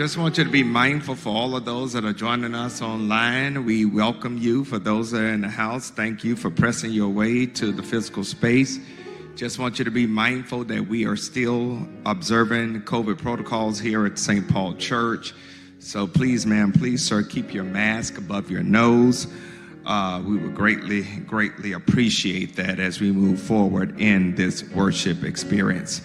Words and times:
just 0.00 0.16
want 0.16 0.38
you 0.38 0.44
to 0.44 0.50
be 0.50 0.62
mindful 0.62 1.14
for 1.14 1.28
all 1.28 1.54
of 1.54 1.66
those 1.66 1.92
that 1.92 2.06
are 2.06 2.12
joining 2.14 2.54
us 2.54 2.80
online. 2.80 3.66
We 3.66 3.84
welcome 3.84 4.38
you. 4.38 4.64
For 4.64 4.78
those 4.78 5.10
that 5.10 5.20
are 5.20 5.28
in 5.28 5.42
the 5.42 5.48
house, 5.50 5.90
thank 5.90 6.24
you 6.24 6.36
for 6.36 6.50
pressing 6.50 6.90
your 6.90 7.10
way 7.10 7.44
to 7.44 7.70
the 7.70 7.82
physical 7.82 8.24
space. 8.24 8.78
Just 9.36 9.58
want 9.58 9.78
you 9.78 9.84
to 9.84 9.90
be 9.90 10.06
mindful 10.06 10.64
that 10.64 10.88
we 10.88 11.04
are 11.04 11.16
still 11.16 11.86
observing 12.06 12.80
COVID 12.84 13.18
protocols 13.18 13.78
here 13.78 14.06
at 14.06 14.18
St. 14.18 14.48
Paul 14.48 14.72
Church. 14.76 15.34
So 15.80 16.06
please, 16.06 16.46
ma'am, 16.46 16.72
please, 16.72 17.04
sir, 17.04 17.22
keep 17.22 17.52
your 17.52 17.64
mask 17.64 18.16
above 18.16 18.50
your 18.50 18.62
nose. 18.62 19.26
Uh, 19.84 20.22
we 20.26 20.38
would 20.38 20.54
greatly, 20.54 21.02
greatly 21.26 21.72
appreciate 21.72 22.56
that 22.56 22.80
as 22.80 23.02
we 23.02 23.12
move 23.12 23.38
forward 23.38 24.00
in 24.00 24.34
this 24.34 24.64
worship 24.70 25.24
experience. 25.24 26.00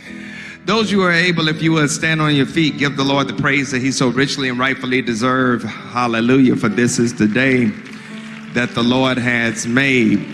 Those 0.66 0.92
you 0.92 1.04
are 1.04 1.12
able, 1.12 1.48
if 1.48 1.62
you 1.62 1.74
will 1.74 1.88
stand 1.88 2.20
on 2.24 2.34
your 2.34 2.48
feet, 2.48 2.80
give 2.80 2.98
the 2.98 3.04
Lord 3.04 3.28
the 3.28 3.36
praise 3.36 3.70
that 3.70 3.84
He 3.84 3.92
so 3.92 4.08
richly 4.08 4.50
and 4.50 4.58
rightfully 4.58 5.00
deserves. 5.00 5.64
Hallelujah. 5.64 6.56
For 6.56 6.70
this 6.70 6.98
is 6.98 7.14
the 7.14 7.28
day 7.28 7.66
that 8.56 8.74
the 8.74 8.82
Lord 8.82 9.20
has 9.20 9.68
made. 9.68 10.26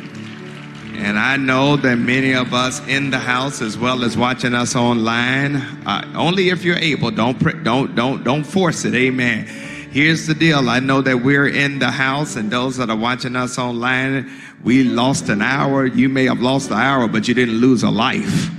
And 0.94 1.20
I 1.20 1.36
know 1.36 1.76
that 1.78 1.98
many 1.98 2.34
of 2.34 2.54
us 2.54 2.80
in 2.88 3.10
the 3.10 3.20
house, 3.20 3.62
as 3.62 3.78
well 3.78 4.06
as 4.06 4.16
watching 4.16 4.54
us 4.54 4.74
online, 4.74 5.58
uh, 5.86 6.10
only 6.16 6.48
if 6.48 6.64
you're 6.64 6.78
able. 6.78 7.12
Don't 7.12 7.64
don't 7.66 7.94
don't 7.94 8.24
don't 8.24 8.46
force 8.46 8.86
it. 8.86 8.96
Amen. 8.96 9.46
Here's 9.92 10.28
the 10.28 10.34
deal. 10.34 10.70
I 10.70 10.80
know 10.80 11.02
that 11.02 11.22
we're 11.22 11.50
in 11.50 11.80
the 11.80 11.92
house, 11.92 12.38
and 12.38 12.50
those 12.50 12.78
that 12.78 12.90
are 12.90 12.96
watching 12.96 13.36
us 13.36 13.58
online, 13.58 14.32
we 14.64 14.86
lost 14.86 15.28
an 15.28 15.42
hour. 15.42 15.86
You 15.86 16.08
may 16.08 16.26
have 16.26 16.40
lost 16.40 16.70
an 16.70 16.78
hour, 16.78 17.10
but 17.10 17.28
you 17.28 17.34
didn't 17.34 17.56
lose 17.56 17.84
a 17.84 17.92
life. 17.92 18.50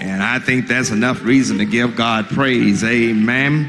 And 0.00 0.22
I 0.22 0.38
think 0.38 0.68
that's 0.68 0.90
enough 0.90 1.22
reason 1.24 1.58
to 1.58 1.64
give 1.64 1.96
God 1.96 2.26
praise. 2.28 2.84
Amen. 2.84 3.68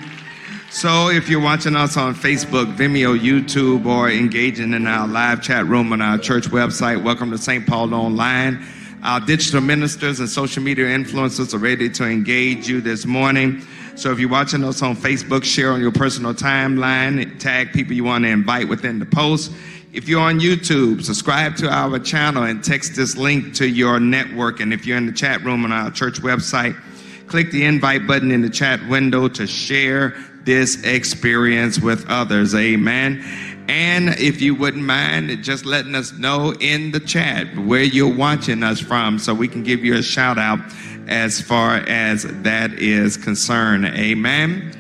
So 0.70 1.10
if 1.10 1.28
you're 1.28 1.42
watching 1.42 1.76
us 1.76 1.98
on 1.98 2.14
Facebook, 2.14 2.76
Vimeo, 2.76 3.18
YouTube, 3.18 3.88
or 3.88 4.12
engaging 4.12 4.74
in 4.74 4.86
our 4.86 5.08
live 5.08 5.42
chat 5.42 5.66
room 5.66 5.92
on 5.92 6.02
our 6.02 6.20
church 6.20 6.46
website, 6.46 7.04
welcome 7.04 7.32
to 7.32 7.38
St. 7.40 7.66
Paul 7.66 7.96
Online. 7.96 8.64
Our 9.02 9.20
digital 9.20 9.62
ministers 9.62 10.20
and 10.20 10.30
social 10.30 10.62
media 10.62 10.86
influencers 10.86 11.56
are 11.56 11.58
ready 11.58 11.90
to 11.90 12.06
engage 12.06 12.70
you 12.70 12.80
this 12.82 13.08
morning. 13.08 13.64
So 13.96 14.12
if 14.12 14.20
you're 14.20 14.30
watching 14.30 14.64
us 14.64 14.84
on 14.84 14.96
Facebook, 14.96 15.44
share 15.44 15.72
on 15.72 15.82
your 15.82 15.92
personal 15.92 16.36
timeline, 16.36 17.40
tag 17.40 17.74
people 17.74 17.94
you 17.94 18.04
want 18.04 18.26
to 18.26 18.30
invite 18.30 18.70
within 18.70 19.00
the 19.00 19.06
post. 19.08 19.52
If 19.92 20.08
you're 20.08 20.22
on 20.22 20.40
YouTube, 20.40 21.04
subscribe 21.04 21.56
to 21.58 21.68
our 21.68 21.98
channel 21.98 22.44
and 22.44 22.64
text 22.64 22.96
this 22.96 23.18
link 23.18 23.56
to 23.56 23.68
your 23.68 24.00
network. 24.00 24.60
And 24.60 24.72
if 24.72 24.86
you're 24.86 24.98
in 24.98 25.08
the 25.08 25.12
chat 25.12 25.44
room 25.44 25.66
on 25.66 25.72
our 25.72 25.90
church 25.90 26.22
website, 26.22 26.80
click 27.26 27.50
the 27.50 27.66
invite 27.66 28.06
button 28.06 28.30
in 28.30 28.42
the 28.42 28.52
chat 28.52 28.88
window 28.88 29.28
to 29.30 29.48
share 29.48 30.16
this 30.44 30.84
experience 30.84 31.80
with 31.80 32.08
others. 32.08 32.54
Amen. 32.54 33.24
And 33.68 34.10
if 34.20 34.42
you 34.42 34.54
wouldn't 34.54 34.84
mind 34.84 35.44
just 35.44 35.66
letting 35.66 35.96
us 35.96 36.14
know 36.14 36.54
in 36.60 36.92
the 36.92 37.00
chat 37.00 37.48
where 37.58 37.82
you're 37.82 38.16
watching 38.16 38.62
us 38.62 38.80
from 38.80 39.18
so 39.18 39.34
we 39.34 39.48
can 39.48 39.64
give 39.64 39.84
you 39.84 39.96
a 39.96 40.04
shout 40.04 40.38
out 40.38 40.60
as 41.08 41.42
far 41.42 41.78
as 41.78 42.24
that 42.44 42.74
is 42.74 43.18
concerned. 43.18 43.86
Amen. 43.86 44.72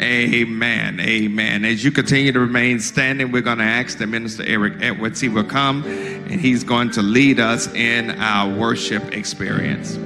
Amen. 0.00 1.00
Amen. 1.00 1.64
As 1.64 1.82
you 1.82 1.90
continue 1.90 2.30
to 2.32 2.40
remain 2.40 2.80
standing, 2.80 3.32
we're 3.32 3.40
going 3.40 3.58
to 3.58 3.64
ask 3.64 3.96
the 3.96 4.06
Minister 4.06 4.44
Eric 4.44 4.74
Edwards. 4.80 5.20
He 5.20 5.28
will 5.28 5.44
come 5.44 5.84
and 5.84 6.40
he's 6.40 6.64
going 6.64 6.90
to 6.92 7.02
lead 7.02 7.40
us 7.40 7.66
in 7.74 8.10
our 8.10 8.54
worship 8.54 9.14
experience. 9.14 9.98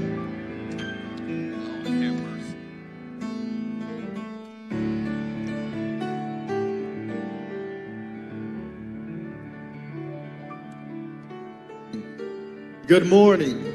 Good 12.87 13.07
morning. 13.07 13.70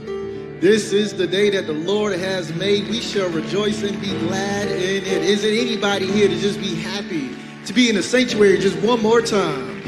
This 0.61 0.93
is 0.93 1.13
the 1.13 1.27
day 1.27 1.49
that 1.49 1.67
the 1.67 1.73
Lord 1.73 2.17
has 2.17 2.53
made. 2.53 2.87
We 2.87 3.01
shall 3.01 3.29
rejoice 3.29 3.83
and 3.83 3.99
be 3.99 4.17
glad 4.19 4.69
in 4.69 5.03
it. 5.03 5.05
Is 5.05 5.41
there 5.41 5.51
anybody 5.51 6.09
here 6.09 6.29
to 6.29 6.39
just 6.39 6.61
be 6.61 6.75
happy 6.75 7.35
to 7.65 7.73
be 7.73 7.89
in 7.89 7.95
the 7.95 8.03
sanctuary 8.03 8.57
just 8.59 8.77
one 8.79 9.01
more 9.01 9.21
time? 9.21 9.81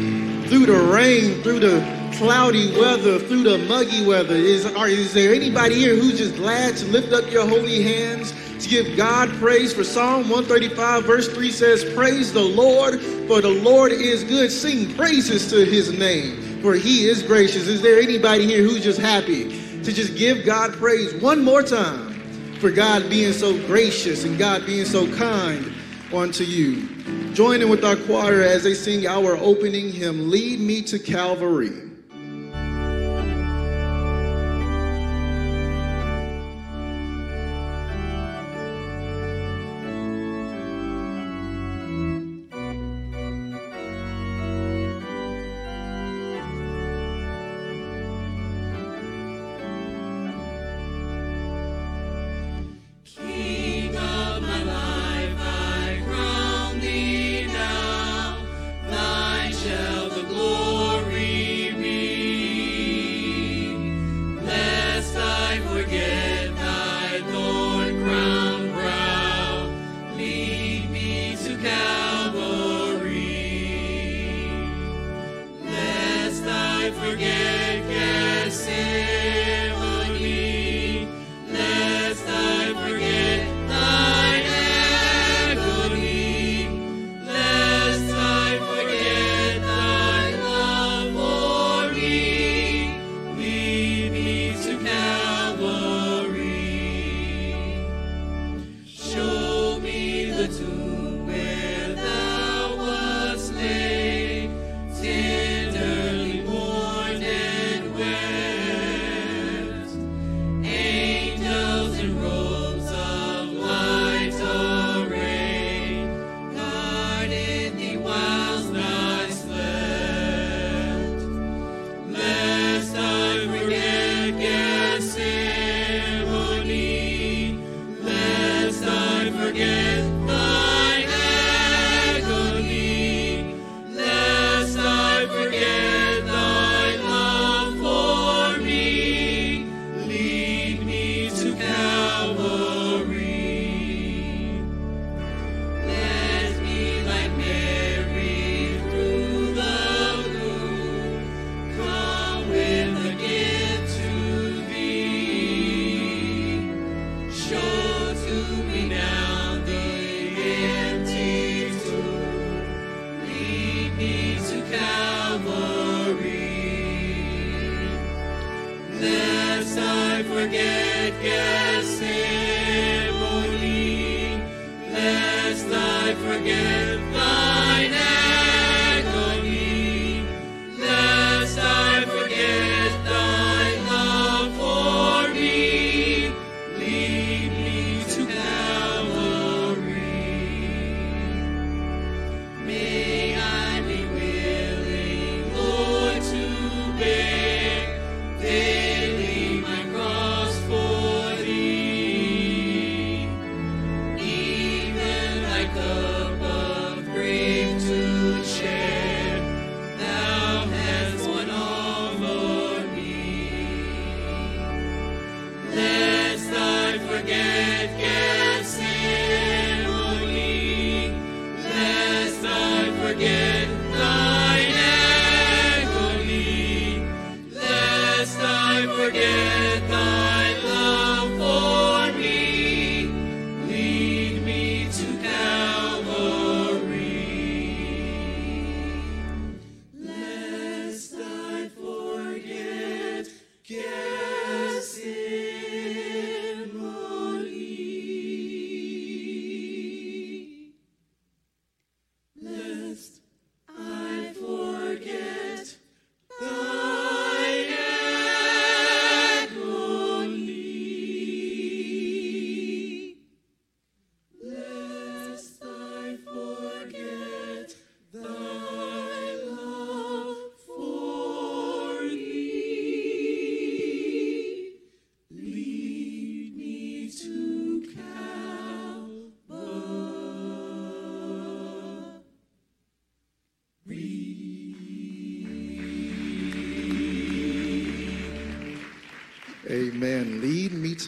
Through 0.47 0.65
the 0.65 0.73
rain, 0.73 1.41
through 1.41 1.59
the 1.59 1.79
cloudy 2.17 2.77
weather, 2.77 3.17
through 3.17 3.43
the 3.43 3.59
muggy 3.59 4.05
weather. 4.05 4.35
Is, 4.35 4.65
are, 4.65 4.89
is 4.89 5.13
there 5.13 5.33
anybody 5.33 5.75
here 5.75 5.95
who's 5.95 6.17
just 6.17 6.35
glad 6.35 6.75
to 6.77 6.85
lift 6.87 7.13
up 7.13 7.31
your 7.31 7.47
holy 7.47 7.81
hands 7.81 8.33
to 8.59 8.67
give 8.67 8.97
God 8.97 9.29
praise? 9.35 9.71
For 9.71 9.85
Psalm 9.85 10.29
135, 10.29 11.05
verse 11.05 11.29
3 11.29 11.49
says, 11.49 11.93
Praise 11.93 12.33
the 12.33 12.43
Lord, 12.43 12.99
for 12.99 13.39
the 13.39 13.61
Lord 13.63 13.93
is 13.93 14.25
good. 14.25 14.51
Sing 14.51 14.93
praises 14.95 15.49
to 15.49 15.63
his 15.63 15.97
name, 15.97 16.61
for 16.61 16.73
he 16.73 17.07
is 17.07 17.23
gracious. 17.23 17.67
Is 17.67 17.81
there 17.81 18.01
anybody 18.01 18.45
here 18.45 18.63
who's 18.63 18.83
just 18.83 18.99
happy? 18.99 19.66
To 19.87 19.93
just 19.93 20.17
give 20.17 20.43
God 20.43 20.73
praise 20.73 21.13
one 21.13 21.41
more 21.41 21.63
time 21.63 22.11
for 22.59 22.69
God 22.69 23.09
being 23.09 23.31
so 23.31 23.57
gracious 23.67 24.25
and 24.25 24.37
God 24.37 24.65
being 24.65 24.83
so 24.83 25.09
kind 25.15 25.73
unto 26.13 26.43
you. 26.43 27.33
Join 27.33 27.61
in 27.61 27.69
with 27.69 27.85
our 27.85 27.95
choir 27.95 28.41
as 28.41 28.63
they 28.63 28.73
sing 28.73 29.07
our 29.07 29.37
opening 29.37 29.89
hymn, 29.93 30.29
Lead 30.29 30.59
Me 30.59 30.81
to 30.81 30.99
Calvary. 30.99 31.86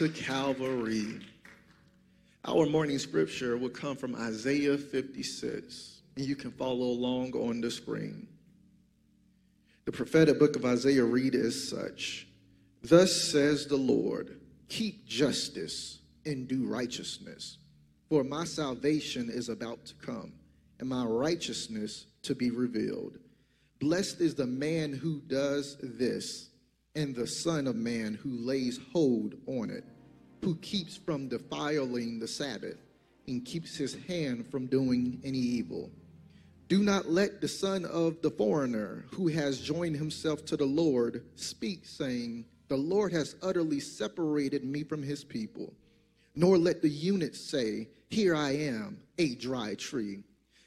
To 0.00 0.08
Calvary. 0.08 1.20
Our 2.46 2.64
morning 2.64 2.98
scripture 2.98 3.58
will 3.58 3.68
come 3.68 3.96
from 3.96 4.16
Isaiah 4.16 4.78
56, 4.78 6.00
and 6.16 6.24
you 6.24 6.36
can 6.36 6.52
follow 6.52 6.86
along 6.86 7.34
on 7.34 7.60
the 7.60 7.70
screen. 7.70 8.26
The 9.84 9.92
prophetic 9.92 10.38
book 10.38 10.56
of 10.56 10.64
Isaiah 10.64 11.04
read 11.04 11.34
as 11.34 11.68
such 11.68 12.26
Thus 12.82 13.14
says 13.14 13.66
the 13.66 13.76
Lord, 13.76 14.40
keep 14.70 15.04
justice 15.06 15.98
and 16.24 16.48
do 16.48 16.64
righteousness, 16.66 17.58
for 18.08 18.24
my 18.24 18.44
salvation 18.44 19.28
is 19.28 19.50
about 19.50 19.84
to 19.84 19.94
come, 19.96 20.32
and 20.78 20.88
my 20.88 21.04
righteousness 21.04 22.06
to 22.22 22.34
be 22.34 22.50
revealed. 22.50 23.18
Blessed 23.80 24.22
is 24.22 24.34
the 24.34 24.46
man 24.46 24.94
who 24.94 25.20
does 25.26 25.76
this 25.82 26.49
and 26.94 27.14
the 27.14 27.26
Son 27.26 27.66
of 27.66 27.76
Man 27.76 28.14
who 28.14 28.30
lays 28.30 28.78
hold 28.92 29.34
on 29.46 29.70
it, 29.70 29.84
who 30.42 30.56
keeps 30.56 30.96
from 30.96 31.28
defiling 31.28 32.18
the 32.18 32.28
Sabbath, 32.28 32.78
and 33.28 33.44
keeps 33.44 33.76
his 33.76 33.96
hand 34.08 34.46
from 34.50 34.66
doing 34.66 35.20
any 35.24 35.38
evil. 35.38 35.90
Do 36.68 36.82
not 36.82 37.08
let 37.08 37.40
the 37.40 37.48
son 37.48 37.84
of 37.84 38.22
the 38.22 38.30
foreigner 38.30 39.04
who 39.12 39.28
has 39.28 39.60
joined 39.60 39.96
himself 39.96 40.44
to 40.46 40.56
the 40.56 40.66
Lord 40.66 41.24
speak, 41.34 41.84
saying, 41.84 42.44
The 42.68 42.76
Lord 42.76 43.12
has 43.12 43.34
utterly 43.42 43.80
separated 43.80 44.64
me 44.64 44.84
from 44.84 45.02
his 45.02 45.24
people. 45.24 45.74
Nor 46.36 46.58
let 46.58 46.80
the 46.80 46.88
eunuch 46.88 47.34
say, 47.34 47.88
Here 48.08 48.36
I 48.36 48.52
am, 48.52 49.00
a 49.18 49.34
dry 49.34 49.74
tree. 49.74 50.22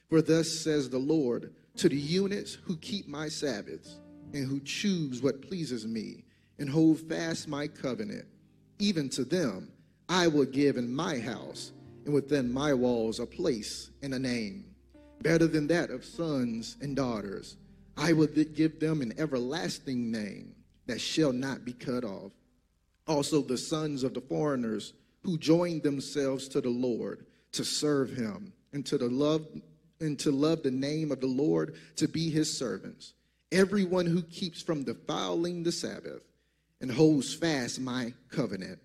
For 0.09 0.21
thus 0.21 0.49
says 0.49 0.89
the 0.89 0.99
Lord 0.99 1.53
to 1.77 1.89
the 1.89 1.95
eunuchs 1.95 2.57
who 2.65 2.75
keep 2.77 3.07
my 3.07 3.29
Sabbaths 3.29 3.99
and 4.33 4.47
who 4.47 4.59
choose 4.59 5.21
what 5.21 5.41
pleases 5.41 5.85
me 5.85 6.23
and 6.59 6.69
hold 6.69 6.99
fast 6.99 7.47
my 7.47 7.67
covenant. 7.67 8.25
Even 8.79 9.09
to 9.09 9.23
them 9.23 9.71
I 10.09 10.27
will 10.27 10.45
give 10.45 10.77
in 10.77 10.93
my 10.93 11.19
house 11.19 11.71
and 12.05 12.13
within 12.13 12.51
my 12.51 12.73
walls 12.73 13.19
a 13.19 13.25
place 13.25 13.91
and 14.01 14.13
a 14.13 14.19
name, 14.19 14.65
better 15.21 15.47
than 15.47 15.67
that 15.67 15.89
of 15.89 16.03
sons 16.03 16.77
and 16.81 16.95
daughters. 16.95 17.57
I 17.95 18.13
will 18.13 18.27
give 18.27 18.79
them 18.79 19.01
an 19.01 19.13
everlasting 19.17 20.11
name 20.11 20.55
that 20.87 20.99
shall 20.99 21.31
not 21.31 21.63
be 21.63 21.73
cut 21.73 22.03
off. 22.03 22.31
Also, 23.07 23.41
the 23.41 23.57
sons 23.57 24.03
of 24.03 24.13
the 24.13 24.21
foreigners 24.21 24.93
who 25.21 25.37
join 25.37 25.79
themselves 25.81 26.47
to 26.49 26.61
the 26.61 26.69
Lord 26.69 27.25
to 27.53 27.63
serve 27.63 28.11
him 28.11 28.51
and 28.73 28.85
to 28.87 28.97
the 28.97 29.09
love 29.09 29.45
and 29.99 30.19
to 30.19 30.31
love 30.31 30.63
the 30.63 30.71
name 30.71 31.11
of 31.11 31.21
the 31.21 31.27
Lord 31.27 31.75
to 31.97 32.07
be 32.07 32.29
his 32.29 32.57
servants 32.57 33.13
everyone 33.53 34.05
who 34.05 34.23
keeps 34.23 34.61
from 34.61 34.83
defiling 34.83 35.63
the 35.63 35.71
Sabbath 35.71 36.21
and 36.81 36.91
holds 36.91 37.33
fast 37.33 37.79
my 37.79 38.13
covenant. 38.29 38.79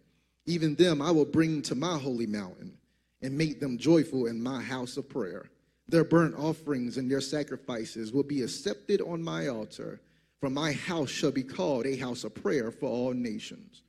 Even 0.47 0.75
them 0.77 1.03
I 1.03 1.11
will 1.11 1.25
bring 1.25 1.63
to 1.63 1.75
my 1.75 1.99
holy 1.99 2.27
mountain 2.27 2.77
and 3.21 3.37
make 3.37 3.59
them 3.59 3.79
joyful 3.79 4.27
in 4.27 4.41
my 4.41 4.63
house 4.63 4.97
of 4.97 5.09
prayer. 5.09 5.51
Their 5.89 6.05
burnt 6.05 6.37
offerings 6.37 6.99
and 6.99 7.11
their 7.11 7.21
sacrifices 7.21 8.13
will 8.13 8.23
be 8.23 8.43
accepted 8.43 9.01
on 9.01 9.23
my 9.23 9.49
altar, 9.49 10.01
for 10.39 10.51
my 10.51 10.73
house 10.73 11.11
shall 11.11 11.33
be 11.33 11.43
called 11.43 11.87
a 11.87 11.97
house 11.97 12.25
of 12.25 12.35
prayer 12.35 12.71
for 12.71 12.89
all 12.89 13.13
nations. 13.13 13.83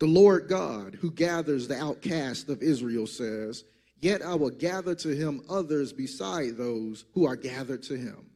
The 0.00 0.06
Lord 0.06 0.48
God, 0.48 0.96
who 1.00 1.12
gathers 1.12 1.68
the 1.68 1.80
outcast 1.80 2.48
of 2.48 2.62
Israel, 2.62 3.06
says, 3.06 3.64
Yet 4.00 4.20
I 4.20 4.34
will 4.34 4.50
gather 4.50 4.96
to 4.96 5.14
him 5.14 5.42
others 5.48 5.92
beside 5.92 6.56
those 6.56 7.04
who 7.14 7.24
are 7.24 7.36
gathered 7.36 7.84
to 7.84 7.96
him. 7.96 8.26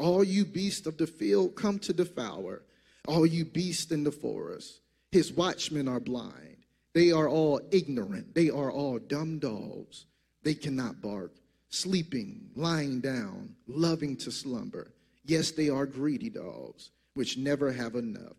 All 0.00 0.24
you 0.24 0.46
beasts 0.46 0.86
of 0.86 0.96
the 0.96 1.06
field 1.06 1.56
come 1.56 1.78
to 1.80 1.92
devour, 1.92 2.62
all 3.06 3.26
you 3.26 3.44
beasts 3.44 3.92
in 3.92 4.02
the 4.02 4.10
forest. 4.10 4.80
His 5.12 5.30
watchmen 5.30 5.88
are 5.88 6.00
blind. 6.00 6.56
They 6.94 7.12
are 7.12 7.28
all 7.28 7.60
ignorant. 7.70 8.34
They 8.34 8.48
are 8.48 8.72
all 8.72 8.98
dumb 8.98 9.38
dogs. 9.38 10.06
They 10.42 10.54
cannot 10.54 11.02
bark, 11.02 11.32
sleeping, 11.68 12.48
lying 12.56 13.00
down, 13.00 13.54
loving 13.66 14.16
to 14.18 14.30
slumber. 14.30 14.94
Yes, 15.26 15.50
they 15.50 15.68
are 15.68 15.84
greedy 15.84 16.30
dogs, 16.30 16.92
which 17.12 17.36
never 17.36 17.70
have 17.70 17.94
enough. 17.94 18.38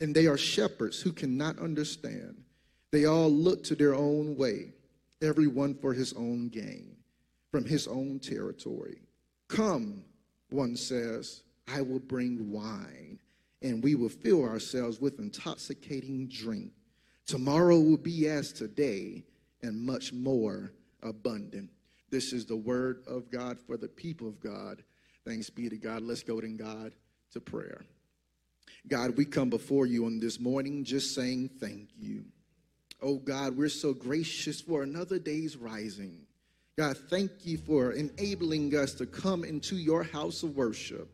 And 0.00 0.14
they 0.14 0.28
are 0.28 0.38
shepherds 0.38 1.02
who 1.02 1.10
cannot 1.10 1.58
understand. 1.58 2.36
They 2.92 3.06
all 3.06 3.30
look 3.30 3.64
to 3.64 3.74
their 3.74 3.96
own 3.96 4.36
way, 4.36 4.74
everyone 5.20 5.74
for 5.74 5.92
his 5.92 6.12
own 6.12 6.50
gain, 6.50 6.94
from 7.50 7.64
his 7.64 7.88
own 7.88 8.20
territory. 8.20 9.00
Come, 9.48 10.04
one 10.54 10.76
says, 10.76 11.42
I 11.68 11.82
will 11.82 11.98
bring 11.98 12.50
wine, 12.50 13.18
and 13.62 13.82
we 13.82 13.94
will 13.94 14.08
fill 14.08 14.44
ourselves 14.44 15.00
with 15.00 15.18
intoxicating 15.18 16.28
drink. 16.28 16.72
Tomorrow 17.26 17.78
will 17.78 17.96
be 17.96 18.28
as 18.28 18.52
today, 18.52 19.24
and 19.62 19.80
much 19.80 20.12
more 20.12 20.72
abundant. 21.02 21.70
This 22.10 22.32
is 22.32 22.46
the 22.46 22.56
word 22.56 23.02
of 23.06 23.30
God 23.30 23.58
for 23.58 23.76
the 23.76 23.88
people 23.88 24.28
of 24.28 24.40
God. 24.40 24.82
Thanks 25.26 25.50
be 25.50 25.68
to 25.68 25.76
God. 25.76 26.02
Let's 26.02 26.22
go 26.22 26.40
to 26.40 26.48
God 26.48 26.94
to 27.32 27.40
prayer. 27.40 27.84
God, 28.86 29.16
we 29.16 29.24
come 29.24 29.48
before 29.48 29.86
you 29.86 30.04
on 30.04 30.20
this 30.20 30.38
morning 30.38 30.84
just 30.84 31.14
saying 31.14 31.50
thank 31.58 31.88
you. 31.98 32.24
Oh 33.00 33.16
God, 33.16 33.56
we're 33.56 33.68
so 33.70 33.94
gracious 33.94 34.60
for 34.60 34.82
another 34.82 35.18
day's 35.18 35.56
rising. 35.56 36.23
God, 36.76 36.98
thank 37.08 37.30
you 37.44 37.56
for 37.56 37.92
enabling 37.92 38.74
us 38.74 38.94
to 38.94 39.06
come 39.06 39.44
into 39.44 39.76
your 39.76 40.02
house 40.02 40.42
of 40.42 40.56
worship. 40.56 41.08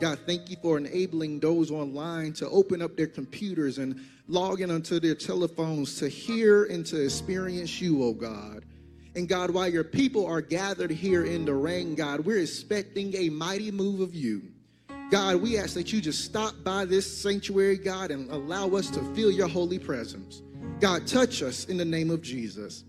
God, 0.00 0.20
thank 0.24 0.48
you 0.48 0.56
for 0.62 0.78
enabling 0.78 1.40
those 1.40 1.72
online 1.72 2.32
to 2.34 2.48
open 2.48 2.80
up 2.80 2.96
their 2.96 3.08
computers 3.08 3.78
and 3.78 4.00
log 4.28 4.60
in 4.60 4.70
onto 4.70 5.00
their 5.00 5.16
telephones 5.16 5.96
to 5.98 6.08
hear 6.08 6.66
and 6.66 6.86
to 6.86 7.02
experience 7.02 7.80
you, 7.80 8.04
oh 8.04 8.12
God. 8.12 8.64
And 9.16 9.28
God, 9.28 9.50
while 9.50 9.66
your 9.66 9.82
people 9.82 10.24
are 10.26 10.40
gathered 10.40 10.92
here 10.92 11.24
in 11.24 11.44
the 11.44 11.54
rain, 11.54 11.96
God, 11.96 12.20
we're 12.20 12.38
expecting 12.38 13.12
a 13.16 13.30
mighty 13.30 13.72
move 13.72 13.98
of 13.98 14.14
you. 14.14 14.42
God, 15.10 15.42
we 15.42 15.58
ask 15.58 15.74
that 15.74 15.92
you 15.92 16.00
just 16.00 16.24
stop 16.24 16.54
by 16.62 16.84
this 16.84 17.20
sanctuary, 17.20 17.78
God, 17.78 18.12
and 18.12 18.30
allow 18.30 18.68
us 18.68 18.88
to 18.90 19.02
feel 19.12 19.32
your 19.32 19.48
holy 19.48 19.80
presence. 19.80 20.42
God, 20.78 21.08
touch 21.08 21.42
us 21.42 21.64
in 21.64 21.78
the 21.78 21.84
name 21.84 22.10
of 22.10 22.22
Jesus. 22.22 22.84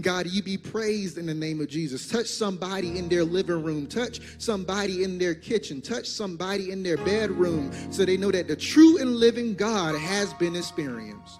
God, 0.00 0.26
you 0.26 0.42
be 0.42 0.58
praised 0.58 1.18
in 1.18 1.26
the 1.26 1.34
name 1.34 1.60
of 1.60 1.68
Jesus. 1.68 2.08
Touch 2.08 2.26
somebody 2.26 2.98
in 2.98 3.08
their 3.08 3.24
living 3.24 3.62
room, 3.62 3.86
touch 3.86 4.20
somebody 4.38 5.04
in 5.04 5.18
their 5.18 5.34
kitchen, 5.34 5.80
touch 5.80 6.08
somebody 6.08 6.72
in 6.72 6.82
their 6.82 6.96
bedroom 6.96 7.70
so 7.92 8.04
they 8.04 8.16
know 8.16 8.32
that 8.32 8.48
the 8.48 8.56
true 8.56 8.98
and 8.98 9.16
living 9.16 9.54
God 9.54 9.94
has 9.94 10.34
been 10.34 10.56
experienced. 10.56 11.38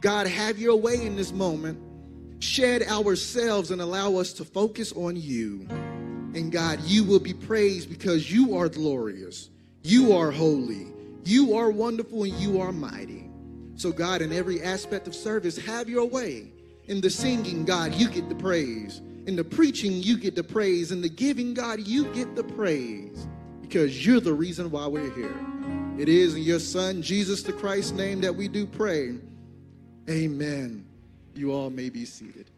God, 0.00 0.26
have 0.26 0.58
your 0.58 0.76
way 0.76 1.04
in 1.04 1.16
this 1.16 1.32
moment. 1.32 1.80
Shed 2.38 2.82
ourselves 2.82 3.70
and 3.70 3.80
allow 3.80 4.16
us 4.16 4.32
to 4.34 4.44
focus 4.44 4.92
on 4.92 5.16
you. 5.16 5.66
And 5.70 6.52
God, 6.52 6.80
you 6.82 7.02
will 7.02 7.18
be 7.18 7.32
praised 7.32 7.88
because 7.88 8.30
you 8.30 8.56
are 8.56 8.68
glorious, 8.68 9.48
you 9.82 10.12
are 10.12 10.30
holy, 10.30 10.88
you 11.24 11.56
are 11.56 11.70
wonderful, 11.70 12.24
and 12.24 12.32
you 12.34 12.60
are 12.60 12.72
mighty. 12.72 13.30
So, 13.74 13.90
God, 13.90 14.22
in 14.22 14.32
every 14.32 14.62
aspect 14.62 15.06
of 15.06 15.14
service, 15.14 15.56
have 15.56 15.88
your 15.88 16.06
way. 16.06 16.52
In 16.88 17.00
the 17.00 17.10
singing, 17.10 17.64
God, 17.64 17.94
you 17.94 18.08
get 18.08 18.28
the 18.28 18.34
praise. 18.34 19.02
In 19.26 19.34
the 19.34 19.44
preaching, 19.44 19.92
you 20.02 20.16
get 20.16 20.36
the 20.36 20.44
praise. 20.44 20.92
In 20.92 21.00
the 21.00 21.08
giving, 21.08 21.52
God, 21.52 21.80
you 21.80 22.04
get 22.12 22.36
the 22.36 22.44
praise 22.44 23.26
because 23.60 24.06
you're 24.06 24.20
the 24.20 24.32
reason 24.32 24.70
why 24.70 24.86
we're 24.86 25.12
here. 25.14 25.36
It 25.98 26.08
is 26.08 26.36
in 26.36 26.42
your 26.42 26.60
Son, 26.60 27.02
Jesus 27.02 27.42
the 27.42 27.52
Christ's 27.52 27.92
name, 27.92 28.20
that 28.20 28.34
we 28.34 28.46
do 28.46 28.66
pray. 28.66 29.18
Amen. 30.08 30.86
You 31.34 31.52
all 31.52 31.70
may 31.70 31.90
be 31.90 32.04
seated. 32.04 32.50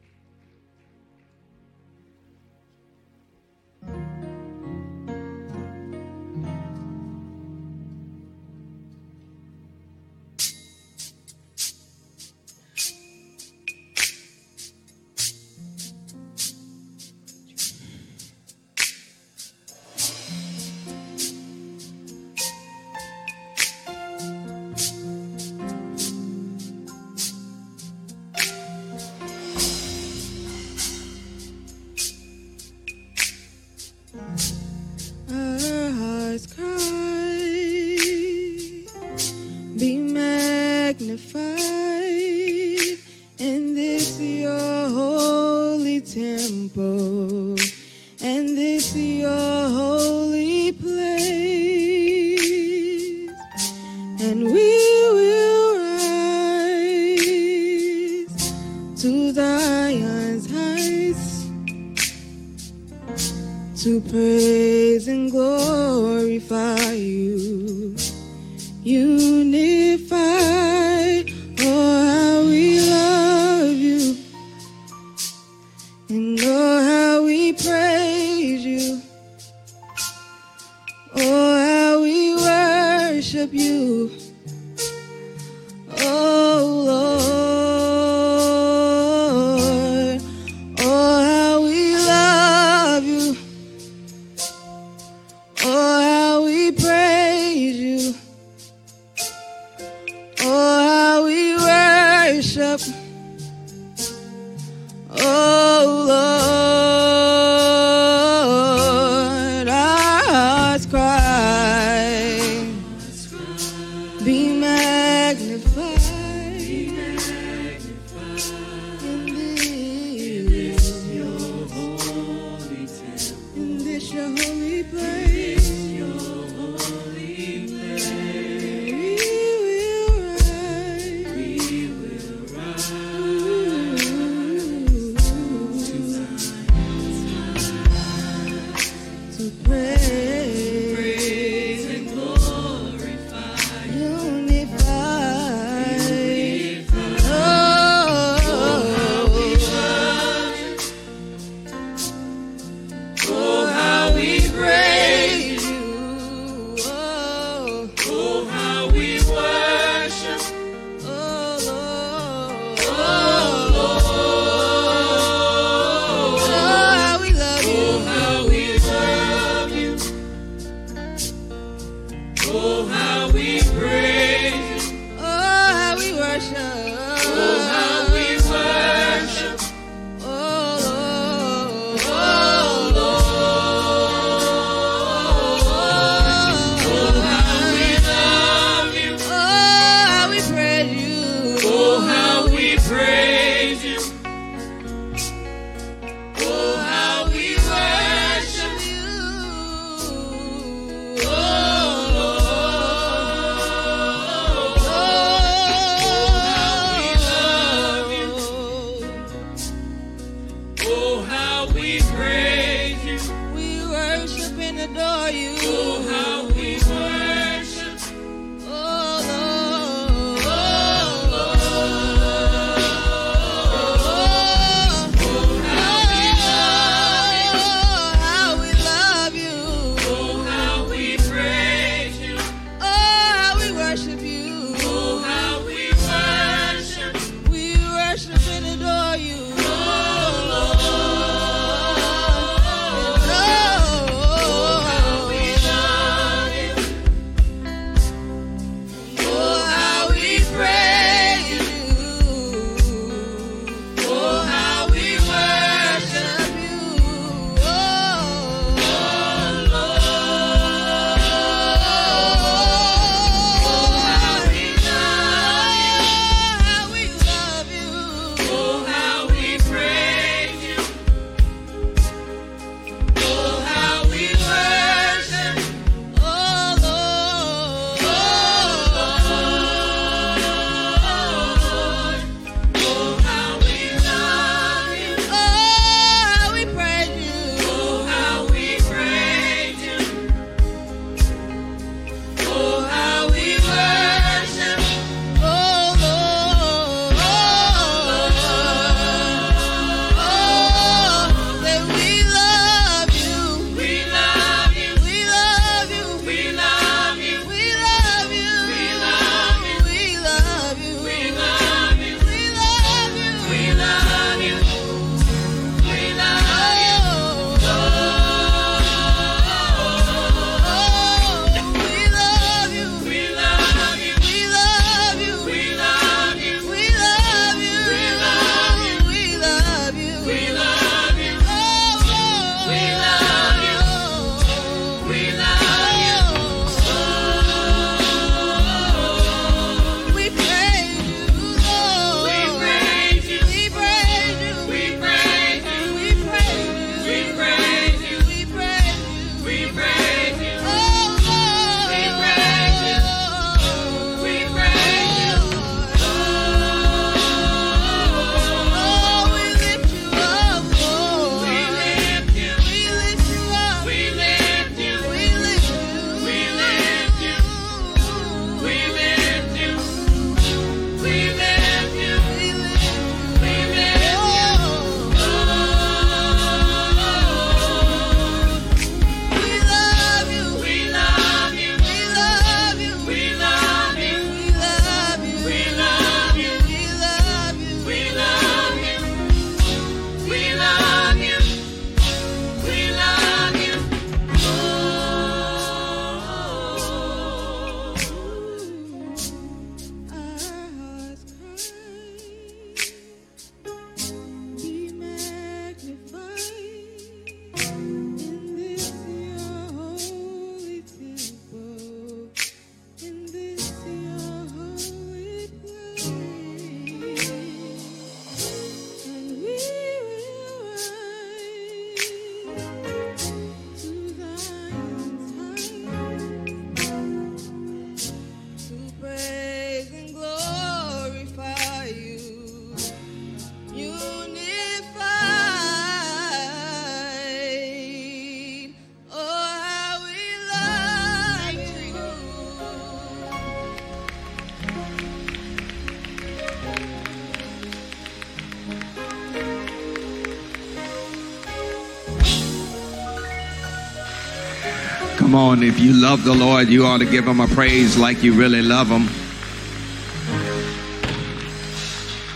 If 455.62 455.80
you 455.80 455.92
love 455.92 456.24
the 456.24 456.34
Lord, 456.34 456.68
you 456.68 456.86
ought 456.86 456.98
to 456.98 457.04
give 457.04 457.26
him 457.26 457.40
a 457.40 457.48
praise 457.48 457.96
like 457.96 458.22
you 458.22 458.32
really 458.32 458.62
love 458.62 458.88
him. 458.88 459.08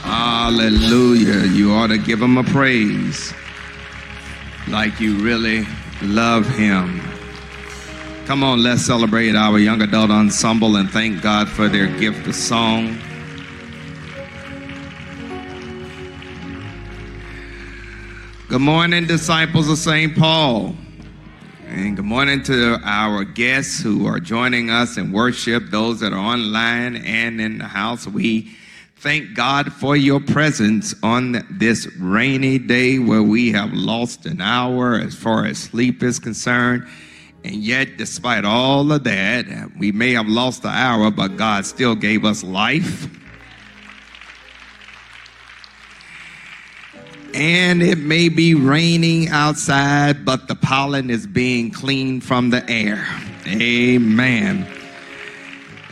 Hallelujah. 0.03 1.47
You 1.47 1.73
ought 1.73 1.89
to 1.89 1.99
give 1.99 2.21
him 2.21 2.37
a 2.37 2.45
praise 2.45 3.33
like 4.69 5.01
you 5.01 5.17
really 5.19 5.67
love 6.03 6.49
him. 6.49 7.01
Come 8.27 8.45
on, 8.45 8.63
let's 8.63 8.83
celebrate 8.83 9.35
our 9.35 9.59
young 9.59 9.83
adult 9.83 10.11
ensemble 10.11 10.77
and 10.77 10.91
thank 10.91 11.23
God 11.23 11.49
for 11.49 11.69
their 11.69 11.87
gift 11.99 12.27
of 12.27 12.35
song. 12.35 12.99
Good 18.49 18.61
morning, 18.61 19.07
disciples 19.07 19.69
of 19.69 19.79
St. 19.79 20.17
Paul. 20.17 20.77
And 21.75 21.97
good 21.97 22.05
morning 22.05 22.43
to 22.43 22.79
our 22.85 23.25
guests 23.25 23.81
who 23.81 24.07
are 24.07 24.21
joining 24.21 24.69
us 24.69 24.99
in 24.99 25.11
worship, 25.11 25.71
those 25.71 26.01
that 26.01 26.13
are 26.13 26.19
online 26.19 26.97
and 26.97 27.41
in 27.41 27.57
the 27.57 27.65
house. 27.65 28.07
We 28.07 28.55
thank 28.97 29.33
God 29.33 29.73
for 29.73 29.97
your 29.97 30.21
presence 30.21 30.95
on 31.03 31.47
this 31.51 31.89
rainy 31.99 32.59
day 32.59 32.99
where 32.99 33.23
we 33.23 33.53
have 33.53 33.73
lost 33.73 34.27
an 34.27 34.43
hour 34.43 34.97
as 34.97 35.15
far 35.15 35.47
as 35.47 35.57
sleep 35.57 36.03
is 36.03 36.19
concerned. 36.19 36.87
And 37.43 37.55
yet, 37.55 37.97
despite 37.97 38.45
all 38.45 38.93
of 38.93 39.05
that, 39.05 39.71
we 39.79 39.93
may 39.93 40.13
have 40.13 40.29
lost 40.29 40.65
an 40.65 40.73
hour, 40.73 41.11
but 41.11 41.39
God 41.39 41.65
still 41.65 41.95
gave 41.95 42.27
us 42.27 42.45
life. 42.45 43.09
And 47.35 47.83
it 47.83 47.99
may 47.99 48.29
be 48.29 48.55
raining 48.55 49.29
outside, 49.29 50.25
but 50.25 50.49
the 50.49 50.55
pollen 50.55 51.09
is 51.09 51.27
being 51.27 51.71
cleaned 51.71 52.25
from 52.25 52.51
the 52.51 52.69
air. 52.71 53.07
Amen. 53.47 54.67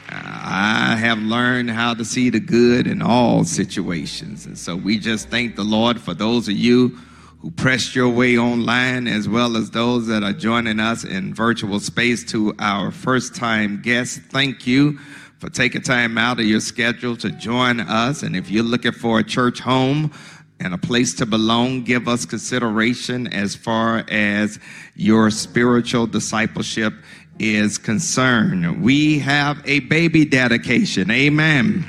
I 0.08 0.96
have 0.96 1.18
learned 1.18 1.70
how 1.70 1.94
to 1.94 2.04
see 2.04 2.28
the 2.28 2.40
good 2.40 2.86
in 2.86 3.02
all 3.02 3.44
situations. 3.44 4.46
And 4.46 4.58
so 4.58 4.74
we 4.76 4.98
just 4.98 5.28
thank 5.28 5.56
the 5.56 5.64
Lord 5.64 6.00
for 6.00 6.12
those 6.12 6.48
of 6.48 6.54
you 6.54 6.98
who 7.40 7.50
pressed 7.52 7.94
your 7.94 8.08
way 8.08 8.36
online, 8.36 9.06
as 9.06 9.28
well 9.28 9.56
as 9.56 9.70
those 9.70 10.06
that 10.08 10.22
are 10.22 10.32
joining 10.32 10.78
us 10.78 11.04
in 11.04 11.32
virtual 11.32 11.80
space. 11.80 12.24
To 12.32 12.54
our 12.58 12.90
first 12.90 13.34
time 13.34 13.80
guests, 13.80 14.18
thank 14.30 14.66
you 14.66 14.98
for 15.38 15.48
taking 15.48 15.80
time 15.80 16.18
out 16.18 16.38
of 16.38 16.44
your 16.44 16.60
schedule 16.60 17.16
to 17.16 17.30
join 17.30 17.80
us. 17.80 18.22
And 18.22 18.36
if 18.36 18.50
you're 18.50 18.62
looking 18.62 18.92
for 18.92 19.20
a 19.20 19.24
church 19.24 19.60
home, 19.60 20.12
and 20.60 20.74
a 20.74 20.78
place 20.78 21.14
to 21.14 21.26
belong. 21.26 21.82
Give 21.82 22.06
us 22.06 22.24
consideration 22.24 23.26
as 23.28 23.56
far 23.56 24.04
as 24.08 24.60
your 24.94 25.30
spiritual 25.30 26.06
discipleship 26.06 26.92
is 27.38 27.78
concerned. 27.78 28.82
We 28.82 29.18
have 29.20 29.60
a 29.64 29.80
baby 29.80 30.26
dedication. 30.26 31.10
Amen. 31.10 31.88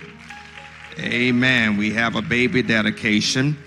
Amen. 0.98 1.78
We 1.78 1.92
have 1.94 2.16
a 2.16 2.22
baby 2.22 2.64
dedication. 2.64 3.58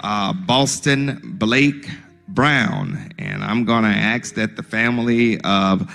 Uh, 0.00 0.32
Boston 0.32 1.20
Blake 1.38 1.88
Brown. 2.28 3.12
And 3.18 3.42
I'm 3.42 3.64
going 3.64 3.84
to 3.84 3.88
ask 3.88 4.34
that 4.34 4.56
the 4.56 4.62
family 4.62 5.40
of 5.42 5.92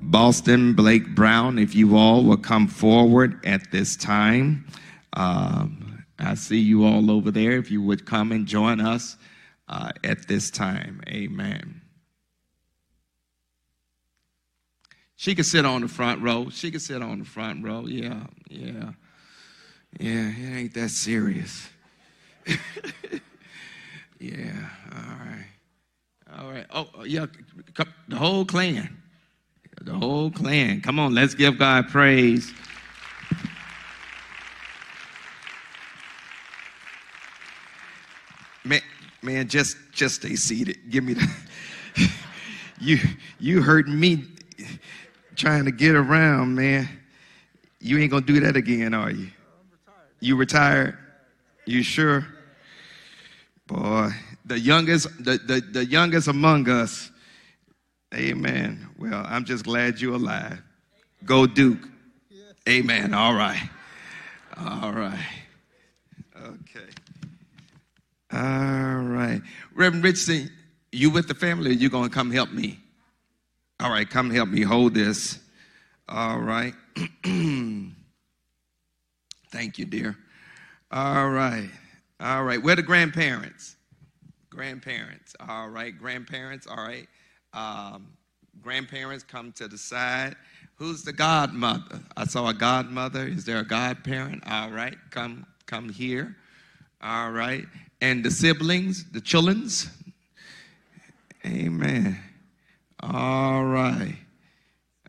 Boston 0.00 0.72
Blake 0.74 1.14
Brown, 1.14 1.58
if 1.58 1.74
you 1.74 1.96
all 1.96 2.24
will 2.24 2.36
come 2.38 2.66
forward 2.66 3.44
at 3.44 3.70
this 3.70 3.96
time. 3.96 4.66
Um, 5.12 5.87
I 6.18 6.34
see 6.34 6.58
you 6.58 6.84
all 6.84 7.10
over 7.10 7.30
there. 7.30 7.52
If 7.52 7.70
you 7.70 7.82
would 7.82 8.04
come 8.04 8.32
and 8.32 8.46
join 8.46 8.80
us 8.80 9.16
uh, 9.68 9.92
at 10.02 10.26
this 10.28 10.50
time. 10.50 11.00
Amen. 11.08 11.80
She 15.16 15.34
could 15.34 15.46
sit 15.46 15.64
on 15.64 15.80
the 15.80 15.88
front 15.88 16.22
row. 16.22 16.48
She 16.50 16.70
could 16.70 16.82
sit 16.82 17.02
on 17.02 17.18
the 17.18 17.24
front 17.24 17.64
row. 17.64 17.86
Yeah, 17.86 18.24
yeah. 18.48 18.92
Yeah, 19.98 20.30
it 20.30 20.56
ain't 20.56 20.74
that 20.74 20.90
serious. 20.90 21.68
yeah, 24.20 24.68
all 24.92 25.16
right. 25.18 25.46
All 26.38 26.50
right. 26.50 26.66
Oh, 26.70 27.04
yeah, 27.04 27.26
the 28.06 28.16
whole 28.16 28.44
clan. 28.44 29.02
The 29.80 29.94
whole 29.94 30.30
clan. 30.30 30.82
Come 30.82 30.98
on, 30.98 31.14
let's 31.14 31.34
give 31.34 31.58
God 31.58 31.88
praise. 31.88 32.52
Man, 39.22 39.48
just 39.48 39.76
just 39.92 40.16
stay 40.16 40.36
seated. 40.36 40.78
Give 40.90 41.04
me 41.04 41.14
the 41.14 41.28
you 42.80 42.98
you 43.38 43.62
heard 43.62 43.88
me 43.88 44.24
trying 45.34 45.64
to 45.64 45.72
get 45.72 45.94
around, 45.94 46.54
man. 46.54 46.88
You 47.80 47.98
ain't 47.98 48.10
gonna 48.10 48.26
do 48.26 48.40
that 48.40 48.56
again, 48.56 48.94
are 48.94 49.10
you? 49.10 49.30
You 50.20 50.36
retired? 50.36 50.98
You 51.64 51.82
sure? 51.82 52.26
Boy, 53.66 54.10
the 54.46 54.58
youngest, 54.58 55.08
the, 55.22 55.38
the, 55.38 55.60
the 55.60 55.84
youngest 55.84 56.26
among 56.26 56.68
us. 56.68 57.10
Amen. 58.14 58.88
Well, 58.98 59.24
I'm 59.28 59.44
just 59.44 59.64
glad 59.64 60.00
you're 60.00 60.14
alive. 60.14 60.62
Go 61.24 61.46
Duke. 61.46 61.86
Amen. 62.66 63.12
All 63.12 63.34
right. 63.34 63.68
All 64.56 64.92
right. 64.92 65.26
Okay. 66.36 66.88
All 68.38 68.98
right. 68.98 69.42
Reverend 69.74 70.04
Richardson, 70.04 70.48
you 70.92 71.10
with 71.10 71.26
the 71.26 71.34
family 71.34 71.74
you 71.74 71.90
going 71.90 72.08
to 72.08 72.14
come 72.14 72.30
help 72.30 72.52
me? 72.52 72.78
All 73.80 73.90
right, 73.90 74.08
come 74.08 74.30
help 74.30 74.48
me 74.48 74.62
hold 74.62 74.94
this. 74.94 75.40
All 76.08 76.38
right. 76.38 76.72
Thank 77.24 77.92
you, 79.78 79.86
dear. 79.86 80.16
All 80.92 81.30
right. 81.30 81.68
All 82.20 82.44
right. 82.44 82.62
Where 82.62 82.76
the 82.76 82.82
grandparents? 82.82 83.74
Grandparents. 84.50 85.34
All 85.48 85.68
right. 85.68 85.98
Grandparents. 85.98 86.68
All 86.68 86.76
right. 86.76 87.08
Um, 87.54 88.06
grandparents 88.62 89.24
come 89.24 89.50
to 89.52 89.66
the 89.66 89.78
side. 89.78 90.36
Who's 90.76 91.02
the 91.02 91.12
godmother? 91.12 91.98
I 92.16 92.24
saw 92.24 92.50
a 92.50 92.54
godmother. 92.54 93.26
Is 93.26 93.44
there 93.44 93.58
a 93.58 93.66
godparent? 93.66 94.44
All 94.48 94.70
right. 94.70 94.96
Come 95.10 95.44
come 95.66 95.88
here. 95.88 96.36
All 97.02 97.32
right 97.32 97.64
and 98.00 98.24
the 98.24 98.30
siblings, 98.30 99.10
the 99.10 99.20
chillins. 99.20 99.88
Amen. 101.44 102.18
All 103.00 103.64
right. 103.64 104.16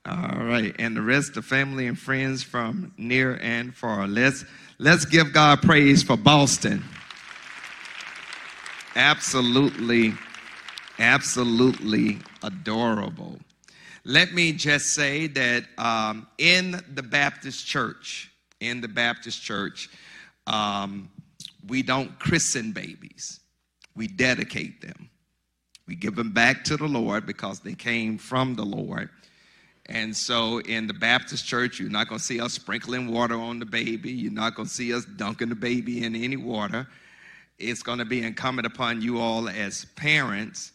All 0.05 0.43
right. 0.43 0.75
And 0.79 0.95
the 0.95 1.01
rest 1.01 1.37
of 1.37 1.45
family 1.45 1.87
and 1.87 1.97
friends 1.97 2.43
from 2.43 2.93
near 2.97 3.37
and 3.41 3.75
far. 3.75 4.07
Let's 4.07 4.45
let's 4.77 5.05
give 5.05 5.33
God 5.33 5.61
praise 5.61 6.03
for 6.03 6.17
Boston. 6.17 6.83
Absolutely, 8.95 10.13
absolutely 10.97 12.19
adorable. 12.43 13.39
Let 14.03 14.33
me 14.33 14.53
just 14.53 14.93
say 14.93 15.27
that 15.27 15.65
um, 15.77 16.27
in 16.37 16.81
the 16.93 17.03
Baptist 17.03 17.65
church, 17.65 18.31
in 18.59 18.81
the 18.81 18.87
Baptist 18.87 19.41
church, 19.41 19.89
um, 20.47 21.09
we 21.67 21.81
don't 21.81 22.17
christen 22.19 22.71
babies, 22.71 23.39
we 23.95 24.07
dedicate 24.07 24.81
them. 24.81 25.09
We 25.87 25.95
give 25.95 26.15
them 26.15 26.31
back 26.31 26.63
to 26.65 26.77
the 26.77 26.87
Lord 26.87 27.25
because 27.25 27.61
they 27.61 27.73
came 27.73 28.19
from 28.19 28.55
the 28.55 28.63
Lord. 28.63 29.09
And 29.87 30.15
so 30.15 30.59
in 30.59 30.85
the 30.85 30.93
Baptist 30.93 31.47
church, 31.47 31.79
you're 31.79 31.89
not 31.89 32.07
going 32.07 32.19
to 32.19 32.23
see 32.23 32.39
us 32.39 32.53
sprinkling 32.53 33.11
water 33.11 33.35
on 33.35 33.57
the 33.57 33.65
baby. 33.65 34.11
You're 34.11 34.31
not 34.31 34.53
going 34.53 34.67
to 34.67 34.73
see 34.73 34.93
us 34.93 35.03
dunking 35.03 35.49
the 35.49 35.55
baby 35.55 36.03
in 36.03 36.15
any 36.15 36.37
water. 36.37 36.87
It's 37.57 37.81
going 37.81 37.97
to 37.97 38.05
be 38.05 38.21
incumbent 38.21 38.67
upon 38.67 39.01
you 39.01 39.19
all 39.19 39.49
as 39.49 39.85
parents 39.95 40.73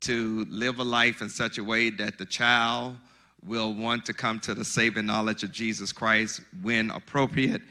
to 0.00 0.44
live 0.50 0.80
a 0.80 0.84
life 0.84 1.22
in 1.22 1.28
such 1.28 1.58
a 1.58 1.64
way 1.64 1.90
that 1.90 2.18
the 2.18 2.26
child 2.26 2.96
will 3.44 3.72
want 3.72 4.04
to 4.06 4.12
come 4.12 4.40
to 4.40 4.54
the 4.54 4.64
saving 4.64 5.06
knowledge 5.06 5.44
of 5.44 5.52
Jesus 5.52 5.92
Christ 5.92 6.40
when 6.62 6.90
appropriate 6.90 7.62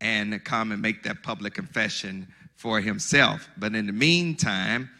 and 0.00 0.42
come 0.44 0.72
and 0.72 0.80
make 0.80 1.02
that 1.02 1.22
public 1.22 1.54
confession 1.54 2.26
for 2.56 2.80
himself. 2.80 3.48
But 3.56 3.74
in 3.74 3.86
the 3.86 3.92
meantime, 3.92 4.90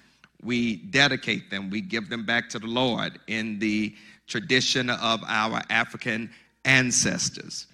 we 0.43 0.77
dedicate 0.77 1.51
them, 1.51 1.71
we 1.71 1.81
give 1.81 2.09
them 2.09 2.25
back 2.25 2.49
to 2.51 2.59
the 2.59 2.67
Lord 2.67 3.19
in 3.27 3.59
the 3.59 3.95
tradition 4.27 4.91
of 4.91 5.23
our 5.27 5.63
African 5.71 6.31
ancestors. 6.65 7.67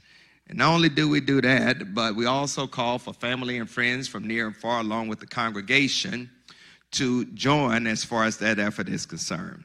And 0.48 0.58
not 0.58 0.74
only 0.74 0.88
do 0.88 1.08
we 1.08 1.20
do 1.20 1.40
that, 1.40 1.94
but 1.94 2.14
we 2.14 2.26
also 2.26 2.66
call 2.66 2.98
for 2.98 3.12
family 3.12 3.58
and 3.58 3.68
friends 3.68 4.08
from 4.08 4.26
near 4.26 4.46
and 4.46 4.56
far, 4.56 4.80
along 4.80 5.08
with 5.08 5.20
the 5.20 5.26
congregation, 5.26 6.30
to 6.92 7.24
join 7.26 7.86
as 7.86 8.04
far 8.04 8.24
as 8.24 8.36
that 8.38 8.58
effort 8.58 8.88
is 8.88 9.04
concerned. 9.04 9.64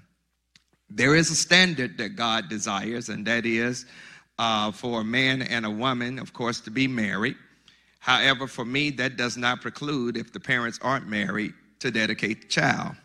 There 0.90 1.16
is 1.16 1.30
a 1.30 1.36
standard 1.36 1.98
that 2.00 2.16
God 2.16 2.50
desires, 2.50 3.10
and 3.10 3.26
that 3.28 3.46
is 3.46 3.86
uh, 4.40 4.72
for 4.72 5.02
a 5.02 5.04
man 5.04 5.44
and 5.44 5.66
a 5.66 5.70
woman, 5.70 6.18
of 6.18 6.34
course, 6.34 6.60
to 6.62 6.72
be 6.72 6.88
married. 6.88 7.36
However, 8.00 8.48
for 8.48 8.66
me, 8.66 8.90
that 8.92 9.18
does 9.18 9.38
not 9.38 9.62
preclude, 9.62 10.18
if 10.18 10.34
the 10.34 10.40
parents 10.40 10.80
aren't 10.82 11.08
married, 11.08 11.54
to 11.80 11.92
dedicate 11.92 12.42
the 12.42 12.48
child. 12.48 12.96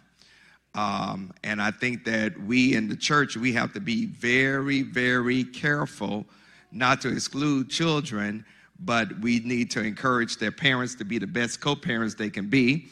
Um, 0.74 1.32
and 1.44 1.62
I 1.62 1.70
think 1.70 2.04
that 2.04 2.38
we 2.40 2.74
in 2.74 2.88
the 2.88 2.96
church, 2.96 3.36
we 3.36 3.52
have 3.52 3.72
to 3.74 3.80
be 3.80 4.06
very, 4.06 4.82
very 4.82 5.44
careful 5.44 6.26
not 6.72 7.00
to 7.02 7.08
exclude 7.08 7.70
children, 7.70 8.44
but 8.80 9.20
we 9.20 9.38
need 9.40 9.70
to 9.72 9.82
encourage 9.82 10.36
their 10.38 10.50
parents 10.50 10.94
to 10.96 11.04
be 11.04 11.18
the 11.18 11.26
best 11.26 11.60
co 11.60 11.76
parents 11.76 12.14
they 12.14 12.30
can 12.30 12.48
be, 12.48 12.86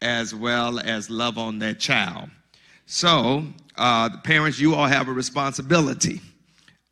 as 0.00 0.34
well 0.34 0.78
as 0.80 1.10
love 1.10 1.36
on 1.36 1.58
their 1.58 1.74
child. 1.74 2.30
So, 2.86 3.44
uh, 3.76 4.08
the 4.08 4.18
parents, 4.18 4.58
you 4.58 4.74
all 4.74 4.86
have 4.86 5.08
a 5.08 5.12
responsibility 5.12 6.20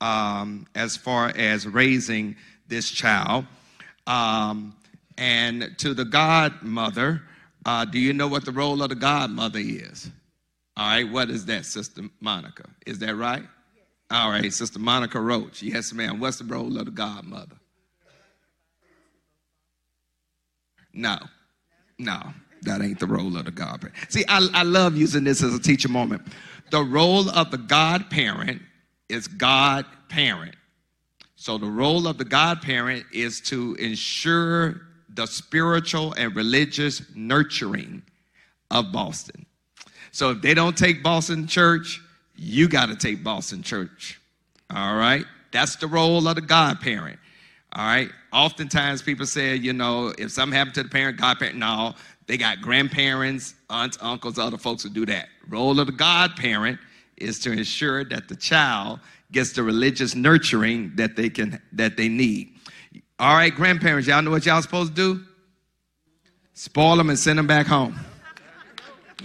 um, 0.00 0.66
as 0.74 0.96
far 0.96 1.32
as 1.36 1.66
raising 1.66 2.36
this 2.68 2.90
child. 2.90 3.46
Um, 4.06 4.74
and 5.16 5.74
to 5.78 5.94
the 5.94 6.04
godmother, 6.04 7.22
uh, 7.64 7.84
do 7.84 7.98
you 7.98 8.12
know 8.12 8.28
what 8.28 8.44
the 8.44 8.52
role 8.52 8.82
of 8.82 8.88
the 8.90 8.94
godmother 8.94 9.60
is? 9.60 10.10
All 10.76 10.88
right, 10.88 11.10
what 11.10 11.30
is 11.30 11.46
that, 11.46 11.64
Sister 11.64 12.02
Monica? 12.20 12.64
Is 12.84 12.98
that 12.98 13.14
right? 13.14 13.42
Yes. 13.42 13.84
All 14.10 14.30
right, 14.30 14.52
Sister 14.52 14.78
Monica 14.78 15.20
Roach. 15.20 15.62
Yes, 15.62 15.92
ma'am. 15.92 16.18
What's 16.18 16.38
the 16.38 16.44
role 16.44 16.76
of 16.78 16.86
the 16.86 16.90
godmother? 16.90 17.56
No, 20.92 21.18
no, 21.98 22.20
that 22.62 22.82
ain't 22.82 23.00
the 23.00 23.06
role 23.06 23.36
of 23.36 23.44
the 23.44 23.50
godparent. 23.50 23.96
See, 24.08 24.24
I, 24.28 24.46
I 24.52 24.62
love 24.62 24.96
using 24.96 25.24
this 25.24 25.42
as 25.42 25.54
a 25.54 25.60
teacher 25.60 25.88
moment. 25.88 26.22
The 26.70 26.82
role 26.82 27.28
of 27.30 27.50
the 27.50 27.58
godparent 27.58 28.62
is 29.08 29.28
godparent. 29.28 30.56
So 31.44 31.58
the 31.58 31.66
role 31.66 32.06
of 32.06 32.16
the 32.16 32.24
godparent 32.24 33.04
is 33.12 33.38
to 33.42 33.74
ensure 33.74 34.80
the 35.10 35.26
spiritual 35.26 36.14
and 36.14 36.34
religious 36.34 37.02
nurturing 37.14 38.02
of 38.70 38.90
Boston. 38.92 39.44
So 40.10 40.30
if 40.30 40.40
they 40.40 40.54
don't 40.54 40.74
take 40.74 41.02
Boston 41.02 41.46
Church, 41.46 42.00
you 42.34 42.66
got 42.66 42.86
to 42.86 42.96
take 42.96 43.22
Boston 43.22 43.62
Church. 43.62 44.18
All 44.74 44.96
right? 44.96 45.26
That's 45.52 45.76
the 45.76 45.86
role 45.86 46.26
of 46.26 46.36
the 46.36 46.40
godparent. 46.40 47.18
All 47.74 47.84
right? 47.84 48.08
Oftentimes 48.32 49.02
people 49.02 49.26
say, 49.26 49.54
you 49.54 49.74
know, 49.74 50.14
if 50.16 50.30
something 50.30 50.56
happened 50.56 50.76
to 50.76 50.82
the 50.84 50.88
parent, 50.88 51.18
godparent, 51.18 51.58
no, 51.58 51.92
they 52.26 52.38
got 52.38 52.62
grandparents, 52.62 53.54
aunts, 53.68 53.98
uncles, 54.00 54.38
other 54.38 54.56
folks 54.56 54.82
who 54.82 54.88
do 54.88 55.04
that. 55.04 55.28
Role 55.50 55.78
of 55.78 55.88
the 55.88 55.92
godparent 55.92 56.78
is 57.18 57.38
to 57.40 57.52
ensure 57.52 58.02
that 58.06 58.28
the 58.28 58.36
child 58.36 59.00
gets 59.34 59.52
the 59.52 59.62
religious 59.62 60.14
nurturing 60.14 60.92
that 60.94 61.16
they 61.16 61.28
can 61.28 61.60
that 61.72 61.96
they 61.96 62.08
need. 62.08 62.54
All 63.18 63.34
right, 63.34 63.54
grandparents, 63.54 64.08
y'all 64.08 64.22
know 64.22 64.30
what 64.30 64.46
y'all 64.46 64.62
supposed 64.62 64.96
to 64.96 65.14
do? 65.14 65.24
Spoil 66.54 66.96
them 66.96 67.10
and 67.10 67.18
send 67.18 67.38
them 67.38 67.46
back 67.46 67.66
home. 67.66 67.98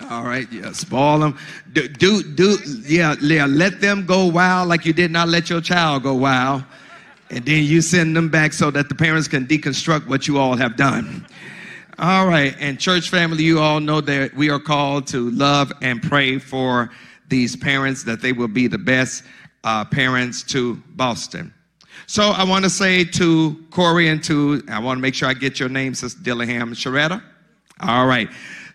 All 0.10 0.24
right, 0.24 0.52
yeah, 0.52 0.72
spoil 0.72 1.20
them. 1.20 1.38
Do, 1.74 1.88
do, 1.88 2.24
do 2.24 2.58
yeah, 2.86 3.16
yeah, 3.22 3.46
let 3.46 3.82
them 3.82 4.06
go 4.06 4.26
wild 4.28 4.70
like 4.70 4.86
you 4.86 4.94
did 4.94 5.12
not 5.12 5.28
let 5.28 5.50
your 5.50 5.62
child 5.62 6.04
go 6.04 6.14
wild. 6.14 6.64
And 7.30 7.46
then 7.46 7.64
you 7.64 7.82
send 7.82 8.16
them 8.16 8.30
back 8.30 8.54
so 8.54 8.72
that 8.72 8.90
the 8.90 8.96
parents 8.96 9.28
can 9.28 9.46
deconstruct 9.46 10.08
what 10.08 10.28
you 10.28 10.40
all 10.40 10.56
have 10.56 10.76
done. 10.76 11.26
All 12.00 12.28
right, 12.28 12.56
and 12.60 12.80
church 12.80 13.10
family, 13.10 13.44
you 13.44 13.60
all 13.60 13.80
know 13.80 14.02
that 14.02 14.34
we 14.34 14.50
are 14.50 14.60
called 14.60 15.06
to 15.08 15.30
love 15.32 15.72
and 15.82 16.02
pray 16.02 16.40
for 16.40 16.90
these 17.28 17.56
parents 17.56 18.04
that 18.04 18.22
they 18.22 18.32
will 18.32 18.48
be 18.48 18.68
the 18.68 18.78
best 18.78 19.24
uh, 19.64 19.86
parents 19.86 20.44
to 20.44 20.76
Boston. 20.96 21.54
So 22.08 22.30
I 22.30 22.44
want 22.44 22.64
to 22.64 22.70
say 22.70 23.04
to 23.04 23.66
Corey 23.72 24.08
and 24.08 24.24
to, 24.24 24.64
I 24.70 24.80
want 24.80 24.98
to 24.98 25.02
make 25.02 25.14
sure 25.14 25.28
I 25.28 25.34
get 25.34 25.60
your 25.60 25.70
name, 25.70 25.94
Sister 25.94 26.20
Dillingham 26.24 26.74
Sharetta. 26.74 27.22
All 27.82 28.08
right. 28.08 28.30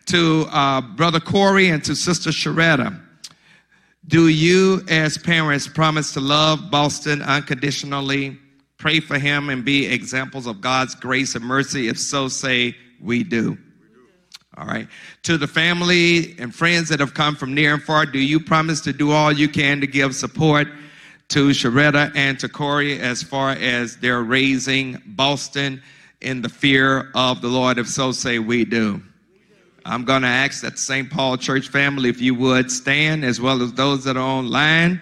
To 0.06 0.46
uh, 0.50 0.80
Brother 0.80 1.20
Corey 1.20 1.70
and 1.70 1.82
to 1.84 1.96
Sister 1.96 2.30
Sharetta. 2.30 3.00
Do 4.06 4.28
you, 4.28 4.84
as 4.88 5.16
parents, 5.16 5.66
promise 5.66 6.12
to 6.12 6.20
love 6.20 6.70
Boston 6.70 7.22
unconditionally, 7.22 8.38
pray 8.76 9.00
for 9.00 9.18
him, 9.18 9.48
and 9.48 9.64
be 9.64 9.86
examples 9.86 10.46
of 10.46 10.60
God's 10.60 10.94
grace 10.94 11.34
and 11.34 11.44
mercy? 11.44 11.88
If 11.88 11.98
so, 11.98 12.28
say, 12.28 12.76
We 13.00 13.24
do. 13.24 13.56
All 14.56 14.66
right. 14.66 14.86
To 15.24 15.36
the 15.36 15.48
family 15.48 16.38
and 16.38 16.54
friends 16.54 16.88
that 16.90 17.00
have 17.00 17.12
come 17.12 17.34
from 17.34 17.54
near 17.54 17.74
and 17.74 17.82
far, 17.82 18.06
do 18.06 18.20
you 18.20 18.38
promise 18.38 18.80
to 18.82 18.92
do 18.92 19.10
all 19.10 19.32
you 19.32 19.48
can 19.48 19.80
to 19.80 19.86
give 19.86 20.14
support 20.14 20.68
to 21.28 21.48
Sharetta 21.48 22.12
and 22.14 22.38
to 22.38 22.48
Corey 22.48 23.00
as 23.00 23.22
far 23.22 23.50
as 23.50 23.96
they're 23.96 24.22
raising 24.22 25.02
Boston 25.06 25.82
in 26.20 26.40
the 26.40 26.48
fear 26.48 27.10
of 27.16 27.40
the 27.40 27.48
Lord? 27.48 27.78
If 27.78 27.88
so, 27.88 28.12
say 28.12 28.38
we 28.38 28.64
do. 28.64 29.02
I'm 29.84 30.04
going 30.04 30.22
to 30.22 30.28
ask 30.28 30.62
that 30.62 30.78
St. 30.78 31.10
Paul 31.10 31.36
Church 31.36 31.68
family 31.68 32.08
if 32.08 32.20
you 32.20 32.34
would 32.36 32.70
stand 32.70 33.24
as 33.24 33.40
well 33.40 33.60
as 33.60 33.72
those 33.72 34.04
that 34.04 34.16
are 34.16 34.20
online. 34.20 35.00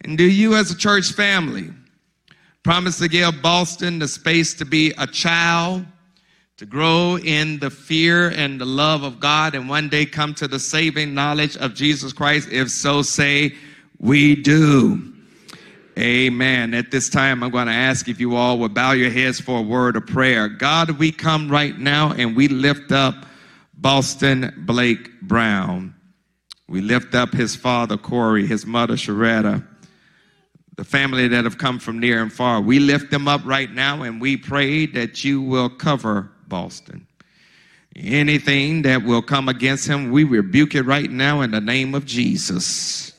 And 0.00 0.16
do 0.16 0.24
you, 0.24 0.56
as 0.56 0.70
a 0.70 0.76
church 0.76 1.12
family, 1.12 1.70
promise 2.62 2.98
to 2.98 3.08
give 3.08 3.42
Boston 3.42 3.98
the 3.98 4.08
space 4.08 4.54
to 4.54 4.64
be 4.64 4.92
a 4.98 5.06
child? 5.06 5.84
To 6.56 6.64
grow 6.64 7.18
in 7.18 7.58
the 7.58 7.68
fear 7.68 8.30
and 8.30 8.58
the 8.58 8.64
love 8.64 9.02
of 9.02 9.20
God 9.20 9.54
and 9.54 9.68
one 9.68 9.90
day 9.90 10.06
come 10.06 10.32
to 10.34 10.48
the 10.48 10.58
saving 10.58 11.12
knowledge 11.12 11.56
of 11.58 11.74
Jesus 11.74 12.12
Christ? 12.14 12.48
If 12.50 12.70
so, 12.70 13.02
say, 13.02 13.54
We 13.98 14.36
do. 14.36 15.12
Amen. 15.98 16.74
At 16.74 16.90
this 16.90 17.08
time, 17.08 17.42
I'm 17.42 17.50
going 17.50 17.68
to 17.68 17.72
ask 17.72 18.08
if 18.08 18.20
you 18.20 18.36
all 18.36 18.58
would 18.58 18.74
bow 18.74 18.92
your 18.92 19.10
heads 19.10 19.40
for 19.40 19.60
a 19.60 19.62
word 19.62 19.96
of 19.96 20.06
prayer. 20.06 20.48
God, 20.48 20.90
we 20.92 21.10
come 21.10 21.50
right 21.50 21.78
now 21.78 22.12
and 22.12 22.36
we 22.36 22.48
lift 22.48 22.92
up 22.92 23.14
Boston 23.74 24.52
Blake 24.66 25.22
Brown. 25.22 25.94
We 26.68 26.80
lift 26.80 27.14
up 27.14 27.32
his 27.32 27.56
father, 27.56 27.96
Corey, 27.96 28.46
his 28.46 28.66
mother, 28.66 28.94
Sharetta, 28.94 29.66
the 30.76 30.84
family 30.84 31.28
that 31.28 31.44
have 31.44 31.56
come 31.56 31.78
from 31.78 31.98
near 31.98 32.20
and 32.20 32.32
far. 32.32 32.60
We 32.60 32.78
lift 32.78 33.10
them 33.10 33.26
up 33.26 33.40
right 33.44 33.70
now 33.70 34.02
and 34.02 34.20
we 34.20 34.36
pray 34.36 34.84
that 34.86 35.24
you 35.24 35.40
will 35.40 35.70
cover 35.70 36.30
Boston. 36.48 37.06
Anything 37.94 38.82
that 38.82 39.02
will 39.02 39.22
come 39.22 39.48
against 39.48 39.86
him, 39.86 40.10
we 40.10 40.24
rebuke 40.24 40.74
it 40.74 40.82
right 40.82 41.10
now 41.10 41.40
in 41.40 41.50
the 41.50 41.60
name 41.60 41.94
of 41.94 42.04
Jesus. 42.04 43.12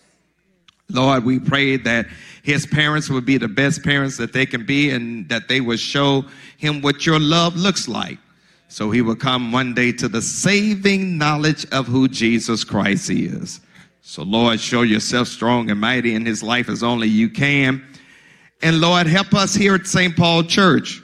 Lord, 0.90 1.26
we 1.26 1.40
pray 1.40 1.78
that 1.78 2.08
his 2.44 2.66
parents 2.66 3.10
would 3.10 3.26
be 3.26 3.38
the 3.38 3.48
best 3.48 3.84
parents 3.84 4.18
that 4.18 4.34
they 4.34 4.46
can 4.46 4.66
be 4.66 4.92
and 4.92 5.28
that 5.30 5.48
they 5.48 5.62
would 5.62 5.80
show 5.80 6.26
him 6.58 6.82
what 6.82 7.06
your 7.06 7.20
love 7.20 7.56
looks 7.56 7.88
like. 7.88 8.20
So 8.70 8.92
he 8.92 9.02
will 9.02 9.16
come 9.16 9.52
one 9.52 9.74
day 9.74 9.92
to 9.94 10.08
the 10.08 10.22
saving 10.22 11.18
knowledge 11.18 11.66
of 11.72 11.88
who 11.88 12.08
Jesus 12.08 12.64
Christ 12.64 13.10
is. 13.10 13.62
So, 14.02 14.24
Lord, 14.24 14.60
show 14.60 14.84
yourself 14.84 15.28
strong 15.28 15.70
and 15.70 15.82
mighty 15.82 16.16
in 16.16 16.26
his 16.26 16.42
life 16.42 16.70
as 16.70 16.84
only 16.84 17.08
you 17.08 17.30
can. 17.30 17.84
And 18.62 18.80
Lord, 18.80 19.08
help 19.08 19.34
us 19.34 19.54
here 19.54 19.76
at 19.76 19.86
St. 19.86 20.16
Paul 20.16 20.44
Church 20.44 21.02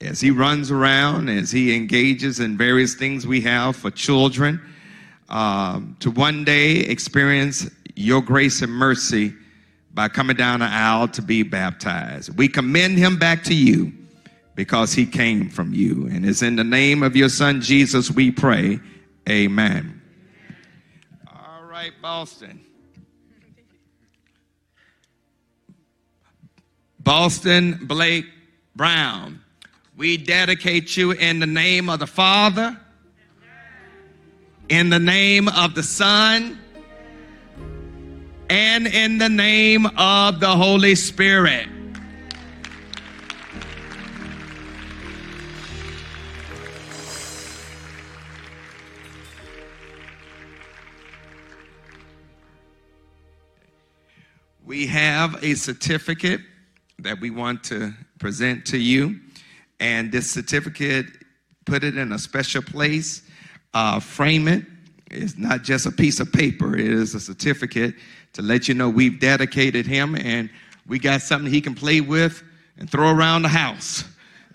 as 0.00 0.20
he 0.20 0.30
runs 0.30 0.70
around, 0.70 1.28
as 1.28 1.50
he 1.50 1.74
engages 1.74 2.40
in 2.40 2.56
various 2.56 2.94
things 2.94 3.26
we 3.26 3.40
have 3.42 3.76
for 3.76 3.90
children, 3.90 4.60
um, 5.28 5.96
to 6.00 6.10
one 6.10 6.44
day 6.44 6.76
experience 6.76 7.70
your 7.94 8.20
grace 8.20 8.62
and 8.62 8.72
mercy 8.72 9.32
by 9.94 10.08
coming 10.08 10.36
down 10.36 10.60
the 10.60 10.66
aisle 10.66 11.08
to 11.08 11.22
be 11.22 11.42
baptized. 11.42 12.36
We 12.36 12.48
commend 12.48 12.98
him 12.98 13.18
back 13.18 13.44
to 13.44 13.54
you 13.54 13.92
because 14.54 14.92
he 14.92 15.06
came 15.06 15.48
from 15.48 15.72
you. 15.72 16.06
And 16.08 16.26
it's 16.26 16.42
in 16.42 16.56
the 16.56 16.64
name 16.64 17.02
of 17.02 17.16
your 17.16 17.28
son 17.28 17.60
Jesus 17.60 18.10
we 18.10 18.30
pray. 18.30 18.80
Amen. 19.28 20.00
All 21.28 21.64
right, 21.64 21.92
Boston. 22.02 22.60
Boston 27.00 27.78
Blake 27.82 28.26
Brown. 28.74 29.43
We 29.96 30.16
dedicate 30.16 30.96
you 30.96 31.12
in 31.12 31.38
the 31.38 31.46
name 31.46 31.88
of 31.88 32.00
the 32.00 32.06
Father, 32.08 32.76
in 34.68 34.90
the 34.90 34.98
name 34.98 35.46
of 35.48 35.76
the 35.76 35.84
Son, 35.84 36.58
and 38.50 38.88
in 38.88 39.18
the 39.18 39.28
name 39.28 39.86
of 39.96 40.40
the 40.40 40.48
Holy 40.48 40.96
Spirit. 40.96 41.68
We 54.64 54.88
have 54.88 55.42
a 55.44 55.54
certificate 55.54 56.40
that 56.98 57.20
we 57.20 57.30
want 57.30 57.62
to 57.64 57.94
present 58.18 58.66
to 58.66 58.78
you. 58.78 59.20
And 59.80 60.12
this 60.12 60.30
certificate, 60.30 61.06
put 61.64 61.84
it 61.84 61.96
in 61.96 62.12
a 62.12 62.18
special 62.18 62.62
place, 62.62 63.22
uh, 63.72 64.00
frame 64.00 64.48
it. 64.48 64.64
It's 65.10 65.36
not 65.36 65.62
just 65.62 65.86
a 65.86 65.92
piece 65.92 66.20
of 66.20 66.32
paper, 66.32 66.76
it 66.76 66.86
is 66.86 67.14
a 67.14 67.20
certificate 67.20 67.94
to 68.32 68.42
let 68.42 68.68
you 68.68 68.74
know 68.74 68.88
we've 68.88 69.20
dedicated 69.20 69.86
him 69.86 70.16
and 70.16 70.50
we 70.86 70.98
got 70.98 71.22
something 71.22 71.52
he 71.52 71.60
can 71.60 71.74
play 71.74 72.00
with 72.00 72.42
and 72.78 72.90
throw 72.90 73.10
around 73.10 73.42
the 73.42 73.48
house. 73.48 74.04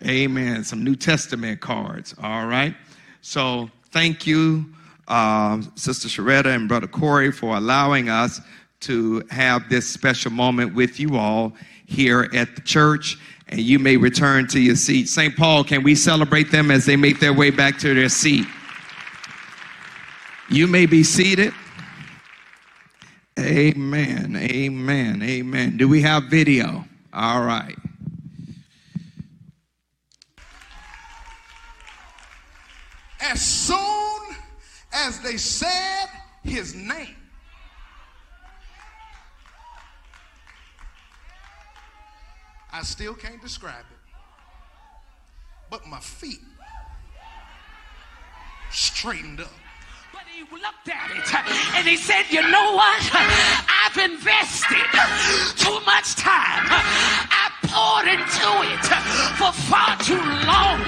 Amen. 0.06 0.64
Some 0.64 0.84
New 0.84 0.96
Testament 0.96 1.62
cards. 1.62 2.14
All 2.22 2.46
right. 2.46 2.76
So 3.22 3.70
thank 3.92 4.28
you 4.28 4.66
uh, 5.10 5.62
Sister 5.76 6.08
Sharetta 6.08 6.56
and 6.56 6.68
Brother 6.68 6.88
Corey 6.88 7.32
for 7.32 7.58
allowing 7.58 8.10
us 8.10 8.40
to 8.82 9.24
have 9.30 9.68
this 9.70 9.90
special 9.90 10.32
moment 10.32 10.74
with 10.74 11.00
you 11.00 11.18
all 11.18 11.54
here 11.86 12.30
at 12.34 12.56
the 12.56 12.62
church. 12.62 13.18
And 13.50 13.60
you 13.60 13.80
may 13.80 13.98
return 13.98 14.48
to 14.50 14.60
your 14.60 14.76
seat. 14.76 15.10
St. 15.10 15.36
Paul, 15.36 15.64
can 15.64 15.82
we 15.82 15.96
celebrate 15.96 16.52
them 16.52 16.70
as 16.70 16.86
they 16.86 16.96
make 16.96 17.20
their 17.20 17.34
way 17.34 17.50
back 17.50 17.80
to 17.80 17.94
their 17.96 18.10
seat? 18.10 18.46
You 20.50 20.68
may 20.68 20.86
be 20.86 21.04
seated. 21.04 21.54
Amen. 23.40 24.36
Amen. 24.36 25.22
Amen. 25.24 25.78
Do 25.78 25.88
we 25.88 26.02
have 26.02 26.26
video? 26.26 26.86
All 27.14 27.42
right. 27.42 27.76
As 33.22 33.42
soon 33.42 34.36
as 34.94 35.20
they 35.22 35.38
said 35.38 36.08
his 36.44 36.76
name, 36.76 37.16
I 42.72 42.84
still 42.84 43.14
can't 43.14 43.42
describe 43.42 43.86
it. 43.92 43.98
But 45.70 45.88
my 45.88 46.00
feet 46.00 46.40
straightened 48.72 49.42
up. 49.42 49.52
But 50.14 50.24
he 50.26 50.42
looked 50.42 50.90
at 50.90 51.12
it 51.12 51.26
and 51.78 51.88
he 51.88 51.98
said, 51.98 52.26
You 52.30 52.42
know 52.42 52.74
what? 52.74 53.02
I've 53.14 53.98
invested 53.98 54.90
too 55.58 55.80
much 55.86 56.16
time. 56.16 56.66
I 56.70 57.50
poured 57.70 58.10
into 58.10 58.50
it 58.66 58.86
for 59.38 59.54
far 59.70 59.98
too 60.02 60.22
long. 60.50 60.82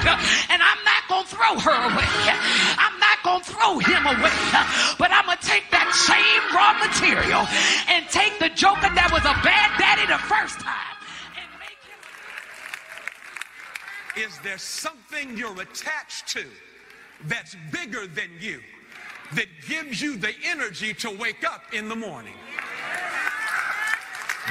And 0.50 0.62
I'm 0.62 0.82
not 0.86 1.02
going 1.10 1.26
to 1.26 1.30
throw 1.30 1.54
her 1.60 1.78
away. 1.94 2.10
I'm 2.78 2.98
not 3.00 3.22
going 3.24 3.42
to 3.42 3.50
throw 3.50 3.78
him 3.80 4.06
away. 4.06 4.34
But 4.98 5.12
I'm 5.14 5.26
going 5.26 5.38
to 5.38 5.46
take 5.46 5.70
that 5.72 5.94
same 5.94 6.44
raw 6.54 6.74
material 6.82 7.46
and 7.90 8.06
take 8.10 8.38
the 8.40 8.50
joker 8.58 8.90
that 8.90 9.10
was 9.14 9.26
a 9.26 9.36
bad 9.46 9.70
daddy 9.78 10.06
the 10.10 10.22
first 10.26 10.60
time 10.60 10.98
and 11.38 11.50
make 11.62 11.78
him. 11.86 12.02
Is 14.18 14.38
there 14.44 14.58
something 14.58 15.38
you're 15.38 15.62
attached 15.62 16.28
to 16.30 16.46
that's 17.26 17.56
bigger 17.72 18.08
than 18.08 18.30
you 18.40 18.60
that 19.34 19.48
gives 19.68 20.02
you 20.02 20.18
the 20.18 20.34
energy 20.44 20.94
to 20.96 21.10
wake 21.10 21.46
up 21.48 21.74
in 21.74 21.88
the 21.88 21.96
morning? 21.96 22.34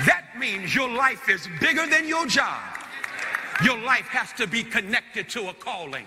That 0.07 0.25
means 0.39 0.75
your 0.75 0.89
life 0.89 1.29
is 1.29 1.47
bigger 1.61 1.87
than 1.87 2.09
your 2.09 2.27
job. 2.27 2.59
Your 3.63 3.79
life 3.79 4.07
has 4.07 4.33
to 4.39 4.47
be 4.47 4.63
connected 4.63 5.29
to 5.31 5.51
a 5.51 5.55
calling. 5.55 6.07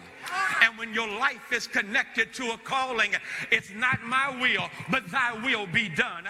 And 0.63 0.75
when 0.77 0.93
your 0.93 1.07
life 1.07 1.51
is 1.51 1.67
connected 1.67 2.33
to 2.35 2.51
a 2.53 2.57
calling, 2.57 3.11
it's 3.51 3.71
not 3.75 4.01
my 4.03 4.35
will, 4.41 4.67
but 4.89 5.07
thy 5.11 5.33
will 5.43 5.67
be 5.67 5.89
done. 5.89 6.27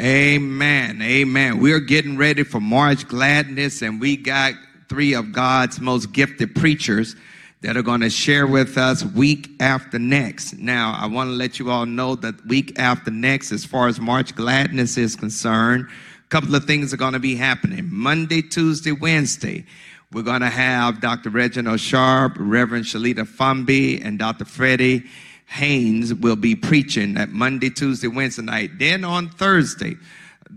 Amen. 0.00 1.00
Amen. 1.00 1.60
We're 1.60 1.80
getting 1.80 2.18
ready 2.18 2.42
for 2.42 2.60
March 2.60 3.08
Gladness, 3.08 3.80
and 3.80 4.00
we 4.00 4.16
got 4.16 4.52
three 4.88 5.14
of 5.14 5.32
God's 5.32 5.80
most 5.80 6.12
gifted 6.12 6.54
preachers 6.54 7.14
that 7.60 7.76
are 7.76 7.82
going 7.82 8.00
to 8.00 8.10
share 8.10 8.46
with 8.46 8.78
us 8.78 9.04
week 9.04 9.50
after 9.60 9.98
next. 9.98 10.58
Now, 10.58 10.96
I 10.98 11.06
want 11.06 11.28
to 11.28 11.34
let 11.34 11.58
you 11.58 11.70
all 11.70 11.86
know 11.86 12.14
that 12.16 12.46
week 12.46 12.78
after 12.78 13.10
next, 13.10 13.50
as 13.50 13.64
far 13.64 13.88
as 13.88 14.00
March 14.00 14.34
Gladness 14.34 14.96
is 14.96 15.16
concerned, 15.16 15.86
a 16.24 16.28
couple 16.28 16.54
of 16.54 16.64
things 16.64 16.94
are 16.94 16.98
going 16.98 17.14
to 17.14 17.18
be 17.18 17.34
happening. 17.34 17.88
Monday, 17.90 18.42
Tuesday, 18.42 18.92
Wednesday, 18.92 19.64
we're 20.12 20.22
going 20.22 20.40
to 20.40 20.48
have 20.48 21.00
Dr. 21.00 21.30
Reginald 21.30 21.80
Sharp, 21.80 22.36
Reverend 22.38 22.84
Shalita 22.84 23.26
Fumby, 23.26 24.04
and 24.04 24.18
Dr. 24.18 24.44
Freddie 24.44 25.04
Haynes 25.46 26.14
will 26.14 26.36
be 26.36 26.54
preaching 26.54 27.14
that 27.14 27.30
Monday, 27.30 27.70
Tuesday, 27.70 28.08
Wednesday 28.08 28.42
night. 28.42 28.70
Then 28.78 29.04
on 29.04 29.30
Thursday, 29.30 29.96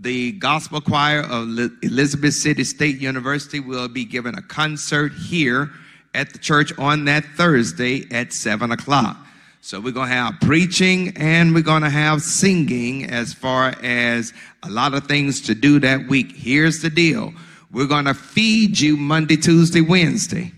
the 0.02 0.32
gospel 0.32 0.80
choir 0.80 1.20
of 1.20 1.48
Elizabeth 1.82 2.34
City 2.34 2.64
State 2.64 3.00
University 3.00 3.60
will 3.60 3.86
be 3.86 4.04
giving 4.04 4.36
a 4.36 4.42
concert 4.42 5.12
here 5.12 5.70
at 6.12 6.32
the 6.32 6.38
church 6.40 6.76
on 6.76 7.04
that 7.04 7.24
Thursday 7.36 8.04
at 8.10 8.32
7 8.32 8.72
o'clock. 8.72 9.16
So 9.60 9.80
we're 9.80 9.92
going 9.92 10.08
to 10.08 10.14
have 10.14 10.40
preaching 10.40 11.12
and 11.16 11.54
we're 11.54 11.62
going 11.62 11.82
to 11.82 11.90
have 11.90 12.20
singing 12.20 13.10
as 13.10 13.32
far 13.32 13.76
as 13.80 14.32
a 14.64 14.70
lot 14.70 14.92
of 14.92 15.06
things 15.06 15.40
to 15.42 15.54
do 15.54 15.78
that 15.78 16.08
week. 16.08 16.32
Here's 16.34 16.82
the 16.82 16.90
deal. 16.90 17.32
We're 17.70 17.86
going 17.86 18.06
to 18.06 18.14
feed 18.14 18.80
you 18.80 18.96
Monday, 18.96 19.36
Tuesday, 19.36 19.82
Wednesday. 19.82 20.50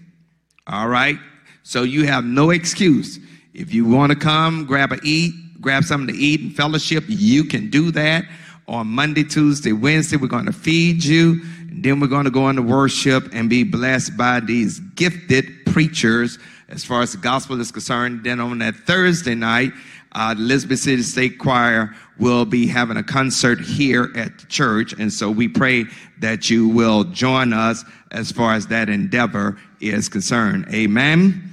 All 0.66 0.88
right. 0.88 1.18
So 1.64 1.82
you 1.82 2.06
have 2.06 2.24
no 2.24 2.48
excuse. 2.48 3.18
If 3.52 3.74
you 3.74 3.84
want 3.84 4.10
to 4.10 4.18
come, 4.18 4.64
grab 4.64 4.92
a 4.92 4.98
eat, 5.04 5.34
grab 5.60 5.84
something 5.84 6.14
to 6.14 6.18
eat 6.18 6.40
and 6.40 6.56
fellowship, 6.56 7.04
you 7.08 7.44
can 7.44 7.68
do 7.68 7.90
that 7.90 8.24
on 8.66 8.86
Monday, 8.86 9.24
Tuesday, 9.24 9.72
Wednesday. 9.72 10.16
We're 10.16 10.28
going 10.28 10.46
to 10.46 10.52
feed 10.52 11.04
you. 11.04 11.40
And 11.70 11.82
then 11.84 12.00
we're 12.00 12.06
going 12.06 12.24
to 12.24 12.30
go 12.30 12.48
into 12.48 12.62
worship 12.62 13.28
and 13.32 13.50
be 13.50 13.64
blessed 13.64 14.16
by 14.16 14.40
these 14.40 14.80
gifted 14.80 15.66
preachers 15.66 16.38
as 16.68 16.84
far 16.84 17.02
as 17.02 17.12
the 17.12 17.18
gospel 17.18 17.60
is 17.60 17.70
concerned. 17.70 18.24
Then 18.24 18.40
on 18.40 18.58
that 18.58 18.74
Thursday 18.74 19.34
night, 19.34 19.72
uh, 20.12 20.34
the 20.34 20.40
Elizabeth 20.40 20.78
City 20.78 21.02
State 21.02 21.38
Choir 21.38 21.94
will 22.18 22.44
be 22.44 22.66
having 22.66 22.96
a 22.96 23.02
concert 23.02 23.60
here 23.60 24.12
at 24.14 24.38
the 24.38 24.46
church. 24.46 24.92
And 24.92 25.12
so 25.12 25.30
we 25.30 25.48
pray 25.48 25.84
that 26.20 26.48
you 26.48 26.68
will 26.68 27.04
join 27.04 27.52
us 27.52 27.84
as 28.12 28.30
far 28.30 28.54
as 28.54 28.68
that 28.68 28.88
endeavor 28.88 29.58
is 29.80 30.08
concerned. 30.08 30.66
Amen. 30.72 31.50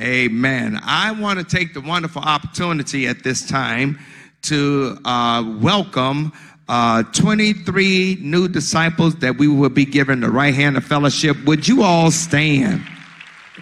Amen. 0.00 0.80
I 0.82 1.12
want 1.12 1.38
to 1.38 1.44
take 1.44 1.74
the 1.74 1.82
wonderful 1.82 2.22
opportunity 2.22 3.06
at 3.06 3.22
this 3.22 3.46
time 3.46 3.98
to 4.42 4.98
uh, 5.04 5.44
welcome 5.60 6.32
uh, 6.68 7.02
23 7.02 8.18
new 8.20 8.48
disciples 8.48 9.16
that 9.16 9.36
we 9.36 9.48
will 9.48 9.68
be 9.68 9.84
given 9.84 10.20
the 10.20 10.30
right 10.30 10.54
hand 10.54 10.76
of 10.76 10.84
fellowship. 10.84 11.36
Would 11.44 11.66
you 11.66 11.82
all 11.82 12.10
stand? 12.10 12.86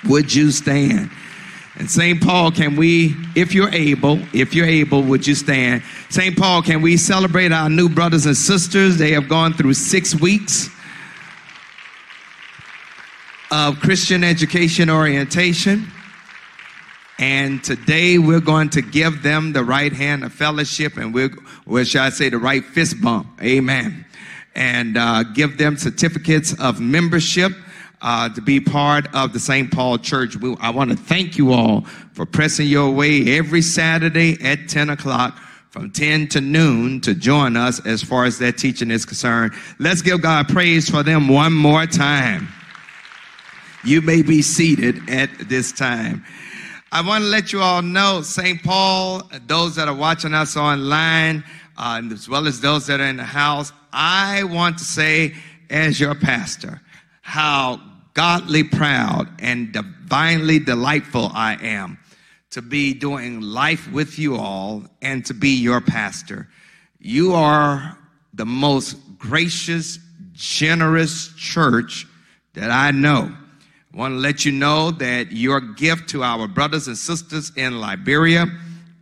Would 0.05 0.35
you 0.35 0.51
stand? 0.51 1.11
And 1.77 1.91
St. 1.91 2.21
Paul, 2.21 2.51
can 2.51 2.77
we, 2.77 3.15
if 3.35 3.55
you're 3.55 3.71
able, 3.71 4.19
if 4.35 4.53
you're 4.53 4.67
able, 4.67 5.03
would 5.05 5.27
you 5.27 5.35
stand? 5.35 5.83
St. 6.11 6.37
Paul, 6.37 6.61
can 6.61 6.83
we 6.83 6.97
celebrate 6.97 7.53
our 7.53 7.71
new 7.71 7.89
brothers 7.89 8.27
and 8.27 8.37
sisters? 8.37 8.99
They 8.99 9.13
have 9.13 9.29
gone 9.29 9.55
through 9.55 9.75
six 9.75 10.15
weeks 10.21 10.69
of 13.51 13.79
Christian 13.81 14.25
education 14.25 14.91
orientation. 14.91 15.91
And 17.19 17.65
today 17.65 18.19
we're 18.19 18.41
going 18.41 18.71
to 18.71 18.83
give 18.83 19.23
them 19.23 19.53
the 19.53 19.65
right 19.65 19.93
hand 19.93 20.23
of 20.23 20.33
fellowship 20.33 20.97
and 20.97 21.13
we're, 21.13 21.31
or 21.67 21.85
shall 21.85 22.05
I 22.05 22.11
say, 22.11 22.29
the 22.29 22.39
right 22.39 22.65
fist 22.65 23.01
bump. 23.01 23.27
Amen. 23.43 24.07
And 24.55 24.97
uh, 24.97 25.25
give 25.25 25.59
them 25.59 25.77
certificates 25.77 26.59
of 26.61 26.81
membership 26.81 27.53
uh, 28.01 28.29
to 28.29 28.41
be 28.41 28.61
part 28.61 29.13
of 29.15 29.33
the 29.33 29.41
St. 29.41 29.73
Paul 29.73 29.99
Church. 29.99 30.37
We, 30.37 30.57
I 30.61 30.71
want 30.71 30.91
to 30.91 30.97
thank 30.97 31.37
you 31.37 31.53
all 31.53 31.83
for 32.13 32.25
pressing 32.25 32.69
your 32.69 32.91
way 32.91 33.37
every 33.37 33.63
Saturday 33.63 34.41
at 34.41 34.69
10 34.69 34.91
o'clock 34.91 35.39
from 35.71 35.91
10 35.91 36.29
to 36.29 36.41
noon 36.41 37.01
to 37.01 37.15
join 37.15 37.57
us 37.57 37.85
as 37.85 38.03
far 38.03 38.25
as 38.27 38.39
that 38.39 38.59
teaching 38.59 38.91
is 38.91 39.05
concerned. 39.05 39.53
Let's 39.81 40.03
give 40.03 40.23
God 40.23 40.49
praise 40.49 40.89
for 40.89 41.03
them 41.03 41.29
one 41.29 41.53
more 41.53 41.87
time. 41.87 42.49
You 43.85 44.03
may 44.03 44.23
be 44.23 44.43
seated 44.43 45.09
at 45.11 45.31
this 45.49 45.73
time. 45.73 46.25
I 46.91 47.03
want 47.03 47.25
to 47.25 47.29
let 47.29 47.53
you 47.53 47.61
all 47.61 47.83
know, 47.83 48.23
St. 48.23 48.63
Paul, 48.63 49.23
those 49.47 49.77
that 49.77 49.89
are 49.89 49.95
watching 49.95 50.33
us 50.33 50.57
online, 50.57 51.45
uh, 51.77 52.01
as 52.11 52.31
well 52.31 52.47
as 52.47 52.61
those 52.61 52.87
that 52.87 52.99
are 52.99 53.05
in 53.05 53.19
the 53.19 53.25
house, 53.25 53.73
I 53.93 54.45
want 54.45 54.79
to 54.79 54.85
say, 54.85 55.35
as 55.69 56.01
your 56.01 56.15
pastor, 56.15 56.81
how 57.21 57.79
godly 58.15 58.65
proud 58.65 59.29
and 59.39 59.71
divinely 59.71 60.59
delightful 60.59 61.31
I 61.35 61.59
am 61.61 61.99
to 62.51 62.63
be 62.63 62.95
doing 62.95 63.43
life 63.43 63.93
with 63.93 64.19
you 64.19 64.37
all 64.37 64.83
and 65.03 65.25
to 65.27 65.35
be 65.35 65.51
your 65.51 65.83
pastor. 65.83 66.49
You 67.01 67.35
are 67.35 67.99
the 68.33 68.47
most 68.47 68.97
gracious, 69.19 69.99
generous 70.33 71.35
church 71.37 72.07
that 72.55 72.71
I 72.71 72.93
know. 72.93 73.37
Want 73.99 74.15
to 74.15 74.19
let 74.19 74.45
you 74.45 74.53
know 74.53 74.93
that 74.93 75.33
your 75.33 75.61
gift 75.61 76.09
to 76.11 76.23
our 76.23 76.47
brothers 76.47 76.87
and 76.87 76.97
sisters 76.97 77.51
in 77.57 77.81
Liberia 77.81 78.47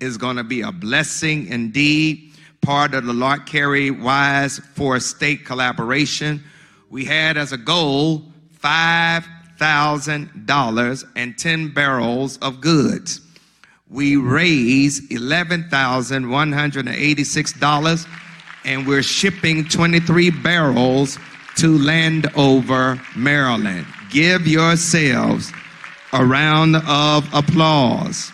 is 0.00 0.16
going 0.16 0.37
to 0.37 0.42
be 0.42 0.62
a 0.62 0.72
blessing 0.72 1.48
indeed. 1.48 2.32
Part 2.62 2.94
of 2.94 3.04
the 3.04 3.12
Lott 3.12 3.44
Carey 3.44 3.90
Wise 3.90 4.59
for 4.72 4.98
State 4.98 5.44
collaboration. 5.44 6.42
We 6.88 7.04
had 7.04 7.37
as 7.37 7.52
a 7.52 7.59
goal 7.59 8.22
$5,000 8.59 11.04
and 11.14 11.37
10 11.37 11.74
barrels 11.74 12.38
of 12.38 12.62
goods. 12.62 13.20
We 13.90 14.16
raised 14.16 15.11
$11,186 15.11 18.06
and 18.64 18.87
we're 18.87 19.02
shipping 19.02 19.68
23 19.68 20.30
barrels 20.30 21.18
to 21.56 21.76
Landover, 21.76 22.98
Maryland. 23.14 23.87
Give 24.11 24.47
yourselves 24.47 25.53
a 26.12 26.25
round 26.25 26.77
of 26.77 27.29
applause. 27.35 28.31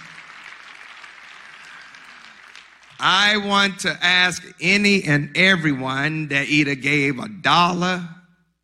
I 3.00 3.36
want 3.38 3.80
to 3.80 3.98
ask 4.00 4.44
any 4.60 5.02
and 5.02 5.36
everyone 5.36 6.28
that 6.28 6.48
either 6.48 6.76
gave 6.76 7.18
a 7.18 7.28
dollar, 7.28 8.08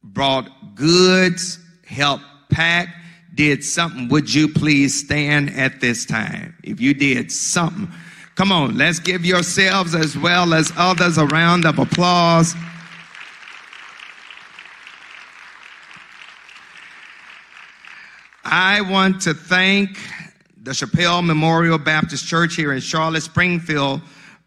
brought 0.04 0.76
goods, 0.76 1.58
helped 1.86 2.24
pack, 2.50 2.88
did 3.34 3.64
something, 3.64 4.08
would 4.08 4.32
you 4.32 4.48
please 4.48 4.98
stand 4.98 5.50
at 5.50 5.80
this 5.80 6.04
time? 6.04 6.54
If 6.62 6.80
you 6.80 6.94
did 6.94 7.32
something, 7.32 7.88
come 8.36 8.52
on, 8.52 8.76
let's 8.76 9.00
give 9.00 9.24
yourselves 9.24 9.94
as 9.94 10.16
well 10.16 10.54
as 10.54 10.72
others 10.76 11.18
a 11.18 11.26
round 11.26 11.64
of 11.64 11.78
applause. 11.78 12.54
I 18.60 18.80
want 18.80 19.20
to 19.20 19.34
thank 19.34 20.00
the 20.64 20.72
Chappelle 20.72 21.24
Memorial 21.24 21.78
Baptist 21.78 22.26
Church 22.26 22.56
here 22.56 22.72
in 22.72 22.80
Charlotte, 22.80 23.22
Springfield 23.22 24.00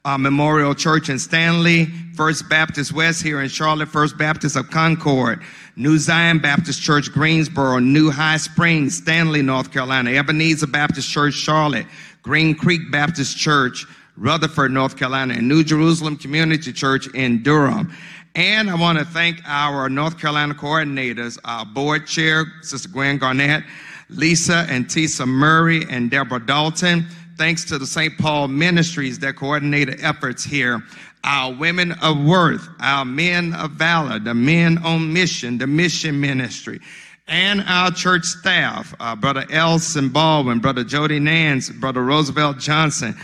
uh, 0.03 0.17
Memorial 0.17 0.75
Church 0.75 1.07
in 1.07 1.17
Stanley, 1.17 1.85
First 2.13 2.49
Baptist 2.49 2.91
West 2.91 3.23
here 3.23 3.39
in 3.39 3.47
Charlotte, 3.47 3.87
First 3.87 4.17
Baptist 4.17 4.57
of 4.57 4.69
Concord, 4.69 5.41
New 5.77 5.97
Zion 5.97 6.39
Baptist 6.39 6.81
Church, 6.81 7.09
Greensboro, 7.09 7.79
New 7.79 8.11
High 8.11 8.35
Springs, 8.35 8.97
Stanley, 8.97 9.41
North 9.41 9.71
Carolina, 9.71 10.11
Ebenezer 10.11 10.67
Baptist 10.67 11.09
Church, 11.09 11.33
Charlotte, 11.33 11.85
Green 12.21 12.53
Creek 12.53 12.91
Baptist 12.91 13.37
Church, 13.37 13.85
Rutherford, 14.17 14.73
North 14.73 14.97
Carolina, 14.97 15.35
and 15.35 15.47
New 15.47 15.63
Jerusalem 15.63 16.17
Community 16.17 16.73
Church 16.73 17.07
in 17.13 17.43
Durham. 17.43 17.95
And 18.35 18.69
I 18.69 18.75
want 18.75 18.99
to 18.99 19.05
thank 19.05 19.41
our 19.45 19.87
North 19.87 20.19
Carolina 20.19 20.53
coordinators, 20.53 21.39
our 21.45 21.65
board 21.65 22.07
chair, 22.07 22.43
Sister 22.61 22.89
Gwen 22.89 23.17
Garnett, 23.17 23.63
Lisa 24.11 24.65
and 24.69 24.87
Tisa 24.87 25.27
Murray, 25.27 25.85
and 25.89 26.11
Deborah 26.11 26.45
Dalton 26.45 27.05
thanks 27.37 27.65
to 27.65 27.79
the 27.79 27.87
St. 27.87 28.15
Paul 28.19 28.47
Ministries 28.49 29.17
that 29.19 29.35
coordinated 29.35 29.99
efforts 30.03 30.43
here. 30.43 30.83
Our 31.23 31.53
women 31.53 31.93
of 31.93 32.23
worth, 32.23 32.67
our 32.79 33.03
men 33.03 33.53
of 33.53 33.71
valor, 33.71 34.19
the 34.19 34.33
men 34.33 34.77
on 34.79 35.11
mission, 35.11 35.57
the 35.57 35.67
mission 35.67 36.19
ministry, 36.19 36.79
and 37.27 37.63
our 37.67 37.89
church 37.91 38.25
staff, 38.25 38.93
uh, 38.99 39.15
Brother 39.15 39.45
Elson 39.49 40.09
Baldwin, 40.09 40.59
Brother 40.59 40.83
Jody 40.83 41.19
Nance, 41.19 41.69
Brother 41.69 42.03
Roosevelt 42.03 42.59
Johnson, 42.59 43.15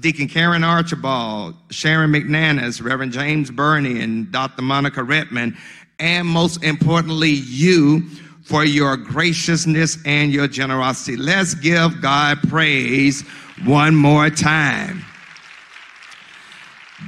Deacon 0.00 0.28
Karen 0.28 0.64
Archibald, 0.64 1.54
Sharon 1.70 2.12
McNanus, 2.12 2.82
Reverend 2.82 3.12
James 3.12 3.50
Burney, 3.50 4.02
and 4.02 4.30
Dr. 4.32 4.62
Monica 4.62 5.02
Redmond, 5.02 5.56
and 5.98 6.26
most 6.26 6.62
importantly, 6.62 7.30
you 7.30 8.02
for 8.46 8.64
your 8.64 8.96
graciousness 8.96 9.98
and 10.04 10.32
your 10.32 10.46
generosity. 10.46 11.16
Let's 11.16 11.54
give 11.54 12.00
God 12.00 12.38
praise 12.48 13.22
one 13.64 13.96
more 13.96 14.30
time. 14.30 15.04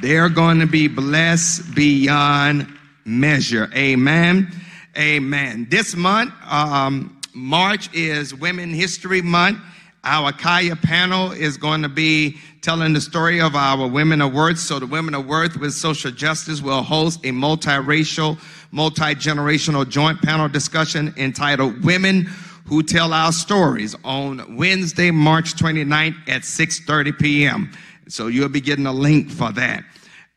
They're 0.03 0.28
going 0.28 0.59
to 0.59 0.66
be 0.66 0.89
blessed 0.89 1.76
beyond 1.76 2.66
measure. 3.05 3.70
Amen. 3.72 4.51
Amen. 4.97 5.68
This 5.70 5.95
month, 5.95 6.32
um, 6.45 7.20
March 7.34 7.89
is 7.95 8.34
Women 8.34 8.70
History 8.70 9.22
Month. 9.22 9.61
Our 10.03 10.32
Kaya 10.32 10.74
panel 10.74 11.30
is 11.30 11.57
going 11.57 11.82
to 11.82 11.89
be 11.89 12.36
telling 12.62 12.93
the 12.95 13.01
story 13.01 13.41
of 13.41 13.55
our 13.55 13.86
Women 13.86 14.20
of 14.20 14.32
Worth. 14.32 14.59
So, 14.59 14.78
the 14.78 14.86
Women 14.86 15.14
of 15.14 15.26
Worth 15.26 15.57
with 15.57 15.72
Social 15.72 16.11
Justice 16.11 16.61
will 16.61 16.82
host 16.82 17.20
a 17.24 17.28
multiracial, 17.28 18.39
multi 18.70 19.14
generational 19.14 19.88
joint 19.88 20.20
panel 20.22 20.48
discussion 20.48 21.12
entitled 21.16 21.84
Women 21.84 22.28
who 22.66 22.82
tell 22.82 23.14
our 23.14 23.32
stories 23.32 23.96
on 24.04 24.56
Wednesday, 24.56 25.10
March 25.10 25.54
29th 25.54 26.16
at 26.28 26.42
6:30 26.42 27.18
p.m. 27.18 27.72
So 28.08 28.26
you'll 28.26 28.48
be 28.48 28.60
getting 28.60 28.86
a 28.86 28.92
link 28.92 29.30
for 29.30 29.52
that. 29.52 29.84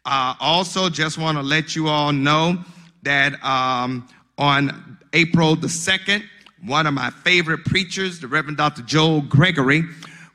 Uh, 0.05 0.33
also, 0.39 0.89
just 0.89 1.17
want 1.17 1.37
to 1.37 1.43
let 1.43 1.75
you 1.75 1.87
all 1.87 2.11
know 2.11 2.57
that 3.03 3.43
um, 3.43 4.07
on 4.37 4.97
April 5.13 5.55
the 5.55 5.67
2nd, 5.67 6.23
one 6.65 6.87
of 6.87 6.93
my 6.93 7.09
favorite 7.09 7.65
preachers, 7.65 8.19
the 8.19 8.27
Reverend 8.27 8.57
Dr. 8.57 8.81
Joel 8.83 9.21
Gregory, 9.21 9.83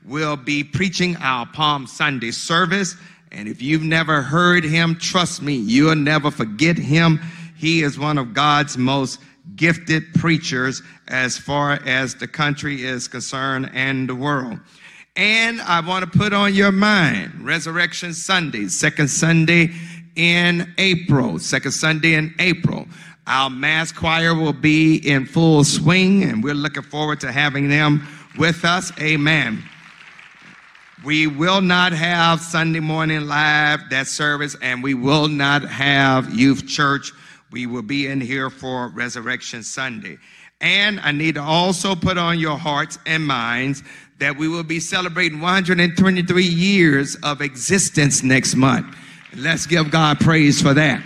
will 0.05 0.37
be 0.37 0.63
preaching 0.63 1.15
our 1.17 1.45
Palm 1.45 1.87
Sunday 1.87 2.31
service. 2.31 2.95
And 3.31 3.47
if 3.47 3.61
you've 3.61 3.83
never 3.83 4.21
heard 4.21 4.63
him, 4.63 4.95
trust 4.95 5.41
me, 5.41 5.55
you'll 5.55 5.95
never 5.95 6.31
forget 6.31 6.77
him. 6.77 7.19
He 7.57 7.83
is 7.83 7.97
one 7.97 8.17
of 8.17 8.33
God's 8.33 8.77
most 8.77 9.19
gifted 9.55 10.13
preachers 10.13 10.81
as 11.07 11.37
far 11.37 11.79
as 11.85 12.15
the 12.15 12.27
country 12.27 12.83
is 12.83 13.07
concerned 13.07 13.69
and 13.73 14.07
the 14.07 14.15
world. 14.15 14.59
And 15.15 15.59
I 15.61 15.79
want 15.79 16.11
to 16.11 16.19
put 16.19 16.33
on 16.33 16.53
your 16.53 16.71
mind 16.71 17.33
Resurrection 17.41 18.13
Sunday, 18.13 18.67
second 18.67 19.09
Sunday 19.09 19.71
in 20.15 20.71
April, 20.77 21.39
second 21.39 21.71
Sunday 21.71 22.13
in 22.13 22.35
April. 22.39 22.87
Our 23.25 23.49
mass 23.49 23.91
choir 23.91 24.35
will 24.35 24.53
be 24.53 24.97
in 24.97 25.25
full 25.25 25.63
swing, 25.63 26.23
and 26.23 26.43
we're 26.43 26.53
looking 26.53 26.83
forward 26.83 27.19
to 27.21 27.31
having 27.31 27.67
them 27.67 28.07
with 28.37 28.63
us. 28.63 28.91
Amen. 29.01 29.63
We 31.03 31.27
will 31.27 31.61
not 31.61 31.93
have 31.93 32.39
Sunday 32.41 32.79
morning 32.79 33.27
live, 33.27 33.89
that 33.89 34.07
service, 34.07 34.55
and 34.61 34.83
we 34.83 34.93
will 34.93 35.27
not 35.27 35.63
have 35.63 36.33
youth 36.33 36.67
church 36.67 37.11
we 37.51 37.65
will 37.65 37.81
be 37.81 38.07
in 38.07 38.19
here 38.19 38.49
for 38.49 38.89
Resurrection 38.89 39.63
Sunday. 39.63 40.17
And 40.59 40.99
I 40.99 41.11
need 41.11 41.35
to 41.35 41.41
also 41.41 41.95
put 41.95 42.17
on 42.17 42.39
your 42.39 42.57
hearts 42.57 42.97
and 43.05 43.25
minds 43.25 43.83
that 44.19 44.35
we 44.35 44.47
will 44.47 44.63
be 44.63 44.79
celebrating 44.79 45.39
123 45.39 46.43
years 46.43 47.15
of 47.23 47.41
existence 47.41 48.23
next 48.23 48.55
month. 48.55 48.95
Let's 49.35 49.67
give 49.67 49.91
God 49.91 50.19
praise 50.19 50.61
for 50.61 50.73
that. 50.73 51.03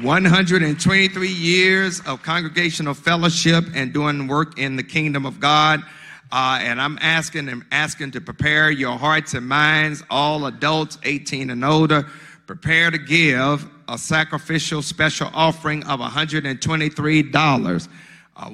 123 0.00 1.28
years 1.28 2.00
of 2.06 2.22
congregational 2.22 2.94
fellowship 2.94 3.64
and 3.74 3.92
doing 3.92 4.28
work 4.28 4.58
in 4.58 4.76
the 4.76 4.82
kingdom 4.82 5.26
of 5.26 5.40
God. 5.40 5.82
Uh, 6.30 6.58
and 6.60 6.80
I'm 6.80 6.98
asking 7.00 7.48
and 7.48 7.64
asking 7.72 8.12
to 8.12 8.20
prepare 8.20 8.70
your 8.70 8.96
hearts 8.96 9.34
and 9.34 9.46
minds, 9.46 10.02
all 10.08 10.46
adults 10.46 10.98
18 11.02 11.50
and 11.50 11.64
older, 11.64 12.06
prepare 12.46 12.90
to 12.90 12.98
give 12.98 13.68
a 13.88 13.98
sacrificial 13.98 14.82
special 14.82 15.30
offering 15.34 15.84
of 15.86 16.00
$123. 16.00 17.88
Uh, 18.36 18.50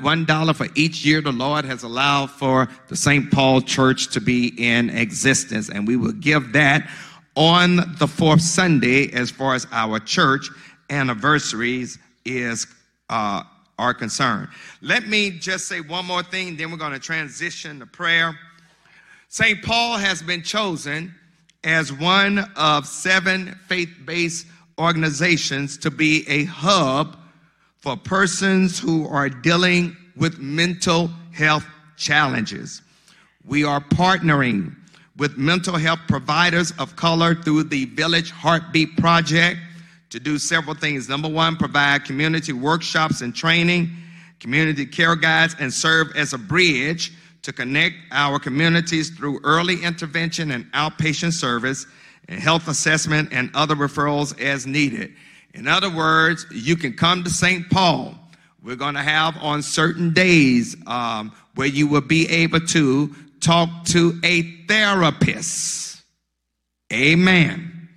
one 0.00 0.24
dollar 0.24 0.54
for 0.54 0.66
each 0.74 1.04
year 1.04 1.20
the 1.20 1.30
Lord 1.30 1.66
has 1.66 1.82
allowed 1.82 2.30
for 2.30 2.68
the 2.88 2.96
St. 2.96 3.30
Paul 3.30 3.60
Church 3.60 4.08
to 4.12 4.20
be 4.20 4.54
in 4.56 4.88
existence, 4.88 5.68
and 5.68 5.86
we 5.86 5.96
will 5.96 6.12
give 6.12 6.54
that 6.54 6.88
on 7.34 7.76
the 7.98 8.06
fourth 8.08 8.40
Sunday 8.40 9.12
as 9.12 9.30
far 9.30 9.54
as 9.54 9.66
our 9.72 10.00
church 10.00 10.48
anniversaries 10.88 11.98
is 12.24 12.66
uh, 13.10 13.42
are 13.78 13.92
concerned. 13.92 14.48
Let 14.80 15.06
me 15.06 15.30
just 15.32 15.68
say 15.68 15.82
one 15.82 16.06
more 16.06 16.22
thing, 16.22 16.56
then 16.56 16.70
we're 16.70 16.78
going 16.78 16.94
to 16.94 16.98
transition 16.98 17.78
to 17.80 17.86
prayer. 17.86 18.38
St. 19.28 19.62
Paul 19.62 19.98
has 19.98 20.22
been 20.22 20.42
chosen 20.42 21.14
as 21.62 21.92
one 21.92 22.38
of 22.56 22.86
seven 22.86 23.58
faith-based 23.66 24.46
organizations 24.78 25.78
to 25.78 25.90
be 25.90 26.24
a 26.28 26.44
hub 26.44 27.16
for 27.78 27.96
persons 27.96 28.78
who 28.78 29.06
are 29.08 29.28
dealing 29.28 29.96
with 30.16 30.38
mental 30.38 31.10
health 31.32 31.64
challenges. 31.96 32.82
We 33.46 33.64
are 33.64 33.80
partnering 33.80 34.74
with 35.16 35.38
mental 35.38 35.76
health 35.76 36.00
providers 36.08 36.72
of 36.78 36.96
color 36.96 37.34
through 37.34 37.64
the 37.64 37.86
Village 37.86 38.30
Heartbeat 38.30 38.96
Project 38.96 39.58
to 40.10 40.20
do 40.20 40.38
several 40.38 40.74
things. 40.74 41.08
Number 41.08 41.28
one, 41.28 41.56
provide 41.56 42.04
community 42.04 42.52
workshops 42.52 43.20
and 43.20 43.34
training, 43.34 43.90
community 44.40 44.84
care 44.84 45.16
guides, 45.16 45.56
and 45.58 45.72
serve 45.72 46.08
as 46.16 46.32
a 46.32 46.38
bridge 46.38 47.12
to 47.42 47.52
connect 47.52 47.94
our 48.10 48.38
communities 48.38 49.10
through 49.10 49.40
early 49.44 49.82
intervention 49.82 50.50
and 50.50 50.70
outpatient 50.72 51.32
service 51.32 51.86
and 52.28 52.40
health 52.40 52.68
assessment 52.68 53.28
and 53.32 53.50
other 53.54 53.74
referrals 53.74 54.38
as 54.40 54.66
needed. 54.66 55.12
In 55.54 55.66
other 55.68 55.90
words, 55.90 56.46
you 56.50 56.76
can 56.76 56.92
come 56.92 57.24
to 57.24 57.30
St. 57.30 57.68
Paul. 57.70 58.14
We're 58.62 58.76
going 58.76 58.94
to 58.94 59.02
have 59.02 59.36
on 59.38 59.62
certain 59.62 60.12
days 60.12 60.76
um, 60.86 61.32
where 61.54 61.68
you 61.68 61.86
will 61.86 62.00
be 62.00 62.28
able 62.28 62.60
to 62.60 63.14
talk 63.40 63.84
to 63.86 64.18
a 64.24 64.42
therapist. 64.66 66.02
Amen. 66.92 67.88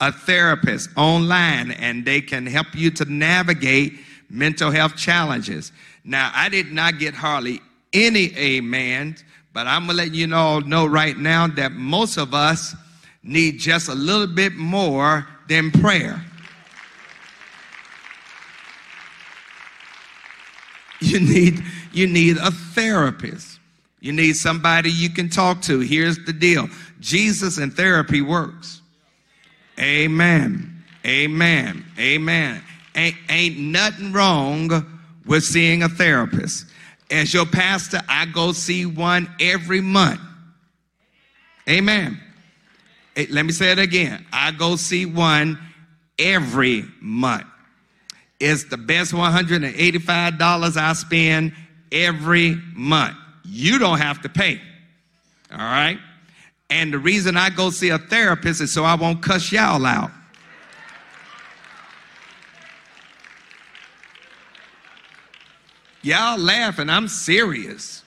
A 0.00 0.12
therapist 0.12 0.90
online, 0.96 1.72
and 1.72 2.04
they 2.04 2.20
can 2.20 2.46
help 2.46 2.68
you 2.74 2.90
to 2.92 3.04
navigate 3.04 3.94
mental 4.30 4.70
health 4.70 4.96
challenges. 4.96 5.72
Now, 6.04 6.30
I 6.34 6.48
did 6.48 6.72
not 6.72 6.98
get 6.98 7.14
hardly 7.14 7.60
any 7.92 8.36
amen, 8.36 9.16
but 9.52 9.66
I'm 9.66 9.86
going 9.86 9.96
to 9.96 10.04
let 10.04 10.14
you 10.14 10.34
all 10.34 10.60
know 10.60 10.86
right 10.86 11.16
now 11.16 11.46
that 11.48 11.72
most 11.72 12.16
of 12.18 12.34
us 12.34 12.74
need 13.24 13.58
just 13.58 13.88
a 13.88 13.94
little 13.94 14.26
bit 14.26 14.54
more 14.54 15.26
than 15.48 15.70
prayer. 15.70 16.22
You 21.00 21.20
need, 21.20 21.62
you 21.92 22.06
need 22.06 22.36
a 22.38 22.50
therapist. 22.50 23.58
You 24.00 24.12
need 24.12 24.34
somebody 24.34 24.90
you 24.90 25.10
can 25.10 25.28
talk 25.28 25.62
to. 25.62 25.80
Here's 25.80 26.18
the 26.24 26.32
deal 26.32 26.68
Jesus 27.00 27.58
and 27.58 27.72
therapy 27.72 28.22
works. 28.22 28.82
Amen. 29.78 30.82
Amen. 31.06 31.84
Amen. 31.98 32.62
Ain't, 32.94 33.16
ain't 33.28 33.58
nothing 33.58 34.12
wrong 34.12 34.86
with 35.26 35.44
seeing 35.44 35.82
a 35.82 35.88
therapist. 35.88 36.66
As 37.10 37.34
your 37.34 37.46
pastor, 37.46 38.00
I 38.08 38.26
go 38.26 38.52
see 38.52 38.86
one 38.86 39.28
every 39.40 39.80
month. 39.80 40.20
Amen. 41.68 42.20
Let 43.16 43.46
me 43.46 43.52
say 43.52 43.70
it 43.70 43.78
again. 43.78 44.26
I 44.32 44.50
go 44.50 44.76
see 44.76 45.06
one 45.06 45.58
every 46.18 46.84
month. 47.00 47.46
It's 48.40 48.64
the 48.64 48.76
best 48.76 49.12
$185 49.12 50.76
I 50.76 50.92
spend 50.94 51.52
every 51.92 52.60
month. 52.74 53.16
You 53.44 53.78
don't 53.78 53.98
have 53.98 54.22
to 54.22 54.28
pay. 54.28 54.60
All 55.52 55.58
right? 55.58 55.98
And 56.70 56.92
the 56.92 56.98
reason 56.98 57.36
I 57.36 57.50
go 57.50 57.70
see 57.70 57.90
a 57.90 57.98
therapist 57.98 58.60
is 58.60 58.72
so 58.72 58.84
I 58.84 58.94
won't 58.96 59.22
cuss 59.22 59.52
y'all 59.52 59.86
out. 59.86 60.10
Y'all 66.02 66.38
laughing, 66.38 66.90
I'm 66.90 67.08
serious. 67.08 68.03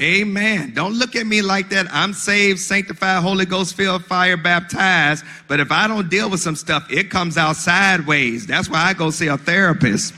Amen. 0.00 0.72
Don't 0.74 0.94
look 0.94 1.16
at 1.16 1.26
me 1.26 1.42
like 1.42 1.70
that. 1.70 1.86
I'm 1.90 2.12
saved, 2.12 2.60
sanctified, 2.60 3.22
Holy 3.22 3.44
Ghost 3.44 3.74
filled, 3.74 4.04
fire 4.04 4.36
baptized. 4.36 5.24
But 5.48 5.58
if 5.58 5.72
I 5.72 5.88
don't 5.88 6.08
deal 6.08 6.30
with 6.30 6.40
some 6.40 6.54
stuff, 6.54 6.86
it 6.90 7.10
comes 7.10 7.36
out 7.36 7.56
sideways. 7.56 8.46
That's 8.46 8.70
why 8.70 8.84
I 8.84 8.94
go 8.94 9.10
see 9.10 9.26
a 9.26 9.36
therapist. 9.36 10.14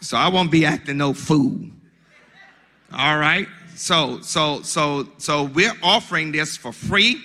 So 0.00 0.16
I 0.16 0.28
won't 0.28 0.50
be 0.50 0.66
acting 0.66 0.98
no 0.98 1.14
fool. 1.14 1.58
All 2.92 3.18
right. 3.18 3.48
So 3.74 4.20
so 4.20 4.62
so 4.62 5.08
so 5.18 5.44
we're 5.44 5.72
offering 5.82 6.30
this 6.30 6.56
for 6.56 6.72
free 6.72 7.20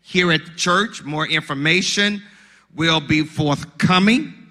here 0.00 0.32
at 0.32 0.44
the 0.44 0.50
church. 0.52 1.02
More 1.02 1.26
information 1.26 2.22
will 2.74 3.00
be 3.00 3.22
forthcoming. 3.22 4.41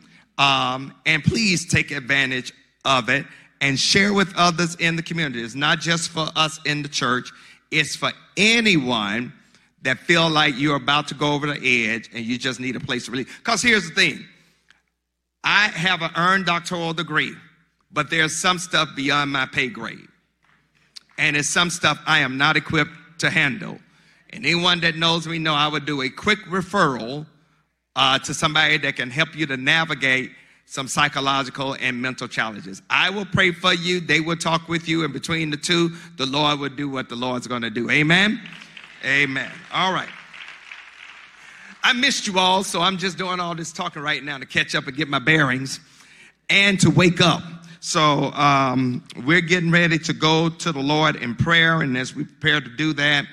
Um, 0.42 0.96
and 1.06 1.24
please 1.24 1.68
take 1.68 1.92
advantage 1.92 2.52
of 2.84 3.10
it 3.10 3.28
and 3.62 3.80
share 3.80 4.12
with 4.12 4.34
others 4.36 4.74
in 4.80 4.96
the 4.96 5.04
community. 5.04 5.44
It's 5.44 5.54
not 5.54 5.80
just 5.80 6.10
for 6.10 6.30
us 6.36 6.60
in 6.66 6.82
the 6.82 6.90
church, 6.90 7.32
it's 7.70 7.96
for 7.96 8.12
anyone 8.36 9.34
that 9.84 10.00
feel 10.00 10.28
like 10.32 10.56
you're 10.58 10.78
about 10.78 11.08
to 11.10 11.14
go 11.14 11.34
over 11.34 11.46
the 11.46 11.88
edge 11.88 12.10
and 12.12 12.26
you 12.26 12.40
just 12.40 12.60
need 12.60 12.76
a 12.76 12.80
place 12.80 13.06
to 13.06 13.12
release. 13.12 13.28
Because 13.38 13.62
here's 13.62 13.88
the 13.88 13.94
thing 13.94 14.26
I 15.44 15.68
have 15.68 16.02
an 16.02 16.10
earned 16.18 16.48
doctoral 16.48 16.94
degree, 16.94 17.36
but 17.92 18.10
there's 18.10 18.36
some 18.36 18.58
stuff 18.58 18.90
beyond 18.96 19.32
my 19.32 19.46
pay 19.46 19.68
grade. 19.68 20.08
And 21.20 21.38
it's 21.38 21.50
some 21.50 21.70
stuff 21.70 22.00
I 22.08 22.20
am 22.20 22.40
not 22.40 22.58
equipped 22.58 23.20
to 23.20 23.30
handle. 23.30 23.78
And 24.32 24.44
anyone 24.44 24.80
that 24.80 24.96
knows 24.96 25.28
me 25.28 25.38
know 25.38 25.54
I 25.54 25.68
would 25.68 25.86
do 25.86 26.02
a 26.02 26.10
quick 26.10 26.40
referral 26.46 27.28
uh, 27.96 28.20
to 28.20 28.34
somebody 28.34 28.78
that 28.78 28.96
can 28.96 29.10
help 29.10 29.36
you 29.36 29.46
to 29.46 29.58
navigate 29.58 30.32
some 30.66 30.88
psychological 30.88 31.76
and 31.82 32.02
mental 32.02 32.28
challenges. 32.28 32.82
I 32.90 33.10
will 33.10 33.26
pray 33.26 33.52
for 33.52 33.74
you. 33.74 34.00
They 34.00 34.22
will 34.22 34.38
talk 34.38 34.70
with 34.70 34.88
you. 34.88 35.04
And 35.04 35.12
between 35.12 35.50
the 35.50 35.58
two, 35.58 35.90
the 36.16 36.26
Lord 36.26 36.60
will 36.60 36.70
do 36.70 36.88
what 36.88 37.10
the 37.10 37.16
Lord's 37.16 37.46
going 37.46 37.64
to 37.64 37.70
do. 37.70 37.90
Amen. 37.90 38.40
Amen. 39.04 39.52
All 39.74 39.92
right. 39.92 40.08
I 41.84 41.94
missed 41.94 42.28
you 42.28 42.40
all, 42.40 42.64
so 42.64 42.80
I'm 42.80 42.98
just 42.98 43.18
doing 43.18 43.40
all 43.40 43.56
this 43.56 43.74
talking 43.74 44.02
right 44.02 44.24
now 44.24 44.38
to 44.38 44.46
catch 44.46 44.76
up 44.76 44.88
and 44.88 44.96
get 44.96 45.10
my 45.10 45.20
bearings 45.20 45.80
and 46.50 46.80
to 46.80 46.90
wake 46.90 47.20
up. 47.20 47.42
So 47.82 48.32
um, 48.34 49.04
we're 49.26 49.42
getting 49.42 49.72
ready 49.72 49.98
to 49.98 50.14
go 50.14 50.48
to 50.48 50.72
the 50.72 50.80
Lord 50.80 51.16
in 51.16 51.36
prayer. 51.36 51.82
And 51.82 51.98
as 51.98 52.16
we 52.16 52.24
prepare 52.24 52.62
to 52.62 52.70
do 52.70 52.94
that, 52.94 53.26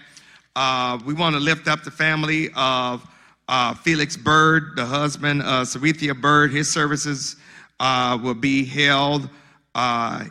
uh, 0.56 0.98
we 1.04 1.12
want 1.12 1.34
to 1.36 1.40
lift 1.40 1.68
up 1.68 1.84
the 1.84 1.90
family 1.90 2.48
of 2.56 3.06
uh, 3.49 3.74
Felix 3.74 4.16
Bird, 4.16 4.76
the 4.76 4.84
husband 4.84 5.42
of 5.42 5.66
Sarithia 5.66 6.18
Bird, 6.18 6.53
his 6.53 6.70
services 6.70 7.36
uh, 7.80 8.18
will 8.22 8.34
be 8.34 8.64
held 8.64 9.28
uh, 9.74 10.24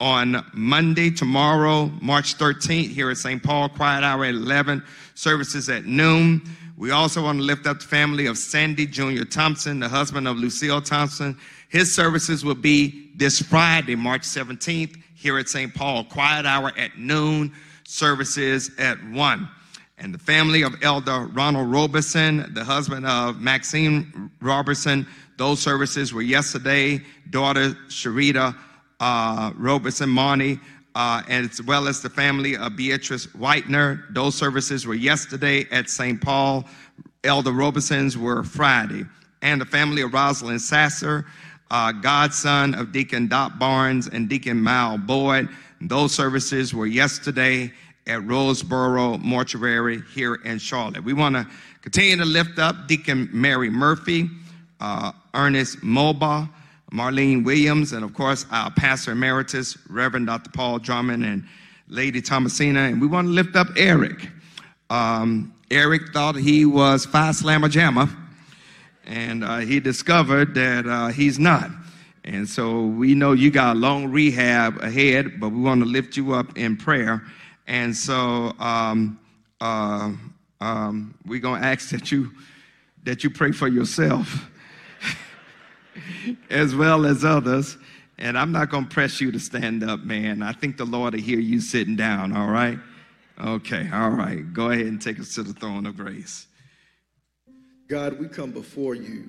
on 0.00 0.44
Monday, 0.52 1.10
tomorrow, 1.10 1.90
March 2.00 2.36
13th, 2.36 2.88
here 2.88 3.10
at 3.10 3.16
St. 3.16 3.42
Paul, 3.42 3.68
quiet 3.68 4.02
hour 4.02 4.24
at 4.24 4.34
11, 4.34 4.82
services 5.14 5.68
at 5.68 5.86
noon. 5.86 6.42
We 6.76 6.90
also 6.90 7.22
want 7.22 7.38
to 7.38 7.44
lift 7.44 7.66
up 7.66 7.78
the 7.78 7.86
family 7.86 8.26
of 8.26 8.36
Sandy 8.36 8.86
Jr. 8.86 9.22
Thompson, 9.22 9.78
the 9.78 9.88
husband 9.88 10.26
of 10.26 10.36
Lucille 10.36 10.80
Thompson. 10.80 11.38
His 11.68 11.94
services 11.94 12.44
will 12.44 12.56
be 12.56 13.10
this 13.14 13.40
Friday, 13.40 13.94
March 13.94 14.22
17th, 14.22 15.00
here 15.14 15.38
at 15.38 15.48
St. 15.48 15.72
Paul, 15.72 16.04
quiet 16.04 16.44
hour 16.44 16.72
at 16.76 16.98
noon, 16.98 17.52
services 17.84 18.72
at 18.78 18.98
1 19.10 19.48
and 19.98 20.12
the 20.12 20.18
family 20.18 20.62
of 20.62 20.74
Elder 20.82 21.26
Ronald 21.32 21.70
Robertson, 21.70 22.52
the 22.54 22.64
husband 22.64 23.06
of 23.06 23.40
Maxine 23.40 24.30
Robertson. 24.40 25.06
Those 25.38 25.60
services 25.60 26.12
were 26.12 26.22
yesterday. 26.22 27.00
Daughter 27.30 27.70
Sharita 27.88 28.54
uh, 29.00 29.52
Robertson 29.56 30.08
Marnie, 30.08 30.60
uh, 30.94 31.22
as 31.28 31.62
well 31.62 31.88
as 31.88 32.00
the 32.00 32.10
family 32.10 32.56
of 32.56 32.76
Beatrice 32.76 33.26
Whitener. 33.28 34.02
Those 34.14 34.34
services 34.34 34.86
were 34.86 34.94
yesterday 34.94 35.66
at 35.70 35.88
St. 35.88 36.20
Paul. 36.20 36.64
Elder 37.22 37.52
Robertsons 37.52 38.18
were 38.18 38.42
Friday. 38.42 39.04
And 39.42 39.60
the 39.60 39.66
family 39.66 40.02
of 40.02 40.12
Rosalind 40.12 40.60
Sasser, 40.60 41.26
uh, 41.70 41.92
godson 41.92 42.74
of 42.74 42.92
Deacon 42.92 43.28
Dot 43.28 43.58
Barnes 43.58 44.08
and 44.08 44.28
Deacon 44.28 44.62
Mal 44.62 44.98
Boyd. 44.98 45.48
Those 45.80 46.14
services 46.14 46.74
were 46.74 46.86
yesterday 46.86 47.72
at 48.06 48.20
Roseboro 48.20 49.20
Mortuary 49.22 50.02
here 50.14 50.34
in 50.44 50.58
Charlotte. 50.58 51.04
We 51.04 51.12
want 51.12 51.36
to 51.36 51.46
continue 51.80 52.16
to 52.16 52.24
lift 52.24 52.58
up 52.58 52.86
Deacon 52.86 53.28
Mary 53.32 53.70
Murphy, 53.70 54.28
uh, 54.80 55.12
Ernest 55.32 55.80
Moba, 55.80 56.48
Marlene 56.92 57.44
Williams, 57.44 57.92
and 57.92 58.04
of 58.04 58.14
course 58.14 58.46
our 58.50 58.70
Pastor 58.70 59.12
Emeritus, 59.12 59.78
Reverend 59.88 60.26
Dr. 60.26 60.50
Paul 60.50 60.78
Drummond 60.78 61.24
and 61.24 61.44
Lady 61.88 62.20
Thomasina. 62.20 62.80
And 62.80 63.00
we 63.00 63.06
want 63.06 63.26
to 63.28 63.32
lift 63.32 63.56
up 63.56 63.68
Eric. 63.76 64.28
Um, 64.90 65.54
Eric 65.70 66.12
thought 66.12 66.36
he 66.36 66.66
was 66.66 67.06
Phi 67.06 67.30
Slamma 67.30 67.68
Jamma, 67.70 68.14
and 69.06 69.42
uh, 69.42 69.58
he 69.58 69.80
discovered 69.80 70.54
that 70.54 70.86
uh, 70.86 71.08
he's 71.08 71.38
not. 71.38 71.70
And 72.24 72.48
so 72.48 72.86
we 72.86 73.14
know 73.14 73.32
you 73.32 73.50
got 73.50 73.76
a 73.76 73.78
long 73.78 74.10
rehab 74.10 74.82
ahead, 74.82 75.40
but 75.40 75.50
we 75.50 75.60
want 75.60 75.82
to 75.82 75.86
lift 75.86 76.16
you 76.16 76.32
up 76.32 76.56
in 76.56 76.76
prayer 76.76 77.22
and 77.66 77.96
so 77.96 78.52
um, 78.58 79.18
uh, 79.60 80.12
um, 80.60 81.14
we're 81.26 81.40
going 81.40 81.60
to 81.60 81.66
ask 81.66 81.90
that 81.90 82.12
you, 82.12 82.30
that 83.04 83.24
you 83.24 83.30
pray 83.30 83.52
for 83.52 83.68
yourself 83.68 84.50
as 86.50 86.74
well 86.74 87.06
as 87.06 87.24
others. 87.24 87.76
And 88.18 88.38
I'm 88.38 88.52
not 88.52 88.70
going 88.70 88.84
to 88.84 88.90
press 88.90 89.20
you 89.20 89.32
to 89.32 89.40
stand 89.40 89.82
up, 89.82 90.00
man. 90.00 90.42
I 90.42 90.52
think 90.52 90.76
the 90.76 90.84
Lord 90.84 91.14
will 91.14 91.20
hear 91.20 91.40
you 91.40 91.60
sitting 91.60 91.96
down, 91.96 92.36
all 92.36 92.48
right? 92.48 92.78
Okay, 93.42 93.90
all 93.92 94.10
right. 94.10 94.52
Go 94.52 94.70
ahead 94.70 94.86
and 94.86 95.02
take 95.02 95.18
us 95.18 95.34
to 95.34 95.42
the 95.42 95.52
throne 95.52 95.86
of 95.86 95.96
grace. 95.96 96.46
God, 97.88 98.18
we 98.18 98.28
come 98.28 98.52
before 98.52 98.94
you. 98.94 99.28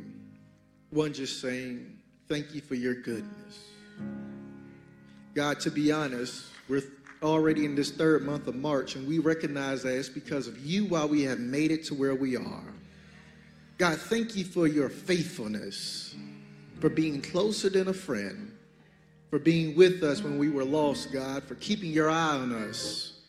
One 0.91 1.13
just 1.13 1.41
saying, 1.41 1.97
thank 2.29 2.53
you 2.53 2.61
for 2.61 2.75
your 2.75 2.93
goodness. 2.93 3.69
God, 5.33 5.59
to 5.61 5.71
be 5.71 5.91
honest, 5.91 6.45
we're 6.69 6.83
already 7.23 7.65
in 7.65 7.75
this 7.75 7.91
third 7.91 8.23
month 8.23 8.47
of 8.47 8.55
March, 8.55 8.95
and 8.95 9.07
we 9.07 9.19
recognize 9.19 9.83
that 9.83 9.97
it's 9.97 10.09
because 10.09 10.47
of 10.47 10.59
you 10.65 10.85
why 10.85 11.05
we 11.05 11.23
have 11.23 11.39
made 11.39 11.71
it 11.71 11.83
to 11.85 11.93
where 11.93 12.15
we 12.15 12.35
are. 12.35 12.73
God, 13.77 13.97
thank 13.97 14.35
you 14.35 14.45
for 14.45 14.67
your 14.67 14.89
faithfulness, 14.89 16.15
for 16.79 16.89
being 16.89 17.21
closer 17.21 17.69
than 17.69 17.87
a 17.87 17.93
friend, 17.93 18.55
for 19.29 19.39
being 19.39 19.75
with 19.75 20.03
us 20.03 20.21
when 20.21 20.37
we 20.37 20.49
were 20.49 20.63
lost, 20.63 21.11
God, 21.11 21.43
for 21.43 21.55
keeping 21.55 21.91
your 21.91 22.09
eye 22.09 22.37
on 22.37 22.53
us. 22.53 23.19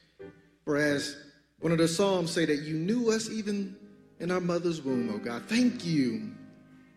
For 0.64 0.76
as 0.76 1.16
one 1.60 1.72
of 1.72 1.78
the 1.78 1.88
Psalms 1.88 2.30
say 2.30 2.44
that 2.44 2.60
you 2.62 2.74
knew 2.74 3.10
us 3.10 3.30
even 3.30 3.76
in 4.20 4.30
our 4.30 4.40
mother's 4.40 4.82
womb, 4.82 5.10
oh 5.14 5.18
God. 5.18 5.44
Thank 5.46 5.84
you 5.84 6.30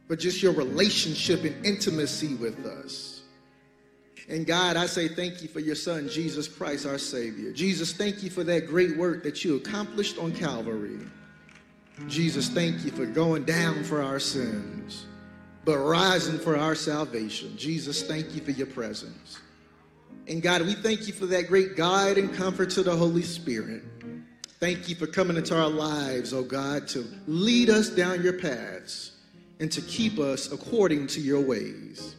for 0.07 0.15
just 0.15 0.41
your 0.41 0.53
relationship 0.53 1.43
and 1.43 1.65
intimacy 1.65 2.35
with 2.35 2.65
us. 2.65 3.09
And 4.30 4.45
God, 4.45 4.77
I 4.77 4.86
say 4.86 5.07
thank 5.07 5.41
you 5.41 5.47
for 5.47 5.59
your 5.59 5.75
son, 5.75 6.07
Jesus 6.07 6.47
Christ, 6.47 6.86
our 6.86 6.99
Savior. 6.99 7.51
Jesus, 7.51 7.91
thank 7.91 8.21
you 8.21 8.30
for 8.30 8.43
that 8.43 8.67
great 8.67 8.95
work 8.95 9.23
that 9.23 9.43
you 9.43 9.55
accomplished 9.55 10.19
on 10.19 10.32
Calvary. 10.32 10.99
Jesus, 12.07 12.47
thank 12.47 12.86
you 12.86 12.91
for 12.91 13.05
going 13.07 13.43
down 13.43 13.84
for 13.84 14.03
our 14.03 14.19
sins, 14.19 15.05
but 15.65 15.77
rising 15.80 16.38
for 16.38 16.55
our 16.55 16.75
salvation. 16.75 17.57
Jesus, 17.57 18.03
thank 18.03 18.36
you 18.36 18.41
for 18.41 18.51
your 18.51 18.67
presence. 18.67 19.39
And 20.27 20.43
God, 20.43 20.61
we 20.61 20.75
thank 20.75 21.07
you 21.07 21.13
for 21.13 21.25
that 21.25 21.47
great 21.47 21.75
guide 21.75 22.19
and 22.19 22.32
comfort 22.34 22.69
to 22.71 22.84
the 22.84 22.95
Holy 22.95 23.23
Spirit. 23.23 23.84
Thank 24.59 24.88
you 24.88 24.95
for 24.95 25.07
coming 25.07 25.38
into 25.38 25.57
our 25.57 25.69
lives, 25.69 26.34
oh 26.34 26.43
God, 26.43 26.88
to 26.89 27.05
lead 27.25 27.69
us 27.69 27.89
down 27.89 28.21
your 28.21 28.34
paths 28.34 29.13
and 29.59 29.71
to 29.71 29.82
keep 29.82 30.19
us 30.19 30.51
according 30.51 31.07
to 31.07 31.19
your 31.19 31.41
ways. 31.41 32.15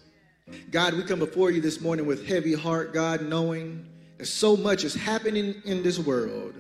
God, 0.71 0.95
we 0.95 1.03
come 1.03 1.19
before 1.19 1.51
you 1.51 1.61
this 1.61 1.81
morning 1.81 2.07
with 2.07 2.27
heavy 2.27 2.55
heart, 2.55 2.93
God, 2.93 3.23
knowing 3.23 3.87
that 4.19 4.27
so 4.27 4.57
much 4.57 4.85
is 4.85 4.95
happening 4.95 5.55
in 5.65 5.83
this 5.83 5.99
world. 5.99 6.55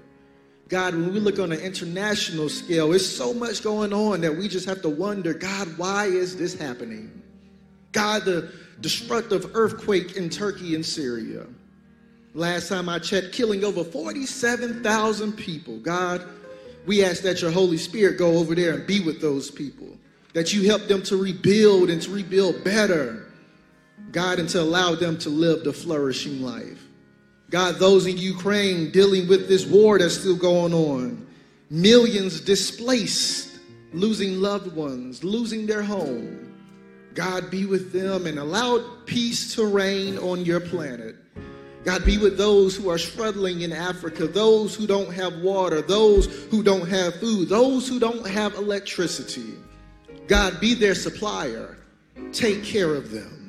God, 0.69 0.95
when 0.95 1.13
we 1.13 1.19
look 1.19 1.39
on 1.39 1.51
an 1.51 1.61
international 1.61 2.49
scale, 2.49 2.91
there's 2.91 3.17
so 3.17 3.35
much 3.35 3.63
going 3.63 3.93
on 3.93 4.21
that 4.21 4.35
we 4.35 4.47
just 4.47 4.67
have 4.67 4.83
to 4.83 4.89
wonder, 4.89 5.35
God, 5.35 5.67
why 5.77 6.07
is 6.07 6.37
this 6.37 6.55
happening? 6.55 7.23
God, 7.93 8.25
the 8.25 8.53
destructive 8.81 9.51
earthquake 9.55 10.17
in 10.17 10.31
Turkey 10.31 10.77
and 10.77 10.87
Syria. 10.87 11.45
Last 12.35 12.69
time 12.69 12.89
I 12.89 13.01
checked, 13.01 13.33
killing 13.33 13.65
over 13.65 13.83
47,000 13.83 15.33
people. 15.33 15.79
God, 15.79 16.25
we 16.87 17.05
ask 17.05 17.23
that 17.23 17.43
your 17.43 17.51
Holy 17.51 17.77
Spirit 17.77 18.17
go 18.17 18.39
over 18.39 18.55
there 18.55 18.75
and 18.75 18.87
be 18.87 19.01
with 19.01 19.21
those 19.21 19.51
people, 19.51 19.89
that 20.35 20.55
you 20.55 20.69
help 20.69 20.87
them 20.87 21.03
to 21.03 21.17
rebuild 21.17 21.91
and 21.91 22.01
to 22.03 22.11
rebuild 22.11 22.63
better. 22.63 23.27
God, 24.13 24.39
and 24.41 24.49
to 24.51 24.61
allow 24.61 24.95
them 24.95 25.19
to 25.19 25.29
live 25.29 25.63
the 25.63 25.73
flourishing 25.73 26.43
life. 26.43 26.87
God, 27.51 27.77
those 27.77 28.07
in 28.07 28.17
Ukraine 28.17 28.91
dealing 28.91 29.29
with 29.29 29.49
this 29.49 29.67
war 29.67 29.99
that's 29.99 30.19
still 30.19 30.37
going 30.37 30.73
on, 30.73 31.27
millions 31.69 32.41
displaced, 32.41 33.59
losing 33.93 34.41
loved 34.41 34.75
ones, 34.75 35.23
losing 35.23 35.67
their 35.67 35.83
home. 35.83 36.55
God, 37.15 37.51
be 37.51 37.67
with 37.67 37.93
them 37.93 38.27
and 38.27 38.39
allow 38.39 38.85
peace 39.05 39.55
to 39.57 39.67
reign 39.67 40.17
on 40.19 40.45
your 40.45 40.61
planet. 40.61 41.17
God, 41.85 42.05
be 42.05 42.19
with 42.19 42.37
those 42.37 42.77
who 42.77 42.89
are 42.89 42.99
struggling 42.99 43.63
in 43.63 43.73
Africa, 43.73 44.27
those 44.27 44.75
who 44.75 44.87
don't 44.87 45.13
have 45.13 45.39
water, 45.39 45.83
those 45.83 46.27
who 46.51 46.63
don't 46.63 46.87
have 46.89 47.17
food, 47.17 47.49
those 47.49 47.89
who 47.89 47.99
don't 47.99 48.27
have 48.29 48.55
electricity. 48.55 49.55
God, 50.29 50.61
be 50.61 50.75
their 50.75 50.95
supplier. 50.95 51.79
Take 52.33 52.63
care 52.63 52.95
of 52.95 53.11
them 53.11 53.40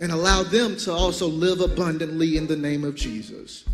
and 0.00 0.12
allow 0.12 0.42
them 0.42 0.76
to 0.78 0.92
also 0.92 1.26
live 1.26 1.60
abundantly 1.60 2.36
in 2.36 2.46
the 2.46 2.56
name 2.56 2.84
of 2.84 2.94
Jesus. 2.94 3.64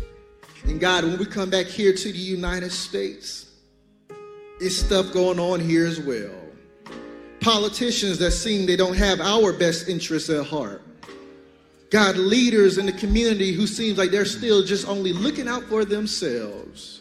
And 0.65 0.79
God, 0.79 1.05
when 1.05 1.17
we 1.17 1.25
come 1.25 1.49
back 1.49 1.65
here 1.65 1.93
to 1.93 2.11
the 2.11 2.17
United 2.17 2.71
States, 2.71 3.45
it's 4.59 4.75
stuff 4.75 5.13
going 5.13 5.39
on 5.39 5.59
here 5.59 5.87
as 5.87 5.99
well. 5.99 6.35
Politicians 7.39 8.17
that 8.19 8.31
seem 8.31 8.65
they 8.65 8.75
don't 8.75 8.97
have 8.97 9.21
our 9.21 9.53
best 9.53 9.87
interests 9.87 10.29
at 10.29 10.45
heart. 10.45 10.81
God, 11.89 12.17
leaders 12.17 12.77
in 12.77 12.85
the 12.85 12.91
community 12.91 13.53
who 13.53 13.65
seems 13.65 13.97
like 13.97 14.11
they're 14.11 14.25
still 14.25 14.63
just 14.63 14.87
only 14.87 15.13
looking 15.13 15.47
out 15.47 15.63
for 15.63 15.85
themselves. 15.85 16.96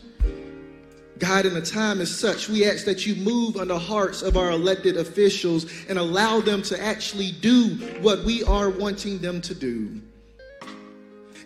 God, 1.19 1.47
in 1.47 1.57
a 1.57 1.63
time 1.63 2.01
as 2.01 2.15
such, 2.15 2.49
we 2.49 2.69
ask 2.69 2.85
that 2.85 3.07
you 3.07 3.15
move 3.17 3.57
on 3.57 3.69
the 3.69 3.79
hearts 3.79 4.21
of 4.21 4.37
our 4.37 4.51
elected 4.51 4.99
officials 4.99 5.67
and 5.89 5.99
allow 5.99 6.41
them 6.41 6.61
to 6.63 6.83
actually 6.83 7.33
do 7.33 7.71
what 8.03 8.25
we 8.25 8.45
are 8.45 8.69
wanting 8.69 9.19
them 9.19 9.41
to 9.41 9.55
do. 9.55 10.01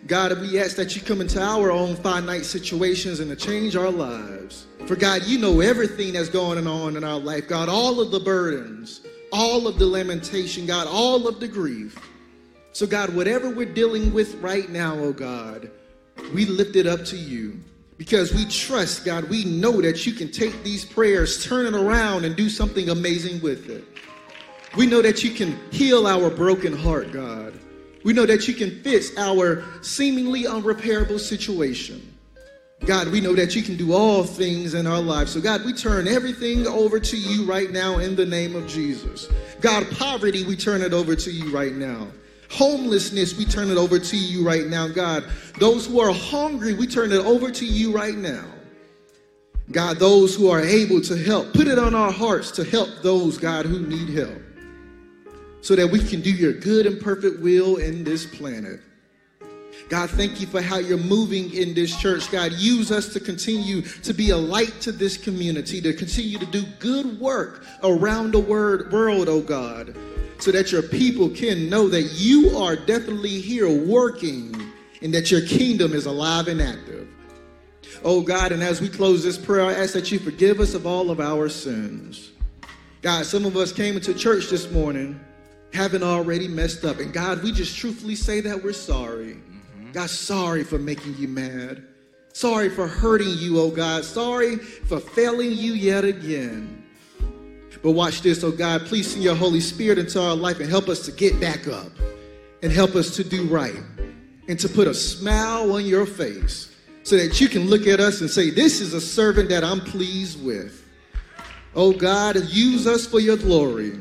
God, 0.07 0.37
we 0.41 0.59
ask 0.59 0.75
that 0.75 0.95
you 0.95 1.01
come 1.01 1.21
into 1.21 1.41
our 1.41 1.71
own 1.71 1.95
finite 1.95 2.43
situations 2.43 3.21
and 3.21 3.29
to 3.29 3.35
change 3.35 3.77
our 3.77 3.91
lives. 3.91 4.65
For 4.87 4.95
God, 4.95 5.23
you 5.23 5.37
know 5.37 5.61
everything 5.61 6.13
that's 6.13 6.27
going 6.27 6.65
on 6.67 6.97
in 6.97 7.03
our 7.03 7.19
life. 7.19 7.47
God, 7.47 7.69
all 7.69 8.01
of 8.01 8.11
the 8.11 8.19
burdens, 8.19 9.01
all 9.31 9.67
of 9.67 9.77
the 9.77 9.85
lamentation, 9.85 10.65
God, 10.65 10.87
all 10.87 11.27
of 11.27 11.39
the 11.39 11.47
grief. 11.47 11.97
So, 12.73 12.87
God, 12.87 13.15
whatever 13.15 13.49
we're 13.49 13.71
dealing 13.71 14.11
with 14.11 14.35
right 14.35 14.69
now, 14.69 14.95
oh 14.95 15.13
God, 15.13 15.69
we 16.33 16.45
lift 16.45 16.75
it 16.75 16.87
up 16.87 17.05
to 17.05 17.17
you 17.17 17.59
because 18.01 18.33
we 18.33 18.45
trust, 18.45 19.05
God, 19.05 19.25
we 19.25 19.45
know 19.45 19.79
that 19.79 20.07
you 20.07 20.13
can 20.13 20.31
take 20.31 20.63
these 20.63 20.83
prayers, 20.83 21.45
turn 21.45 21.67
it 21.67 21.75
around, 21.75 22.25
and 22.25 22.35
do 22.35 22.49
something 22.49 22.89
amazing 22.89 23.39
with 23.41 23.69
it. 23.69 23.83
We 24.75 24.87
know 24.87 25.03
that 25.03 25.23
you 25.23 25.29
can 25.29 25.55
heal 25.69 26.07
our 26.07 26.31
broken 26.31 26.75
heart, 26.75 27.11
God. 27.11 27.59
We 28.03 28.13
know 28.13 28.25
that 28.25 28.47
you 28.47 28.55
can 28.55 28.81
fix 28.81 29.15
our 29.19 29.63
seemingly 29.83 30.45
unrepairable 30.45 31.19
situation. 31.19 32.17
God, 32.87 33.09
we 33.09 33.21
know 33.21 33.35
that 33.35 33.55
you 33.55 33.61
can 33.61 33.77
do 33.77 33.93
all 33.93 34.23
things 34.23 34.73
in 34.73 34.87
our 34.87 34.99
lives. 34.99 35.33
So, 35.33 35.39
God, 35.39 35.63
we 35.63 35.71
turn 35.71 36.07
everything 36.07 36.65
over 36.65 36.99
to 36.99 37.15
you 37.15 37.45
right 37.45 37.69
now 37.69 37.99
in 37.99 38.15
the 38.15 38.25
name 38.25 38.55
of 38.55 38.65
Jesus. 38.67 39.29
God, 39.59 39.85
poverty, 39.91 40.43
we 40.43 40.55
turn 40.55 40.81
it 40.81 40.91
over 40.91 41.15
to 41.15 41.29
you 41.29 41.55
right 41.55 41.75
now. 41.75 42.07
Homelessness, 42.51 43.37
we 43.37 43.45
turn 43.45 43.69
it 43.69 43.77
over 43.77 43.97
to 43.97 44.17
you 44.17 44.45
right 44.45 44.67
now, 44.67 44.87
God. 44.87 45.23
Those 45.59 45.87
who 45.87 45.99
are 45.99 46.11
hungry, 46.11 46.73
we 46.73 46.85
turn 46.85 47.11
it 47.11 47.25
over 47.25 47.49
to 47.49 47.65
you 47.65 47.93
right 47.93 48.15
now. 48.15 48.45
God, 49.71 49.97
those 49.97 50.35
who 50.35 50.49
are 50.49 50.59
able 50.59 50.99
to 51.01 51.15
help, 51.15 51.53
put 51.53 51.67
it 51.67 51.79
on 51.79 51.95
our 51.95 52.11
hearts 52.11 52.51
to 52.51 52.63
help 52.65 52.89
those, 53.01 53.37
God, 53.37 53.65
who 53.65 53.79
need 53.87 54.09
help 54.09 54.41
so 55.61 55.75
that 55.75 55.87
we 55.87 55.99
can 55.99 56.21
do 56.21 56.31
your 56.31 56.53
good 56.53 56.85
and 56.85 56.99
perfect 56.99 57.39
will 57.39 57.77
in 57.77 58.03
this 58.03 58.25
planet. 58.25 58.81
God, 59.91 60.09
thank 60.09 60.39
you 60.39 60.47
for 60.47 60.61
how 60.61 60.77
you're 60.77 60.97
moving 60.97 61.53
in 61.53 61.73
this 61.73 61.93
church. 61.99 62.31
God, 62.31 62.53
use 62.53 62.93
us 62.93 63.11
to 63.11 63.19
continue 63.19 63.81
to 63.81 64.13
be 64.13 64.29
a 64.29 64.37
light 64.37 64.79
to 64.79 64.93
this 64.93 65.17
community, 65.17 65.81
to 65.81 65.93
continue 65.93 66.39
to 66.39 66.45
do 66.45 66.63
good 66.79 67.19
work 67.19 67.65
around 67.83 68.31
the 68.31 68.39
word, 68.39 68.89
world, 68.93 69.27
oh 69.27 69.41
God 69.41 69.93
so 70.41 70.51
that 70.51 70.71
your 70.71 70.81
people 70.81 71.29
can 71.29 71.69
know 71.69 71.87
that 71.87 72.01
you 72.13 72.57
are 72.57 72.75
definitely 72.75 73.39
here 73.39 73.69
working 73.69 74.55
and 75.01 75.13
that 75.13 75.29
your 75.29 75.45
kingdom 75.45 75.93
is 75.93 76.07
alive 76.07 76.47
and 76.47 76.59
active. 76.61 77.07
Oh 78.03 78.21
God, 78.21 78.51
and 78.51 78.63
as 78.63 78.81
we 78.81 78.89
close 78.89 79.23
this 79.23 79.37
prayer, 79.37 79.65
I 79.65 79.73
ask 79.73 79.93
that 79.93 80.11
you 80.11 80.17
forgive 80.17 80.59
us 80.59 80.73
of 80.73 80.87
all 80.87 81.11
of 81.11 81.19
our 81.19 81.47
sins. 81.47 82.31
God, 83.03 83.25
some 83.25 83.45
of 83.45 83.55
us 83.55 83.71
came 83.71 83.95
into 83.95 84.13
church 84.15 84.49
this 84.49 84.71
morning 84.71 85.19
having 85.73 86.01
already 86.01 86.47
messed 86.47 86.85
up. 86.85 86.99
And 86.99 87.13
God, 87.13 87.43
we 87.43 87.51
just 87.51 87.77
truthfully 87.77 88.15
say 88.15 88.41
that 88.41 88.63
we're 88.63 88.73
sorry. 88.73 89.37
Mm-hmm. 89.91 89.99
God, 89.99 90.09
sorry 90.09 90.63
for 90.63 90.77
making 90.77 91.15
you 91.17 91.27
mad. 91.27 91.83
Sorry 92.33 92.69
for 92.69 92.87
hurting 92.87 93.37
you, 93.37 93.59
oh 93.59 93.69
God. 93.69 94.05
Sorry 94.05 94.55
for 94.55 94.99
failing 94.99 95.51
you 95.51 95.73
yet 95.73 96.05
again. 96.05 96.83
But 97.83 97.91
watch 97.91 98.21
this, 98.21 98.43
oh 98.43 98.51
God, 98.51 98.85
please 98.85 99.11
send 99.11 99.23
your 99.23 99.35
Holy 99.35 99.59
Spirit 99.59 99.97
into 99.97 100.21
our 100.21 100.35
life 100.35 100.59
and 100.59 100.69
help 100.69 100.87
us 100.87 101.05
to 101.07 101.11
get 101.11 101.39
back 101.41 101.67
up 101.67 101.91
and 102.63 102.71
help 102.71 102.95
us 102.95 103.15
to 103.17 103.23
do 103.23 103.47
right 103.47 103.75
and 104.47 104.59
to 104.59 104.69
put 104.69 104.87
a 104.87 104.93
smile 104.93 105.73
on 105.73 105.85
your 105.85 106.05
face 106.05 106.73
so 107.03 107.17
that 107.17 107.41
you 107.41 107.49
can 107.49 107.67
look 107.67 107.87
at 107.87 107.99
us 107.99 108.21
and 108.21 108.29
say, 108.29 108.49
This 108.49 108.79
is 108.79 108.93
a 108.93 109.01
servant 109.01 109.49
that 109.49 109.63
I'm 109.63 109.81
pleased 109.81 110.43
with. 110.43 110.87
Oh 111.75 111.91
God, 111.91 112.35
use 112.49 112.85
us 112.85 113.05
for 113.05 113.19
your 113.19 113.37
glory. 113.37 113.97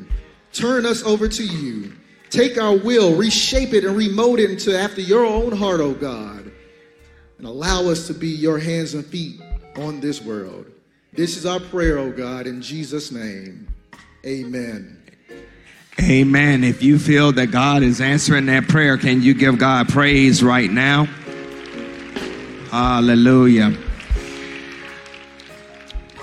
Turn 0.53 0.85
us 0.85 1.03
over 1.03 1.27
to 1.27 1.45
you. 1.45 1.93
Take 2.31 2.59
our 2.59 2.77
will, 2.77 3.17
reshape 3.17 3.75
it, 3.75 3.85
and 3.85 3.97
remold 3.97 4.39
it 4.39 4.51
into 4.51 4.79
after 4.79 5.01
your 5.01 5.27
own 5.27 5.51
heart, 5.53 5.81
oh 5.81 5.95
God. 5.95 6.51
And 7.39 7.47
allow 7.47 7.89
us 7.89 8.07
to 8.07 8.15
be 8.15 8.29
your 8.29 8.59
hands 8.59 8.95
and 8.95 9.05
feet 9.05 9.41
on 9.77 10.01
this 10.01 10.23
world. 10.23 10.67
This 11.13 11.37
is 11.37 11.45
our 11.45 11.59
prayer, 11.59 11.99
oh 11.99 12.13
God, 12.13 12.47
in 12.47 12.63
Jesus' 12.63 13.11
name. 13.11 13.67
Amen. 14.25 15.03
Amen. 16.01 16.63
If 16.63 16.83
you 16.83 16.99
feel 16.99 17.33
that 17.33 17.49
God 17.49 17.83
is 17.83 18.01
answering 18.01 18.47
that 18.47 18.69
prayer, 18.69 18.97
can 18.97 19.23
you 19.23 19.35
give 19.35 19.59
God 19.59 19.89
praise 19.89 20.43
right 20.43 20.71
now? 20.71 21.07
Hallelujah. 22.71 23.77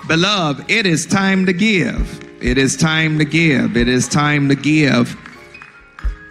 Beloved, 0.07 0.71
it 0.71 0.85
is 0.85 1.05
time 1.05 1.45
to 1.47 1.53
give. 1.53 2.23
It 2.41 2.57
is 2.57 2.77
time 2.77 3.19
to 3.19 3.25
give. 3.25 3.75
It 3.75 3.89
is 3.89 4.07
time 4.07 4.47
to 4.47 4.55
give. 4.55 5.17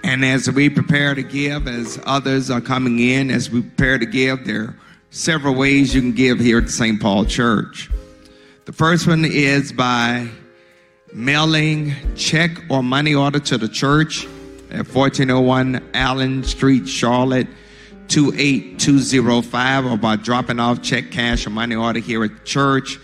And 0.07 0.25
as 0.25 0.49
we 0.49 0.71
prepare 0.71 1.17
to 1.17 1.23
give, 1.25 1.67
as 1.67 2.01
others 2.07 2.49
are 2.49 2.61
coming 2.61 3.01
in, 3.01 3.29
as 3.29 3.51
we 3.51 3.61
prepare 3.61 3.99
to 3.99 4.07
give, 4.07 4.47
there 4.47 4.63
are 4.63 4.77
several 5.11 5.57
ways 5.57 5.97
you 5.97 6.01
can 6.01 6.13
give 6.13 6.39
here 6.39 6.59
at 6.59 6.71
St. 6.71 7.01
Paul 7.03 7.25
Church. 7.25 7.91
The 8.67 8.73
first 8.73 9.09
one 9.09 9.25
is 9.25 9.73
by 9.73 10.29
mailing 11.13 11.93
check 12.15 12.53
or 12.71 12.85
money 12.85 13.17
order 13.17 13.41
to 13.41 13.59
the 13.59 13.67
church 13.67 14.27
at 14.71 14.87
1401 14.87 15.91
Allen 15.93 16.45
Street, 16.45 16.89
Charlotte 16.89 17.49
28205, 18.07 19.87
or 19.87 19.97
by 19.97 20.15
dropping 20.15 20.61
off 20.61 20.83
check, 20.83 21.11
cash, 21.11 21.49
or 21.49 21.51
money 21.51 21.75
order 21.75 21.99
here 21.99 22.23
at 22.23 22.45
church. 22.45 23.01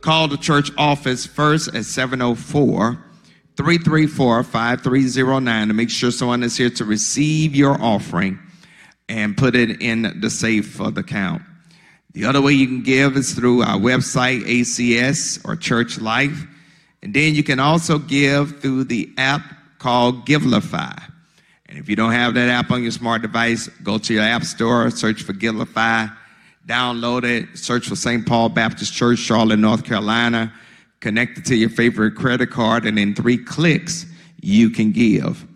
Call 0.00 0.28
the 0.28 0.36
church 0.36 0.70
office 0.78 1.26
first 1.26 1.74
at 1.74 1.86
704 1.86 3.02
334 3.56 4.42
5309 4.44 5.68
to 5.68 5.74
make 5.74 5.90
sure 5.90 6.10
someone 6.10 6.42
is 6.42 6.56
here 6.56 6.70
to 6.70 6.84
receive 6.84 7.54
your 7.56 7.80
offering 7.80 8.38
and 9.08 9.36
put 9.36 9.56
it 9.56 9.80
in 9.80 10.20
the 10.20 10.28
safe 10.28 10.72
for 10.72 10.90
the 10.90 11.02
count. 11.02 11.42
The 12.12 12.24
other 12.24 12.40
way 12.40 12.52
you 12.52 12.66
can 12.66 12.82
give 12.82 13.16
is 13.16 13.34
through 13.34 13.62
our 13.62 13.78
website, 13.78 14.42
ACS 14.44 15.46
or 15.46 15.56
Church 15.56 15.98
Life. 15.98 16.46
And 17.02 17.14
then 17.14 17.34
you 17.34 17.42
can 17.42 17.60
also 17.60 17.98
give 17.98 18.60
through 18.60 18.84
the 18.84 19.10
app 19.16 19.42
called 19.78 20.26
Givelify. 20.26 21.02
And 21.68 21.78
if 21.78 21.88
you 21.88 21.96
don't 21.96 22.12
have 22.12 22.34
that 22.34 22.48
app 22.48 22.70
on 22.70 22.82
your 22.82 22.92
smart 22.92 23.22
device, 23.22 23.68
go 23.82 23.98
to 23.98 24.14
your 24.14 24.22
app 24.22 24.44
store, 24.44 24.90
search 24.90 25.22
for 25.22 25.32
Givelify, 25.32 26.14
download 26.66 27.24
it, 27.24 27.56
search 27.58 27.88
for 27.88 27.96
St. 27.96 28.26
Paul 28.26 28.48
Baptist 28.48 28.92
Church, 28.92 29.18
Charlotte, 29.18 29.58
North 29.58 29.84
Carolina, 29.84 30.52
connect 31.06 31.38
it 31.38 31.44
to 31.44 31.54
your 31.54 31.70
favorite 31.70 32.16
credit 32.16 32.50
card, 32.50 32.84
and 32.84 32.98
in 32.98 33.14
three 33.14 33.38
clicks, 33.38 34.06
you 34.42 34.68
can 34.68 34.90
give. 34.90 35.46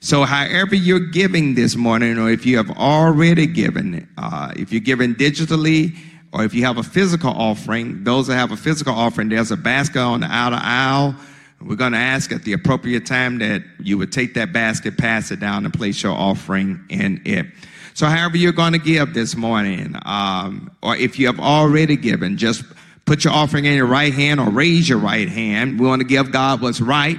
So, 0.00 0.24
however 0.24 0.74
you're 0.74 0.98
giving 0.98 1.54
this 1.54 1.76
morning, 1.76 2.18
or 2.18 2.30
if 2.30 2.46
you 2.46 2.56
have 2.56 2.70
already 2.70 3.46
given, 3.46 4.08
uh, 4.16 4.54
if 4.56 4.72
you're 4.72 4.80
giving 4.80 5.14
digitally, 5.14 5.94
or 6.32 6.42
if 6.42 6.54
you 6.54 6.64
have 6.64 6.78
a 6.78 6.82
physical 6.82 7.28
offering, 7.28 8.02
those 8.02 8.28
that 8.28 8.36
have 8.36 8.50
a 8.50 8.56
physical 8.56 8.94
offering, 8.94 9.28
there's 9.28 9.50
a 9.50 9.58
basket 9.58 10.00
on 10.00 10.20
the 10.20 10.26
outer 10.26 10.58
aisle. 10.58 11.14
We're 11.60 11.76
going 11.76 11.92
to 11.92 11.98
ask 11.98 12.32
at 12.32 12.44
the 12.44 12.54
appropriate 12.54 13.04
time 13.04 13.38
that 13.40 13.62
you 13.80 13.98
would 13.98 14.10
take 14.10 14.32
that 14.34 14.54
basket, 14.54 14.96
pass 14.96 15.30
it 15.30 15.38
down, 15.38 15.66
and 15.66 15.74
place 15.74 16.02
your 16.02 16.12
offering 16.12 16.82
in 16.88 17.20
it. 17.26 17.44
So, 17.92 18.06
however 18.06 18.38
you're 18.38 18.52
going 18.52 18.72
to 18.72 18.78
give 18.78 19.12
this 19.12 19.36
morning, 19.36 19.96
um, 20.06 20.70
or 20.82 20.96
if 20.96 21.18
you 21.18 21.26
have 21.26 21.40
already 21.40 21.96
given, 21.96 22.38
just 22.38 22.64
put 23.04 23.24
your 23.24 23.32
offering 23.32 23.64
in 23.64 23.74
your 23.74 23.86
right 23.86 24.12
hand 24.12 24.40
or 24.40 24.50
raise 24.50 24.88
your 24.88 24.98
right 24.98 25.28
hand. 25.28 25.78
We 25.78 25.86
want 25.86 26.00
to 26.00 26.08
give 26.08 26.32
God 26.32 26.60
what's 26.60 26.80
right 26.80 27.18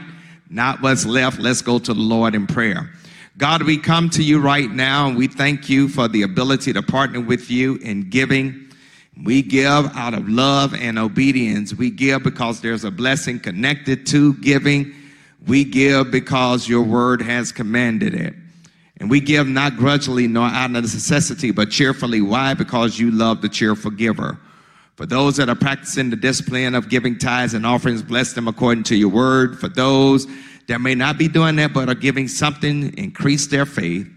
not 0.49 0.81
what's 0.81 1.05
left. 1.05 1.39
Let's 1.39 1.61
go 1.61 1.79
to 1.79 1.93
the 1.93 1.99
Lord 1.99 2.35
in 2.35 2.47
prayer. 2.47 2.89
God, 3.37 3.63
we 3.63 3.77
come 3.77 4.09
to 4.11 4.23
you 4.23 4.39
right 4.39 4.69
now 4.69 5.07
and 5.07 5.17
we 5.17 5.27
thank 5.27 5.69
you 5.69 5.89
for 5.89 6.07
the 6.07 6.21
ability 6.21 6.71
to 6.73 6.81
partner 6.81 7.19
with 7.19 7.51
you 7.51 7.75
in 7.77 8.09
giving. 8.09 8.61
We 9.23 9.41
give 9.41 9.85
out 9.95 10.13
of 10.13 10.27
love 10.29 10.73
and 10.73 10.97
obedience. 10.97 11.73
We 11.73 11.89
give 11.89 12.23
because 12.23 12.61
there's 12.61 12.83
a 12.83 12.91
blessing 12.91 13.39
connected 13.39 14.05
to 14.07 14.35
giving. 14.35 14.93
We 15.47 15.63
give 15.63 16.11
because 16.11 16.67
your 16.67 16.83
word 16.83 17.21
has 17.21 17.51
commanded 17.51 18.13
it. 18.13 18.33
And 18.97 19.09
we 19.09 19.19
give 19.19 19.47
not 19.47 19.75
grudgingly 19.75 20.27
nor 20.27 20.47
out 20.47 20.67
of 20.67 20.83
necessity, 20.83 21.51
but 21.51 21.69
cheerfully. 21.69 22.21
Why? 22.21 22.53
Because 22.53 22.97
you 22.97 23.11
love 23.11 23.41
the 23.41 23.49
cheerful 23.49 23.91
giver. 23.91 24.39
For 24.95 25.05
those 25.05 25.35
that 25.37 25.49
are 25.49 25.55
practicing 25.55 26.09
the 26.09 26.15
discipline 26.15 26.73
of 26.73 26.89
giving 26.89 27.17
tithes 27.17 27.53
and 27.53 27.65
offerings, 27.65 28.01
bless 28.01 28.33
them 28.33 28.47
according 28.47 28.83
to 28.85 28.95
your 28.95 29.09
word. 29.09 29.59
For 29.59 29.67
those 29.67 30.25
that 30.67 30.79
may 30.79 30.95
not 30.95 31.17
be 31.17 31.27
doing 31.27 31.57
that 31.57 31.73
but 31.73 31.89
are 31.89 31.95
giving 31.95 32.27
something, 32.27 32.97
increase 32.97 33.47
their 33.47 33.65
faith. 33.65 34.07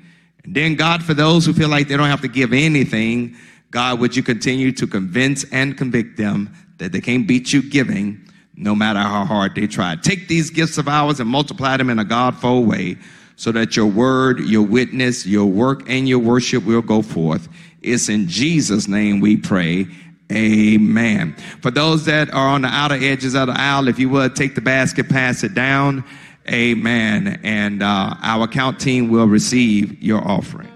And 0.45 0.55
then, 0.55 0.76
God, 0.76 1.03
for 1.03 1.14
those 1.14 1.45
who 1.45 1.53
feel 1.53 1.68
like 1.68 1.89
they 1.89 1.97
don't 1.97 2.07
have 2.09 2.20
to 2.20 2.29
give 2.29 2.53
anything, 2.53 3.37
God, 3.70 3.99
would 4.01 4.16
you 4.16 4.22
continue 4.22 4.72
to 4.72 4.87
convince 4.87 5.45
and 5.53 5.76
convict 5.76 6.16
them 6.16 6.55
that 6.79 6.93
they 6.93 7.01
can't 7.01 7.26
beat 7.26 7.53
you 7.53 7.62
giving 7.62 8.24
no 8.55 8.74
matter 8.74 9.01
how 9.01 9.24
hard 9.24 9.55
they 9.55 9.66
try. 9.66 9.97
Take 9.97 10.29
these 10.29 10.51
gifts 10.51 10.79
of 10.79 10.89
ours 10.89 11.20
and 11.20 11.29
multiply 11.29 11.76
them 11.76 11.91
in 11.91 11.99
a 11.99 12.05
Godful 12.05 12.64
way 12.64 12.97
so 13.37 13.53
that 13.53 13.76
your 13.76 13.87
word, 13.87 14.41
your 14.41 14.62
witness, 14.62 15.24
your 15.24 15.47
work, 15.47 15.89
and 15.89 16.09
your 16.09 16.18
worship 16.18 16.64
will 16.64 16.83
go 16.83 17.03
forth. 17.03 17.49
It's 17.83 18.09
in 18.09 18.26
Jesus' 18.26 18.89
name 18.89 19.20
we 19.20 19.37
pray. 19.37 19.87
Amen. 20.31 21.35
For 21.62 21.70
those 21.70 22.05
that 22.05 22.33
are 22.35 22.49
on 22.49 22.62
the 22.62 22.68
outer 22.68 22.97
edges 22.97 23.35
of 23.35 23.47
the 23.47 23.59
aisle, 23.59 23.89
if 23.89 23.99
you 23.99 24.09
would 24.11 24.37
take 24.37 24.55
the 24.55 24.61
basket, 24.61 25.09
pass 25.09 25.43
it 25.43 25.55
down. 25.55 26.05
Amen. 26.49 27.41
And 27.43 27.83
uh, 27.83 28.14
our 28.22 28.45
account 28.45 28.81
team 28.81 29.09
will 29.09 29.26
receive 29.26 30.03
your 30.03 30.26
offering. 30.26 30.68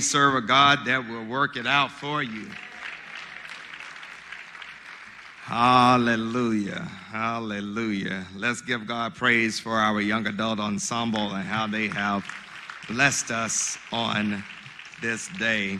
Serve 0.00 0.34
a 0.34 0.40
God 0.40 0.80
that 0.86 1.08
will 1.08 1.24
work 1.24 1.56
it 1.56 1.66
out 1.66 1.90
for 1.90 2.22
you? 2.22 2.46
Hallelujah. 5.42 6.82
Hallelujah. 7.10 8.26
Let's 8.36 8.60
give 8.60 8.86
God 8.86 9.14
praise 9.14 9.58
for 9.58 9.72
our 9.72 10.00
young 10.00 10.26
adult 10.26 10.60
ensemble 10.60 11.34
and 11.34 11.44
how 11.44 11.66
they 11.66 11.88
have 11.88 12.22
blessed 12.88 13.30
us 13.30 13.78
on 13.90 14.44
this 15.00 15.28
day. 15.38 15.78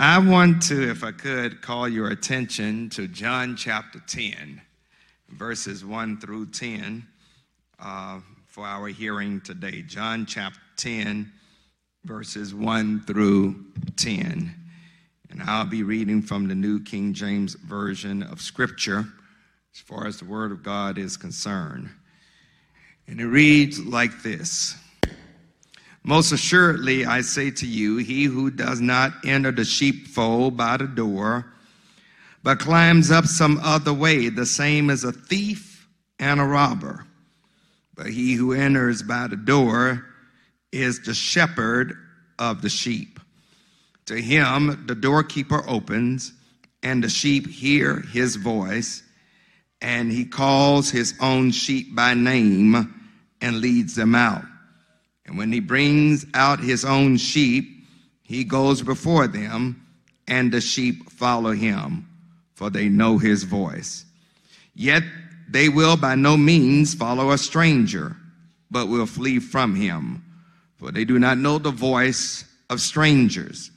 I 0.00 0.18
want 0.18 0.62
to, 0.62 0.90
if 0.90 1.04
I 1.04 1.12
could, 1.12 1.62
call 1.62 1.88
your 1.88 2.08
attention 2.08 2.90
to 2.90 3.06
John 3.06 3.54
chapter 3.54 4.00
10, 4.06 4.60
verses 5.28 5.84
1 5.84 6.18
through 6.18 6.46
10, 6.46 7.06
uh, 7.78 8.20
for 8.46 8.66
our 8.66 8.88
hearing 8.88 9.40
today. 9.42 9.82
John 9.82 10.26
chapter 10.26 10.58
10, 10.76 11.30
verses 12.04 12.54
1 12.54 13.04
through 13.06 13.64
10. 13.96 14.54
And 15.30 15.42
I'll 15.42 15.66
be 15.66 15.82
reading 15.82 16.22
from 16.22 16.48
the 16.48 16.54
New 16.54 16.82
King 16.82 17.12
James 17.12 17.54
Version 17.54 18.22
of 18.22 18.40
Scripture 18.40 19.06
as 19.72 19.80
far 19.80 20.06
as 20.06 20.18
the 20.18 20.24
Word 20.24 20.50
of 20.50 20.62
God 20.62 20.98
is 20.98 21.16
concerned. 21.16 21.90
And 23.06 23.20
it 23.20 23.26
reads 23.26 23.78
like 23.78 24.22
this 24.22 24.76
Most 26.02 26.32
assuredly, 26.32 27.04
I 27.04 27.20
say 27.20 27.50
to 27.52 27.66
you, 27.66 27.98
he 27.98 28.24
who 28.24 28.50
does 28.50 28.80
not 28.80 29.12
enter 29.24 29.52
the 29.52 29.64
sheepfold 29.64 30.56
by 30.56 30.78
the 30.78 30.86
door, 30.86 31.52
but 32.42 32.58
climbs 32.58 33.10
up 33.10 33.26
some 33.26 33.60
other 33.62 33.92
way, 33.92 34.30
the 34.30 34.46
same 34.46 34.90
as 34.90 35.04
a 35.04 35.12
thief 35.12 35.86
and 36.18 36.40
a 36.40 36.44
robber. 36.44 37.06
But 37.94 38.06
he 38.06 38.32
who 38.32 38.52
enters 38.52 39.02
by 39.02 39.26
the 39.26 39.36
door 39.36 40.06
is 40.72 41.02
the 41.02 41.14
shepherd 41.14 41.94
of 42.38 42.62
the 42.62 42.68
sheep. 42.68 43.20
To 44.06 44.16
him 44.16 44.84
the 44.86 44.94
doorkeeper 44.94 45.62
opens, 45.68 46.32
and 46.82 47.04
the 47.04 47.08
sheep 47.08 47.46
hear 47.46 48.00
his 48.00 48.36
voice, 48.36 49.02
and 49.80 50.10
he 50.10 50.24
calls 50.24 50.90
his 50.90 51.14
own 51.20 51.50
sheep 51.50 51.94
by 51.94 52.14
name 52.14 52.94
and 53.40 53.60
leads 53.60 53.94
them 53.94 54.14
out. 54.14 54.44
And 55.26 55.38
when 55.38 55.52
he 55.52 55.60
brings 55.60 56.26
out 56.34 56.58
his 56.60 56.84
own 56.84 57.16
sheep, 57.16 57.86
he 58.22 58.44
goes 58.44 58.82
before 58.82 59.26
them, 59.26 59.86
and 60.26 60.52
the 60.52 60.60
sheep 60.60 61.10
follow 61.10 61.52
him, 61.52 62.08
for 62.54 62.70
they 62.70 62.88
know 62.88 63.18
his 63.18 63.44
voice. 63.44 64.04
Yet 64.74 65.02
they 65.48 65.68
will 65.68 65.96
by 65.96 66.14
no 66.14 66.36
means 66.36 66.94
follow 66.94 67.30
a 67.30 67.38
stranger, 67.38 68.16
but 68.70 68.86
will 68.86 69.06
flee 69.06 69.38
from 69.40 69.74
him, 69.74 70.24
for 70.80 70.90
they 70.90 71.04
do 71.04 71.18
not 71.18 71.36
know 71.36 71.58
the 71.58 71.70
voice 71.70 72.46
of 72.70 72.80
strangers. 72.80 73.70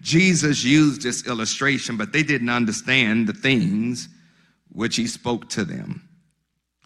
Jesus 0.00 0.62
used 0.62 1.02
this 1.02 1.26
illustration, 1.26 1.96
but 1.96 2.12
they 2.12 2.22
didn't 2.22 2.50
understand 2.50 3.26
the 3.26 3.32
things 3.32 4.08
which 4.70 4.94
he 4.94 5.08
spoke 5.08 5.48
to 5.50 5.64
them. 5.64 6.08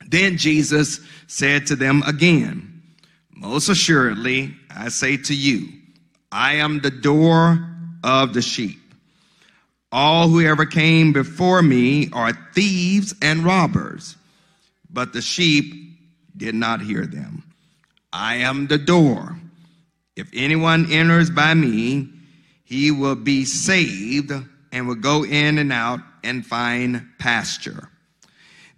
Then 0.09 0.39
Jesus 0.39 1.01
said 1.27 1.67
to 1.67 1.77
them 1.77 2.03
again, 2.07 2.83
Most 3.31 3.69
assuredly, 3.69 4.55
I 4.75 4.89
say 4.89 5.19
to 5.19 5.35
you, 5.35 5.69
I 6.33 6.55
am 6.55 6.81
the 6.81 6.91
door 6.91 7.69
of 8.03 8.33
the 8.33 8.43
sheep. 8.43 8.79
All 9.93 10.29
who 10.29 10.41
ever 10.41 10.65
came 10.65 11.13
before 11.13 11.61
me 11.61 12.09
are 12.13 12.33
thieves 12.55 13.15
and 13.21 13.45
robbers, 13.45 14.17
but 14.89 15.13
the 15.13 15.21
sheep 15.21 15.99
did 16.37 16.55
not 16.55 16.81
hear 16.81 17.05
them. 17.05 17.43
I 18.13 18.37
am 18.37 18.67
the 18.69 18.79
door. 18.79 19.40
If 20.17 20.31
anyone 20.33 20.91
enters 20.91 21.31
by 21.31 21.55
me, 21.55 22.09
he 22.65 22.91
will 22.91 23.17
be 23.17 23.45
saved 23.45 24.33
and 24.73 24.87
will 24.87 24.95
go 24.95 25.25
in 25.25 25.59
and 25.59 25.73
out 25.73 26.01
and 26.23 26.47
find 26.47 27.07
pasture. 27.19 27.89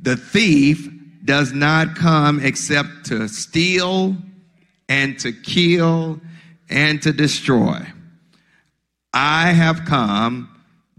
The 0.00 0.16
thief 0.16 0.88
does 1.24 1.52
not 1.52 1.94
come 1.94 2.40
except 2.40 3.06
to 3.06 3.28
steal 3.28 4.16
and 4.88 5.18
to 5.20 5.32
kill 5.32 6.20
and 6.68 7.00
to 7.02 7.12
destroy. 7.12 7.86
I 9.12 9.52
have 9.52 9.84
come 9.84 10.48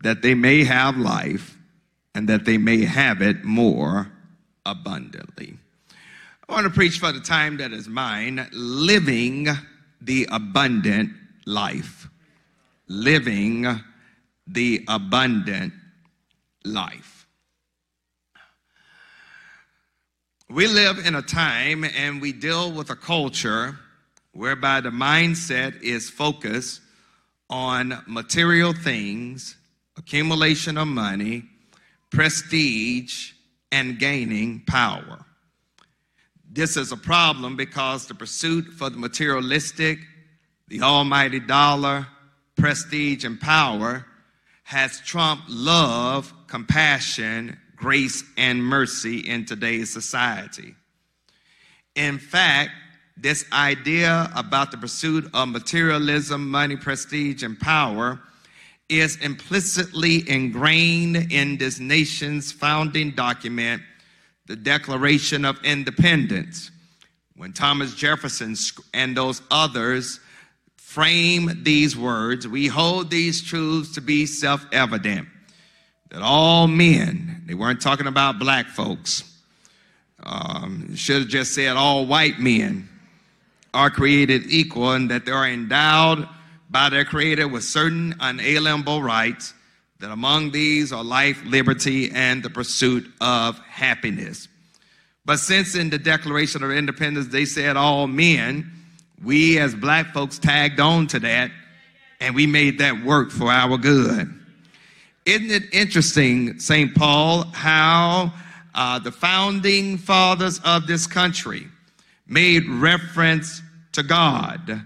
that 0.04 0.22
they 0.22 0.34
may 0.34 0.64
have 0.64 0.98
life 0.98 1.58
and 2.16 2.30
that 2.30 2.46
they 2.46 2.58
may 2.58 2.86
have 2.86 3.22
it 3.22 3.44
more 3.44 4.12
abundantly. 4.66 5.58
I 6.48 6.54
want 6.54 6.66
to 6.66 6.70
preach 6.70 7.00
for 7.00 7.12
the 7.12 7.20
time 7.20 7.58
that 7.58 7.72
is 7.72 7.88
mine, 7.88 8.48
living 8.52 9.48
the 10.04 10.28
abundant 10.32 11.12
life 11.46 12.10
living 12.88 13.66
the 14.46 14.84
abundant 14.88 15.74
life. 16.66 17.28
We 20.50 20.68
live 20.68 21.00
in 21.06 21.16
a 21.16 21.22
time 21.22 21.84
and 21.84 22.22
we 22.22 22.34
deal 22.34 22.72
with 22.72 22.90
a 22.90 22.96
culture 22.96 23.80
whereby 24.34 24.82
the 24.82 24.90
mindset 24.90 25.82
is 25.82 26.10
focused 26.10 26.82
on 27.50 28.04
material 28.08 28.74
things, 28.74 29.56
accumulation 29.98 30.78
of 30.78 30.88
money, 30.88 31.46
prestige, 32.12 33.32
and 33.72 33.98
gaining 33.98 34.62
power. 34.68 35.26
This 36.54 36.78
is 36.78 36.92
a 36.92 36.98
problem 36.98 37.56
because 37.58 38.06
the 38.06 38.14
pursuit 38.14 38.66
for 38.66 38.92
the 38.92 38.98
materialistic, 38.98 39.98
the 40.68 40.84
almighty 40.84 41.40
dollar, 41.40 42.06
prestige, 42.56 43.26
and 43.26 43.42
power 43.42 44.06
has 44.62 45.02
trumped 45.02 45.50
love, 45.50 46.32
compassion, 46.46 47.60
grace, 47.76 48.24
and 48.38 48.64
mercy 48.64 49.18
in 49.28 49.46
today's 49.46 49.92
society. 49.92 50.76
In 51.96 52.20
fact, 52.20 52.70
this 53.18 53.46
idea 53.52 54.30
about 54.36 54.70
the 54.70 54.78
pursuit 54.78 55.28
of 55.34 55.48
materialism, 55.48 56.52
money, 56.52 56.76
prestige, 56.76 57.42
and 57.42 57.60
power 57.60 58.22
is 58.90 59.16
implicitly 59.22 60.30
ingrained 60.30 61.32
in 61.32 61.58
this 61.58 61.80
nation's 61.80 62.52
founding 62.52 63.10
document, 63.10 63.82
the 64.46 64.56
Declaration 64.56 65.46
of 65.46 65.64
Independence. 65.64 66.72
When 67.36 67.54
Thomas 67.54 67.96
Jefferson 67.96 68.56
and 68.94 69.16
those 69.18 69.42
others 69.50 70.20
frame 70.78 71.64
these 71.64 71.98
words, 71.98 72.48
we 72.48 72.68
hold 72.68 73.10
these 73.10 73.42
truths 73.42 73.96
to 73.96 74.02
be 74.02 74.26
self 74.26 74.66
evident 74.72 75.28
that 76.10 76.22
all 76.22 76.68
men, 76.68 77.44
they 77.48 77.56
weren't 77.56 77.82
talking 77.82 78.06
about 78.06 78.38
black 78.38 78.68
folks, 78.68 79.24
um, 80.22 80.96
should 80.96 81.22
have 81.22 81.28
just 81.28 81.56
said 81.56 81.76
all 81.76 82.06
white 82.06 82.40
men 82.40 82.88
are 83.74 83.90
created 83.90 84.44
equal 84.48 84.92
and 84.92 85.10
that 85.10 85.26
they 85.26 85.32
are 85.32 85.48
endowed 85.48 86.30
by 86.70 86.90
their 86.90 87.04
creator 87.04 87.48
with 87.48 87.64
certain 87.64 88.16
unalienable 88.20 89.02
rights 89.02 89.54
that 90.00 90.12
among 90.12 90.52
these 90.52 90.92
are 90.92 91.04
life 91.04 91.42
liberty 91.46 92.12
and 92.12 92.44
the 92.44 92.50
pursuit 92.50 93.06
of 93.22 93.58
happiness 93.60 94.48
but 95.26 95.38
since 95.38 95.76
in 95.76 95.90
the 95.90 95.98
declaration 95.98 96.64
of 96.64 96.72
independence 96.72 97.28
they 97.28 97.46
said 97.46 97.78
all 97.78 98.08
men 98.08 98.70
we 99.24 99.58
as 99.60 99.74
black 99.74 100.14
folks 100.14 100.38
tagged 100.38 100.80
on 100.80 101.08
to 101.08 101.20
that 101.20 101.52
and 102.24 102.34
we 102.34 102.48
made 102.48 102.80
that 102.80 103.04
work 103.04 103.32
for 103.32 103.52
our 103.52 103.78
good. 103.78 104.34
Isn't 105.26 105.52
it 105.52 105.64
interesting, 105.74 106.58
St. 106.58 106.96
Paul, 106.96 107.44
how 107.52 108.34
uh, 108.74 109.00
the 109.00 109.12
founding 109.12 109.98
fathers 109.98 110.60
of 110.64 110.88
this 110.88 111.06
country 111.06 111.68
made 112.28 112.68
reference 112.68 113.62
to 113.92 114.04
God, 114.04 114.84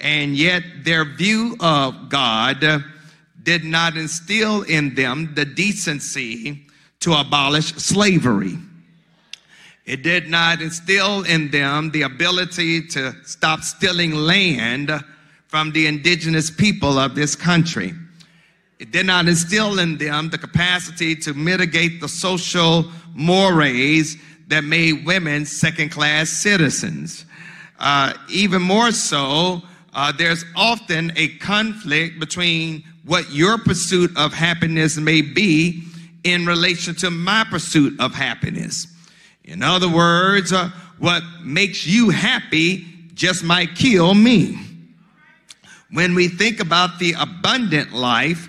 and 0.00 0.36
yet 0.36 0.62
their 0.82 1.04
view 1.04 1.56
of 1.60 2.08
God 2.08 2.60
did 3.50 3.64
not 3.64 3.96
instill 3.96 4.62
in 4.62 4.94
them 4.94 5.34
the 5.34 5.44
decency 5.44 6.64
to 7.00 7.12
abolish 7.14 7.74
slavery. 7.74 8.56
It 9.86 10.04
did 10.04 10.28
not 10.28 10.62
instill 10.62 11.24
in 11.24 11.50
them 11.50 11.90
the 11.90 12.02
ability 12.02 12.86
to 12.94 13.12
stop 13.24 13.62
stealing 13.62 14.12
land 14.12 14.92
from 15.48 15.72
the 15.72 15.88
indigenous 15.88 16.48
people 16.48 16.96
of 16.96 17.16
this 17.16 17.34
country. 17.34 17.92
It 18.78 18.92
did 18.92 19.06
not 19.06 19.26
instill 19.26 19.80
in 19.80 19.98
them 19.98 20.30
the 20.30 20.38
capacity 20.38 21.16
to 21.16 21.34
mitigate 21.34 22.00
the 22.00 22.08
social 22.08 22.84
mores 23.14 24.16
that 24.46 24.62
made 24.62 25.04
women 25.04 25.44
second 25.44 25.90
class 25.90 26.30
citizens. 26.30 27.24
Uh, 27.80 28.12
even 28.28 28.62
more 28.62 28.92
so, 28.92 29.62
uh, 29.92 30.12
there's 30.12 30.44
often 30.54 31.12
a 31.16 31.26
conflict 31.38 32.20
between 32.20 32.84
what 33.04 33.30
your 33.32 33.58
pursuit 33.58 34.10
of 34.16 34.32
happiness 34.32 34.96
may 34.96 35.22
be 35.22 35.84
in 36.24 36.46
relation 36.46 36.94
to 36.96 37.10
my 37.10 37.44
pursuit 37.50 37.98
of 38.00 38.14
happiness. 38.14 38.86
In 39.44 39.62
other 39.62 39.88
words, 39.88 40.52
uh, 40.52 40.70
what 40.98 41.22
makes 41.42 41.86
you 41.86 42.10
happy 42.10 42.84
just 43.14 43.42
might 43.42 43.74
kill 43.74 44.14
me. 44.14 44.58
When 45.90 46.14
we 46.14 46.28
think 46.28 46.60
about 46.60 46.98
the 46.98 47.14
abundant 47.18 47.92
life, 47.92 48.48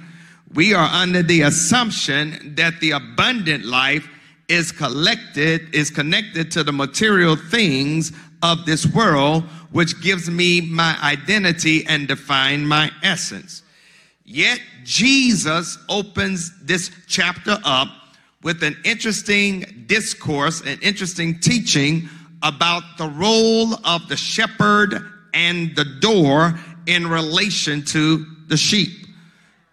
we 0.54 0.74
are 0.74 0.88
under 0.88 1.24
the 1.24 1.42
assumption 1.42 2.56
that 2.56 2.80
the 2.82 2.92
abundant 2.92 3.66
life 3.66 4.08
is 4.48 4.72
collected, 4.72 5.74
is 5.74 5.90
connected 5.90 6.52
to 6.52 6.64
the 6.64 6.74
material 6.74 7.36
things 7.36 8.12
of 8.44 8.66
this 8.66 8.86
world, 8.86 9.44
which 9.72 10.02
gives 10.02 10.30
me 10.30 10.62
my 10.62 10.98
identity 11.02 11.86
and 11.88 12.08
define 12.08 12.66
my 12.66 12.92
essence. 13.02 13.64
Yet 14.24 14.62
Jesus 14.84 15.78
opens 15.90 16.52
this 16.64 16.92
chapter 17.08 17.58
up 17.64 17.90
with 18.44 18.64
an 18.64 18.78
interesting 18.84 19.84
discourse, 19.88 20.62
an 20.62 20.80
interesting 20.82 21.40
teaching 21.40 22.10
about 22.44 22.84
the 22.98 23.08
role 23.08 23.74
of 23.86 24.08
the 24.08 24.18
shepherd 24.18 25.06
and 25.34 25.76
the 25.76 25.86
door 25.86 26.60
in 26.88 27.08
relation 27.08 27.84
to 27.86 28.26
the 28.48 28.58
sheep. 28.58 29.08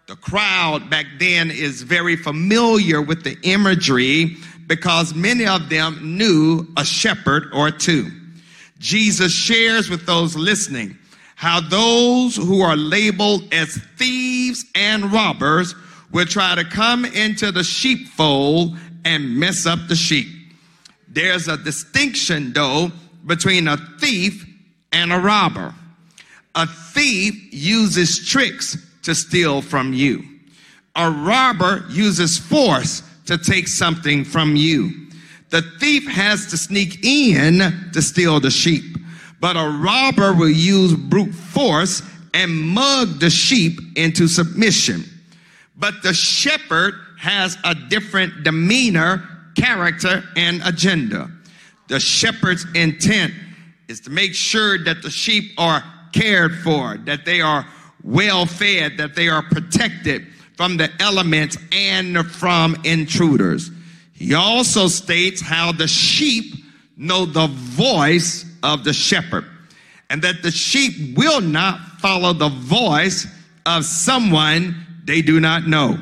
The 0.07 0.15
crowd 0.15 0.89
back 0.89 1.05
then 1.19 1.51
is 1.51 1.81
very 1.81 2.15
familiar 2.15 3.01
with 3.01 3.23
the 3.23 3.37
imagery 3.43 4.37
because 4.67 5.13
many 5.15 5.45
of 5.45 5.69
them 5.69 6.17
knew 6.17 6.67
a 6.77 6.85
shepherd 6.85 7.49
or 7.53 7.71
two. 7.71 8.11
Jesus 8.77 9.33
shares 9.33 9.89
with 9.89 10.05
those 10.05 10.35
listening 10.35 10.97
how 11.39 11.61
those 11.61 12.35
who 12.35 12.59
are 12.59 12.75
labeled 12.75 13.53
as 13.53 13.77
thieves 13.95 14.65
and 14.75 15.09
robbers 15.09 15.73
will 16.11 16.25
try 16.25 16.53
to 16.53 16.65
come 16.65 17.05
into 17.05 17.49
the 17.49 17.63
sheepfold 17.63 18.75
and 19.05 19.39
mess 19.39 19.65
up 19.65 19.79
the 19.87 19.95
sheep. 19.95 20.27
There's 21.07 21.47
a 21.47 21.55
distinction, 21.55 22.51
though, 22.51 22.91
between 23.25 23.69
a 23.69 23.77
thief 24.01 24.45
and 24.91 25.13
a 25.13 25.17
robber. 25.17 25.73
A 26.55 26.67
thief 26.67 27.33
uses 27.53 28.27
tricks 28.27 28.77
to 29.03 29.15
steal 29.15 29.61
from 29.61 29.93
you. 29.93 30.21
A 30.97 31.09
robber 31.09 31.85
uses 31.89 32.37
force 32.37 33.01
to 33.27 33.37
take 33.37 33.69
something 33.69 34.25
from 34.25 34.57
you. 34.57 35.07
The 35.51 35.61
thief 35.79 36.05
has 36.05 36.47
to 36.47 36.57
sneak 36.57 37.05
in 37.05 37.59
to 37.93 38.01
steal 38.01 38.41
the 38.41 38.51
sheep, 38.51 38.97
but 39.39 39.55
a 39.55 39.69
robber 39.81 40.33
will 40.33 40.49
use 40.49 40.93
brute 40.93 41.33
force 41.33 42.01
and 42.33 42.51
mug 42.51 43.19
the 43.19 43.29
sheep 43.29 43.79
into 43.95 44.27
submission. 44.27 45.03
But 45.75 46.03
the 46.03 46.13
shepherd 46.13 46.93
has 47.17 47.57
a 47.63 47.73
different 47.73 48.43
demeanor, 48.43 49.27
character, 49.55 50.23
and 50.35 50.61
agenda. 50.65 51.29
The 51.87 51.99
shepherd's 51.99 52.65
intent 52.75 53.33
is 53.87 53.99
to 54.01 54.09
make 54.09 54.35
sure 54.35 54.77
that 54.83 55.01
the 55.01 55.09
sheep 55.09 55.51
are 55.57 55.83
cared 56.13 56.59
for, 56.59 56.97
that 57.05 57.25
they 57.25 57.41
are 57.41 57.65
well 58.03 58.45
fed, 58.45 58.97
that 58.97 59.15
they 59.15 59.27
are 59.27 59.41
protected 59.43 60.27
from 60.55 60.77
the 60.77 60.89
elements 60.99 61.57
and 61.71 62.25
from 62.27 62.75
intruders. 62.83 63.71
He 64.13 64.33
also 64.33 64.87
states 64.87 65.41
how 65.41 65.71
the 65.71 65.87
sheep 65.87 66.53
know 66.97 67.25
the 67.25 67.47
voice 67.47 68.45
of 68.63 68.83
the 68.83 68.93
shepherd 68.93 69.45
and 70.09 70.21
that 70.21 70.41
the 70.41 70.51
sheep 70.51 71.17
will 71.17 71.41
not 71.41 71.79
follow 71.99 72.33
the 72.33 72.49
voice 72.49 73.27
of 73.65 73.85
someone 73.85 74.75
they 75.05 75.21
do 75.21 75.39
not 75.39 75.67
know. 75.67 75.97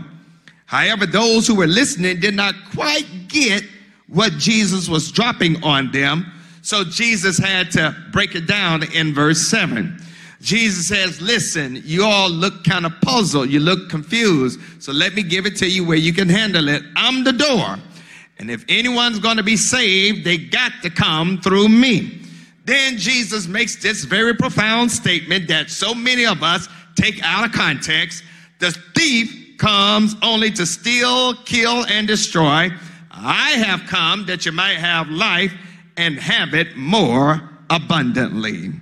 However, 0.65 1.05
those 1.05 1.47
who 1.47 1.55
were 1.55 1.67
listening 1.67 2.19
did 2.19 2.35
not 2.35 2.53
quite 2.73 3.05
get 3.27 3.63
what 4.07 4.33
Jesus 4.33 4.87
was 4.87 5.11
dropping 5.11 5.63
on 5.63 5.91
them. 5.91 6.31
So 6.61 6.83
Jesus 6.83 7.37
had 7.37 7.71
to 7.71 7.95
break 8.11 8.35
it 8.35 8.47
down 8.47 8.83
in 8.93 9.13
verse 9.13 9.41
7. 9.47 10.01
Jesus 10.41 10.87
says, 10.87 11.21
Listen, 11.21 11.81
you 11.83 12.03
all 12.03 12.29
look 12.29 12.63
kind 12.63 12.85
of 12.85 12.93
puzzled. 13.01 13.49
You 13.49 13.59
look 13.59 13.89
confused. 13.89 14.59
So 14.79 14.91
let 14.91 15.13
me 15.13 15.23
give 15.23 15.45
it 15.45 15.55
to 15.57 15.69
you 15.69 15.85
where 15.85 15.97
you 15.97 16.13
can 16.13 16.29
handle 16.29 16.67
it. 16.69 16.83
I'm 16.95 17.23
the 17.23 17.33
door. 17.33 17.77
And 18.39 18.51
if 18.51 18.63
anyone's 18.69 19.19
going 19.19 19.37
to 19.37 19.43
be 19.43 19.57
saved, 19.57 20.23
they 20.23 20.37
got 20.37 20.71
to 20.83 20.89
come 20.89 21.41
through 21.41 21.69
me. 21.69 22.21
Then 22.67 22.97
Jesus 22.97 23.47
makes 23.47 23.77
this 23.77 24.03
very 24.03 24.35
profound 24.35 24.91
statement 24.91 25.47
that 25.47 25.69
so 25.69 25.95
many 25.95 26.25
of 26.25 26.43
us 26.43 26.67
take 26.95 27.23
out 27.23 27.45
of 27.45 27.53
context. 27.53 28.25
The 28.59 28.71
thief 28.93 29.57
comes 29.57 30.17
only 30.21 30.51
to 30.51 30.65
steal, 30.65 31.33
kill, 31.45 31.85
and 31.85 32.05
destroy. 32.05 32.69
I 33.09 33.51
have 33.51 33.87
come 33.87 34.25
that 34.25 34.45
you 34.45 34.51
might 34.51 34.75
have 34.75 35.07
life 35.09 35.53
and 35.95 36.19
have 36.19 36.53
it 36.53 36.75
more 36.75 37.49
abundantly. 37.69 38.73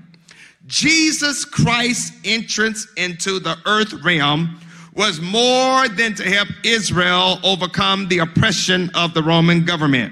Jesus 0.66 1.46
Christ's 1.46 2.18
entrance 2.26 2.88
into 2.98 3.40
the 3.40 3.56
earth 3.68 3.94
realm 4.04 4.60
was 4.96 5.22
more 5.22 5.88
than 5.90 6.16
to 6.16 6.24
help 6.24 6.48
Israel 6.64 7.40
overcome 7.44 8.08
the 8.08 8.18
oppression 8.18 8.90
of 8.96 9.14
the 9.14 9.22
Roman 9.22 9.64
government. 9.64 10.12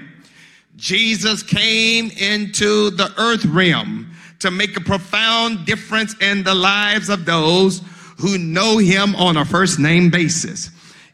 Jesus 0.76 1.42
came 1.42 2.10
into 2.10 2.90
the 2.90 3.12
earth 3.18 3.44
realm 3.44 4.10
to 4.40 4.50
make 4.50 4.76
a 4.76 4.80
profound 4.80 5.64
difference 5.64 6.14
in 6.20 6.42
the 6.42 6.54
lives 6.54 7.08
of 7.08 7.24
those 7.24 7.80
who 8.18 8.38
know 8.38 8.78
him 8.78 9.14
on 9.16 9.36
a 9.36 9.44
first 9.44 9.78
name 9.78 10.10
basis. 10.10 10.70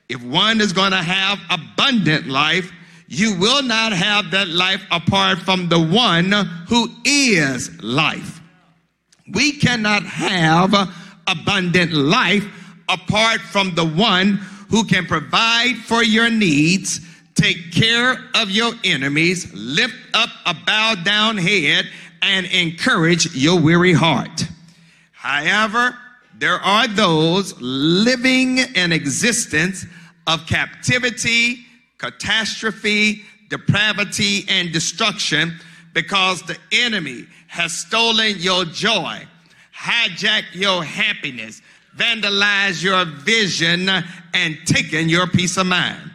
If 0.09 0.23
one 0.25 0.61
is 0.61 0.73
going 0.73 0.91
to 0.91 0.97
have 0.97 1.39
abundant 1.51 2.27
life, 2.27 2.73
you 3.07 3.37
will 3.39 3.63
not 3.63 3.93
have 3.93 4.31
that 4.31 4.49
life 4.49 4.83
apart 4.91 5.39
from 5.39 5.69
the 5.69 5.81
one 5.81 6.31
who 6.69 6.89
is 7.05 7.83
life. 7.83 8.41
We 9.33 9.53
cannot 9.53 10.05
have 10.05 10.75
abundant 11.27 11.93
life 11.93 12.45
apart 12.89 13.41
from 13.41 13.75
the 13.75 13.87
one 13.87 14.41
who 14.71 14.85
can 14.85 15.07
provide 15.07 15.77
for 15.77 16.03
your 16.03 16.31
needs, 16.31 17.01
take 17.35 17.73
care 17.73 18.19
of 18.35 18.51
your 18.51 18.73
enemies, 18.85 19.53
lift 19.55 19.95
up 20.15 20.31
a 20.47 20.55
bowed 20.55 21.05
down 21.05 21.37
head, 21.37 21.87
and 22.23 22.47
encourage 22.47 23.35
your 23.35 23.59
weary 23.59 23.93
heart. 23.93 24.45
However, 25.13 25.97
there 26.39 26.59
are 26.61 26.89
those 26.89 27.59
living 27.61 28.61
an 28.75 28.93
existence 28.93 29.85
of 30.27 30.47
captivity, 30.47 31.67
catastrophe, 31.99 33.23
depravity, 33.49 34.45
and 34.49 34.73
destruction 34.73 35.59
because 35.93 36.43
the 36.43 36.57
enemy 36.73 37.27
has 37.49 37.73
stolen 37.73 38.37
your 38.39 38.65
joy, 38.65 39.27
hijacked 39.77 40.55
your 40.55 40.85
happiness, 40.85 41.61
vandalized 41.97 42.83
your 42.83 43.05
vision, 43.05 43.89
and 44.33 44.59
taken 44.65 45.09
your 45.09 45.27
peace 45.27 45.57
of 45.57 45.67
mind. 45.67 46.10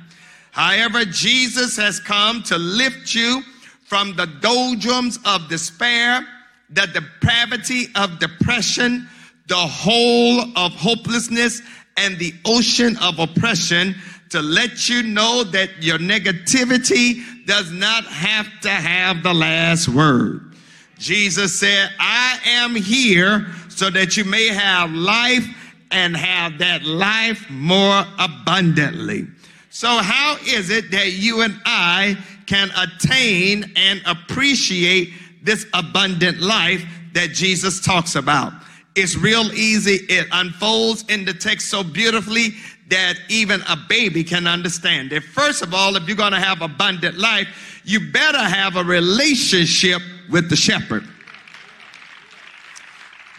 However, 0.56 1.04
Jesus 1.04 1.76
has 1.76 2.00
come 2.00 2.42
to 2.44 2.58
lift 2.58 3.14
you 3.14 3.44
from 3.84 4.16
the 4.16 4.26
doldrums 4.40 5.20
of 5.26 5.50
despair, 5.50 6.26
the 6.70 6.88
depravity 6.88 7.88
of 7.94 8.20
depression, 8.20 9.10
the 9.48 9.58
hole 9.58 10.44
of 10.56 10.72
hopelessness, 10.72 11.62
and 11.98 12.18
the 12.20 12.34
ocean 12.46 12.96
of 13.02 13.20
oppression 13.20 13.96
to 14.30 14.42
let 14.42 14.88
you 14.88 15.04
know 15.04 15.44
that 15.44 15.72
your 15.84 15.98
negativity 15.98 17.22
does 17.46 17.70
not 17.74 18.06
have 18.06 18.48
to 18.62 18.70
have 18.70 19.24
the 19.24 19.34
last 19.34 19.90
word. 19.90 20.56
Jesus 20.98 21.60
said, 21.60 21.90
I 22.00 22.40
am 22.46 22.76
here 22.76 23.46
so 23.68 23.90
that 23.90 24.16
you 24.16 24.24
may 24.24 24.48
have 24.48 24.90
life 24.90 25.46
and 25.92 26.16
have 26.16 26.58
that 26.60 26.86
life 26.86 27.46
more 27.50 28.06
abundantly. 28.18 29.28
So, 29.76 29.90
how 29.90 30.38
is 30.38 30.70
it 30.70 30.90
that 30.92 31.12
you 31.12 31.42
and 31.42 31.60
I 31.66 32.18
can 32.46 32.72
attain 32.78 33.74
and 33.76 34.02
appreciate 34.06 35.12
this 35.44 35.66
abundant 35.74 36.40
life 36.40 36.82
that 37.12 37.32
Jesus 37.32 37.82
talks 37.82 38.16
about? 38.16 38.54
It's 38.96 39.18
real 39.18 39.52
easy. 39.52 39.96
It 40.08 40.28
unfolds 40.32 41.04
in 41.10 41.26
the 41.26 41.34
text 41.34 41.68
so 41.68 41.84
beautifully 41.84 42.52
that 42.88 43.16
even 43.28 43.62
a 43.68 43.76
baby 43.76 44.24
can 44.24 44.48
understand 44.48 45.12
it. 45.12 45.26
First 45.26 45.62
of 45.62 45.74
all, 45.74 45.98
if 45.98 46.08
you're 46.08 46.16
going 46.16 46.32
to 46.32 46.40
have 46.40 46.62
abundant 46.62 47.18
life, 47.18 47.82
you 47.84 48.00
better 48.14 48.40
have 48.40 48.78
a 48.78 48.84
relationship 48.86 50.02
with 50.32 50.50
the 50.50 50.56
shepherd. 50.56 51.06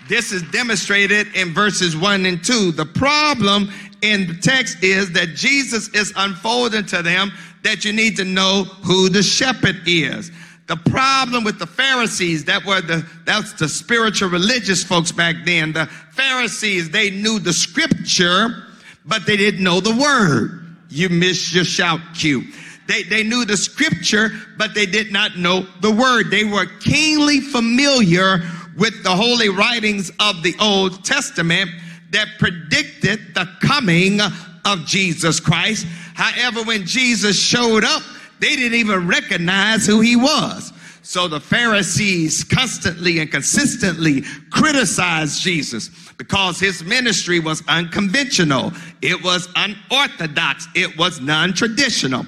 This 0.08 0.30
is 0.30 0.42
demonstrated 0.42 1.34
in 1.34 1.52
verses 1.52 1.96
1 1.96 2.26
and 2.26 2.44
2. 2.44 2.72
The 2.72 2.86
problem 2.86 3.70
in 4.06 4.26
the 4.26 4.34
text 4.34 4.82
is 4.82 5.12
that 5.12 5.34
Jesus 5.34 5.88
is 5.88 6.12
unfolding 6.16 6.86
to 6.86 7.02
them 7.02 7.32
that 7.62 7.84
you 7.84 7.92
need 7.92 8.16
to 8.16 8.24
know 8.24 8.64
who 8.64 9.08
the 9.08 9.22
shepherd 9.22 9.80
is. 9.86 10.30
The 10.66 10.76
problem 10.76 11.44
with 11.44 11.58
the 11.58 11.66
Pharisees, 11.66 12.44
that 12.46 12.64
were 12.64 12.80
the 12.80 13.06
that's 13.24 13.52
the 13.54 13.68
spiritual 13.68 14.30
religious 14.30 14.82
folks 14.82 15.12
back 15.12 15.36
then. 15.44 15.72
The 15.72 15.86
Pharisees, 16.12 16.90
they 16.90 17.10
knew 17.10 17.38
the 17.38 17.52
scripture, 17.52 18.64
but 19.04 19.26
they 19.26 19.36
didn't 19.36 19.62
know 19.62 19.80
the 19.80 19.94
word. 19.94 20.76
You 20.88 21.08
missed 21.08 21.54
your 21.54 21.64
shout 21.64 22.00
cue. 22.14 22.44
They, 22.88 23.02
they 23.02 23.24
knew 23.24 23.44
the 23.44 23.56
scripture, 23.56 24.30
but 24.56 24.74
they 24.74 24.86
did 24.86 25.12
not 25.12 25.36
know 25.36 25.66
the 25.80 25.90
word. 25.90 26.30
They 26.30 26.44
were 26.44 26.66
keenly 26.80 27.40
familiar 27.40 28.42
with 28.76 29.02
the 29.02 29.10
holy 29.10 29.48
writings 29.48 30.10
of 30.20 30.42
the 30.42 30.54
Old 30.60 31.04
Testament. 31.04 31.70
That 32.10 32.28
predicted 32.38 33.34
the 33.34 33.48
coming 33.60 34.20
of 34.20 34.86
Jesus 34.86 35.40
Christ. 35.40 35.86
However, 36.14 36.62
when 36.62 36.86
Jesus 36.86 37.38
showed 37.38 37.84
up, 37.84 38.02
they 38.40 38.56
didn't 38.56 38.78
even 38.78 39.06
recognize 39.06 39.86
who 39.86 40.00
he 40.00 40.16
was. 40.16 40.72
So 41.02 41.28
the 41.28 41.40
Pharisees 41.40 42.42
constantly 42.42 43.20
and 43.20 43.30
consistently 43.30 44.22
criticized 44.50 45.40
Jesus 45.40 45.88
because 46.18 46.58
his 46.58 46.82
ministry 46.82 47.38
was 47.38 47.62
unconventional, 47.68 48.72
it 49.02 49.22
was 49.22 49.48
unorthodox, 49.54 50.66
it 50.74 50.98
was 50.98 51.20
non 51.20 51.52
traditional. 51.52 52.26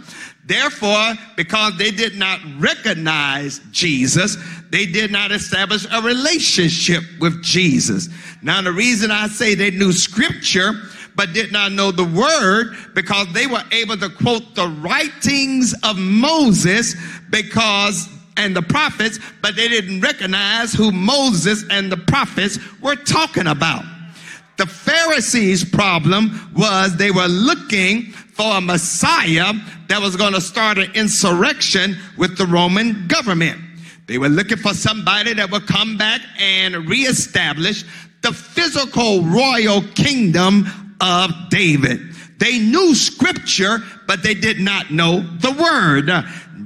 Therefore, 0.48 1.12
because 1.36 1.76
they 1.76 1.90
did 1.90 2.16
not 2.16 2.40
recognize 2.58 3.60
Jesus, 3.70 4.38
they 4.70 4.86
did 4.86 5.12
not 5.12 5.30
establish 5.30 5.86
a 5.92 6.00
relationship 6.00 7.04
with 7.20 7.42
Jesus. 7.42 8.08
Now, 8.40 8.62
the 8.62 8.72
reason 8.72 9.10
I 9.10 9.28
say 9.28 9.54
they 9.54 9.70
knew 9.70 9.92
scripture 9.92 10.72
but 11.14 11.34
did 11.34 11.52
not 11.52 11.72
know 11.72 11.90
the 11.90 12.04
word 12.04 12.76
because 12.94 13.30
they 13.34 13.46
were 13.46 13.62
able 13.72 13.98
to 13.98 14.08
quote 14.08 14.54
the 14.54 14.68
writings 14.80 15.74
of 15.82 15.98
Moses 15.98 16.94
because 17.28 18.08
and 18.38 18.56
the 18.56 18.62
prophets, 18.62 19.18
but 19.42 19.54
they 19.54 19.68
didn't 19.68 20.00
recognize 20.00 20.72
who 20.72 20.92
Moses 20.92 21.64
and 21.70 21.92
the 21.92 21.96
prophets 21.98 22.58
were 22.80 22.96
talking 22.96 23.48
about. 23.48 23.84
The 24.56 24.66
Pharisees' 24.66 25.64
problem 25.64 26.52
was 26.56 26.96
they 26.96 27.10
were 27.10 27.26
looking 27.26 28.14
for 28.38 28.58
a 28.58 28.60
Messiah 28.60 29.52
that 29.88 30.00
was 30.00 30.14
going 30.14 30.32
to 30.32 30.40
start 30.40 30.78
an 30.78 30.88
insurrection 30.94 31.96
with 32.16 32.38
the 32.38 32.46
Roman 32.46 33.08
government. 33.08 33.60
They 34.06 34.16
were 34.16 34.28
looking 34.28 34.58
for 34.58 34.74
somebody 34.74 35.34
that 35.34 35.50
would 35.50 35.66
come 35.66 35.98
back 35.98 36.20
and 36.38 36.88
reestablish 36.88 37.84
the 38.22 38.32
physical 38.32 39.24
royal 39.24 39.82
kingdom 39.96 40.66
of 41.00 41.32
David. 41.50 42.00
They 42.38 42.60
knew 42.60 42.94
scripture, 42.94 43.80
but 44.06 44.22
they 44.22 44.34
did 44.34 44.60
not 44.60 44.92
know 44.92 45.20
the 45.38 45.50
word. 45.50 46.08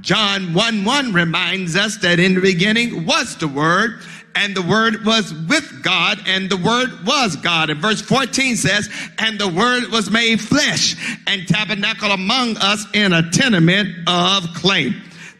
John 0.02 0.52
1 0.52 0.84
1 0.84 1.12
reminds 1.14 1.74
us 1.74 1.96
that 1.98 2.20
in 2.20 2.34
the 2.34 2.42
beginning 2.42 3.06
was 3.06 3.36
the 3.36 3.48
Word, 3.48 4.00
and 4.35 4.55
the 4.57 4.62
Word 4.62 5.05
was 5.05 5.33
with 5.33 5.83
God, 5.83 6.18
and 6.26 6.49
the 6.49 6.57
Word 6.57 6.91
was 7.07 7.37
God. 7.37 7.70
And 7.70 7.80
verse 7.80 8.01
14 8.01 8.57
says, 8.57 8.89
And 9.18 9.39
the 9.39 9.49
Word 9.49 9.89
was 9.89 10.11
made 10.11 10.41
flesh 10.41 10.97
and 11.26 11.47
tabernacle 11.47 12.11
among 12.11 12.57
us 12.59 12.87
in 12.95 13.12
a 13.12 13.30
tenement 13.30 13.89
of 14.07 14.45
clay. 14.55 14.95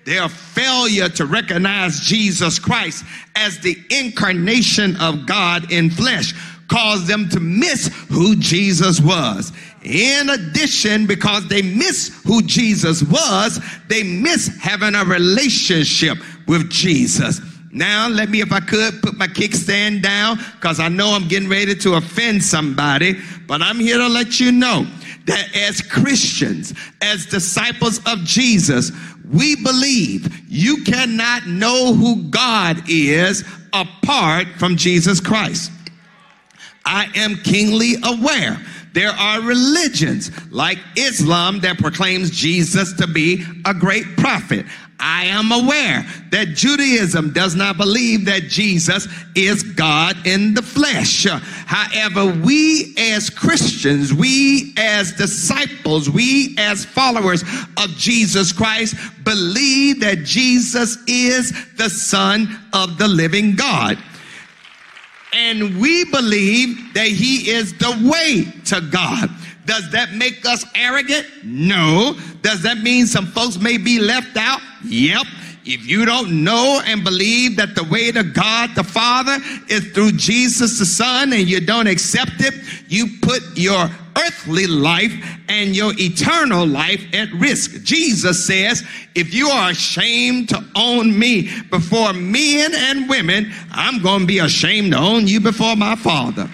Their 0.05 0.29
failure 0.29 1.09
to 1.11 1.27
recognize 1.27 2.01
Jesus 2.01 2.59
Christ 2.59 3.05
as 3.37 3.59
the 3.61 3.77
incarnation 3.91 4.97
of 4.97 5.27
God 5.27 5.71
in 5.71 5.91
flesh 5.91 6.35
caused 6.69 7.07
them 7.07 7.29
to 7.29 7.41
miss 7.41 7.89
who 8.09 8.35
Jesus 8.37 9.01
was. 9.01 9.53
In 9.85 10.31
addition, 10.31 11.07
because 11.07 11.47
they 11.49 11.63
miss 11.63 12.23
who 12.25 12.43
Jesus 12.43 13.03
was, 13.03 13.61
they 13.89 14.03
miss 14.03 14.49
having 14.61 14.95
a 14.95 15.05
relationship 15.05 16.19
with 16.47 16.71
Jesus. 16.71 17.41
Now, 17.75 18.07
let 18.07 18.29
me, 18.29 18.43
if 18.43 18.53
I 18.53 18.61
could, 18.61 19.01
put 19.03 19.17
my 19.17 19.27
kickstand 19.27 20.03
down 20.03 20.39
because 20.57 20.79
I 20.79 20.89
know 20.89 21.15
I'm 21.15 21.27
getting 21.27 21.49
ready 21.49 21.75
to 21.77 21.95
offend 21.95 22.45
somebody, 22.45 23.19
but 23.49 23.63
I'm 23.63 23.81
here 23.81 23.97
to 23.97 24.09
let 24.09 24.39
you 24.39 24.53
know 24.53 24.87
that 25.25 25.57
as 25.57 25.81
Christians, 25.81 26.75
as 27.01 27.25
disciples 27.25 27.99
of 28.07 28.19
Jesus, 28.25 28.93
we 29.33 29.57
believe 29.57 30.45
you 30.51 30.85
cannot 30.85 31.47
know 31.47 31.95
who 31.95 32.25
God 32.25 32.83
is 32.89 33.43
apart 33.73 34.49
from 34.59 34.77
Jesus 34.77 35.19
Christ. 35.19 35.73
I 36.85 37.11
am 37.15 37.37
keenly 37.37 37.95
aware 38.05 38.61
there 38.93 39.11
are 39.11 39.41
religions 39.41 40.31
like 40.53 40.79
Islam 40.97 41.61
that 41.61 41.79
proclaims 41.79 42.31
Jesus 42.31 42.93
to 42.95 43.07
be 43.07 43.45
a 43.65 43.75
great 43.75 44.17
prophet. 44.17 44.67
I 45.05 45.25
am 45.25 45.51
aware 45.51 46.07
that 46.31 46.55
Judaism 46.55 47.33
does 47.33 47.57
not 47.57 47.77
believe 47.77 48.27
that 48.27 48.45
Jesus 48.45 49.09
is 49.35 49.65
God 49.65 50.17
in 50.25 50.55
the 50.55 50.63
flesh. 50.63 51.27
However, 51.27 52.27
we 52.27 52.95
as 52.97 53.29
Christians, 53.29 54.15
we 54.15 54.73
as 54.77 55.11
disciples, 55.13 56.09
we 56.09 56.55
as 56.57 56.85
followers 56.85 57.43
of 57.77 57.91
Jesus 57.97 58.53
Christ 58.53 58.95
believe 59.25 59.99
that 60.01 60.23
Jesus 60.23 60.97
is 61.09 61.53
the 61.75 61.91
Son 61.91 62.61
of 62.73 62.97
the 62.99 63.09
living 63.09 63.57
God 63.57 63.99
and 65.33 65.81
we 65.81 66.05
believe 66.07 66.95
that 66.95 67.07
he 67.07 67.51
is 67.51 67.73
the 67.79 67.91
way 68.11 68.45
to 68.67 68.81
God. 68.91 69.31
Does 69.65 69.91
that 69.93 70.13
make 70.15 70.45
us 70.45 70.65
arrogant? 70.75 71.27
No. 71.45 72.19
Does 72.43 72.63
that 72.63 72.79
mean 72.79 73.07
some 73.07 73.27
folks 73.27 73.59
may 73.59 73.79
be 73.79 73.99
left 74.01 74.37
out? 74.37 74.61
Yep. 74.85 75.27
If 75.65 75.87
you 75.87 76.05
don't 76.05 76.43
know 76.43 76.83
and 76.85 77.05
believe 77.05 77.57
that 77.57 77.75
the 77.75 77.85
way 77.85 78.11
to 78.11 78.25
God 78.25 78.75
the 78.75 78.83
Father 78.83 79.39
is 79.69 79.93
through 79.93 80.13
Jesus 80.13 80.79
the 80.79 80.87
Son 80.87 81.33
and 81.33 81.49
you 81.49 81.61
don't 81.61 81.87
accept 81.87 82.41
it, 82.41 82.55
you 82.89 83.07
put 83.23 83.43
your 83.55 83.89
earthly 84.17 84.67
life 84.67 85.13
and 85.49 85.75
your 85.75 85.93
eternal 85.97 86.67
life 86.67 87.05
at 87.15 87.33
risk. 87.35 87.83
Jesus 87.85 88.45
says, 88.45 88.83
if 89.15 89.33
you 89.33 89.49
are 89.49 89.71
ashamed 89.71 90.49
to 90.49 90.65
own 90.75 91.17
me 91.17 91.49
before 91.71 92.13
men 92.13 92.73
and 92.75 93.09
women, 93.09 93.53
I'm 93.71 94.03
going 94.03 94.21
to 94.21 94.27
be 94.27 94.41
ashamed 94.41 94.93
to 94.93 94.99
own 94.99 95.27
you 95.29 95.41
before 95.41 95.77
my 95.77 95.97
Father. 95.97 96.51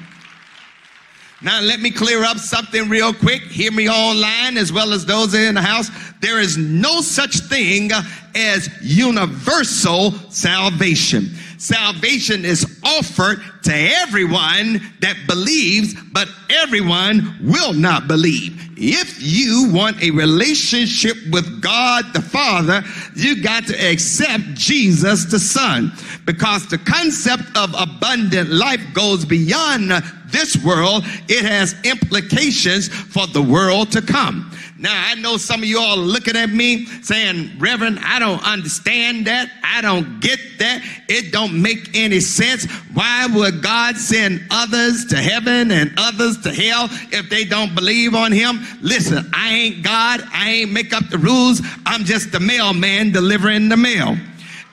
Now, 1.41 1.61
let 1.61 1.79
me 1.79 1.93
clear 1.93 2.25
up 2.25 2.39
something 2.39 2.89
real 2.89 3.15
quick. 3.15 3.43
Hear 3.43 3.71
me 3.71 3.89
online 3.89 4.57
as 4.57 4.73
well 4.73 4.93
as 4.93 5.07
those 5.07 5.35
in 5.35 5.55
the 5.55 5.63
house. 5.63 5.89
There 6.21 6.41
is 6.41 6.59
no 6.59 7.01
such 7.01 7.37
thing 7.37 7.91
as 8.35 8.69
universal 8.83 10.13
salvation. 10.31 11.27
Salvation 11.59 12.45
is 12.45 12.81
offered 12.85 13.41
to 13.63 13.73
everyone 13.73 14.81
that 15.01 15.17
believes, 15.29 15.95
but 16.13 16.29
everyone 16.51 17.37
will 17.41 17.73
not 17.73 18.09
believe. 18.09 18.57
If 18.77 19.21
you 19.21 19.71
want 19.73 20.03
a 20.03 20.11
relationship 20.11 21.17
with 21.31 21.61
God 21.61 22.05
the 22.15 22.23
Father, 22.23 22.83
you 23.15 23.43
got 23.43 23.67
to 23.69 23.75
accept 23.75 24.55
Jesus 24.55 25.25
the 25.25 25.41
Son 25.41 25.93
because 26.25 26.69
the 26.69 26.79
concept 26.79 27.57
of 27.57 27.75
abundant 27.79 28.51
life 28.51 28.83
goes 28.93 29.25
beyond 29.25 29.93
this 30.31 30.63
world. 30.65 31.05
It 31.29 31.45
has 31.45 31.75
implications 31.85 32.89
for 32.89 33.27
the 33.27 33.43
world 33.43 33.93
to 33.93 34.03
come. 34.03 34.51
Now, 34.81 34.95
I 34.95 35.17
know 35.17 35.37
some 35.39 35.63
of 35.63 35.69
you 35.69 35.81
all 35.81 35.97
looking 35.97 36.37
at 36.37 36.51
me 36.51 36.87
saying, 37.03 37.59
Reverend, 37.59 37.99
I 38.01 38.21
don't 38.21 38.43
understand 38.47 39.27
that. 39.27 39.51
I 39.65 39.81
don't 39.81 40.21
get 40.21 40.39
that. 40.61 40.85
It 41.09 41.33
don't 41.33 41.61
make 41.61 41.97
any 41.97 42.21
sense. 42.21 42.65
Why 42.95 43.27
would 43.27 43.61
God 43.61 43.97
send 43.97 44.41
others 44.53 45.05
to 45.07 45.17
heaven 45.17 45.73
and 45.73 45.93
others 45.99 46.41
to 46.43 46.55
hell 46.55 46.89
if 47.11 47.29
they 47.29 47.45
don't 47.45 47.75
believe 47.75 48.15
on 48.15 48.31
him? 48.31 48.65
Listen, 48.81 49.29
I 49.35 49.53
ain't 49.53 49.83
God. 49.83 50.23
I 50.33 50.51
ain't 50.51 50.71
make 50.71 50.93
up 50.93 51.09
the 51.11 51.19
rules. 51.19 51.61
I'm 51.85 52.05
just 52.05 52.31
the 52.31 52.41
mailman 52.41 53.11
delivering 53.11 53.69
the 53.69 53.77
mail. 53.77 54.17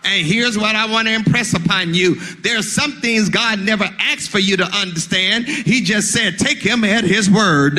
And 0.06 0.26
here's 0.26 0.57
what 0.57 0.76
I 0.76 0.86
want 0.90 1.07
to 1.07 1.14
impress 1.14 1.53
upon 1.53 1.94
you. 1.94 2.15
There 2.41 2.57
are 2.57 2.64
some 2.64 2.94
things 3.02 3.27
God 3.27 3.60
never 3.60 3.90
asked 3.99 4.30
for 4.30 4.40
you 4.40 4.56
to 4.57 4.65
understand. 4.65 5.48
He 5.48 5.82
just 5.82 6.11
said, 6.11 6.38
take 6.38 6.60
him 6.60 6.84
at 6.84 7.03
his 7.03 7.30
word. 7.30 7.77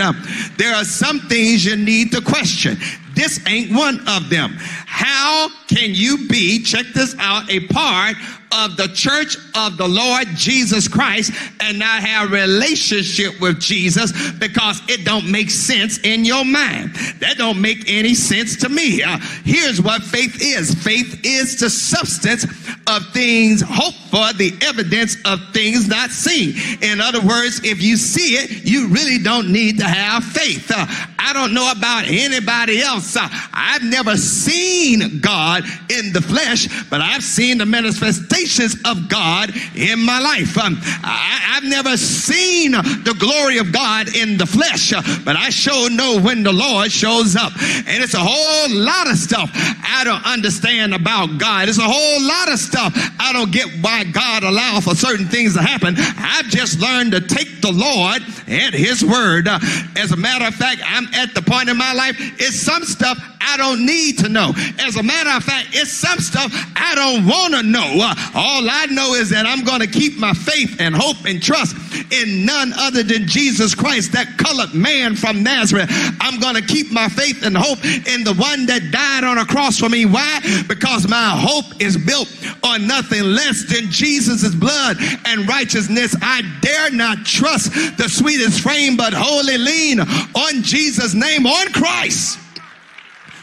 There 0.57 0.75
are 0.75 0.85
some 0.85 1.21
things 1.21 1.65
you 1.65 1.77
need 1.77 2.13
to 2.13 2.21
question. 2.21 2.79
This 3.15 3.41
ain't 3.47 3.75
one 3.75 4.07
of 4.09 4.29
them. 4.29 4.59
How 4.99 5.51
can 5.69 5.95
you 5.95 6.27
be, 6.27 6.63
check 6.63 6.87
this 6.95 7.15
out, 7.19 7.51
a 7.51 7.61
part 7.67 8.17
of 8.51 8.79
the 8.79 8.89
church 8.89 9.37
of 9.55 9.77
the 9.77 9.87
Lord 9.87 10.27
Jesus 10.37 10.89
Christ 10.89 11.33
and 11.61 11.79
not 11.79 12.03
have 12.03 12.31
a 12.31 12.33
relationship 12.33 13.39
with 13.39 13.61
Jesus 13.61 14.33
because 14.33 14.81
it 14.89 15.05
don't 15.05 15.31
make 15.31 15.51
sense 15.51 15.99
in 15.99 16.25
your 16.25 16.47
mind. 16.47 16.95
That 17.21 17.35
don't 17.37 17.61
make 17.61 17.91
any 17.91 18.15
sense 18.15 18.57
to 18.57 18.71
me. 18.71 19.03
Uh, 19.03 19.19
here's 19.45 19.83
what 19.83 20.03
faith 20.03 20.39
is. 20.41 20.75
Faith 20.83 21.21
is 21.25 21.61
the 21.61 21.69
substance 21.69 22.45
of 22.87 23.07
things 23.13 23.63
hoped 23.67 23.99
for, 24.11 24.33
the 24.33 24.57
evidence 24.63 25.17
of 25.27 25.41
things 25.53 25.89
not 25.89 26.11
seen. 26.11 26.55
In 26.83 27.03
other 27.03 27.21
words, 27.21 27.61
if 27.65 27.83
you 27.83 27.99
see 27.99 28.37
it, 28.37 28.65
you 28.65 28.89
really 28.89 29.19
don't 29.19 29.53
need 29.53 29.79
to 29.79 29.85
have 29.85 30.25
faith. 30.25 30.71
Uh, 30.75 30.87
I 31.19 31.33
don't 31.33 31.53
know 31.53 31.71
about 31.71 32.05
anybody 32.07 32.81
else. 32.81 33.17
Uh, 33.17 33.29
I've 33.53 33.83
never 33.83 34.17
seen 34.17 34.86
seen 34.87 35.21
God 35.21 35.65
in 35.91 36.13
the 36.13 36.21
flesh, 36.21 36.69
but 36.89 37.01
I've 37.01 37.23
seen 37.23 37.59
the 37.59 37.67
manifestations 37.67 38.77
of 38.85 39.09
God 39.09 39.51
in 39.75 39.99
my 40.01 40.21
life. 40.21 40.57
Um, 40.59 40.79
I, 41.03 41.47
have 41.57 41.65
never 41.65 41.97
seen 41.97 42.73
the 42.73 43.17
glory 43.19 43.57
of 43.57 43.73
God 43.73 44.15
in 44.15 44.37
the 44.37 44.45
flesh, 44.45 44.93
but 45.25 45.37
I 45.37 45.49
sure 45.49 45.89
know 45.89 46.21
when 46.21 46.43
the 46.43 46.53
Lord 46.53 46.93
shows 46.93 47.35
up. 47.35 47.53
And 47.89 48.05
it's 48.05 48.13
a 48.13 48.21
whole 48.21 48.69
lot 48.71 49.11
of 49.11 49.17
stuff 49.17 49.51
I 49.55 50.03
don't 50.05 50.25
understand 50.27 50.93
about 50.93 51.39
God. 51.39 51.71
It's 51.71 51.79
a 51.79 51.83
whole 51.83 52.21
lot 52.23 52.53
of 52.53 52.59
stuff 52.59 52.93
I 53.19 53.33
don't 53.33 53.51
get 53.51 53.67
why 53.81 54.05
God 54.05 54.45
allows 54.45 54.85
for 54.85 54.95
certain 54.95 55.27
things 55.27 55.55
to 55.55 55.63
happen. 55.63 55.95
I've 55.97 56.47
just 56.47 56.79
learned 56.79 57.13
to 57.13 57.23
take 57.23 57.63
the 57.63 57.73
Lord 57.73 58.21
at 58.47 58.75
His 58.75 59.03
word. 59.03 59.49
Uh, 59.49 59.59
as 59.97 60.13
a 60.13 60.17
matter 60.17 60.45
of 60.45 60.55
fact, 60.55 60.83
I'm 60.85 61.07
at 61.15 61.35
the 61.35 61.41
point 61.41 61.71
in 61.71 61.79
my 61.79 61.95
life, 61.95 62.17
it's 62.39 62.61
some 62.61 62.85
stuff 62.85 63.19
I 63.47 63.57
don't 63.57 63.87
need 63.87 64.19
to 64.19 64.29
know. 64.29 64.53
As 64.81 64.97
a 64.97 65.03
matter 65.03 65.31
of 65.31 65.45
fact, 65.45 65.69
it's 65.73 65.93
some 65.93 66.19
stuff 66.19 66.51
I 66.75 66.95
don't 66.95 67.27
want 67.27 67.55
to 67.55 67.63
know. 67.63 67.87
Uh, 68.03 68.15
all 68.35 68.69
I 68.69 68.87
know 68.91 69.15
is 69.15 69.31
that 69.31 69.47
I'm 69.47 69.65
going 69.65 69.81
to 69.81 69.87
keep 69.87 70.19
my 70.19 70.33
faith 70.33 70.81
and 70.81 70.95
hope 70.95 71.25
and 71.25 71.43
trust 71.43 71.77
in 72.13 72.45
none 72.45 72.73
other 72.77 73.03
than 73.03 73.27
Jesus 73.27 73.75
Christ, 73.75 74.13
that 74.13 74.37
colored 74.37 74.75
man 74.75 75.15
from 75.15 75.43
Nazareth. 75.43 75.89
I'm 76.21 76.41
going 76.41 76.57
to 76.57 76.63
keep 76.63 76.91
my 76.91 77.09
faith 77.09 77.45
and 77.45 77.57
hope 77.57 77.85
in 77.85 78.25
the 78.25 78.35
one 78.35 78.67
that 78.67 78.91
died 78.91 79.25
on 79.25 79.39
a 79.39 79.47
cross 79.47 79.79
for 79.79 79.89
me. 79.89 80.07
Why? 80.07 80.41
Because 80.67 81.09
my 81.09 81.31
hope 81.37 81.81
is 81.81 81.97
built 81.97 82.29
on 82.65 82.87
nothing 82.87 83.23
less 83.23 83.65
than 83.65 83.91
Jesus' 83.91 84.55
blood 84.55 84.97
and 85.27 85.49
righteousness. 85.49 86.17
I 86.21 86.43
dare 86.61 86.91
not 86.91 87.25
trust 87.25 87.73
the 87.97 88.09
sweetest 88.09 88.61
frame, 88.61 88.97
but 88.97 89.15
wholly 89.15 89.59
lean 89.59 90.01
on 90.01 90.63
Jesus' 90.63 91.15
name, 91.15 91.47
on 91.47 91.73
Christ 91.73 92.41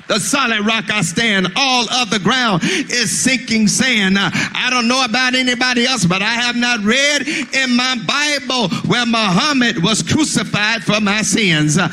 the 0.08 0.20
solid 0.20 0.66
rock 0.66 0.90
I 0.90 1.02
stand. 1.02 1.48
All 1.56 1.90
of 1.90 2.10
the 2.10 2.20
ground 2.20 2.64
is 2.64 3.12
sinking 3.12 3.68
sand. 3.68 4.18
I 4.18 4.68
don't 4.70 4.88
know 4.88 5.04
about 5.04 5.36
anybody 5.36 5.86
else, 5.86 6.06
but 6.06 6.22
I 6.22 6.34
have 6.34 6.56
not 6.56 6.82
read 6.82 7.28
in 7.28 7.76
my 7.76 7.96
Bible 8.06 8.70
where 8.88 9.06
Muhammad 9.06 9.82
was 9.84 10.04
crucified 10.04 10.84
for 10.84 11.00
my 11.00 11.22
sins. 11.22 11.78
I 11.78 11.90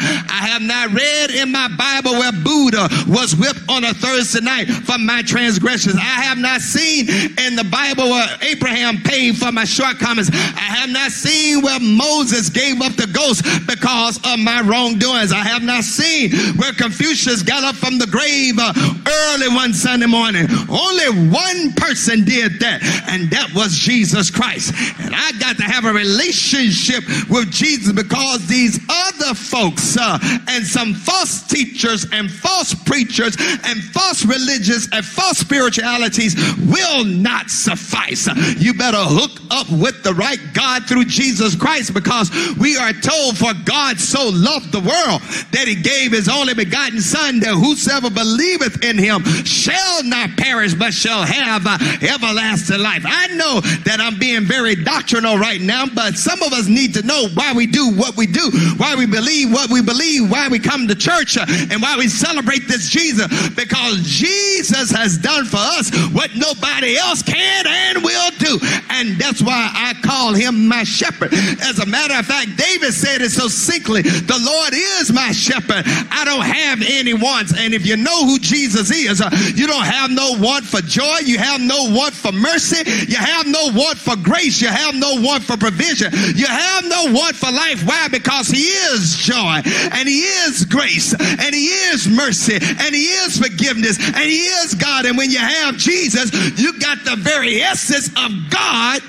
have 0.50 0.62
not 0.62 0.92
read 0.92 1.30
in 1.30 1.52
my 1.52 1.68
Bible 1.68 2.12
where 2.18 2.32
Buddha 2.32 2.88
was 3.06 3.36
whipped 3.36 3.62
on 3.68 3.84
a 3.84 3.94
Thursday 3.94 4.40
night 4.40 4.66
for 4.68 4.98
my 4.98 5.22
transgressions. 5.22 5.96
I 5.96 6.22
have 6.26 6.38
not 6.38 6.60
seen 6.60 7.08
in 7.38 7.56
the 7.56 7.68
Bible 7.70 8.10
where 8.10 8.28
Abraham 8.42 8.98
paid 9.02 9.36
for 9.36 9.52
my 9.52 9.64
shortcomings. 9.64 10.30
I 10.32 10.68
have 10.82 10.90
not 10.90 11.10
seen 11.12 11.62
where 11.62 11.80
Moses 11.80 12.48
gave 12.48 12.82
up 12.82 12.94
the 12.94 13.06
ghost 13.06 13.44
because 13.66 14.18
of 14.24 14.38
my 14.38 14.60
wrongdoings. 14.62 15.32
I 15.32 15.44
have 15.44 15.62
not 15.62 15.84
seen 15.84 16.32
where 16.56 16.72
Confucius 16.72 17.42
got 17.42 17.62
up 17.62 17.76
from 17.76 17.99
the 18.01 18.06
grave 18.06 18.56
uh, 18.59 18.72
early 19.06 19.55
one 19.55 19.74
Sunday 19.74 20.06
morning. 20.06 20.47
Only 20.68 21.28
one 21.28 21.72
person 21.77 22.24
did 22.24 22.59
that, 22.60 22.81
and 23.09 23.28
that 23.31 23.52
was 23.55 23.77
Jesus 23.77 24.31
Christ. 24.31 24.72
And 24.98 25.14
I 25.14 25.32
got 25.39 25.56
to 25.59 25.64
have 25.64 25.85
a 25.85 25.93
relationship 25.93 27.05
with 27.28 27.52
Jesus 27.52 27.93
because 27.93 28.47
these 28.47 28.81
other 28.89 29.35
folks 29.35 29.98
uh, 30.01 30.18
and 30.48 30.64
some 30.64 30.94
false 30.94 31.47
teachers 31.47 32.06
and 32.10 32.31
false 32.31 32.72
preachers 32.72 33.36
and 33.39 33.82
false 33.93 34.24
religions 34.24 34.89
and 34.93 35.05
false 35.05 35.39
spiritualities 35.39 36.35
will 36.64 37.05
not 37.05 37.51
suffice. 37.51 38.27
You 38.56 38.72
better 38.72 39.05
hook 39.05 39.36
up 39.51 39.68
with 39.70 40.02
the 40.02 40.14
right 40.14 40.40
God 40.55 40.86
through 40.86 41.05
Jesus 41.05 41.55
Christ 41.55 41.93
because 41.93 42.31
we 42.56 42.78
are 42.78 42.93
told 42.94 43.36
for 43.36 43.52
God 43.64 44.01
so 44.01 44.31
loved 44.32 44.72
the 44.72 44.81
world 44.81 45.20
that 45.52 45.68
he 45.68 45.77
gave 45.77 46.12
his 46.12 46.28
only 46.28 46.55
begotten 46.55 47.01
son 47.01 47.40
that 47.40 47.52
whosoever 47.55 47.89
whosoever 47.90 48.10
believeth 48.14 48.84
in 48.84 48.98
him 48.98 49.22
shall 49.44 50.02
not 50.04 50.30
perish, 50.36 50.74
but 50.74 50.94
shall 50.94 51.22
have 51.22 51.66
uh, 51.66 51.78
everlasting 52.02 52.78
life. 52.78 53.02
I 53.04 53.28
know 53.34 53.60
that 53.84 53.98
I'm 54.00 54.18
being 54.18 54.44
very 54.44 54.74
doctrinal 54.74 55.38
right 55.38 55.60
now, 55.60 55.86
but 55.94 56.14
some 56.14 56.42
of 56.42 56.52
us 56.52 56.68
need 56.68 56.94
to 56.94 57.02
know 57.02 57.28
why 57.34 57.52
we 57.52 57.66
do 57.66 57.90
what 57.94 58.16
we 58.16 58.26
do, 58.26 58.50
why 58.76 58.94
we 58.94 59.06
believe 59.06 59.52
what 59.52 59.70
we 59.70 59.82
believe, 59.82 60.30
why 60.30 60.48
we 60.48 60.58
come 60.58 60.86
to 60.88 60.94
church, 60.94 61.36
uh, 61.36 61.46
and 61.48 61.82
why 61.82 61.96
we 61.96 62.08
celebrate 62.08 62.68
this 62.68 62.88
Jesus. 62.88 63.26
Because 63.50 64.02
Jesus 64.02 64.90
has 64.90 65.18
done 65.18 65.44
for 65.44 65.58
us 65.58 65.90
what 66.12 66.30
nobody 66.36 66.96
else 66.96 67.22
can 67.22 67.66
and 67.66 68.04
will 68.04 68.30
do. 68.38 68.58
And 68.90 69.18
that's 69.18 69.42
why 69.42 69.70
I 69.72 69.94
call 70.02 70.32
him 70.34 70.68
my 70.68 70.84
shepherd. 70.84 71.32
As 71.32 71.78
a 71.78 71.86
matter 71.86 72.14
of 72.14 72.26
fact, 72.26 72.56
David 72.56 72.92
said 72.94 73.22
it 73.22 73.30
so 73.30 73.48
simply 73.48 74.02
the 74.02 74.38
Lord 74.40 74.72
is 74.74 75.12
my 75.12 75.32
shepherd. 75.32 75.84
I 75.86 76.24
don't 76.24 76.44
have 76.44 76.82
any 76.86 77.14
wants. 77.14 77.56
And 77.56 77.74
if 77.74 77.80
you 77.85 77.97
know 77.97 78.27
who 78.27 78.39
Jesus 78.39 78.90
is, 78.90 79.20
uh, 79.20 79.31
you 79.55 79.66
don't 79.66 79.85
have 79.85 80.11
no 80.11 80.36
want 80.39 80.65
for 80.65 80.81
joy. 80.81 81.19
You 81.24 81.39
have 81.39 81.61
no 81.61 81.90
want 81.90 82.15
for 82.15 82.32
mercy. 82.32 82.82
You 83.09 83.16
have 83.16 83.47
no 83.47 83.73
want 83.73 83.98
for 83.98 84.16
grace. 84.16 84.61
You 84.61 84.69
have 84.69 84.94
no 84.94 85.20
want 85.20 85.44
for 85.44 85.57
provision. 85.57 86.12
You 86.35 86.47
have 86.47 86.85
no 86.85 87.12
want 87.12 87.36
for 87.36 87.51
life. 87.51 87.85
Why? 87.86 88.09
Because 88.09 88.48
He 88.48 88.62
is 88.62 89.16
joy 89.16 89.61
and 89.65 90.09
He 90.09 90.20
is 90.20 90.65
grace 90.65 91.12
and 91.12 91.55
He 91.55 91.66
is 91.66 92.09
mercy 92.09 92.55
and 92.55 92.94
He 92.94 93.07
is 93.07 93.39
forgiveness 93.39 93.98
and 93.98 94.24
He 94.24 94.40
is 94.40 94.74
God. 94.74 95.07
And 95.07 95.16
when 95.16 95.31
you 95.31 95.39
have 95.39 95.77
Jesus, 95.77 96.32
you 96.59 96.78
got 96.78 97.05
the 97.05 97.16
very 97.16 97.61
essence 97.62 98.09
of 98.09 98.31
God 98.51 99.02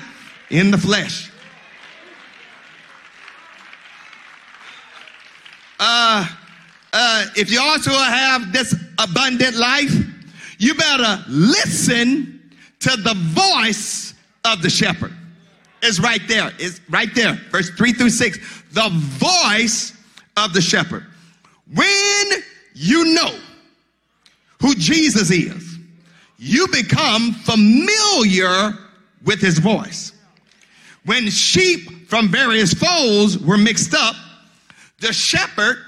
in 0.50 0.70
the 0.70 0.78
flesh. 0.78 1.30
Uh, 5.80 6.28
uh, 6.92 7.26
if 7.36 7.50
you 7.50 7.60
also 7.60 7.90
have 7.90 8.52
this 8.52 8.74
abundant 8.98 9.56
life, 9.56 9.92
you 10.58 10.74
better 10.74 11.24
listen 11.28 12.50
to 12.80 12.96
the 12.96 13.14
voice 13.14 14.14
of 14.44 14.62
the 14.62 14.70
shepherd. 14.70 15.12
It's 15.82 15.98
right 15.98 16.20
there. 16.28 16.52
It's 16.58 16.80
right 16.90 17.12
there. 17.14 17.34
Verse 17.50 17.70
3 17.70 17.92
through 17.92 18.10
6. 18.10 18.62
The 18.72 18.88
voice 18.90 19.92
of 20.36 20.52
the 20.52 20.60
shepherd. 20.60 21.04
When 21.74 22.26
you 22.74 23.14
know 23.14 23.34
who 24.60 24.74
Jesus 24.74 25.30
is, 25.30 25.78
you 26.38 26.68
become 26.68 27.32
familiar 27.32 28.72
with 29.24 29.40
his 29.40 29.58
voice. 29.58 30.12
When 31.04 31.30
sheep 31.30 32.08
from 32.08 32.28
various 32.28 32.74
folds 32.74 33.38
were 33.38 33.58
mixed 33.58 33.94
up, 33.94 34.14
the 35.00 35.12
shepherd 35.12 35.78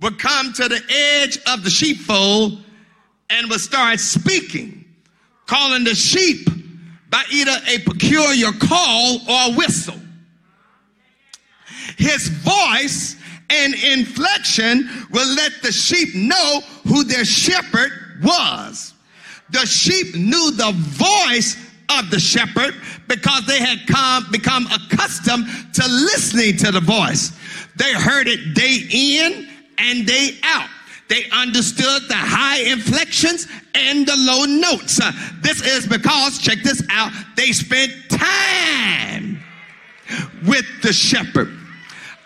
would 0.00 0.18
come 0.18 0.52
to 0.52 0.68
the 0.68 0.80
edge 1.22 1.38
of 1.46 1.64
the 1.64 1.70
sheepfold 1.70 2.62
and 3.30 3.48
would 3.50 3.60
start 3.60 4.00
speaking, 4.00 4.84
calling 5.46 5.84
the 5.84 5.94
sheep 5.94 6.48
by 7.10 7.22
either 7.30 7.56
a 7.68 7.78
peculiar 7.80 8.50
call 8.52 9.20
or 9.28 9.56
whistle. 9.56 9.98
His 11.96 12.28
voice 12.28 13.16
and 13.50 13.74
inflection 13.74 14.88
will 15.10 15.34
let 15.34 15.52
the 15.62 15.70
sheep 15.70 16.14
know 16.14 16.60
who 16.88 17.04
their 17.04 17.24
shepherd 17.24 17.92
was. 18.22 18.94
The 19.50 19.64
sheep 19.66 20.14
knew 20.14 20.50
the 20.52 20.72
voice 20.74 21.56
of 21.90 22.10
the 22.10 22.18
shepherd 22.18 22.74
because 23.06 23.46
they 23.46 23.58
had 23.58 23.86
come, 23.86 24.26
become 24.32 24.66
accustomed 24.66 25.46
to 25.74 25.86
listening 25.86 26.56
to 26.58 26.72
the 26.72 26.80
voice. 26.80 27.32
They 27.76 27.92
heard 27.92 28.26
it 28.26 28.54
day 28.54 28.78
in 28.90 29.48
and 29.78 30.06
day 30.06 30.38
out. 30.42 30.68
They 31.08 31.24
understood 31.30 32.02
the 32.08 32.14
high 32.16 32.60
inflections 32.70 33.46
and 33.74 34.06
the 34.06 34.16
low 34.16 34.44
notes. 34.44 35.00
Uh, 35.00 35.12
this 35.42 35.60
is 35.62 35.86
because, 35.86 36.38
check 36.38 36.58
this 36.62 36.82
out, 36.90 37.12
they 37.36 37.52
spent 37.52 37.92
time 38.08 39.42
with 40.46 40.64
the 40.82 40.92
shepherd. 40.92 41.52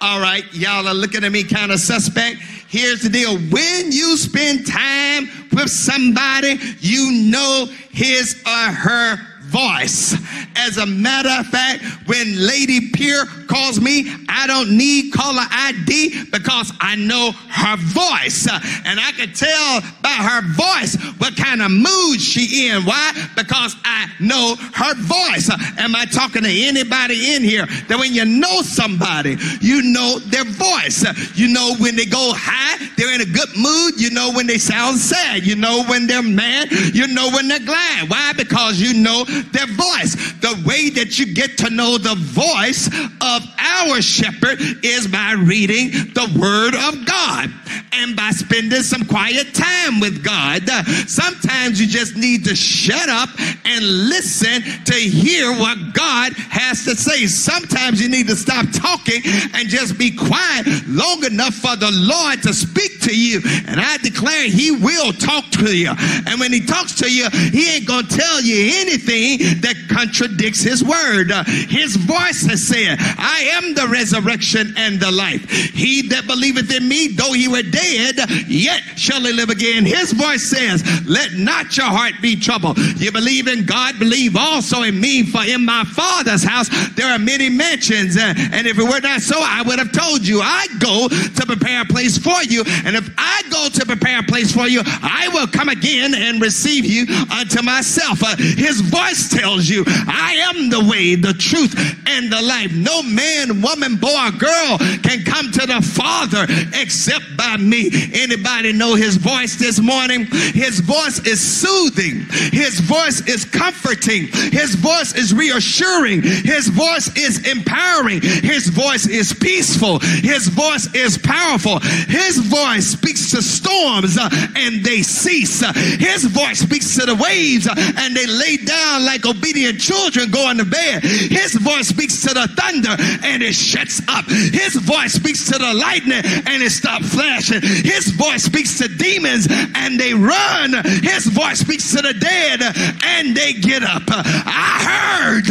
All 0.00 0.20
right, 0.20 0.44
y'all 0.54 0.86
are 0.86 0.94
looking 0.94 1.24
at 1.24 1.32
me 1.32 1.42
kind 1.42 1.72
of 1.72 1.80
suspect. 1.80 2.38
Here's 2.68 3.02
the 3.02 3.08
deal 3.08 3.36
when 3.36 3.90
you 3.90 4.16
spend 4.16 4.66
time 4.66 5.28
with 5.52 5.70
somebody, 5.70 6.58
you 6.78 7.30
know 7.30 7.66
his 7.90 8.40
or 8.46 8.72
her 8.72 9.16
voice. 9.44 10.14
As 10.56 10.76
a 10.78 10.86
matter 10.86 11.30
of 11.38 11.46
fact, 11.46 11.82
when 12.06 12.46
Lady 12.46 12.90
Pierre 12.90 13.26
calls 13.46 13.80
me, 13.80 14.10
I 14.28 14.46
don't 14.46 14.76
need 14.76 15.12
caller 15.12 15.44
ID 15.50 16.24
because 16.30 16.72
I 16.80 16.96
know 16.96 17.32
her 17.32 17.76
voice. 17.76 18.46
And 18.84 19.00
I 19.00 19.12
can 19.12 19.32
tell 19.32 19.80
by 20.02 20.08
her 20.08 20.42
voice 20.52 20.96
what 21.18 21.36
kind 21.36 21.62
of 21.62 21.70
mood 21.70 22.20
she 22.20 22.68
in. 22.68 22.84
Why? 22.84 23.12
Because 23.36 23.76
I 23.84 24.06
know 24.20 24.56
her 24.74 24.94
voice. 24.94 25.50
Am 25.78 25.94
I 25.94 26.04
talking 26.04 26.42
to 26.42 26.50
anybody 26.50 27.34
in 27.34 27.42
here 27.42 27.66
that 27.88 27.98
when 27.98 28.12
you 28.12 28.24
know 28.24 28.62
somebody, 28.62 29.36
you 29.60 29.82
know 29.82 30.18
their 30.18 30.44
voice. 30.44 31.04
You 31.36 31.48
know 31.48 31.74
when 31.78 31.96
they 31.96 32.06
go 32.06 32.32
high, 32.34 32.78
they're 32.96 33.14
in 33.14 33.20
a 33.20 33.32
good 33.32 33.50
mood. 33.56 34.00
You 34.00 34.10
know 34.10 34.32
when 34.32 34.46
they 34.46 34.58
sound 34.58 34.98
sad. 34.98 35.46
You 35.46 35.56
know 35.56 35.84
when 35.88 36.06
they're 36.06 36.22
mad. 36.22 36.70
You 36.70 37.06
know 37.08 37.30
when 37.30 37.48
they're 37.48 37.58
glad. 37.64 38.10
Why? 38.10 38.32
Because 38.36 38.80
you 38.80 38.94
know 38.94 39.24
their 39.24 39.66
voice. 39.66 40.14
The 40.40 40.47
the 40.54 40.62
way 40.66 40.90
that 40.90 41.18
you 41.18 41.34
get 41.34 41.58
to 41.58 41.70
know 41.70 41.98
the 41.98 42.14
voice 42.14 42.86
of 43.20 43.42
our 43.58 44.00
shepherd 44.00 44.58
is 44.82 45.06
by 45.06 45.32
reading 45.32 45.90
the 46.14 46.26
word 46.38 46.74
of 46.74 47.04
God 47.06 47.52
and 47.92 48.16
by 48.16 48.30
spending 48.30 48.82
some 48.82 49.04
quiet 49.04 49.54
time 49.54 50.00
with 50.00 50.24
God. 50.24 50.68
Sometimes 51.08 51.80
you 51.80 51.86
just 51.86 52.16
need 52.16 52.44
to 52.44 52.54
shut 52.54 53.08
up 53.08 53.28
and 53.64 53.84
listen 54.08 54.62
to 54.84 54.94
hear 54.94 55.50
what 55.52 55.76
God 55.92 56.32
has 56.48 56.84
to 56.84 56.94
say. 56.94 57.26
Sometimes 57.26 58.00
you 58.00 58.08
need 58.08 58.28
to 58.28 58.36
stop 58.36 58.66
talking 58.72 59.20
and 59.54 59.68
just 59.68 59.98
be 59.98 60.14
quiet 60.14 60.66
long 60.86 61.24
enough 61.24 61.54
for 61.54 61.76
the 61.76 61.90
Lord 61.92 62.42
to 62.42 62.54
speak 62.54 63.00
to 63.02 63.16
you. 63.16 63.40
And 63.66 63.80
I 63.80 63.98
declare 63.98 64.48
he 64.48 64.70
will 64.70 65.12
talk 65.12 65.44
to 65.60 65.76
you. 65.76 65.92
And 66.26 66.40
when 66.40 66.52
he 66.52 66.60
talks 66.64 66.94
to 66.96 67.10
you, 67.10 67.28
he 67.30 67.76
ain't 67.76 67.86
going 67.86 68.06
to 68.06 68.16
tell 68.16 68.40
you 68.40 68.72
anything 68.80 69.60
that 69.60 69.76
contradicts 69.88 70.27
his 70.36 70.84
word. 70.84 71.30
His 71.68 71.96
voice 71.96 72.46
has 72.46 72.66
said, 72.66 72.96
I 73.00 73.50
am 73.55 73.74
the 73.74 73.88
resurrection 73.88 74.74
and 74.76 75.00
the 75.00 75.10
life. 75.10 75.48
He 75.50 76.09
that 76.09 76.26
believeth 76.26 76.70
in 76.74 76.88
me, 76.88 77.09
though 77.09 77.32
he 77.32 77.48
were 77.48 77.62
dead, 77.62 78.16
yet 78.48 78.82
shall 78.96 79.20
he 79.20 79.32
live 79.32 79.50
again. 79.50 79.84
His 79.84 80.12
voice 80.12 80.48
says, 80.48 80.82
Let 81.06 81.34
not 81.34 81.76
your 81.76 81.86
heart 81.86 82.14
be 82.20 82.36
troubled. 82.36 82.78
You 82.78 83.12
believe 83.12 83.48
in 83.48 83.64
God, 83.64 83.98
believe 83.98 84.36
also 84.36 84.82
in 84.82 85.00
me, 85.00 85.24
for 85.24 85.44
in 85.44 85.64
my 85.64 85.84
Father's 85.84 86.42
house 86.42 86.68
there 86.94 87.09
are 87.09 87.18
many 87.18 87.48
mansions. 87.48 88.16
And 88.18 88.66
if 88.66 88.78
it 88.78 88.84
were 88.84 89.00
not 89.00 89.20
so, 89.20 89.36
I 89.38 89.62
would 89.62 89.78
have 89.78 89.92
told 89.92 90.26
you, 90.26 90.40
I 90.40 90.66
go 90.78 91.09
to 91.09 91.46
prepare 91.46 91.82
a 91.82 91.84
place 91.84 92.18
for 92.18 92.42
you. 92.42 92.64
And 92.84 92.96
if 92.96 93.09
I 93.18 93.42
go 93.50 93.68
to 93.68 93.86
prepare 93.86 94.20
a 94.20 94.22
place 94.22 94.52
for 94.52 94.68
you, 94.68 94.82
I 94.84 95.28
will 95.32 95.46
come 95.46 95.68
again 95.68 96.14
and 96.14 96.40
receive 96.40 96.84
you 96.84 97.06
unto 97.30 97.62
myself. 97.62 98.20
His 98.38 98.80
voice 98.80 99.28
tells 99.28 99.68
you, 99.68 99.84
I 100.18 100.34
am 100.50 100.68
the 100.68 100.84
way, 100.84 101.14
the 101.14 101.32
truth, 101.32 101.74
and 102.06 102.32
the 102.32 102.42
life. 102.42 102.74
No 102.74 103.02
man, 103.02 103.62
woman, 103.62 103.96
boy, 103.96 104.08
or 104.08 104.32
girl 104.32 104.78
can 105.02 105.22
come 105.24 105.52
to 105.52 105.66
the 105.66 105.80
Father 105.80 106.46
except 106.74 107.36
by 107.36 107.56
me. 107.56 107.90
Anybody 108.12 108.72
know 108.72 108.94
his 108.94 109.16
voice 109.16 109.56
this 109.56 109.78
morning? 109.78 110.26
His 110.26 110.80
voice 110.80 111.20
is 111.26 111.40
soothing. 111.40 112.26
His 112.52 112.80
voice 112.80 113.20
is 113.28 113.44
comforting. 113.44 114.26
His 114.50 114.74
voice 114.74 115.14
is 115.14 115.32
reassuring. 115.32 116.22
His 116.22 116.68
voice 116.68 117.14
is 117.16 117.46
empowering. 117.48 118.20
His 118.22 118.68
voice 118.68 119.06
is 119.06 119.32
peaceful. 119.32 120.00
His 120.00 120.48
voice 120.48 120.92
is 120.94 121.16
powerful. 121.18 121.78
His 121.80 122.38
voice 122.38 122.86
speaks 122.86 123.30
to 123.30 123.42
storms 123.42 124.18
uh, 124.18 124.28
and 124.56 124.84
they 124.84 125.02
cease. 125.02 125.60
His 125.98 126.24
voice 126.24 126.60
speaks 126.60 126.96
to 126.96 127.06
the 127.06 127.14
waves 127.14 127.68
uh, 127.68 127.74
and 127.98 128.16
they 128.16 128.26
lay 128.26 128.56
down 128.56 129.04
like 129.04 129.24
obedient 129.24 129.80
children 129.80 130.07
going 130.30 130.59
to 130.59 130.64
bed. 130.64 131.02
His 131.02 131.55
voice 131.55 131.89
speaks 131.89 132.22
to 132.22 132.35
the 132.35 132.48
thunder 132.56 132.94
and 133.26 133.43
it 133.43 133.55
shuts 133.55 134.01
up. 134.09 134.24
His 134.26 134.74
voice 134.76 135.12
speaks 135.12 135.47
to 135.51 135.59
the 135.59 135.74
lightning 135.74 136.22
and 136.24 136.62
it 136.62 136.70
stops 136.70 137.14
flashing. 137.14 137.60
His 137.62 138.09
voice 138.09 138.44
speaks 138.44 138.78
to 138.78 138.89
demons 138.89 139.48
and 139.51 139.98
they 139.98 140.14
run. 140.14 140.72
His 141.02 141.26
voice 141.26 141.60
speaks 141.60 141.90
to 141.94 142.02
the 142.02 142.14
dead 142.14 142.62
and 143.05 143.36
they 143.36 143.52
get 143.52 143.82
up. 143.82 144.02
I 144.09 144.78
heard, 144.80 145.48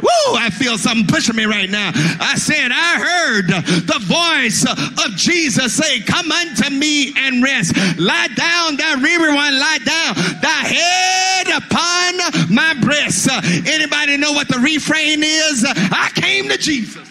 woo, 0.00 0.36
I 0.36 0.50
feel 0.50 0.78
something 0.78 1.06
pushing 1.06 1.36
me 1.36 1.44
right 1.44 1.70
now. 1.70 1.90
I 2.20 2.34
said, 2.36 2.70
I 2.72 2.98
heard 2.98 3.48
the 3.48 4.00
voice 4.06 4.64
of 4.64 5.16
Jesus 5.16 5.74
say, 5.74 6.00
Come 6.00 6.30
unto 6.30 6.70
me 6.70 7.12
and 7.16 7.42
rest. 7.42 7.76
Lie 7.98 8.28
down, 8.34 8.76
thou 8.76 9.00
weary 9.02 9.34
one, 9.34 9.58
lie 9.58 9.78
down, 9.84 10.14
thy 10.40 10.62
head 10.64 11.48
upon 11.48 12.54
my 12.54 12.74
breast. 12.80 13.28
Anybody 13.66 13.97
know 14.06 14.32
what 14.32 14.48
the 14.48 14.58
refrain 14.58 15.22
is? 15.22 15.64
I 15.66 16.10
came 16.14 16.48
to 16.48 16.58
Jesus 16.58 17.08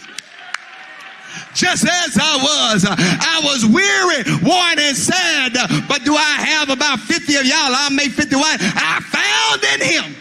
just 1.57 1.85
as 1.85 2.17
I 2.21 2.37
was. 2.37 2.85
I 2.87 3.41
was 3.43 3.65
weary, 3.65 4.23
worn, 4.45 4.79
and 4.79 4.95
sad. 4.95 5.53
But 5.87 6.03
do 6.03 6.15
I 6.15 6.45
have 6.45 6.69
about 6.69 6.99
50 6.99 7.35
of 7.35 7.45
y'all? 7.45 7.73
I 7.73 7.89
made 7.91 8.13
51. 8.13 8.43
I 8.61 8.99
found 9.01 9.81
in 9.81 9.87
him. 9.87 10.15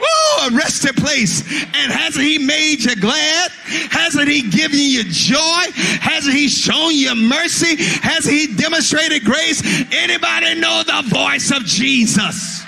Ooh, 0.00 0.46
a 0.46 0.56
resting 0.56 0.94
place. 0.94 1.42
And 1.74 1.92
hasn't 1.92 2.24
he 2.24 2.38
made 2.38 2.84
you 2.84 2.96
glad? 2.96 3.50
Hasn't 3.90 4.28
he 4.28 4.48
given 4.48 4.78
you 4.78 5.04
joy? 5.04 5.64
Hasn't 6.00 6.34
he 6.34 6.48
shown 6.48 6.94
you 6.94 7.14
mercy? 7.14 7.76
Has 8.02 8.24
he 8.24 8.54
demonstrated 8.54 9.24
grace? 9.24 9.60
Anybody 9.92 10.60
know 10.60 10.82
the 10.84 11.02
voice 11.08 11.50
of 11.50 11.64
Jesus? 11.64 12.64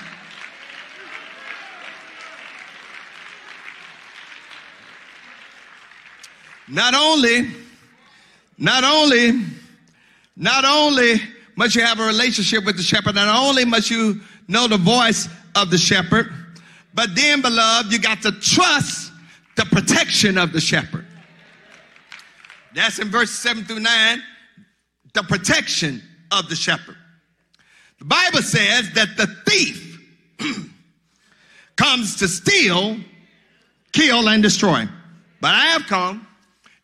Not 6.71 6.95
only, 6.95 7.51
not 8.57 8.85
only, 8.85 9.43
not 10.37 10.63
only 10.63 11.15
must 11.57 11.75
you 11.75 11.81
have 11.81 11.99
a 11.99 12.05
relationship 12.05 12.63
with 12.63 12.77
the 12.77 12.83
shepherd, 12.83 13.15
not 13.15 13.27
only 13.27 13.65
must 13.65 13.91
you 13.91 14.21
know 14.47 14.69
the 14.69 14.77
voice 14.77 15.27
of 15.53 15.69
the 15.69 15.77
shepherd, 15.77 16.31
but 16.93 17.13
then, 17.13 17.41
beloved, 17.41 17.91
you 17.91 17.99
got 17.99 18.21
to 18.21 18.31
trust 18.31 19.11
the 19.57 19.65
protection 19.65 20.37
of 20.37 20.53
the 20.53 20.61
shepherd. 20.61 21.05
That's 22.73 22.99
in 22.99 23.09
verse 23.09 23.31
7 23.31 23.65
through 23.65 23.81
9, 23.81 24.23
the 25.13 25.23
protection 25.23 26.01
of 26.31 26.47
the 26.47 26.55
shepherd. 26.55 26.95
The 27.99 28.05
Bible 28.05 28.41
says 28.41 28.89
that 28.93 29.17
the 29.17 29.27
thief 29.45 29.99
comes 31.75 32.15
to 32.15 32.29
steal, 32.29 32.95
kill, 33.91 34.29
and 34.29 34.41
destroy. 34.41 34.87
But 35.41 35.53
I 35.53 35.65
have 35.65 35.85
come 35.87 36.27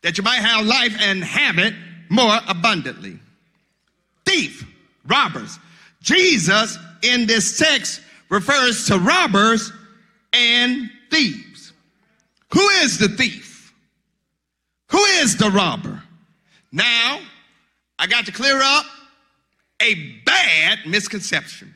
that 0.07 0.17
you 0.17 0.23
might 0.23 0.39
have 0.39 0.65
life 0.65 0.95
and 1.01 1.21
have 1.21 1.57
it 1.59 1.73
more 2.07 2.39
abundantly. 2.47 3.19
Thief, 4.25 4.65
robbers. 5.05 5.59
Jesus 6.01 6.77
in 7.01 7.27
this 7.27 7.57
text 7.57 7.99
refers 8.29 8.85
to 8.85 8.99
robbers 8.99 9.73
and 10.31 10.89
thieves. 11.11 11.73
Who 12.53 12.65
is 12.69 12.97
the 12.97 13.09
thief? 13.09 13.73
Who 14.91 15.03
is 15.19 15.35
the 15.35 15.51
robber? 15.51 16.01
Now, 16.71 17.19
I 17.99 18.07
got 18.07 18.25
to 18.27 18.31
clear 18.31 18.61
up 18.61 18.85
a 19.81 19.93
bad 20.25 20.79
misconception. 20.85 21.75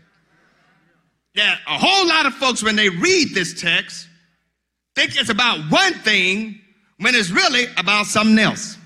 That 1.35 1.59
a 1.67 1.77
whole 1.77 2.07
lot 2.07 2.25
of 2.25 2.33
folks, 2.35 2.63
when 2.63 2.77
they 2.77 2.87
read 2.87 3.33
this 3.33 3.59
text, 3.59 4.07
think 4.95 5.17
it's 5.17 5.29
about 5.29 5.69
one 5.69 5.95
thing 5.95 6.60
when 7.01 7.15
it's 7.15 7.31
really 7.31 7.65
about 7.77 8.05
something 8.05 8.37
else. 8.39 8.77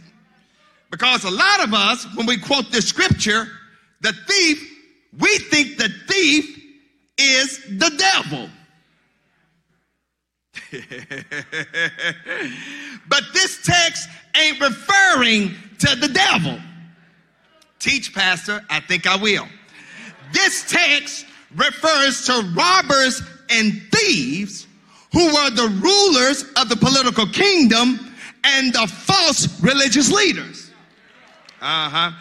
Because 0.90 1.26
a 1.26 1.32
lot 1.32 1.64
of 1.64 1.74
us, 1.74 2.08
when 2.16 2.26
we 2.26 2.38
quote 2.38 2.72
this 2.72 2.88
scripture, 2.88 3.48
the 4.02 4.14
thief, 4.28 4.72
we 5.20 5.38
think 5.38 5.78
the 5.78 5.90
thief 6.08 6.64
is 7.18 7.60
the 7.78 7.92
devil. 7.98 8.50
but 13.10 13.24
this 13.34 13.62
text 13.66 14.08
ain't 14.38 14.62
referring 14.62 15.54
to 15.80 15.96
the 15.98 16.08
devil. 16.08 16.58
Teach, 17.80 18.14
Pastor, 18.14 18.64
I 18.70 18.80
think 18.80 19.08
I 19.08 19.18
will. 19.18 19.48
This 20.32 20.72
text 20.72 21.26
refers 21.56 22.26
to 22.28 22.54
robbers 22.56 23.22
and 23.50 23.74
thieves 23.92 24.68
who 25.12 25.28
were 25.28 25.50
the 25.50 25.68
rulers 25.82 26.44
of 26.58 26.70
the 26.70 26.76
political 26.76 27.26
kingdom 27.28 28.05
and 28.46 28.74
the 28.74 28.88
false 28.88 29.62
religious 29.62 30.12
leaders. 30.12 30.72
Uh 31.62 31.90
huh. 31.90 32.12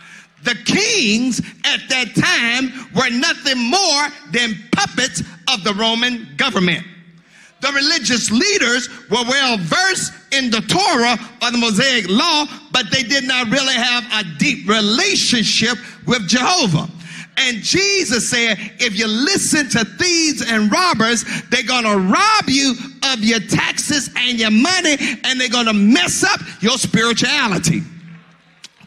The 0.43 0.55
kings 0.65 1.41
at 1.65 1.81
that 1.89 2.15
time 2.15 2.91
were 2.95 3.11
nothing 3.11 3.59
more 3.59 4.05
than 4.31 4.55
puppets 4.73 5.23
of 5.53 5.65
the 5.65 5.73
Roman 5.75 6.29
government. 6.37 6.85
The 7.61 7.73
religious 7.73 8.31
leaders 8.31 8.91
were 9.11 9.25
well 9.25 9.57
versed 9.57 10.13
in 10.33 10.51
the 10.51 10.61
Torah 10.61 11.17
or 11.43 11.51
the 11.51 11.57
Mosaic 11.57 12.11
law, 12.11 12.45
but 12.73 12.91
they 12.91 13.03
did 13.03 13.25
not 13.25 13.49
really 13.49 13.75
have 13.75 14.05
a 14.13 14.39
deep 14.39 14.69
relationship 14.69 15.79
with 16.07 16.29
Jehovah. 16.29 16.91
And 17.37 17.59
Jesus 17.59 18.31
said, 18.31 18.59
if 18.79 18.97
you 18.99 19.07
listen 19.07 19.69
to 19.71 19.85
thieves 19.85 20.43
and 20.49 20.71
robbers, 20.71 21.25
they're 21.51 21.65
going 21.65 21.85
to 21.85 21.97
rob 21.97 22.49
you 22.49 22.75
of 23.13 23.25
your 23.25 23.41
taxes 23.41 24.11
and 24.17 24.39
your 24.39 24.51
money, 24.51 24.97
and 25.25 25.41
they're 25.41 25.49
going 25.49 25.67
to 25.67 25.73
mess 25.73 26.23
up 26.23 26.41
your 26.61 26.79
spirituality. 26.79 27.83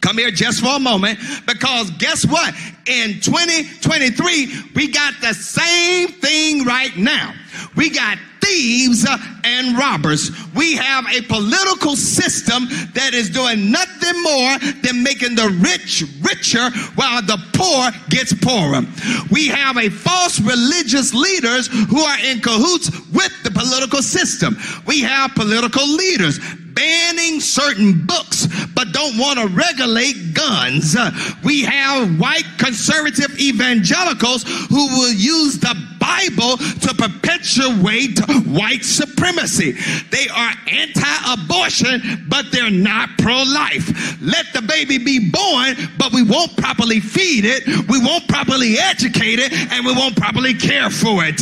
Come 0.00 0.18
here 0.18 0.30
just 0.30 0.60
for 0.60 0.76
a 0.76 0.78
moment 0.78 1.18
because 1.46 1.90
guess 1.92 2.24
what? 2.24 2.54
In 2.86 3.20
2023, 3.20 4.70
we 4.74 4.88
got 4.88 5.14
the 5.20 5.34
same 5.34 6.08
thing 6.08 6.64
right 6.64 6.96
now. 6.96 7.34
We 7.76 7.90
got 7.90 8.18
thieves 8.40 9.04
and 9.48 9.78
robbers. 9.78 10.30
We 10.54 10.76
have 10.76 11.06
a 11.06 11.22
political 11.22 11.96
system 11.96 12.68
that 12.94 13.14
is 13.14 13.30
doing 13.30 13.70
nothing 13.70 14.22
more 14.22 14.58
than 14.82 15.02
making 15.02 15.34
the 15.34 15.48
rich 15.60 16.04
richer 16.20 16.70
while 16.94 17.22
the 17.22 17.38
poor 17.54 17.90
gets 18.10 18.34
poorer. 18.34 18.82
We 19.30 19.48
have 19.48 19.76
a 19.76 19.88
false 19.88 20.40
religious 20.40 21.14
leaders 21.14 21.66
who 21.66 22.00
are 22.00 22.18
in 22.20 22.40
cahoots 22.40 22.90
with 23.12 23.32
the 23.42 23.50
political 23.50 24.02
system. 24.02 24.56
We 24.86 25.00
have 25.02 25.34
political 25.34 25.86
leaders 25.86 26.38
banning 26.74 27.40
certain 27.40 28.06
books 28.06 28.46
but 28.74 28.92
don't 28.92 29.18
want 29.18 29.38
to 29.38 29.48
regulate 29.48 30.34
guns. 30.34 30.96
We 31.42 31.62
have 31.62 32.20
white 32.20 32.46
conservative 32.58 33.38
evangelicals 33.40 34.44
who 34.68 34.86
will 34.86 35.12
use 35.12 35.58
the 35.58 35.74
Bible 35.98 36.56
to 36.56 36.94
perpetuate 36.94 38.18
white 38.46 38.84
supremacy. 38.84 39.37
They 39.38 40.26
are 40.34 40.52
anti 40.66 41.32
abortion, 41.32 42.26
but 42.28 42.50
they're 42.50 42.70
not 42.70 43.10
pro 43.18 43.42
life. 43.42 44.20
Let 44.20 44.46
the 44.52 44.62
baby 44.62 44.98
be 44.98 45.30
born, 45.30 45.76
but 45.96 46.12
we 46.12 46.22
won't 46.22 46.56
properly 46.56 47.00
feed 47.00 47.44
it, 47.44 47.66
we 47.88 47.98
won't 48.00 48.26
properly 48.28 48.78
educate 48.78 49.38
it, 49.38 49.52
and 49.52 49.86
we 49.86 49.92
won't 49.92 50.16
properly 50.16 50.54
care 50.54 50.90
for 50.90 51.24
it. 51.24 51.40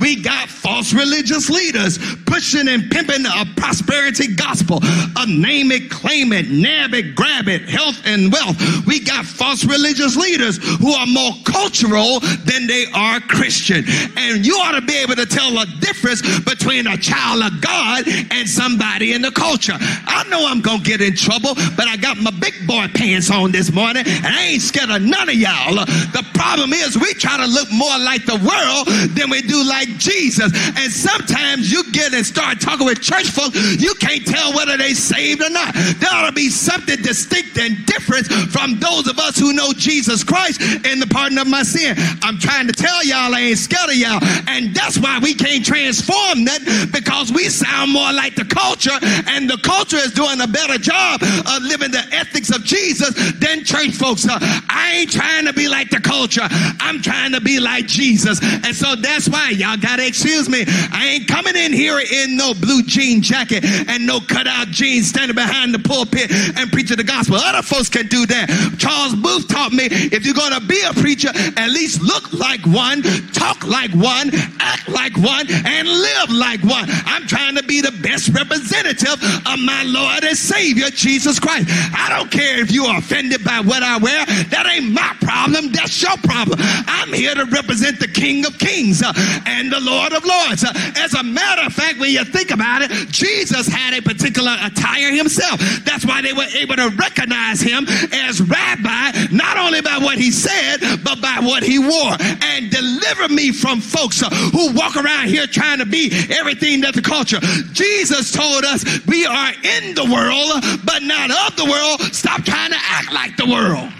We 0.00 0.22
got 0.22 0.48
false 0.48 0.92
religious 0.92 1.48
leaders 1.48 1.98
pushing 2.26 2.68
and 2.68 2.90
pimping 2.90 3.24
a 3.26 3.44
prosperity 3.56 4.34
gospel, 4.34 4.80
a 4.82 5.26
name 5.26 5.72
it, 5.72 5.90
claim 5.90 6.32
it, 6.32 6.48
nab 6.50 6.94
it, 6.94 7.14
grab 7.14 7.48
it, 7.48 7.68
health 7.68 8.00
and 8.04 8.32
wealth. 8.32 8.56
We 8.86 9.00
got 9.00 9.24
false 9.24 9.64
religious 9.64 10.16
leaders 10.16 10.58
who 10.78 10.92
are 10.92 11.06
more 11.06 11.32
cultural 11.44 12.20
than 12.20 12.66
they 12.66 12.86
are 12.94 13.20
Christian. 13.20 13.84
And 14.16 14.44
you 14.44 14.56
ought 14.56 14.78
to 14.78 14.82
be 14.84 14.96
able 14.96 15.16
to 15.16 15.26
tell 15.26 15.58
a 15.58 15.66
difference 15.80 16.22
between 16.40 16.86
a 16.86 16.96
child 16.96 17.19
of 17.20 17.60
God 17.60 18.08
and 18.30 18.48
somebody 18.48 19.12
in 19.12 19.22
the 19.22 19.30
culture. 19.30 19.76
I 19.78 20.24
know 20.28 20.46
I'm 20.48 20.60
going 20.60 20.80
to 20.80 20.84
get 20.84 21.00
in 21.00 21.14
trouble, 21.14 21.54
but 21.76 21.86
I 21.86 21.96
got 21.96 22.16
my 22.18 22.30
big 22.30 22.66
boy 22.66 22.86
pants 22.94 23.30
on 23.30 23.52
this 23.52 23.72
morning 23.72 24.04
and 24.06 24.26
I 24.26 24.56
ain't 24.56 24.62
scared 24.62 24.90
of 24.90 25.02
none 25.02 25.28
of 25.28 25.34
y'all. 25.34 25.74
The 25.76 26.26
problem 26.34 26.72
is 26.72 26.96
we 26.96 27.12
try 27.14 27.36
to 27.36 27.46
look 27.46 27.70
more 27.72 27.98
like 27.98 28.24
the 28.24 28.40
world 28.40 28.88
than 29.16 29.30
we 29.30 29.42
do 29.42 29.62
like 29.64 29.88
Jesus. 29.98 30.50
And 30.80 30.90
sometimes 30.90 31.70
you 31.70 31.84
get 31.92 32.14
and 32.14 32.24
start 32.24 32.60
talking 32.60 32.86
with 32.86 33.00
church 33.00 33.28
folks, 33.28 33.56
you 33.80 33.94
can't 33.94 34.26
tell 34.26 34.54
whether 34.54 34.76
they 34.76 34.94
saved 34.94 35.42
or 35.42 35.50
not. 35.50 35.74
There 35.74 36.10
ought 36.10 36.26
to 36.26 36.32
be 36.32 36.48
something 36.48 37.00
distinct 37.02 37.58
and 37.58 37.84
different 37.86 38.26
from 38.50 38.80
those 38.80 39.06
of 39.08 39.18
us 39.18 39.38
who 39.38 39.52
know 39.52 39.72
Jesus 39.72 40.24
Christ 40.24 40.60
in 40.86 40.98
the 40.98 41.06
pardon 41.06 41.38
of 41.38 41.46
my 41.46 41.62
sin. 41.62 41.94
I'm 42.22 42.38
trying 42.38 42.66
to 42.66 42.72
tell 42.72 43.04
y'all 43.04 43.34
I 43.34 43.52
ain't 43.52 43.58
scared 43.58 43.90
of 43.90 43.96
y'all. 43.96 44.20
And 44.48 44.74
that's 44.74 44.98
why 44.98 45.18
we 45.18 45.34
can't 45.34 45.64
transform 45.64 46.44
that 46.44 46.88
because 46.92 47.09
we 47.32 47.48
sound 47.48 47.92
more 47.92 48.12
like 48.12 48.34
the 48.34 48.44
culture 48.44 48.96
and 49.28 49.48
the 49.48 49.58
culture 49.62 49.96
is 49.96 50.12
doing 50.12 50.40
a 50.40 50.46
better 50.46 50.78
job 50.78 51.22
of 51.22 51.62
living 51.62 51.90
the 51.90 52.02
ethics 52.12 52.50
of 52.50 52.64
Jesus 52.64 53.14
than 53.34 53.64
church 53.64 53.90
folks 53.90 54.28
are. 54.28 54.38
I 54.40 55.00
ain't 55.00 55.10
trying 55.10 55.46
to 55.46 55.52
be 55.52 55.68
like 55.68 55.90
the 55.90 56.00
culture. 56.00 56.46
I'm 56.80 57.02
trying 57.02 57.32
to 57.32 57.40
be 57.40 57.60
like 57.60 57.86
Jesus. 57.86 58.40
And 58.42 58.74
so 58.74 58.96
that's 58.96 59.28
why 59.28 59.50
y'all 59.50 59.76
gotta 59.76 60.06
excuse 60.06 60.48
me. 60.48 60.64
I 60.92 61.18
ain't 61.18 61.28
coming 61.28 61.56
in 61.56 61.72
here 61.72 62.00
in 62.00 62.36
no 62.36 62.54
blue 62.54 62.82
jean 62.82 63.22
jacket 63.22 63.64
and 63.64 64.06
no 64.06 64.20
cutout 64.20 64.68
jeans 64.68 65.08
standing 65.08 65.34
behind 65.34 65.74
the 65.74 65.78
pulpit 65.78 66.30
and 66.56 66.70
preaching 66.72 66.96
the 66.96 67.04
gospel. 67.04 67.36
Other 67.36 67.62
folks 67.62 67.88
can 67.88 68.06
do 68.06 68.26
that. 68.26 68.48
Charles 68.78 69.14
Booth 69.14 69.48
taught 69.48 69.72
me 69.72 69.88
if 69.90 70.24
you're 70.24 70.34
gonna 70.34 70.60
be 70.60 70.80
a 70.82 70.92
preacher, 70.94 71.30
at 71.34 71.70
least 71.70 72.00
look 72.02 72.32
like 72.32 72.64
one, 72.66 73.02
talk 73.32 73.66
like 73.66 73.92
one, 73.92 74.30
act 74.60 74.88
like 74.88 75.16
one, 75.18 75.46
and 75.50 75.88
live 75.88 76.30
like 76.30 76.62
one. 76.64 76.88
I'm 77.06 77.26
trying 77.26 77.56
to 77.56 77.62
be 77.62 77.80
the 77.80 77.92
best 78.02 78.28
representative 78.30 79.18
of 79.46 79.58
my 79.58 79.82
Lord 79.86 80.24
and 80.24 80.36
Savior, 80.36 80.90
Jesus 80.90 81.38
Christ. 81.38 81.68
I 81.94 82.08
don't 82.08 82.30
care 82.30 82.60
if 82.60 82.70
you're 82.70 82.96
offended 82.96 83.44
by 83.44 83.60
what 83.60 83.82
I 83.82 83.98
wear. 83.98 84.24
That 84.50 84.66
ain't 84.66 84.92
my 84.92 85.14
problem. 85.20 85.72
That's 85.72 86.00
your 86.02 86.16
problem. 86.18 86.58
I'm 86.86 87.12
here 87.12 87.34
to 87.34 87.44
represent 87.46 87.98
the 88.00 88.08
King 88.08 88.46
of 88.46 88.58
Kings 88.58 89.02
uh, 89.02 89.12
and 89.46 89.72
the 89.72 89.80
Lord 89.80 90.12
of 90.12 90.24
Lords. 90.24 90.64
Uh, 90.64 90.72
as 90.96 91.14
a 91.14 91.22
matter 91.22 91.62
of 91.62 91.72
fact, 91.72 91.98
when 91.98 92.10
you 92.10 92.24
think 92.24 92.50
about 92.50 92.82
it, 92.82 92.90
Jesus 93.08 93.66
had 93.66 93.94
a 93.94 94.02
particular 94.02 94.56
attire 94.62 95.12
himself. 95.12 95.60
That's 95.84 96.04
why 96.04 96.22
they 96.22 96.32
were 96.32 96.48
able 96.58 96.76
to 96.76 96.90
recognize 96.96 97.60
him 97.60 97.86
as 98.12 98.40
rabbi, 98.40 99.12
not 99.30 99.56
only 99.56 99.80
by 99.80 99.98
what 99.98 100.18
he 100.18 100.30
said, 100.30 100.78
but 101.04 101.20
by 101.20 101.38
what 101.40 101.62
he 101.62 101.78
wore. 101.78 102.16
And 102.42 102.70
deliver 102.70 103.28
me 103.28 103.52
from 103.52 103.80
folks 103.80 104.22
uh, 104.22 104.30
who 104.30 104.72
walk 104.72 104.96
around 104.96 105.28
here 105.28 105.46
trying 105.46 105.78
to 105.78 105.86
be 105.86 106.10
everything 106.30 106.80
that 106.82 106.89
the 106.94 107.02
culture. 107.02 107.40
Jesus 107.72 108.32
told 108.32 108.64
us 108.64 108.84
we 109.06 109.26
are 109.26 109.52
in 109.62 109.94
the 109.94 110.04
world, 110.04 110.64
but 110.84 111.02
not 111.02 111.30
of 111.30 111.56
the 111.56 111.64
world. 111.64 112.00
Stop 112.14 112.44
trying 112.44 112.70
to 112.70 112.78
act 112.80 113.12
like 113.12 113.36
the 113.36 113.46
world. 113.46 113.92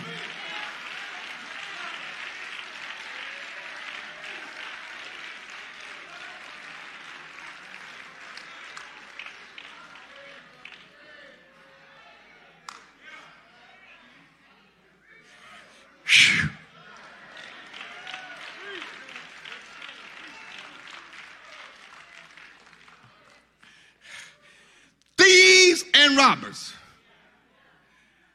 Thieves 25.16 25.84
and 25.94 26.09
robbers 26.20 26.74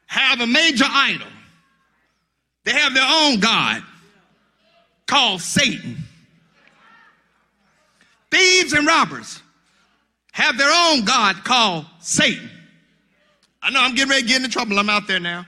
have 0.06 0.40
a 0.40 0.46
major 0.46 0.84
idol. 0.88 1.28
They 2.64 2.72
have 2.72 2.94
their 2.94 3.06
own 3.06 3.38
God 3.38 3.82
called 5.06 5.40
Satan. 5.40 5.96
Thieves 8.30 8.72
and 8.72 8.86
robbers 8.86 9.40
have 10.32 10.58
their 10.58 10.70
own 10.70 11.04
God 11.04 11.36
called 11.44 11.86
Satan. 12.00 12.50
I 13.62 13.70
know 13.70 13.80
I'm 13.80 13.94
getting 13.94 14.10
ready 14.10 14.22
to 14.22 14.28
get 14.28 14.36
into 14.38 14.48
trouble. 14.48 14.78
I'm 14.78 14.90
out 14.90 15.06
there 15.06 15.20
now. 15.20 15.46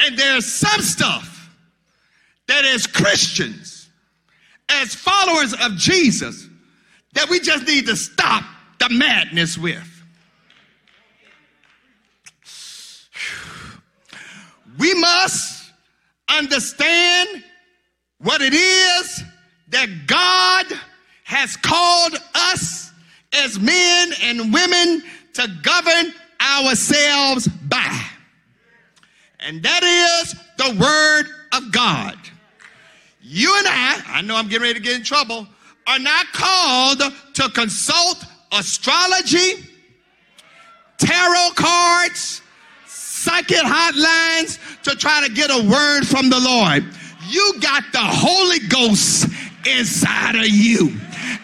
And 0.00 0.18
there's 0.18 0.46
some 0.46 0.80
stuff 0.80 1.48
that 2.48 2.64
as 2.64 2.86
Christians, 2.86 3.88
as 4.68 4.94
followers 4.94 5.54
of 5.54 5.76
Jesus, 5.76 6.48
that 7.14 7.30
we 7.30 7.40
just 7.40 7.66
need 7.66 7.86
to 7.86 7.96
stop 7.96 8.44
the 8.88 8.94
madness 8.94 9.56
with. 9.56 9.90
We 14.78 14.94
must 14.94 15.72
understand 16.28 17.44
what 18.18 18.42
it 18.42 18.52
is 18.52 19.22
that 19.68 19.88
God 20.06 20.66
has 21.24 21.56
called 21.56 22.16
us 22.34 22.90
as 23.32 23.58
men 23.58 24.12
and 24.22 24.52
women 24.52 25.02
to 25.34 25.48
govern 25.62 26.12
ourselves 26.40 27.48
by. 27.48 28.00
And 29.40 29.62
that 29.62 29.82
is 29.82 30.34
the 30.56 30.80
Word 30.80 31.26
of 31.52 31.72
God. 31.72 32.18
You 33.22 33.56
and 33.58 33.66
I, 33.66 34.02
I 34.06 34.22
know 34.22 34.36
I'm 34.36 34.48
getting 34.48 34.62
ready 34.62 34.74
to 34.74 34.80
get 34.80 34.96
in 34.96 35.02
trouble, 35.02 35.46
are 35.86 35.98
not 35.98 36.26
called 36.32 37.02
to 37.34 37.48
consult 37.50 38.24
astrology, 38.52 39.64
tarot 40.98 41.50
cards, 41.54 42.42
psychic 42.86 43.58
hotlines 43.58 44.58
to 44.82 44.94
try 44.96 45.26
to 45.26 45.32
get 45.32 45.50
a 45.50 45.68
word 45.68 46.06
from 46.06 46.30
the 46.30 46.38
Lord. 46.38 46.84
You 47.28 47.54
got 47.60 47.84
the 47.92 47.98
Holy 48.00 48.58
Ghost 48.68 49.26
inside 49.66 50.34
of 50.34 50.48
you. 50.48 50.92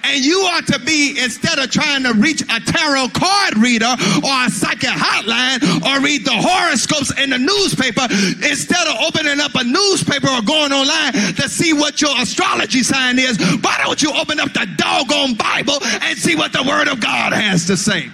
And 0.04 0.24
you 0.24 0.40
ought 0.40 0.66
to 0.68 0.78
be, 0.80 1.18
instead 1.22 1.58
of 1.58 1.70
trying 1.70 2.02
to 2.04 2.12
reach 2.14 2.42
a 2.42 2.60
tarot 2.60 3.08
card 3.14 3.58
reader 3.58 3.90
or 4.24 4.34
a 4.46 4.50
psychic 4.50 4.90
hotline 4.90 5.60
or 5.84 6.02
read 6.02 6.24
the 6.24 6.32
horoscopes 6.34 7.12
in 7.18 7.30
the 7.30 7.38
newspaper, 7.38 8.06
instead 8.46 8.86
of 8.86 8.96
opening 9.06 9.40
up 9.40 9.54
a 9.54 9.64
newspaper 9.64 10.28
or 10.28 10.42
going 10.42 10.72
online 10.72 11.12
to 11.34 11.48
see 11.48 11.72
what 11.72 12.00
your 12.00 12.14
astrology 12.20 12.82
sign 12.82 13.18
is, 13.18 13.38
why 13.62 13.80
don't 13.84 14.02
you 14.02 14.12
open 14.12 14.40
up 14.40 14.52
the 14.52 14.66
doggone 14.76 15.34
Bible 15.34 15.78
and 16.02 16.18
see 16.18 16.36
what 16.36 16.52
the 16.52 16.62
Word 16.62 16.88
of 16.88 17.00
God 17.00 17.32
has 17.32 17.66
to 17.66 17.76
say? 17.76 18.10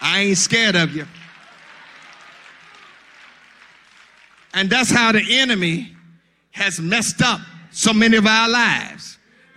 I 0.00 0.20
ain't 0.20 0.38
scared 0.38 0.76
of 0.76 0.94
you. 0.94 1.06
And 4.52 4.70
that's 4.70 4.90
how 4.90 5.12
the 5.12 5.24
enemy 5.28 5.94
has 6.52 6.78
messed 6.78 7.20
up 7.22 7.40
so 7.72 7.92
many 7.92 8.16
of 8.16 8.26
our 8.26 8.48
lives. 8.48 9.13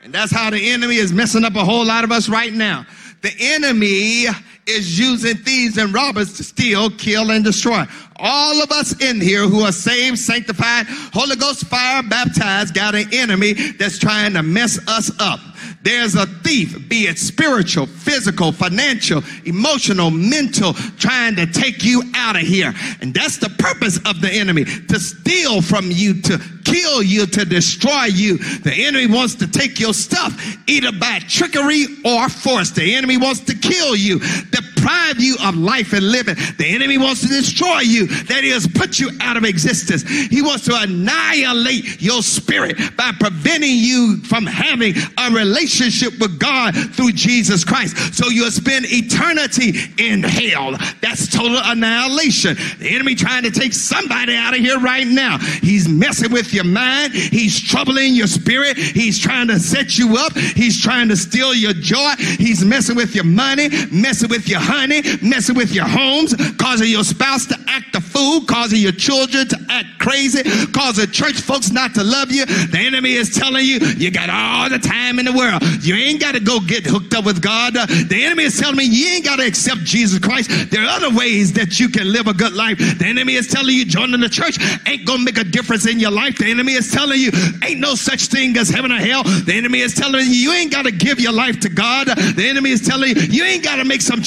And 0.07 0.13
that's 0.13 0.31
how 0.31 0.49
the 0.49 0.71
enemy 0.71 0.95
is 0.95 1.11
messing 1.11 1.43
up 1.43 1.57
a 1.57 1.65
whole 1.65 1.85
lot 1.85 2.05
of 2.05 2.13
us 2.13 2.29
right 2.29 2.53
now. 2.53 2.85
The 3.23 3.33
enemy 3.37 4.27
is 4.67 4.99
using 4.99 5.35
thieves 5.37 5.77
and 5.77 5.93
robbers 5.93 6.33
to 6.37 6.43
steal, 6.43 6.89
kill, 6.91 7.31
and 7.31 7.43
destroy. 7.43 7.85
All 8.17 8.61
of 8.61 8.71
us 8.71 8.99
in 9.01 9.21
here 9.21 9.47
who 9.47 9.61
are 9.61 9.71
saved, 9.71 10.17
sanctified, 10.17 10.85
Holy 11.13 11.35
Ghost 11.35 11.65
fire 11.65 12.01
baptized, 12.03 12.73
got 12.73 12.95
an 12.95 13.07
enemy 13.13 13.53
that's 13.53 13.99
trying 13.99 14.33
to 14.33 14.43
mess 14.43 14.79
us 14.87 15.11
up. 15.19 15.39
There's 15.83 16.15
a 16.15 16.25
thief, 16.25 16.89
be 16.89 17.07
it 17.07 17.17
spiritual, 17.17 17.85
physical, 17.85 18.51
financial, 18.51 19.23
emotional, 19.45 20.11
mental, 20.11 20.73
trying 20.73 21.35
to 21.35 21.45
take 21.45 21.83
you 21.83 22.03
out 22.15 22.35
of 22.35 22.41
here. 22.41 22.73
And 23.01 23.13
that's 23.13 23.37
the 23.37 23.49
purpose 23.49 23.97
of 24.05 24.19
the 24.19 24.29
enemy 24.29 24.65
to 24.65 24.99
steal 24.99 25.61
from 25.61 25.89
you, 25.89 26.21
to 26.23 26.41
kill 26.65 27.01
you, 27.01 27.25
to 27.27 27.45
destroy 27.45 28.05
you. 28.05 28.37
The 28.37 28.73
enemy 28.73 29.07
wants 29.07 29.35
to 29.35 29.47
take 29.47 29.79
your 29.79 29.93
stuff 29.93 30.33
either 30.67 30.91
by 30.91 31.19
trickery 31.27 31.85
or 32.03 32.27
force. 32.27 32.71
The 32.71 32.95
enemy 32.95 33.17
wants 33.17 33.41
to 33.41 33.55
kill 33.55 33.95
you, 33.95 34.19
the 34.57 34.76
deprive 34.87 35.19
you 35.19 35.35
of 35.43 35.55
life 35.55 35.93
and 35.93 36.11
living. 36.11 36.35
The 36.57 36.65
enemy 36.65 36.97
wants 36.97 37.21
to 37.21 37.27
destroy 37.27 37.79
you, 37.79 38.07
that 38.07 38.43
is, 38.43 38.67
put 38.67 38.99
you 38.99 39.09
out 39.21 39.37
of 39.37 39.43
existence. 39.43 40.03
He 40.03 40.41
wants 40.41 40.65
to 40.65 40.75
annihilate 40.75 42.01
your 42.01 42.21
spirit 42.21 42.77
by 42.95 43.11
preventing 43.19 43.77
you 43.77 44.17
from 44.23 44.45
having 44.45 44.95
a 45.17 45.31
relationship 45.31 46.19
with 46.19 46.39
God 46.39 46.75
through 46.93 47.11
Jesus 47.11 47.63
Christ. 47.63 48.15
So 48.15 48.29
you'll 48.29 48.51
spend 48.51 48.85
eternity 48.89 49.73
in 49.97 50.23
hell. 50.23 50.75
That's 51.01 51.27
total 51.29 51.59
annihilation. 51.63 52.55
The 52.79 52.89
enemy 52.89 53.15
trying 53.15 53.43
to 53.43 53.51
take 53.51 53.73
somebody 53.73 54.35
out 54.35 54.53
of 54.53 54.59
here 54.59 54.79
right 54.79 55.07
now. 55.07 55.37
He's 55.37 55.87
messing 55.87 56.31
with 56.31 56.53
your 56.53 56.63
mind. 56.63 57.13
He's 57.13 57.59
troubling 57.59 58.15
your 58.15 58.27
spirit. 58.27 58.77
He's 58.77 59.19
trying 59.19 59.47
to 59.47 59.59
set 59.59 59.97
you 59.97 60.17
up. 60.17 60.37
He's 60.37 60.81
trying 60.81 61.09
to 61.09 61.17
steal 61.17 61.53
your 61.53 61.73
joy. 61.73 62.13
He's 62.17 62.63
messing 62.63 62.95
with 62.95 63.15
your 63.15 63.25
money, 63.25 63.69
messing 63.91 64.29
with 64.29 64.47
your 64.47 64.59
honey, 64.59 64.76
messing 65.21 65.55
with 65.55 65.73
your 65.73 65.87
homes, 65.87 66.35
causing 66.57 66.89
your 66.89 67.03
spouse 67.03 67.45
to 67.47 67.57
act 67.67 67.95
a 67.95 68.01
fool, 68.01 68.41
causing 68.41 68.79
your 68.79 68.91
children 68.91 69.47
to 69.47 69.57
act 69.69 69.87
crazy, 69.99 70.43
causing 70.71 71.09
church 71.11 71.39
folks 71.41 71.71
not 71.71 71.93
to 71.95 72.03
love 72.03 72.31
you. 72.31 72.45
The 72.45 72.79
enemy 72.79 73.13
is 73.13 73.35
telling 73.35 73.65
you 73.65 73.79
you 73.97 74.11
got 74.11 74.29
all 74.29 74.69
the 74.69 74.79
time 74.79 75.19
in 75.19 75.25
the 75.25 75.33
world. 75.33 75.61
You 75.83 75.95
ain't 75.95 76.21
got 76.21 76.33
to 76.33 76.39
go 76.39 76.59
get 76.59 76.85
hooked 76.85 77.13
up 77.13 77.25
with 77.25 77.41
God. 77.41 77.73
The 77.73 78.19
enemy 78.23 78.43
is 78.43 78.59
telling 78.59 78.77
me 78.77 78.85
you 78.85 79.07
ain't 79.07 79.25
got 79.25 79.37
to 79.37 79.45
accept 79.45 79.81
Jesus 79.81 80.19
Christ. 80.19 80.71
There 80.71 80.83
are 80.83 80.89
other 80.89 81.15
ways 81.15 81.53
that 81.53 81.79
you 81.79 81.89
can 81.89 82.11
live 82.11 82.27
a 82.27 82.33
good 82.33 82.53
life. 82.53 82.77
The 82.77 83.05
enemy 83.05 83.35
is 83.35 83.47
telling 83.47 83.75
you 83.75 83.85
joining 83.85 84.19
the 84.19 84.29
church 84.29 84.57
ain't 84.87 85.05
going 85.05 85.19
to 85.19 85.25
make 85.25 85.37
a 85.37 85.43
difference 85.43 85.87
in 85.87 85.99
your 85.99 86.11
life. 86.11 86.37
The 86.37 86.49
enemy 86.49 86.73
is 86.73 86.91
telling 86.91 87.19
you 87.19 87.31
ain't 87.63 87.79
no 87.79 87.95
such 87.95 88.27
thing 88.27 88.55
as 88.57 88.69
heaven 88.69 88.91
or 88.91 88.97
hell. 88.97 89.23
The 89.23 89.53
enemy 89.53 89.81
is 89.81 89.93
telling 89.93 90.25
you 90.25 90.31
you 90.31 90.53
ain't 90.53 90.71
got 90.71 90.83
to 90.83 90.91
give 90.91 91.19
your 91.19 91.33
life 91.33 91.59
to 91.61 91.69
God. 91.69 92.07
The 92.07 92.47
enemy 92.47 92.71
is 92.71 92.85
telling 92.85 93.15
you 93.15 93.21
you 93.23 93.43
ain't 93.43 93.63
got 93.63 93.77
to 93.77 93.85
make 93.85 94.01
some 94.01 94.21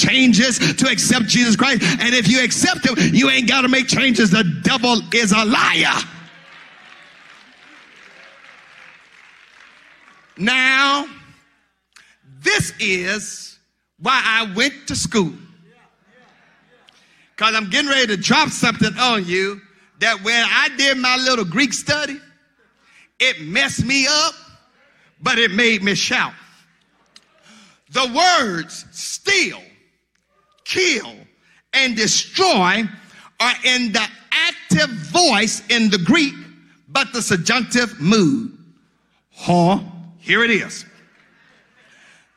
to 0.77 0.87
accept 0.89 1.27
Jesus 1.27 1.55
Christ. 1.55 1.83
And 1.99 2.13
if 2.15 2.27
you 2.27 2.43
accept 2.43 2.85
him, 2.85 2.95
you 3.13 3.29
ain't 3.29 3.47
got 3.47 3.61
to 3.61 3.67
make 3.67 3.87
changes. 3.87 4.29
The 4.29 4.43
devil 4.63 5.01
is 5.13 5.31
a 5.31 5.45
liar. 5.45 5.99
Now, 10.37 11.05
this 12.41 12.73
is 12.79 13.59
why 13.99 14.21
I 14.23 14.51
went 14.55 14.87
to 14.87 14.95
school. 14.95 15.33
Because 17.35 17.55
I'm 17.55 17.69
getting 17.69 17.89
ready 17.89 18.07
to 18.07 18.17
drop 18.17 18.49
something 18.49 18.95
on 18.97 19.25
you 19.25 19.61
that 19.99 20.23
when 20.23 20.43
I 20.47 20.69
did 20.77 20.97
my 20.97 21.15
little 21.17 21.45
Greek 21.45 21.73
study, 21.73 22.19
it 23.19 23.41
messed 23.41 23.85
me 23.85 24.07
up, 24.07 24.33
but 25.21 25.37
it 25.37 25.51
made 25.51 25.83
me 25.83 25.93
shout. 25.93 26.33
The 27.91 28.11
words 28.15 28.85
steal, 28.91 29.61
kill, 30.65 31.15
and 31.73 31.95
destroy 31.95 32.83
are 33.39 33.53
in 33.65 33.91
the 33.91 34.07
active 34.31 34.89
voice 34.89 35.63
in 35.69 35.89
the 35.89 35.97
Greek, 35.97 36.33
but 36.89 37.11
the 37.13 37.21
subjunctive 37.21 37.99
mood. 37.99 38.57
Huh? 39.31 39.79
Here 40.19 40.43
it 40.43 40.51
is. 40.51 40.85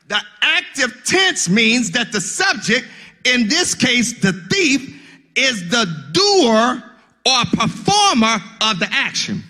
The 0.07 0.19
active 0.41 1.03
tense 1.05 1.49
means 1.49 1.91
that 1.91 2.11
the 2.11 2.21
subject, 2.21 2.87
in 3.25 3.47
this 3.47 3.73
case, 3.73 4.19
the 4.21 4.33
thief, 4.51 5.01
is 5.35 5.69
the 5.69 5.85
doer 6.11 6.83
or 7.25 7.45
performer 7.45 8.37
of 8.61 8.79
the 8.79 8.87
action. 8.91 9.43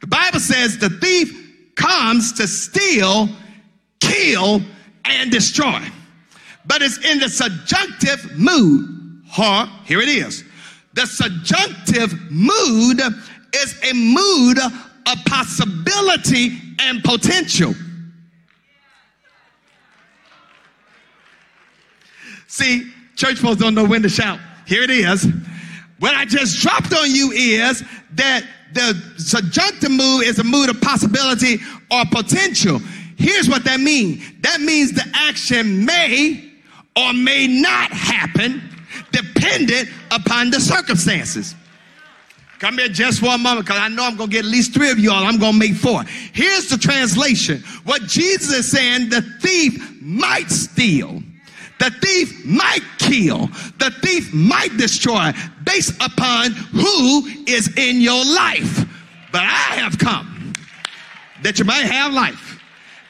The 0.00 0.06
Bible 0.06 0.40
says 0.40 0.78
the 0.78 0.90
thief 0.90 1.74
comes 1.74 2.32
to 2.34 2.46
steal, 2.46 3.28
kill, 4.00 4.60
and 5.04 5.30
destroy. 5.30 5.80
But 6.64 6.82
it's 6.82 6.98
in 7.04 7.18
the 7.18 7.28
subjunctive 7.28 8.38
mood. 8.38 9.22
Huh? 9.28 9.66
Here 9.84 10.00
it 10.00 10.08
is. 10.08 10.44
The 10.94 11.06
subjunctive 11.06 12.30
mood 12.30 13.00
is 13.54 13.90
a 13.90 13.94
mood 13.94 14.58
of 14.58 15.24
possibility 15.26 16.58
and 16.78 17.02
potential. 17.02 17.74
See, 22.46 22.92
church 23.16 23.38
folks 23.38 23.60
don't 23.60 23.74
know 23.74 23.84
when 23.84 24.02
to 24.02 24.08
shout. 24.08 24.38
Here 24.66 24.82
it 24.82 24.90
is. 24.90 25.26
What 25.98 26.14
I 26.14 26.24
just 26.24 26.60
dropped 26.60 26.92
on 26.92 27.10
you 27.10 27.32
is 27.32 27.82
that 28.14 28.44
the 28.74 28.94
subjunctive 29.16 29.90
mood 29.90 30.24
is 30.24 30.38
a 30.38 30.44
mood 30.44 30.68
of 30.68 30.80
possibility 30.80 31.58
or 31.90 32.04
potential. 32.10 32.78
Here's 33.16 33.48
what 33.48 33.64
that 33.64 33.80
means. 33.80 34.22
That 34.40 34.60
means 34.60 34.92
the 34.92 35.04
action 35.14 35.84
may 35.84 36.51
or 36.96 37.12
may 37.12 37.46
not 37.46 37.90
happen 37.90 38.62
dependent 39.10 39.88
upon 40.10 40.50
the 40.50 40.60
circumstances. 40.60 41.54
Come 42.58 42.78
here 42.78 42.88
just 42.88 43.20
a 43.22 43.24
moment 43.24 43.66
because 43.66 43.80
I 43.80 43.88
know 43.88 44.04
I'm 44.04 44.16
going 44.16 44.30
to 44.30 44.32
get 44.32 44.44
at 44.44 44.50
least 44.50 44.72
three 44.72 44.90
of 44.90 44.98
y'all. 44.98 45.24
I'm 45.24 45.38
going 45.38 45.54
to 45.54 45.58
make 45.58 45.74
four. 45.74 46.04
Here's 46.32 46.68
the 46.68 46.78
translation. 46.78 47.58
What 47.84 48.02
Jesus 48.02 48.54
is 48.54 48.70
saying, 48.70 49.08
the 49.08 49.20
thief 49.40 50.00
might 50.00 50.48
steal. 50.48 51.22
The 51.80 51.90
thief 51.90 52.44
might 52.44 52.84
kill. 52.98 53.48
The 53.78 53.92
thief 54.00 54.32
might 54.32 54.76
destroy 54.76 55.32
based 55.64 56.00
upon 56.00 56.52
who 56.52 57.26
is 57.48 57.76
in 57.76 58.00
your 58.00 58.24
life. 58.24 58.86
But 59.32 59.42
I 59.42 59.74
have 59.80 59.98
come 59.98 60.52
that 61.42 61.58
you 61.58 61.64
might 61.64 61.86
have 61.86 62.12
life 62.12 62.60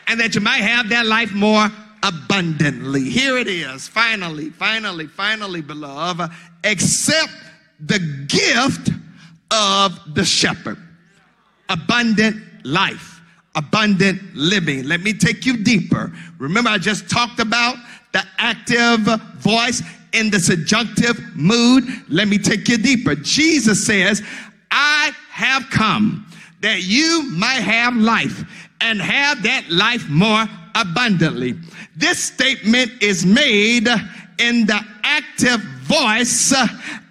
and 0.09 0.19
that 0.19 0.35
you 0.35 0.41
might 0.41 0.63
have 0.63 0.89
that 0.89 1.05
life 1.05 1.35
more 1.35 1.69
abundantly. 2.03 3.09
Here 3.09 3.39
it 3.39 3.49
is. 3.49 3.89
Finally, 3.89 4.51
finally, 4.51 5.07
finally, 5.07 5.61
beloved, 5.61 6.31
accept 6.65 7.33
the 7.81 7.99
gift 8.29 8.91
of 9.51 10.15
the 10.15 10.25
shepherd. 10.25 10.79
Abundant 11.69 12.43
life, 12.65 13.21
abundant 13.55 14.21
living. 14.35 14.85
Let 14.85 15.01
me 15.01 15.13
take 15.13 15.47
you 15.47 15.63
deeper. 15.63 16.13
Remember, 16.39 16.71
I 16.71 16.79
just 16.79 17.09
talked 17.09 17.41
about 17.41 17.77
the 18.13 18.23
active 18.39 19.01
voice 19.39 19.83
in 20.13 20.31
the 20.31 20.39
subjunctive 20.39 21.19
mood. 21.35 21.85
Let 22.09 22.29
me 22.29 22.39
take 22.39 22.69
you 22.69 22.77
deeper. 22.77 23.15
Jesus 23.15 23.87
says, 23.87 24.23
I 24.71 25.13
have 25.31 25.69
come 25.71 26.27
that 26.61 26.83
you 26.83 27.25
might 27.31 27.61
have 27.61 27.97
life 27.97 28.45
and 28.81 29.01
have 29.01 29.43
that 29.43 29.71
life 29.71 30.09
more 30.09 30.47
abundantly. 30.75 31.55
This 31.97 32.23
statement 32.23 33.03
is 33.03 33.25
made 33.27 33.89
in 34.39 34.67
the 34.67 34.81
active 35.03 35.61
voice 35.83 36.55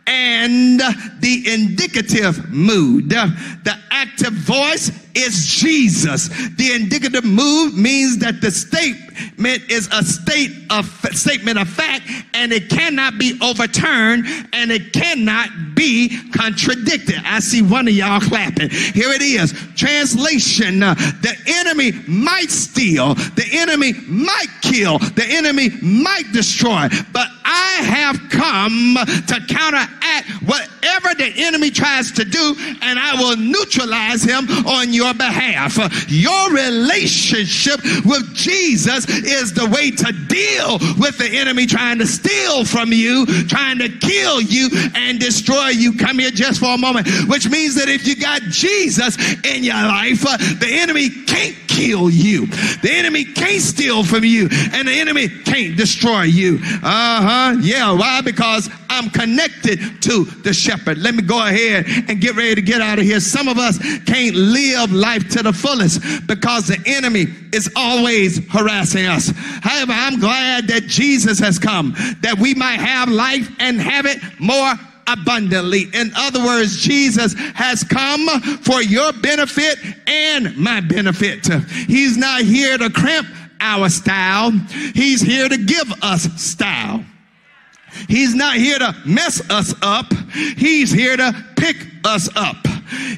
and 0.07 0.79
the 0.79 1.43
indicative 1.53 2.51
mood. 2.51 3.09
The 3.09 3.77
active 3.91 4.33
voice 4.33 4.91
is 5.15 5.45
Jesus. 5.45 6.29
The 6.29 6.71
indicative 6.73 7.25
mood 7.25 7.73
means 7.73 8.17
that 8.19 8.41
the 8.41 8.51
statement 8.51 9.69
is 9.71 9.87
a 9.91 10.03
state 10.03 10.51
of 10.69 10.85
statement 11.13 11.59
of 11.59 11.67
fact 11.67 12.03
and 12.33 12.51
it 12.51 12.69
cannot 12.69 13.17
be 13.17 13.37
overturned 13.41 14.25
and 14.53 14.71
it 14.71 14.93
cannot 14.93 15.49
be 15.75 16.17
contradicted. 16.31 17.15
I 17.25 17.39
see 17.39 17.61
one 17.61 17.87
of 17.87 17.93
y'all 17.93 18.21
clapping. 18.21 18.69
Here 18.69 19.11
it 19.11 19.21
is. 19.21 19.53
Translation. 19.75 20.83
Uh, 20.83 20.93
the 20.93 21.35
enemy 21.47 21.91
might 22.07 22.49
steal. 22.49 23.15
The 23.15 23.47
enemy 23.51 23.93
might 24.07 24.49
kill. 24.61 24.99
The 24.99 25.25
enemy 25.27 25.69
might 25.81 26.31
destroy. 26.33 26.87
But 27.11 27.27
I 27.43 27.83
have 27.83 28.19
come 28.29 28.97
to 29.27 29.53
counteract 29.53 30.01
whatever 30.45 31.13
the 31.15 31.31
enemy 31.37 31.69
tries 31.69 32.11
to 32.11 32.25
do 32.25 32.55
and 32.81 32.99
I 32.99 33.15
will 33.15 33.37
neutralize 33.37 34.23
him 34.23 34.49
on 34.67 34.93
your 34.93 35.00
behalf. 35.13 35.77
Your 36.09 36.51
relationship 36.51 37.79
with 38.05 38.33
Jesus 38.33 39.07
is 39.09 39.53
the 39.53 39.67
way 39.69 39.91
to 39.91 40.11
deal 40.27 40.77
with 40.97 41.17
the 41.17 41.29
enemy 41.31 41.65
trying 41.65 41.99
to 41.99 42.07
steal 42.07 42.65
from 42.65 42.93
you, 42.93 43.25
trying 43.47 43.79
to 43.79 43.89
kill 43.89 44.41
you 44.41 44.69
and 44.95 45.19
destroy 45.19 45.69
you. 45.69 45.93
Come 45.97 46.19
here 46.19 46.31
just 46.31 46.59
for 46.59 46.75
a 46.75 46.77
moment, 46.77 47.07
which 47.27 47.49
means 47.49 47.75
that 47.75 47.89
if 47.89 48.07
you 48.07 48.15
got 48.15 48.41
Jesus 48.43 49.17
in 49.43 49.63
your 49.63 49.75
life, 49.75 50.25
uh, 50.25 50.37
the 50.37 50.67
enemy 50.69 51.09
can't 51.25 51.55
kill 51.67 52.09
you. 52.09 52.45
The 52.45 52.91
enemy 52.91 53.25
can't 53.25 53.61
steal 53.61 54.03
from 54.03 54.23
you, 54.23 54.49
and 54.73 54.87
the 54.87 54.93
enemy 54.93 55.27
can't 55.29 55.75
destroy 55.77 56.23
you. 56.23 56.59
Uh 56.83 57.51
huh. 57.53 57.57
Yeah. 57.61 57.91
Why? 57.91 58.21
Because 58.21 58.69
I'm 58.89 59.09
connected 59.09 60.01
to 60.03 60.25
the 60.43 60.53
shepherd. 60.53 60.97
Let 60.97 61.15
me 61.15 61.23
go 61.23 61.39
ahead 61.45 61.85
and 62.09 62.19
get 62.19 62.35
ready 62.35 62.55
to 62.55 62.61
get 62.61 62.81
out 62.81 62.99
of 62.99 63.05
here. 63.05 63.19
Some 63.19 63.47
of 63.47 63.57
us 63.57 63.77
can't 64.03 64.35
live 64.35 64.90
life 64.91 65.29
to 65.29 65.43
the 65.43 65.53
fullest 65.53 66.01
because 66.27 66.67
the 66.67 66.81
enemy 66.85 67.27
is 67.53 67.71
always 67.75 68.45
harassing 68.49 69.05
us. 69.05 69.31
However, 69.35 69.93
I'm 69.93 70.19
glad 70.19 70.67
that 70.67 70.83
Jesus 70.83 71.39
has 71.39 71.59
come 71.59 71.93
that 72.21 72.37
we 72.39 72.53
might 72.53 72.79
have 72.79 73.09
life 73.09 73.49
and 73.59 73.79
have 73.79 74.05
it 74.05 74.19
more 74.39 74.73
abundantly. 75.07 75.87
In 75.93 76.11
other 76.15 76.43
words, 76.43 76.81
Jesus 76.81 77.33
has 77.55 77.83
come 77.83 78.27
for 78.61 78.81
your 78.81 79.11
benefit 79.13 79.77
and 80.07 80.55
my 80.57 80.81
benefit. 80.81 81.47
He's 81.87 82.17
not 82.17 82.41
here 82.41 82.77
to 82.77 82.89
cramp 82.89 83.27
our 83.59 83.89
style, 83.89 84.51
He's 84.95 85.21
here 85.21 85.47
to 85.47 85.57
give 85.57 85.91
us 86.01 86.23
style. 86.41 87.05
He's 88.07 88.33
not 88.33 88.55
here 88.55 88.79
to 88.79 88.95
mess 89.05 89.41
us 89.49 89.73
up. 89.81 90.13
He's 90.57 90.91
here 90.91 91.17
to 91.17 91.45
pick 91.57 91.85
us 92.05 92.29
up. 92.35 92.55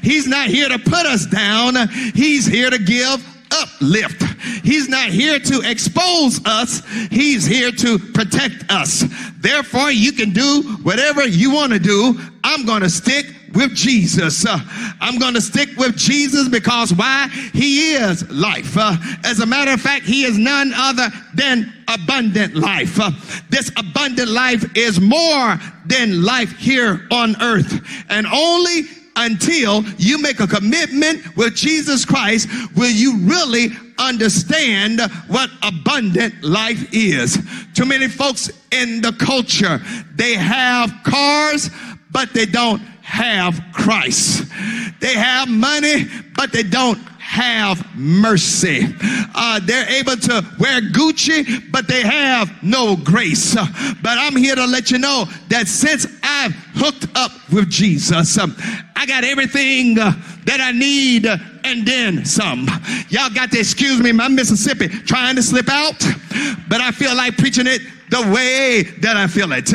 He's 0.02 0.26
not 0.26 0.48
here 0.48 0.68
to 0.68 0.78
put 0.78 1.06
us 1.06 1.26
down. 1.26 1.88
He's 2.14 2.46
here 2.46 2.70
to 2.70 2.78
give 2.78 3.24
uplift. 3.50 4.22
He's 4.64 4.88
not 4.88 5.08
here 5.10 5.38
to 5.38 5.60
expose 5.68 6.44
us. 6.44 6.82
He's 7.10 7.44
here 7.44 7.70
to 7.70 7.98
protect 7.98 8.70
us. 8.70 9.04
Therefore, 9.38 9.90
you 9.90 10.12
can 10.12 10.30
do 10.30 10.62
whatever 10.82 11.26
you 11.26 11.52
want 11.52 11.72
to 11.72 11.78
do. 11.78 12.18
I'm 12.42 12.66
going 12.66 12.82
to 12.82 12.90
stick 12.90 13.26
with 13.54 13.74
Jesus. 13.74 14.44
Uh, 14.44 14.58
I'm 15.00 15.18
going 15.18 15.34
to 15.34 15.40
stick 15.40 15.76
with 15.76 15.96
Jesus 15.96 16.48
because 16.48 16.92
why? 16.92 17.28
He 17.52 17.92
is 17.92 18.28
life. 18.30 18.76
Uh, 18.76 18.96
as 19.24 19.40
a 19.40 19.46
matter 19.46 19.72
of 19.72 19.80
fact, 19.80 20.04
he 20.04 20.24
is 20.24 20.36
none 20.36 20.72
other 20.74 21.08
than 21.34 21.72
abundant 21.88 22.54
life. 22.54 22.98
Uh, 23.00 23.12
this 23.50 23.70
abundant 23.76 24.30
life 24.30 24.76
is 24.76 25.00
more 25.00 25.58
than 25.86 26.22
life 26.22 26.56
here 26.58 27.06
on 27.10 27.40
earth. 27.40 27.80
And 28.08 28.26
only 28.26 28.82
until 29.16 29.82
you 29.98 30.18
make 30.18 30.40
a 30.40 30.46
commitment 30.46 31.36
with 31.36 31.54
Jesus 31.54 32.04
Christ 32.04 32.48
will 32.76 32.90
you 32.90 33.18
really 33.18 33.68
understand 33.98 35.00
what 35.28 35.50
abundant 35.62 36.42
life 36.42 36.92
is. 36.92 37.38
Too 37.74 37.84
many 37.84 38.08
folks 38.08 38.50
in 38.72 39.00
the 39.00 39.12
culture, 39.12 39.80
they 40.14 40.34
have 40.34 40.92
cars, 41.04 41.70
but 42.10 42.32
they 42.32 42.46
don't 42.46 42.80
have 43.02 43.60
Christ. 43.72 44.50
They 45.00 45.14
have 45.14 45.48
money, 45.48 46.06
but 46.34 46.52
they 46.52 46.62
don't 46.62 46.98
have 47.24 47.84
mercy. 47.96 48.86
Uh, 49.34 49.58
they're 49.64 49.88
able 49.88 50.16
to 50.16 50.44
wear 50.58 50.80
Gucci, 50.80 51.72
but 51.72 51.88
they 51.88 52.02
have 52.02 52.62
no 52.62 52.96
grace. 52.96 53.54
But 53.54 54.18
I'm 54.18 54.36
here 54.36 54.54
to 54.54 54.66
let 54.66 54.90
you 54.90 54.98
know 54.98 55.24
that 55.48 55.66
since 55.66 56.06
I've 56.22 56.52
hooked 56.74 57.06
up 57.16 57.32
with 57.50 57.70
Jesus, 57.70 58.38
um, 58.38 58.54
I 58.94 59.06
got 59.06 59.24
everything 59.24 59.98
uh, 59.98 60.12
that 60.44 60.60
I 60.60 60.72
need 60.72 61.26
uh, 61.26 61.38
and 61.64 61.86
then 61.86 62.24
some. 62.24 62.68
Y'all 63.08 63.30
got 63.30 63.50
to 63.52 63.58
excuse 63.58 64.00
me, 64.00 64.12
my 64.12 64.28
Mississippi 64.28 64.88
trying 64.88 65.34
to 65.36 65.42
slip 65.42 65.68
out, 65.68 65.98
but 66.68 66.80
I 66.80 66.90
feel 66.90 67.16
like 67.16 67.36
preaching 67.38 67.66
it 67.66 67.80
the 68.10 68.20
way 68.32 68.82
that 69.00 69.16
I 69.16 69.26
feel 69.26 69.52
it. 69.52 69.72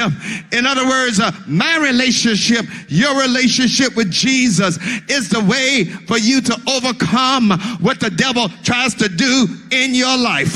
In 0.53 0.65
other 0.65 0.85
words, 0.88 1.19
uh, 1.19 1.31
my 1.47 1.77
relationship, 1.77 2.65
your 2.88 3.19
relationship 3.19 3.95
with 3.95 4.11
Jesus 4.11 4.77
is 5.10 5.30
the 5.30 5.43
way 5.43 5.85
for 5.85 6.18
you 6.18 6.41
to 6.41 6.53
overcome 6.68 7.51
what 7.81 7.99
the 7.99 8.10
devil 8.10 8.49
tries 8.64 8.95
to 8.95 9.10
do 9.10 9.47
in 9.72 9.95
your 9.95 10.18
life. 10.18 10.53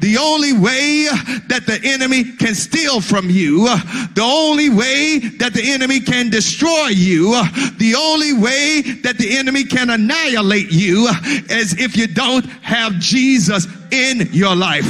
The 0.00 0.18
only 0.18 0.52
way 0.52 1.06
that 1.48 1.64
the 1.66 1.80
enemy 1.84 2.24
can 2.24 2.54
steal 2.54 3.00
from 3.00 3.30
you, 3.30 3.66
the 4.14 4.22
only 4.22 4.68
way 4.68 5.18
that 5.38 5.54
the 5.54 5.62
enemy 5.62 6.00
can 6.00 6.30
destroy 6.30 6.88
you, 6.88 7.30
the 7.78 7.94
only 7.96 8.32
way 8.32 8.82
that 9.02 9.18
the 9.18 9.36
enemy 9.36 9.64
can 9.64 9.90
annihilate 9.90 10.70
you 10.70 11.08
is 11.50 11.78
if 11.78 11.96
you 11.96 12.06
don't 12.06 12.46
have 12.62 12.98
Jesus 12.98 13.66
in 13.92 14.28
your 14.32 14.56
life. 14.56 14.86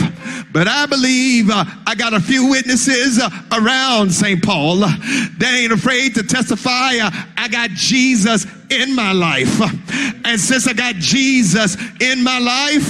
But 0.53 0.69
I 0.69 0.87
believe 0.87 1.51
uh, 1.51 1.65
I 1.87 1.95
got 1.95 2.15
a 2.15 2.21
few 2.21 2.49
witnesses 2.49 3.19
uh, 3.19 3.29
around 3.53 4.13
St. 4.13 4.43
Paul 4.43 4.77
that 4.77 5.59
ain't 5.61 5.73
afraid 5.73 6.15
to 6.15 6.23
testify. 6.23 6.99
Uh, 6.99 7.11
I 7.37 7.49
got 7.49 7.71
Jesus 7.71 8.47
in 8.73 8.95
my 8.95 9.13
life. 9.13 9.61
And 10.25 10.41
since 10.41 10.67
I 10.67 10.73
got 10.73 10.95
Jesus 10.97 11.77
in 12.01 12.23
my 12.23 12.39
life, 12.39 12.89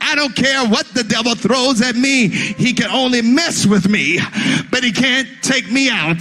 I 0.00 0.14
don't 0.16 0.34
care 0.34 0.66
what 0.66 0.86
the 0.88 1.04
devil 1.04 1.34
throws 1.34 1.80
at 1.80 1.94
me. 1.94 2.28
He 2.28 2.72
can 2.72 2.90
only 2.90 3.22
mess 3.22 3.66
with 3.66 3.88
me, 3.88 4.18
but 4.70 4.82
he 4.82 4.90
can't 4.90 5.28
take 5.42 5.70
me 5.70 5.88
out. 5.90 6.18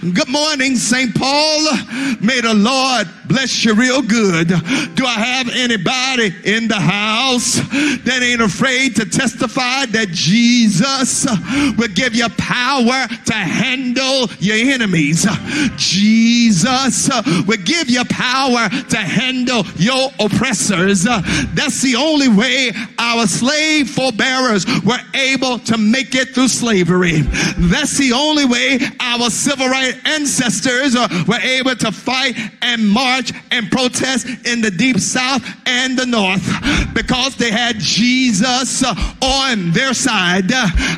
Good 0.00 0.28
morning, 0.28 0.76
St. 0.76 1.14
Paul. 1.14 1.60
May 2.20 2.40
the 2.40 2.54
Lord 2.54 3.08
bless 3.26 3.64
you 3.64 3.74
real 3.74 4.02
good. 4.02 4.48
Do 4.48 5.06
I 5.06 5.18
have 5.18 5.48
anybody 5.54 6.34
in 6.44 6.68
the 6.68 6.80
house 6.80 7.54
that 7.54 8.20
ain't 8.22 8.42
afraid 8.42 8.96
to 8.96 9.06
testify 9.06 9.86
that 9.86 10.08
Jesus 10.10 11.26
will 11.78 11.88
give 11.88 12.14
you 12.14 12.28
power 12.30 13.06
to 13.26 13.32
handle 13.32 14.28
your 14.38 14.56
enemies? 14.56 15.26
Jesus 15.76 17.08
will 17.46 17.62
give 17.64 17.88
you 17.88 18.04
power 18.04 18.33
power 18.34 18.68
to 18.90 18.96
handle 18.96 19.62
your 19.76 20.10
oppressors. 20.18 21.06
Uh, 21.06 21.22
that's 21.54 21.80
the 21.82 21.94
only 21.94 22.26
way 22.26 22.72
our 22.98 23.28
slave 23.28 23.88
forbearers 23.88 24.66
were 24.82 24.98
able 25.14 25.60
to 25.60 25.78
make 25.78 26.16
it 26.16 26.30
through 26.30 26.48
slavery. 26.48 27.20
That's 27.70 27.96
the 27.96 28.12
only 28.12 28.44
way 28.44 28.80
our 28.98 29.30
civil 29.30 29.68
rights 29.68 29.98
ancestors 30.04 30.96
uh, 30.96 31.06
were 31.28 31.38
able 31.38 31.76
to 31.76 31.92
fight 31.92 32.34
and 32.62 32.88
march 32.88 33.32
and 33.52 33.70
protest 33.70 34.26
in 34.44 34.60
the 34.60 34.70
deep 34.70 34.98
south 34.98 35.42
and 35.66 35.96
the 35.96 36.06
north 36.06 36.42
because 36.92 37.36
they 37.36 37.52
had 37.52 37.78
Jesus 37.78 38.82
uh, 38.82 38.94
on 39.22 39.70
their 39.70 39.94
side. 39.94 40.50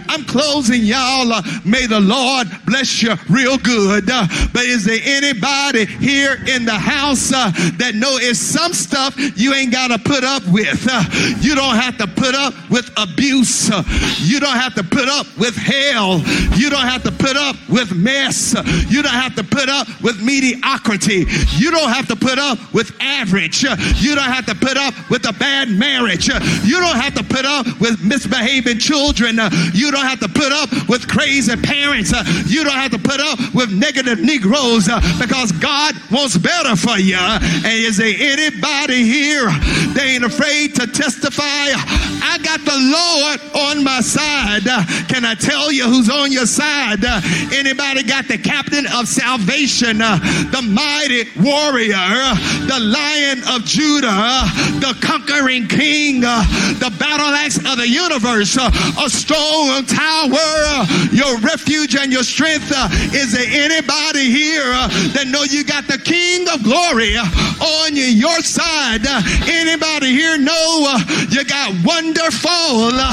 I'm 0.09 0.25
closing, 0.25 0.83
y'all. 0.83 1.43
May 1.67 1.85
the 1.85 2.01
Lord 2.01 2.49
bless 2.65 3.03
you 3.03 3.15
real 3.29 3.59
good. 3.59 4.07
But 4.07 4.65
is 4.65 4.85
there 4.85 5.01
anybody 5.05 5.85
here 5.85 6.39
in 6.47 6.65
the 6.65 6.73
house? 6.73 7.26
Uh, 7.33 7.51
that 7.79 7.95
know 7.95 8.17
it's 8.21 8.39
some 8.39 8.73
stuff 8.73 9.15
you 9.37 9.55
ain't 9.55 9.73
got 9.73 9.89
to 9.89 9.99
put 9.99 10.25
up 10.25 10.43
with. 10.49 10.87
Uh, 10.89 11.03
you 11.41 11.55
don't 11.55 11.77
have 11.77 11.97
to 11.99 12.07
put 12.07 12.35
up 12.35 12.55
with 12.71 12.91
abuse. 12.97 13.71
Uh, 13.71 13.83
you 14.19 14.41
don't 14.41 14.57
have 14.57 14.75
to 14.75 14.85
put 14.85 15.09
up 15.09 15.27
with 15.39 15.55
hell. 15.55 16.19
You 16.57 16.71
don't 16.71 16.87
have 16.87 17.03
to 17.05 17.13
put 17.13 17.37
up 17.37 17.57
with 17.69 17.95
mess. 17.95 18.55
You 18.89 19.03
don't 19.03 19.13
have 19.13 19.35
to 19.37 19.45
put 19.45 19.69
up 19.69 19.89
with 20.03 20.23
mediocrity. 20.23 21.27
You 21.57 21.71
don't 21.71 21.91
have 21.91 22.09
to 22.09 22.17
put 22.17 22.39
up 22.39 22.59
with 22.73 22.93
average. 23.01 23.63
You 23.63 24.15
don't 24.15 24.33
have 24.33 24.47
to 24.47 24.55
put 24.55 24.77
up 24.77 24.95
with 25.11 25.29
a 25.29 25.33
bad 25.33 25.69
marriage. 25.69 26.29
You 26.29 26.81
don't 26.81 26.97
have 26.97 27.15
to 27.15 27.25
put 27.25 27.45
up 27.45 27.67
with 27.81 28.03
misbehaving 28.03 28.79
children. 28.79 29.39
You 29.73 29.91
don't 29.91 30.07
have 30.07 30.21
to 30.21 30.29
put 30.29 30.53
up 30.53 30.71
with 30.89 31.09
crazy 31.09 31.57
parents. 31.57 32.13
You 32.51 32.65
don't 32.65 32.75
have 32.75 32.93
to 32.93 32.99
put 32.99 33.21
up 33.21 33.39
with 33.55 33.71
negative 33.73 34.21
Negroes 34.21 34.89
because 35.19 35.53
God 35.53 35.95
wants 36.11 36.37
better 36.37 36.77
for 36.77 36.99
you. 36.99 37.06
And 37.15 37.67
is 37.67 37.97
there 37.99 38.15
anybody 38.19 39.05
here 39.05 39.47
that 39.47 40.03
ain't 40.03 40.25
afraid 40.25 40.75
to 40.77 40.87
testify? 40.87 41.45
I 41.45 42.39
got 42.43 42.61
the 42.65 42.77
Lord 42.77 43.41
on 43.69 43.85
my 43.85 44.01
side. 44.01 44.65
Can 45.09 45.25
I 45.25 45.35
tell 45.35 45.71
you 45.71 45.85
who's 45.85 46.11
on 46.11 46.33
your 46.33 46.47
side? 46.47 47.05
Anybody 47.53 48.03
got 48.03 48.27
the 48.29 48.39
captain 48.39 48.87
of 48.95 49.07
salvation, 49.09 49.99
the 49.99 50.63
mighty 50.67 51.29
warrior, 51.39 52.35
the 52.67 52.81
lion 52.81 53.43
of 53.55 53.65
Judah, 53.65 54.47
the 54.81 54.97
conquering 55.01 55.69
king, 55.69 56.21
the 56.21 56.93
battle 56.99 57.35
axe 57.35 57.59
of 57.59 57.77
the 57.79 57.89
universe, 57.89 58.57
a 58.57 59.11
strong 59.11 59.85
tower, 59.87 60.87
your 61.13 61.39
refuge 61.39 61.95
and 61.97 62.13
your 62.13 62.25
strength? 62.25 62.73
Is 63.15 63.33
there 63.33 63.47
anybody 63.47 64.31
here 64.31 64.73
that 65.15 65.27
know 65.29 65.45
you 65.45 65.65
got 65.65 65.87
the 65.87 65.99
king 65.99 66.49
of 66.49 66.63
glory? 66.63 66.96
On 66.97 67.93
your 67.95 68.41
side. 68.41 69.05
Anybody 69.47 70.13
here 70.13 70.39
know 70.39 70.89
uh, 70.89 71.27
you 71.29 71.45
got 71.45 71.75
wonderful 71.85 72.49
uh, 72.97 73.13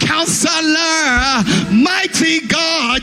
counselor, 0.00 0.50
uh, 0.74 1.44
mighty 1.70 2.40
God, 2.48 3.02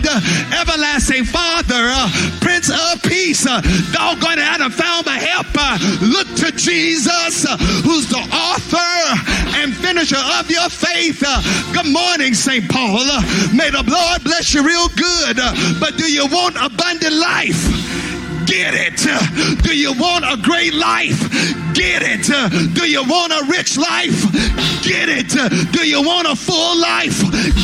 everlasting 0.52 1.24
Father, 1.24 1.96
uh, 1.96 2.12
Prince 2.42 2.70
of 2.70 3.02
Peace, 3.04 3.48
uh, 3.48 3.62
doggone 3.94 4.40
it, 4.40 4.44
I 4.44 4.58
done 4.58 4.72
found 4.72 5.06
my 5.06 5.18
help. 5.18 5.48
Uh, 5.56 5.80
look 6.02 6.28
to 6.44 6.52
Jesus, 6.52 7.48
who's 7.88 8.10
the 8.10 8.20
author 8.20 9.56
and 9.64 9.74
finisher 9.74 10.20
of 10.38 10.52
your 10.52 10.68
faith. 10.68 11.24
Good 11.72 11.88
morning, 11.88 12.34
St. 12.34 12.70
Paul. 12.70 13.06
May 13.56 13.70
the 13.70 13.84
Lord 13.88 14.24
bless 14.26 14.54
you 14.54 14.66
real 14.66 14.90
good. 14.90 15.38
But 15.80 15.96
do 15.96 16.12
you 16.12 16.28
want 16.28 16.58
abundant 16.58 17.16
life? 17.16 18.07
Get 18.48 18.74
it. 18.74 19.62
Do 19.62 19.76
you 19.78 19.94
want 19.94 20.24
a 20.26 20.38
great 20.42 20.74
life? 20.74 21.20
Get 21.74 22.02
it. 22.02 22.26
Do 22.74 22.90
you 22.90 23.04
want 23.04 23.34
a 23.34 23.46
rich 23.52 23.78
life? 23.78 24.16
Get 24.82 25.10
it. 25.10 25.28
Do 25.74 25.86
you 25.86 26.02
want 26.02 26.28
a 26.28 26.36
full 26.36 26.80
life? 26.80 27.20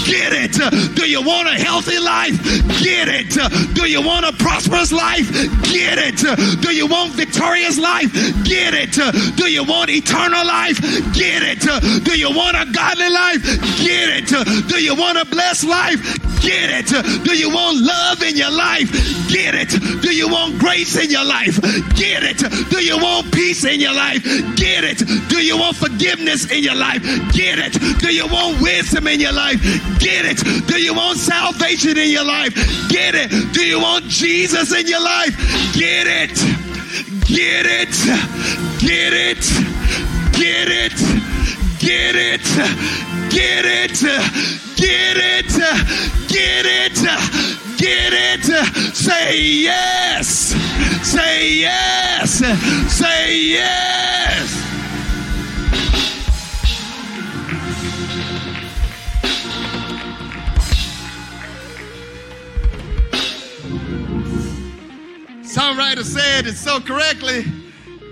Get 0.05 0.33
it. 0.33 0.59
Do 0.95 1.07
you 1.07 1.21
want 1.21 1.47
a 1.47 1.55
healthy 1.55 1.99
life? 1.99 2.35
Get 2.83 3.07
it. 3.07 3.31
Do 3.73 3.89
you 3.89 4.01
want 4.01 4.25
a 4.25 4.33
prosperous 4.33 4.91
life? 4.91 5.31
Get 5.63 5.97
it. 5.97 6.19
Do 6.61 6.75
you 6.75 6.85
want 6.85 7.13
victorious 7.13 7.79
life? 7.79 8.11
Get 8.43 8.73
it. 8.73 8.93
Do 9.37 9.49
you 9.49 9.63
want 9.63 9.89
eternal 9.89 10.45
life? 10.45 10.79
Get 11.13 11.43
it. 11.43 11.63
Do 12.03 12.17
you 12.19 12.29
want 12.29 12.57
a 12.57 12.65
godly 12.71 13.09
life? 13.09 13.41
Get 13.79 14.09
it. 14.11 14.67
Do 14.67 14.83
you 14.83 14.95
want 14.95 15.17
a 15.17 15.25
blessed 15.25 15.63
life? 15.63 16.01
Get 16.43 16.91
it. 16.91 17.23
Do 17.23 17.37
you 17.37 17.49
want 17.49 17.79
love 17.79 18.21
in 18.21 18.35
your 18.35 18.51
life? 18.51 18.91
Get 19.31 19.55
it. 19.55 19.69
Do 20.01 20.13
you 20.13 20.27
want 20.27 20.59
grace 20.73 20.97
in 20.97 21.11
your 21.11 21.23
life? 21.23 21.61
Get 21.93 22.23
it. 22.23 22.39
Do 22.71 22.83
you 22.83 22.97
want 22.97 23.31
peace 23.31 23.63
in 23.63 23.79
your 23.79 23.93
life? 23.93 24.23
Get 24.55 24.83
it. 24.83 24.97
Do 25.29 25.37
you 25.37 25.55
want 25.55 25.75
forgiveness 25.77 26.49
in 26.49 26.63
your 26.63 26.73
life? 26.73 27.03
Get 27.31 27.59
it. 27.59 27.73
Do 27.99 28.09
you 28.11 28.25
want 28.25 28.59
wisdom 28.59 29.05
in 29.05 29.19
your 29.19 29.33
life? 29.33 29.61
Get 29.99 30.25
it. 30.25 30.41
Do 30.67 30.81
you 30.81 30.95
want 30.95 31.19
salvation 31.19 31.95
in 31.97 32.09
your 32.09 32.25
life? 32.25 32.55
Get 32.89 33.13
it. 33.13 33.29
Do 33.53 33.61
you 33.61 33.79
want 33.79 34.05
Jesus 34.05 34.73
in 34.73 34.87
your 34.87 35.03
life? 35.03 35.37
Get 35.77 36.07
it. 36.07 36.33
Get 37.29 37.67
it. 37.69 37.93
Get 38.81 39.13
it. 39.13 39.45
Get 40.33 40.69
it. 40.69 40.97
Get 41.77 42.15
it. 42.15 42.45
Get 43.29 43.65
it. 43.65 43.99
Get 44.75 45.17
it. 45.17 45.53
Get 46.27 46.65
it. 46.65 47.72
Get 47.83 48.13
it. 48.13 48.95
Say 48.95 49.41
yes. 49.41 50.55
Say 51.05 51.55
yes. 51.55 52.37
Say 52.97 53.37
yes. 53.37 54.63
Songwriter 65.43 66.05
said 66.05 66.47
it 66.47 66.55
so 66.55 66.79
correctly. 66.79 67.43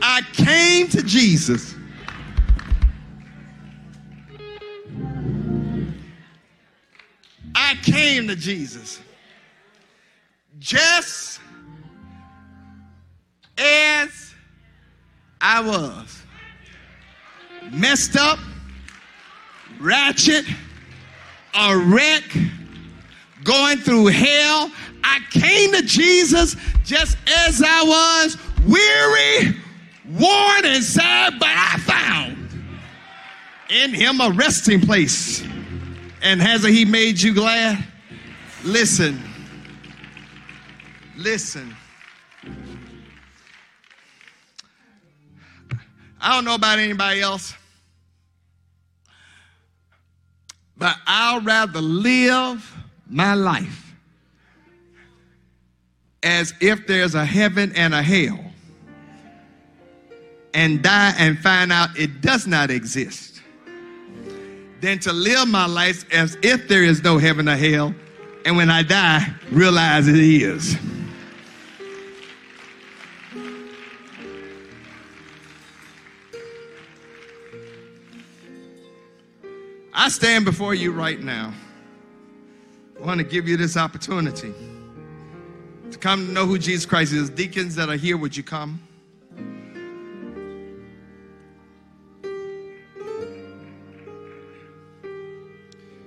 I 0.02 0.22
came 0.34 0.89
to 0.89 1.02
Jesus. 1.02 1.76
I 7.56 7.76
came 7.81 8.27
to 8.27 8.35
Jesus 8.35 8.99
just 10.61 11.41
as 13.57 14.33
I 15.41 15.59
was. 15.61 16.21
Messed 17.71 18.15
up, 18.15 18.38
ratchet, 19.79 20.45
a 21.55 21.77
wreck, 21.77 22.23
going 23.43 23.77
through 23.79 24.07
hell. 24.07 24.71
I 25.03 25.19
came 25.31 25.73
to 25.73 25.81
Jesus 25.81 26.55
just 26.85 27.17
as 27.47 27.61
I 27.65 27.83
was, 27.83 28.38
weary, 28.67 29.55
worn, 30.09 30.65
and 30.65 30.83
sad, 30.83 31.39
but 31.39 31.49
I 31.49 31.77
found 31.79 32.38
in 33.69 33.93
him 33.93 34.21
a 34.21 34.29
resting 34.29 34.79
place. 34.79 35.43
And 36.21 36.39
hasn't 36.39 36.73
he 36.73 36.85
made 36.85 37.19
you 37.19 37.33
glad? 37.33 37.83
Listen. 38.63 39.30
Listen. 41.22 41.76
I 46.19 46.34
don't 46.34 46.45
know 46.45 46.56
about 46.56 46.80
anybody 46.80 47.22
else, 47.22 47.53
but 50.77 50.95
I'll 51.06 51.41
rather 51.41 51.80
live 51.80 52.76
my 53.07 53.35
life 53.35 53.93
as 56.23 56.53
if 56.60 56.88
there's 56.88 57.14
a 57.14 57.26
heaven 57.26 57.72
and 57.76 57.93
a 57.93 58.02
hell 58.02 58.39
and 60.56 60.81
die 60.81 61.14
and 61.19 61.38
find 61.38 61.72
out 61.72 61.89
it 61.98 62.22
does 62.22 62.48
not 62.48 62.72
exist 62.72 63.41
than 64.80 64.98
to 64.99 65.14
live 65.14 65.48
my 65.48 65.68
life 65.68 66.11
as 66.11 66.35
if 66.41 66.68
there 66.68 66.84
is 66.84 67.03
no 67.03 67.19
heaven 67.19 67.48
or 67.48 67.56
hell 67.56 67.93
and 68.45 68.57
when 68.57 68.69
I 68.69 68.84
die, 68.84 69.34
realize 69.52 70.07
it 70.07 70.15
is. 70.15 70.76
I 80.01 80.09
stand 80.09 80.45
before 80.45 80.73
you 80.73 80.91
right 80.91 81.21
now. 81.21 81.53
I 82.99 83.05
want 83.05 83.19
to 83.19 83.23
give 83.23 83.47
you 83.47 83.55
this 83.55 83.77
opportunity 83.77 84.51
to 85.91 85.97
come 85.99 86.25
to 86.25 86.31
know 86.31 86.47
who 86.47 86.57
Jesus 86.57 86.87
Christ 86.87 87.13
is. 87.13 87.29
Deacons 87.29 87.75
that 87.75 87.87
are 87.87 87.97
here, 87.97 88.17
would 88.17 88.35
you 88.35 88.41
come? 88.41 88.81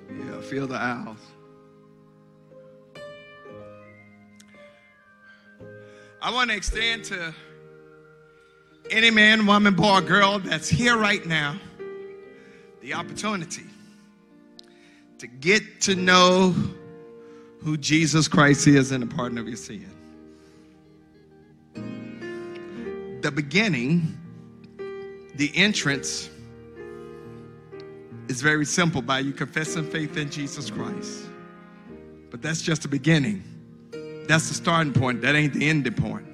Yeah, 0.08 0.40
feel 0.40 0.66
the 0.66 0.74
aisles. 0.74 1.20
I 6.20 6.32
want 6.32 6.50
to 6.50 6.56
extend 6.56 7.04
to 7.04 7.32
any 8.90 9.12
man, 9.12 9.46
woman, 9.46 9.74
boy, 9.74 10.00
girl 10.00 10.40
that's 10.40 10.68
here 10.68 10.96
right 10.96 11.24
now 11.24 11.54
the 12.80 12.94
opportunity 12.94 13.62
to 15.18 15.26
get 15.26 15.80
to 15.82 15.94
know 15.94 16.54
who 17.60 17.76
Jesus 17.76 18.28
Christ 18.28 18.66
is 18.66 18.92
and 18.92 19.02
the 19.02 19.06
pardon 19.06 19.38
of 19.38 19.48
your 19.48 19.56
sin. 19.56 19.90
The 23.22 23.30
beginning, 23.30 24.18
the 25.36 25.50
entrance 25.54 26.28
is 28.28 28.42
very 28.42 28.66
simple 28.66 29.00
by 29.00 29.20
you 29.20 29.32
confessing 29.32 29.88
faith 29.90 30.16
in 30.16 30.30
Jesus 30.30 30.70
Christ. 30.70 31.24
But 32.30 32.42
that's 32.42 32.60
just 32.60 32.82
the 32.82 32.88
beginning. 32.88 33.42
That's 34.26 34.48
the 34.48 34.54
starting 34.54 34.92
point. 34.92 35.22
That 35.22 35.34
ain't 35.34 35.54
the 35.54 35.68
ending 35.68 35.94
point. 35.94 36.26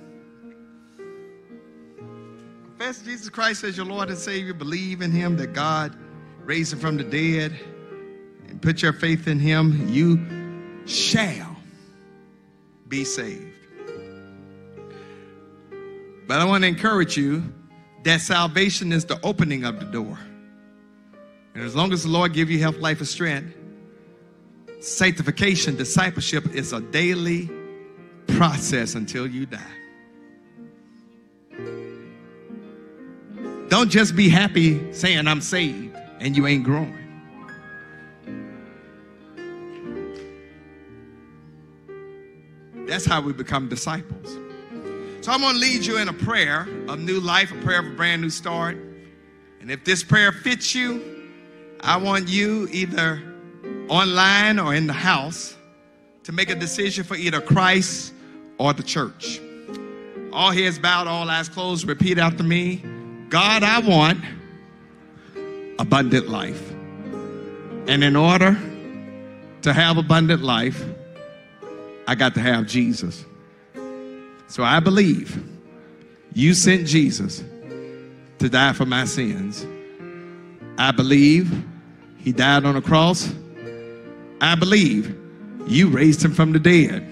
Confess 2.79 3.03
Jesus 3.03 3.29
Christ 3.29 3.63
as 3.65 3.77
your 3.77 3.87
Lord 3.87 4.09
and 4.09 4.19
Savior. 4.19 4.55
Believe 4.55 5.03
in 5.03 5.13
Him 5.13 5.37
that 5.37 5.53
God 5.53 5.97
raised 6.45 6.73
Him 6.73 6.79
from 6.79 6.97
the 6.97 7.05
dead 7.05 7.59
put 8.61 8.83
your 8.83 8.93
faith 8.93 9.27
in 9.27 9.39
Him. 9.39 9.89
You 9.89 10.19
shall 10.87 11.57
be 12.89 13.05
saved. 13.05 13.47
But 16.27 16.41
I 16.41 16.45
want 16.45 16.63
to 16.63 16.69
encourage 16.69 17.17
you 17.17 17.43
that 18.05 18.21
salvation 18.21 18.93
is 18.93 19.05
the 19.05 19.19
opening 19.25 19.65
of 19.65 19.81
the 19.81 19.87
door. 19.87 20.19
And 21.55 21.65
as 21.65 21.75
long 21.75 21.93
as 21.93 22.05
the 22.05 22.09
Lord 22.09 22.33
give 22.33 22.51
you 22.51 22.61
health, 22.61 22.77
life, 22.77 22.99
and 22.99 23.09
strength, 23.09 23.57
sanctification, 24.81 25.77
discipleship 25.77 26.55
is 26.55 26.73
a 26.73 26.81
daily 26.81 27.51
process 28.29 28.95
until 28.95 29.27
you 29.27 29.47
die. 29.47 29.61
Don't 33.69 33.91
just 33.91 34.17
be 34.17 34.29
happy 34.29 34.93
saying 34.93 35.29
I'm 35.29 35.41
saved 35.41 35.97
and 36.21 36.37
you 36.37 36.47
ain't 36.47 36.65
growing. 36.65 37.10
That's 42.91 43.07
how 43.07 43.21
we 43.21 43.33
become 43.33 43.69
disciples. 43.69 44.37
So 45.21 45.31
I'm 45.31 45.43
going 45.43 45.55
to 45.55 45.61
lead 45.61 45.87
you 45.87 45.99
in 45.99 46.09
a 46.09 46.13
prayer 46.13 46.67
of 46.89 46.99
new 46.99 47.21
life, 47.21 47.53
a 47.53 47.55
prayer 47.63 47.79
of 47.79 47.87
a 47.87 47.91
brand 47.91 48.21
new 48.21 48.31
start. 48.31 48.77
And 49.61 49.71
if 49.71 49.85
this 49.85 50.03
prayer 50.03 50.33
fits 50.33 50.75
you, 50.75 51.31
I 51.79 51.97
want 51.99 52.29
you 52.29 52.67
either 52.73 53.23
online 53.89 54.59
or 54.59 54.75
in 54.75 54.89
the 54.89 54.93
house 54.93 55.57
to 56.25 56.33
make 56.33 56.51
a 56.51 56.57
decision 56.57 57.05
for 57.05 57.15
either 57.15 57.41
Christ 57.41 58.13
or 58.59 58.73
the 58.73 58.83
church. 58.83 59.41
All 60.33 60.51
heads 60.51 60.81
bowed, 60.81 61.07
all 61.07 61.31
eyes 61.31 61.49
closed. 61.49 61.87
Repeat 61.87 62.19
after 62.19 62.43
me 62.43 62.83
God, 63.29 63.63
I 63.63 63.79
want 63.79 64.19
abundant 65.79 66.29
life. 66.29 66.73
And 67.87 68.03
in 68.03 68.17
order 68.17 68.59
to 69.63 69.73
have 69.73 69.97
abundant 69.97 70.43
life, 70.43 70.85
I 72.11 72.17
got 72.17 72.35
to 72.35 72.41
have 72.41 72.67
Jesus. 72.67 73.25
So 74.49 74.65
I 74.65 74.81
believe 74.81 75.41
you 76.35 76.55
sent 76.55 76.89
Jesus 76.89 77.45
to 78.41 78.49
die 78.49 78.73
for 78.73 78.85
my 78.85 79.05
sins. 79.05 79.65
I 80.77 80.91
believe 80.91 81.65
he 82.19 82.33
died 82.33 82.65
on 82.65 82.75
the 82.75 82.81
cross. 82.81 83.33
I 84.41 84.57
believe 84.57 85.17
you 85.69 85.87
raised 85.87 86.25
him 86.25 86.35
from 86.35 86.51
the 86.53 86.59
dead. 86.59 87.09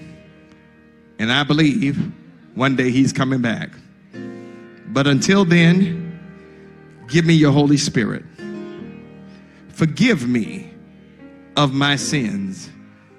And 1.17 1.31
I 1.31 1.43
believe 1.43 2.11
one 2.55 2.75
day 2.75 2.91
he's 2.91 3.13
coming 3.13 3.41
back. 3.41 3.69
But 4.87 5.07
until 5.07 5.45
then, 5.45 6.19
give 7.07 7.23
me 7.23 7.35
your 7.35 7.53
Holy 7.53 7.77
Spirit. 7.77 8.25
Forgive 9.69 10.27
me 10.27 10.73
of 11.55 11.73
my 11.73 11.95
sins. 11.95 12.69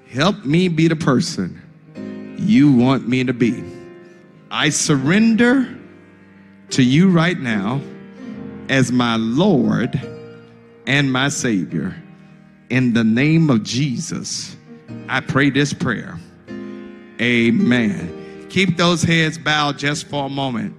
Help 0.05 0.45
me 0.45 0.67
be 0.67 0.87
the 0.87 0.95
person 0.95 1.59
you 2.41 2.71
want 2.71 3.07
me 3.07 3.23
to 3.23 3.33
be. 3.33 3.63
I 4.49 4.69
surrender 4.69 5.77
to 6.71 6.83
you 6.83 7.09
right 7.09 7.39
now 7.39 7.81
as 8.69 8.91
my 8.91 9.15
Lord 9.15 9.99
and 10.87 11.11
my 11.11 11.29
Savior. 11.29 11.95
In 12.69 12.93
the 12.93 13.03
name 13.03 13.49
of 13.49 13.63
Jesus, 13.63 14.55
I 15.07 15.19
pray 15.19 15.49
this 15.49 15.73
prayer. 15.73 16.17
Amen. 17.19 18.47
Keep 18.49 18.77
those 18.77 19.03
heads 19.03 19.37
bowed 19.37 19.77
just 19.77 20.07
for 20.07 20.25
a 20.25 20.29
moment. 20.29 20.75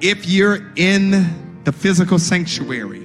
If 0.00 0.26
you're 0.28 0.72
in 0.76 1.62
the 1.64 1.72
physical 1.72 2.18
sanctuary, 2.18 3.04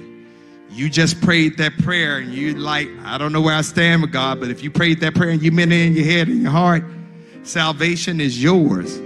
you 0.70 0.90
just 0.90 1.20
prayed 1.20 1.56
that 1.58 1.78
prayer 1.78 2.18
and 2.18 2.32
you 2.32 2.54
like, 2.54 2.88
I 3.04 3.16
don't 3.16 3.32
know 3.32 3.40
where 3.40 3.54
I 3.54 3.60
stand 3.62 4.02
with 4.02 4.12
God, 4.12 4.40
but 4.40 4.50
if 4.50 4.62
you 4.62 4.70
prayed 4.70 5.00
that 5.00 5.14
prayer 5.14 5.30
and 5.30 5.42
you 5.42 5.52
meant 5.52 5.72
it 5.72 5.86
in 5.86 5.94
your 5.94 6.04
head 6.04 6.28
and 6.28 6.42
your 6.42 6.50
heart, 6.50 6.84
salvation 7.44 8.20
is 8.20 8.42
yours. 8.42 8.96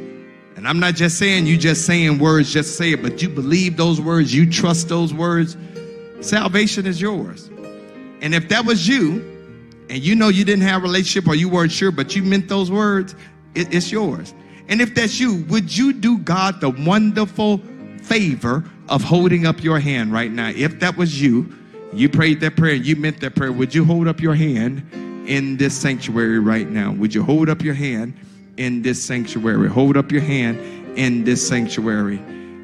And 0.57 0.67
I'm 0.67 0.81
not 0.81 0.95
just 0.95 1.19
saying 1.19 1.47
you 1.47 1.57
just 1.57 1.87
saying 1.87 2.19
words, 2.19 2.53
just 2.53 2.77
say 2.77 2.93
it, 2.93 3.03
but 3.03 3.23
you 3.23 3.29
believe 3.29 3.77
those 3.77 4.01
words, 4.01 4.35
you 4.35 4.51
trust 4.51 4.89
those 4.89 5.15
words, 5.15 5.57
salvation 6.21 6.87
is 6.87 7.01
yours. 7.01 7.49
And 8.21 8.35
if 8.35 8.49
that 8.49 8.65
was 8.65 8.89
you, 8.89 9.37
and 9.89 10.03
you 10.03 10.15
know 10.15 10.29
you 10.29 10.45
didn't 10.45 10.65
have 10.65 10.83
a 10.83 10.83
relationship 10.83 11.29
or 11.29 11.35
you 11.35 11.49
weren't 11.49 11.73
sure, 11.73 11.93
but 11.93 12.17
you 12.17 12.23
meant 12.23 12.49
those 12.49 12.71
words, 12.71 13.15
it, 13.55 13.73
it's 13.73 13.93
yours. 13.93 14.35
And 14.69 14.81
if 14.81 14.95
that's 14.95 15.19
you, 15.19 15.45
would 15.45 15.75
you 15.75 15.93
do 15.93 16.19
God 16.19 16.61
the 16.61 16.71
wonderful 16.71 17.59
favor 18.03 18.65
of 18.89 19.03
holding 19.03 19.47
up 19.47 19.63
your 19.63 19.79
hand 19.79 20.13
right 20.13 20.31
now? 20.31 20.51
If 20.51 20.81
that 20.81 20.97
was 20.97 21.21
you, 21.21 21.55
you 21.93 22.09
prayed 22.09 22.41
that 22.41 22.57
prayer, 22.57 22.75
you 22.75 22.97
meant 22.97 23.21
that 23.21 23.35
prayer, 23.35 23.53
would 23.53 23.75
you 23.75 23.85
hold 23.85 24.09
up 24.09 24.21
your 24.21 24.35
hand 24.35 24.83
in 25.27 25.57
this 25.57 25.75
sanctuary 25.75 26.39
right 26.39 26.69
now? 26.69 26.93
Would 26.93 27.15
you 27.15 27.23
hold 27.23 27.49
up 27.49 27.63
your 27.63 27.75
hand 27.75 28.15
in 28.59 28.83
this 28.83 29.03
sanctuary? 29.03 29.69
Hold 29.69 29.97
up 29.97 30.13
your 30.13 30.21
hand 30.21 30.59
in 30.99 31.25
this 31.25 31.47
sanctuary. 31.47 32.21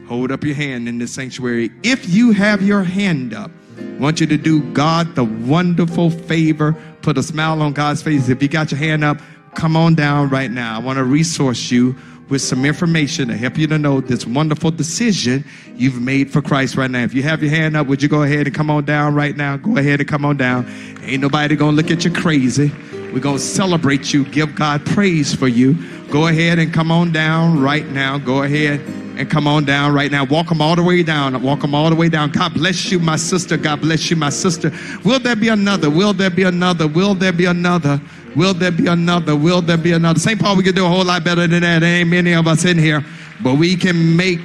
Hold 0.07 0.31
up 0.31 0.45
your 0.45 0.55
hand 0.55 0.89
in 0.89 0.99
this 0.99 1.13
sanctuary. 1.15 1.71
If 1.83 2.09
you 2.11 2.33
have 2.33 2.63
your 2.63 2.83
hand 2.83 3.33
up, 3.33 3.51
I 3.79 3.99
want 3.99 4.21
you 4.21 4.27
to 4.27 4.37
do 4.37 4.61
God 4.73 5.15
the 5.15 5.25
wonderful 5.25 6.11
favor. 6.11 6.77
Put 7.03 7.17
a 7.17 7.23
smile 7.23 7.63
on 7.63 7.73
God's 7.73 8.03
face. 8.03 8.29
If 8.29 8.43
you 8.43 8.49
got 8.49 8.71
your 8.71 8.79
hand 8.79 9.03
up, 9.05 9.19
come 9.55 9.77
on 9.77 9.95
down 9.95 10.29
right 10.29 10.51
now. 10.51 10.77
I 10.77 10.79
want 10.79 10.99
to 10.99 11.05
resource 11.05 11.71
you 11.71 11.97
with 12.29 12.43
some 12.43 12.65
information 12.65 13.29
to 13.29 13.37
help 13.37 13.57
you 13.57 13.67
to 13.67 13.79
know 13.79 14.01
this 14.01 14.27
wonderful 14.27 14.71
decision 14.71 15.45
you've 15.77 16.01
made 16.01 16.31
for 16.31 16.43
Christ 16.43 16.77
right 16.77 16.91
now. 16.91 17.03
If 17.03 17.15
you 17.15 17.23
have 17.23 17.43
your 17.43 17.51
hand 17.51 17.77
up, 17.77 17.87
would 17.87 18.03
you 18.03 18.09
go 18.09 18.23
ahead 18.23 18.47
and 18.47 18.55
come 18.55 18.71
on 18.71 18.85
down 18.85 19.15
right 19.15 19.37
now? 19.37 19.57
Go 19.57 19.77
ahead 19.77 20.01
and 20.01 20.09
come 20.09 20.25
on 20.25 20.37
down. 20.37 20.67
Ain't 21.03 21.23
nobody 21.23 21.57
gonna 21.57 21.77
look 21.77 21.91
at 21.91 22.05
you 22.05 22.11
crazy. 22.11 22.73
We're 23.15 23.21
gonna 23.21 23.39
celebrate 23.39 24.13
you, 24.13 24.25
give 24.25 24.57
God 24.57 24.85
praise 24.85 25.33
for 25.33 25.47
you. 25.47 25.75
Go 26.11 26.27
ahead 26.27 26.59
and 26.59 26.75
come 26.75 26.91
on 26.91 27.13
down 27.13 27.61
right 27.61 27.87
now. 27.87 28.19
Go 28.19 28.43
ahead 28.43 28.81
and 28.81 29.31
come 29.31 29.47
on 29.47 29.65
down 29.65 29.95
right 29.95 30.11
now. 30.11 30.25
Walk 30.25 30.49
them 30.49 30.61
all 30.61 30.75
the 30.75 30.83
way 30.83 31.05
down. 31.05 31.41
Walk 31.41 31.61
them 31.61 31.77
all 31.77 31.91
the 31.91 31.95
way 31.95 32.09
down. 32.09 32.33
God 32.33 32.55
bless 32.55 32.91
you, 32.91 32.99
my 32.99 33.15
sister. 33.15 33.57
God 33.57 33.83
bless 33.83 34.11
you, 34.11 34.17
my 34.17 34.31
sister. 34.31 34.73
Will 35.05 35.21
there 35.21 35.37
be 35.37 35.47
another? 35.47 35.91
Will 35.91 36.13
there 36.13 36.29
be 36.29 36.43
another? 36.43 36.89
Will 36.89 37.15
there 37.15 37.33
be 37.33 37.45
another? 37.45 38.01
Will 38.35 38.53
there 38.53 38.73
be 38.73 38.89
another? 38.89 39.37
Will 39.37 39.63
there 39.63 39.77
be 39.77 39.93
another? 39.93 40.19
St. 40.19 40.41
Paul, 40.41 40.57
we 40.57 40.65
can 40.65 40.75
do 40.75 40.85
a 40.85 40.89
whole 40.89 41.05
lot 41.05 41.23
better 41.23 41.47
than 41.47 41.63
that. 41.63 41.79
There 41.79 42.01
ain't 42.01 42.11
many 42.11 42.33
of 42.33 42.49
us 42.49 42.65
in 42.65 42.77
here, 42.77 43.05
but 43.45 43.55
we 43.55 43.77
can 43.77 44.17
make 44.17 44.45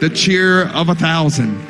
the 0.00 0.10
cheer 0.12 0.66
of 0.70 0.88
a 0.88 0.96
thousand. 0.96 1.64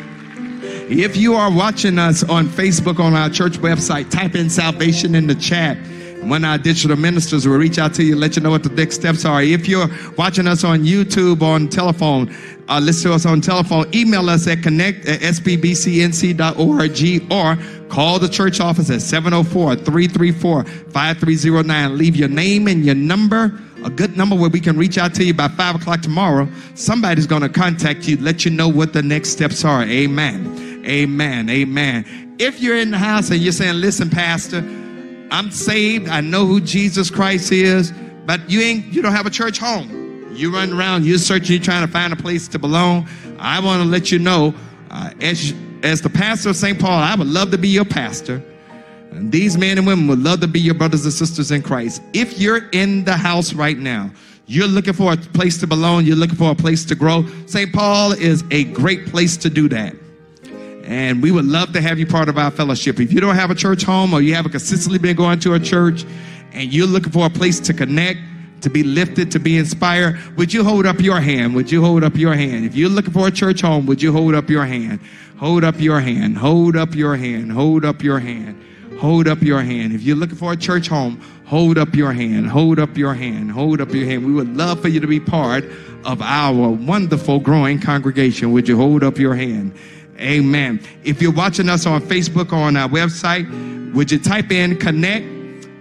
If 0.89 1.19
you 1.19 1.35
are 1.35 1.55
watching 1.55 1.99
us 1.99 2.25
on 2.25 2.47
Facebook 2.47 2.99
on 2.99 3.13
our 3.13 3.29
church 3.29 3.59
website, 3.59 4.11
type 4.11 4.35
in 4.35 4.49
salvation 4.49 5.15
in 5.15 5.27
the 5.27 5.35
chat. 5.35 5.77
One 6.29 6.45
of 6.45 6.51
our 6.51 6.59
digital 6.59 6.97
ministers 6.97 7.47
will 7.47 7.59
reach 7.59 7.79
out 7.79 7.93
to 7.95 8.03
you, 8.03 8.17
let 8.17 8.37
you 8.37 8.43
know 8.43 8.51
what 8.51 8.63
the 8.63 8.71
next 8.71 8.95
steps 8.97 9.27
are. 9.27 9.43
If 9.43 9.69
you're 9.69 9.89
watching 10.17 10.47
us 10.47 10.65
on 10.65 10.81
YouTube, 10.81 11.43
on 11.43 11.69
telephone, 11.69 12.35
uh, 12.69 12.81
listen 12.83 13.11
to 13.11 13.15
us 13.15 13.27
on 13.27 13.43
telephone, 13.43 13.95
email 13.95 14.31
us 14.31 14.49
at 14.49 14.63
connect 14.63 15.07
at 15.07 15.21
sbbcnc.org 15.21 16.41
or 17.31 17.59
call 17.89 18.19
the 18.19 18.29
church 18.29 18.61
office 18.61 18.89
at 18.91 19.01
704-334-5309. 19.01 21.99
Leave 21.99 22.17
your 22.17 22.29
name 22.29 22.69
and 22.69 22.87
your 22.87 22.95
number, 22.95 23.61
a 23.85 23.91
good 23.91 24.17
number 24.17 24.35
where 24.35 24.49
we 24.49 24.61
can 24.61 24.79
reach 24.79 24.97
out 24.97 25.13
to 25.15 25.23
you 25.25 25.35
by 25.35 25.49
5 25.49 25.75
o'clock 25.77 26.01
tomorrow. 26.01 26.49
Somebody's 26.75 27.27
going 27.27 27.43
to 27.43 27.51
contact 27.51 28.09
you, 28.09 28.17
let 28.17 28.47
you 28.47 28.51
know 28.51 28.69
what 28.69 28.95
the 28.95 29.03
next 29.03 29.29
steps 29.31 29.65
are. 29.65 29.83
Amen. 29.83 30.83
Amen. 30.87 31.51
Amen. 31.51 32.37
If 32.39 32.61
you're 32.61 32.79
in 32.79 32.91
the 32.91 32.99
house 32.99 33.31
and 33.31 33.41
you're 33.41 33.53
saying, 33.53 33.75
listen, 33.75 34.11
Pastor, 34.11 34.63
I'm 35.35 35.51
saved. 35.51 36.09
I 36.09 36.21
know 36.21 36.47
who 36.47 36.61
Jesus 36.61 37.11
Christ 37.11 37.51
is, 37.51 37.93
but 38.25 38.49
you 38.49 38.61
ain't 38.61 38.87
you 38.87 39.03
don't 39.03 39.11
have 39.11 39.27
a 39.27 39.31
church 39.31 39.59
home. 39.59 40.31
You 40.33 40.55
run 40.55 40.73
around, 40.73 41.05
you're 41.05 41.19
searching, 41.19 41.57
you're 41.57 41.65
trying 41.65 41.85
to 41.85 41.93
find 41.93 42.13
a 42.13 42.17
place 42.17 42.47
to 42.49 42.59
belong. 42.59 43.09
I 43.41 43.59
want 43.59 43.83
to 43.83 43.89
let 43.89 44.13
you 44.13 44.21
know, 44.21 44.55
uh, 44.91 45.11
as 45.21 45.53
as 45.83 46.01
the 46.01 46.09
pastor 46.09 46.51
of 46.51 46.57
St. 46.57 46.79
Paul, 46.79 47.03
I 47.03 47.17
would 47.17 47.27
love 47.27 47.51
to 47.51 47.59
be 47.59 47.67
your 47.67 47.85
pastor. 47.85 48.41
And 49.11 49.33
these 49.33 49.59
men 49.59 49.77
and 49.77 49.89
women 49.89 50.07
would 50.07 50.21
love 50.21 50.41
to 50.41 50.47
be 50.47 50.61
your 50.61 50.75
brothers 50.75 51.05
and 51.05 51.13
sisters 51.13 51.51
in 51.51 51.63
Christ. 51.63 52.01
If 52.13 52.39
you're 52.39 52.69
in 52.71 53.03
the 53.03 53.17
house 53.17 53.55
right 53.55 53.77
now, 53.77 54.13
you're 54.47 54.69
looking 54.69 54.93
for 54.93 55.15
a 55.15 55.17
place 55.17 55.59
to 55.59 55.67
belong, 55.67 56.05
you're 56.05 56.15
looking 56.15 56.37
for 56.37 56.53
a 56.53 56.55
place 56.55 56.85
to 56.85 56.95
grow. 56.95 57.27
St. 57.47 57.73
Paul 57.73 58.13
is 58.13 58.45
a 58.53 58.65
great 58.67 59.07
place 59.07 59.37
to 59.39 59.51
do 59.51 59.69
that. 59.71 59.97
And 60.85 61.23
we 61.23 61.31
would 61.31 61.47
love 61.47 61.73
to 61.73 61.81
have 61.81 61.99
you 61.99 62.07
part 62.07 62.29
of 62.29 62.37
our 62.37 62.51
fellowship. 62.51 63.01
If 63.01 63.13
you 63.13 63.21
don't 63.21 63.35
have 63.35 63.51
a 63.51 63.55
church 63.55 63.83
home 63.83 64.13
or 64.13 64.21
you 64.21 64.35
haven't 64.35 64.53
consistently 64.53 64.99
been 64.99 65.17
going 65.17 65.41
to 65.41 65.55
a 65.55 65.61
church 65.61 66.05
and 66.53 66.73
you're 66.73 66.87
looking 66.87 67.11
for 67.11 67.27
a 67.27 67.31
place 67.31 67.59
to 67.61 67.75
connect, 67.75 68.21
to 68.61 68.71
be 68.71 68.83
lifted, 68.83 69.31
to 69.31 69.39
be 69.39 69.57
inspired, 69.57 70.19
would 70.37 70.53
you 70.53 70.63
hold 70.63 70.87
up 70.87 71.01
your 71.01 71.21
hand? 71.21 71.55
Would 71.55 71.71
you 71.71 71.83
hold 71.83 72.05
up 72.05 72.17
your 72.17 72.35
hand? 72.35 72.67
If 72.67 72.75
you're 72.75 72.91
looking 72.91 73.13
for 73.13 73.29
a 73.29 73.31
church 73.31 73.63
home, 73.63 73.87
would 73.87 74.03
you 74.03 74.13
hold 74.13 74.35
up 74.35 74.51
your 74.51 74.65
hand? 74.65 75.01
Hold 75.39 75.65
up 75.65 75.81
your 75.81 76.01
hand. 76.01 76.37
Hold 76.37 76.77
up 76.77 76.95
your 76.95 77.17
hand. 77.17 77.53
Hold 77.53 77.85
up 77.85 78.03
your 78.03 78.19
hand. 78.19 78.63
Hold 79.01 79.27
up 79.27 79.43
your 79.43 79.61
hand. 79.63 79.93
If 79.93 80.03
you're 80.03 80.17
looking 80.17 80.37
for 80.37 80.53
a 80.53 80.57
church 80.57 80.89
home, 80.89 81.21
hold 81.47 81.79
up 81.79 81.95
your 81.95 82.13
hand. 82.13 82.47
Hold 82.49 82.79
up 82.79 82.97
your 82.97 83.15
hand. 83.15 83.51
Hold 83.51 83.81
up 83.81 83.93
your 83.93 84.07
hand. 84.07 84.25
We 84.25 84.33
would 84.33 84.57
love 84.57 84.81
for 84.81 84.89
you 84.89 85.01
to 85.01 85.07
be 85.07 85.21
part 85.21 85.65
of 86.05 86.23
our 86.23 86.71
wonderful 86.71 87.41
growing 87.41 87.81
congregation. 87.81 88.53
Would 88.53 88.69
you 88.69 88.77
hold 88.77 89.03
up 89.03 89.19
your 89.19 89.35
hand? 89.35 89.75
Amen. 90.19 90.81
If 91.03 91.21
you're 91.21 91.33
watching 91.33 91.69
us 91.69 91.87
on 91.87 92.01
Facebook 92.03 92.53
or 92.53 92.57
on 92.57 92.77
our 92.77 92.89
website, 92.89 93.93
would 93.95 94.11
you 94.11 94.19
type 94.19 94.51
in 94.51 94.77
connect? 94.79 95.27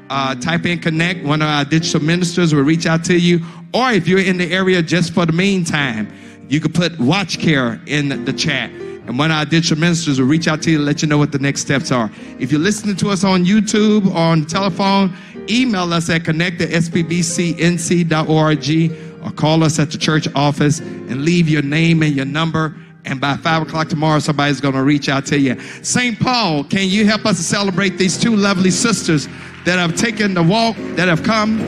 Uh, 0.10 0.36
type 0.36 0.66
in 0.66 0.80
connect. 0.80 1.24
One 1.24 1.42
of 1.42 1.48
our 1.48 1.66
digital 1.66 2.02
ministers 2.02 2.54
will 2.54 2.64
reach 2.64 2.86
out 2.86 3.04
to 3.06 3.18
you. 3.18 3.40
Or 3.74 3.92
if 3.92 4.08
you're 4.08 4.20
in 4.20 4.38
the 4.38 4.52
area 4.52 4.82
just 4.82 5.14
for 5.14 5.26
the 5.26 5.34
meantime, 5.34 6.12
you 6.50 6.60
could 6.60 6.74
put 6.74 7.00
watch 7.00 7.40
care 7.40 7.82
in 7.88 8.26
the 8.26 8.34
chat. 8.34 8.70
And 8.72 9.18
one 9.18 9.32
of 9.32 9.38
our 9.38 9.46
digital 9.46 9.78
ministers 9.78 10.20
will 10.20 10.28
reach 10.28 10.48
out 10.48 10.62
to 10.64 10.72
you 10.72 10.80
let 10.80 11.02
you 11.02 11.08
know 11.08 11.18
what 11.18 11.32
the 11.32 11.40
next 11.40 11.62
steps 11.62 11.92
are. 11.92 12.12
If 12.40 12.52
you're 12.52 12.62
listening 12.62 12.96
to 12.98 13.10
us 13.10 13.24
on 13.24 13.44
YouTube 13.44 14.06
or 14.08 14.18
on 14.18 14.46
telephone, 14.46 15.16
email 15.50 15.92
us 15.94 16.10
at 16.10 16.24
connect 16.24 16.62
at 16.62 16.70
sbbcnc.org 16.70 18.22
or 19.24 19.32
call 19.32 19.64
us 19.64 19.80
at 19.80 19.92
the 19.92 19.98
church 19.98 20.28
office 20.36 20.80
and 20.80 21.24
leave 21.26 21.50
your 21.50 21.64
name 21.64 22.04
and 22.04 22.16
your 22.16 22.26
number 22.26 22.76
and 23.06 23.20
by 23.20 23.36
five 23.38 23.62
o'clock 23.62 23.90
tomorrow, 23.90 24.20
somebody's 24.20 24.62
going 24.62 24.76
to 24.76 24.84
reach 24.84 25.10
out 25.10 25.26
to 25.28 25.38
you. 25.38 25.60
St. 25.82 26.20
Paul, 26.20 26.64
can 26.64 26.88
you 26.88 27.06
help 27.06 27.26
us 27.26 27.38
to 27.38 27.44
celebrate 27.44 27.98
these 27.98 28.18
two 28.18 28.36
lovely 28.36 28.72
sisters 28.72 29.28
that 29.66 29.78
have 29.78 29.96
taken 29.96 30.34
the 30.34 30.44
walk, 30.44 30.76
that 30.96 31.08
have 31.08 31.24
come? 31.24 31.60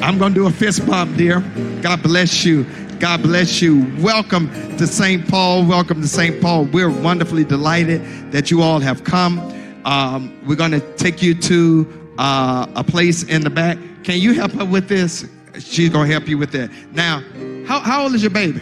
I'm 0.00 0.18
going 0.18 0.34
to 0.34 0.40
do 0.40 0.46
a 0.46 0.50
fist 0.50 0.86
bump, 0.86 1.16
dear. 1.16 1.40
God 1.80 2.02
bless 2.02 2.44
you. 2.44 2.64
God 2.98 3.22
bless 3.22 3.60
you. 3.60 3.92
Welcome 3.98 4.48
to 4.78 4.86
St. 4.86 5.28
Paul. 5.28 5.66
Welcome 5.66 6.00
to 6.02 6.08
St. 6.08 6.40
Paul. 6.40 6.64
We're 6.66 6.90
wonderfully 6.90 7.44
delighted 7.44 8.30
that 8.30 8.50
you 8.50 8.62
all 8.62 8.78
have 8.78 9.02
come. 9.02 9.38
Um, 9.84 10.38
we're 10.46 10.56
going 10.56 10.70
to 10.70 10.80
take 10.96 11.22
you 11.22 11.34
to 11.34 12.14
uh, 12.18 12.66
a 12.76 12.84
place 12.84 13.24
in 13.24 13.42
the 13.42 13.50
back. 13.50 13.78
Can 14.04 14.18
you 14.18 14.34
help 14.34 14.52
her 14.52 14.64
with 14.64 14.88
this? 14.88 15.26
She's 15.58 15.88
going 15.88 16.06
to 16.06 16.12
help 16.12 16.28
you 16.28 16.38
with 16.38 16.52
that. 16.52 16.70
Now, 16.92 17.22
how, 17.66 17.80
how 17.80 18.04
old 18.04 18.14
is 18.14 18.22
your 18.22 18.30
baby? 18.30 18.60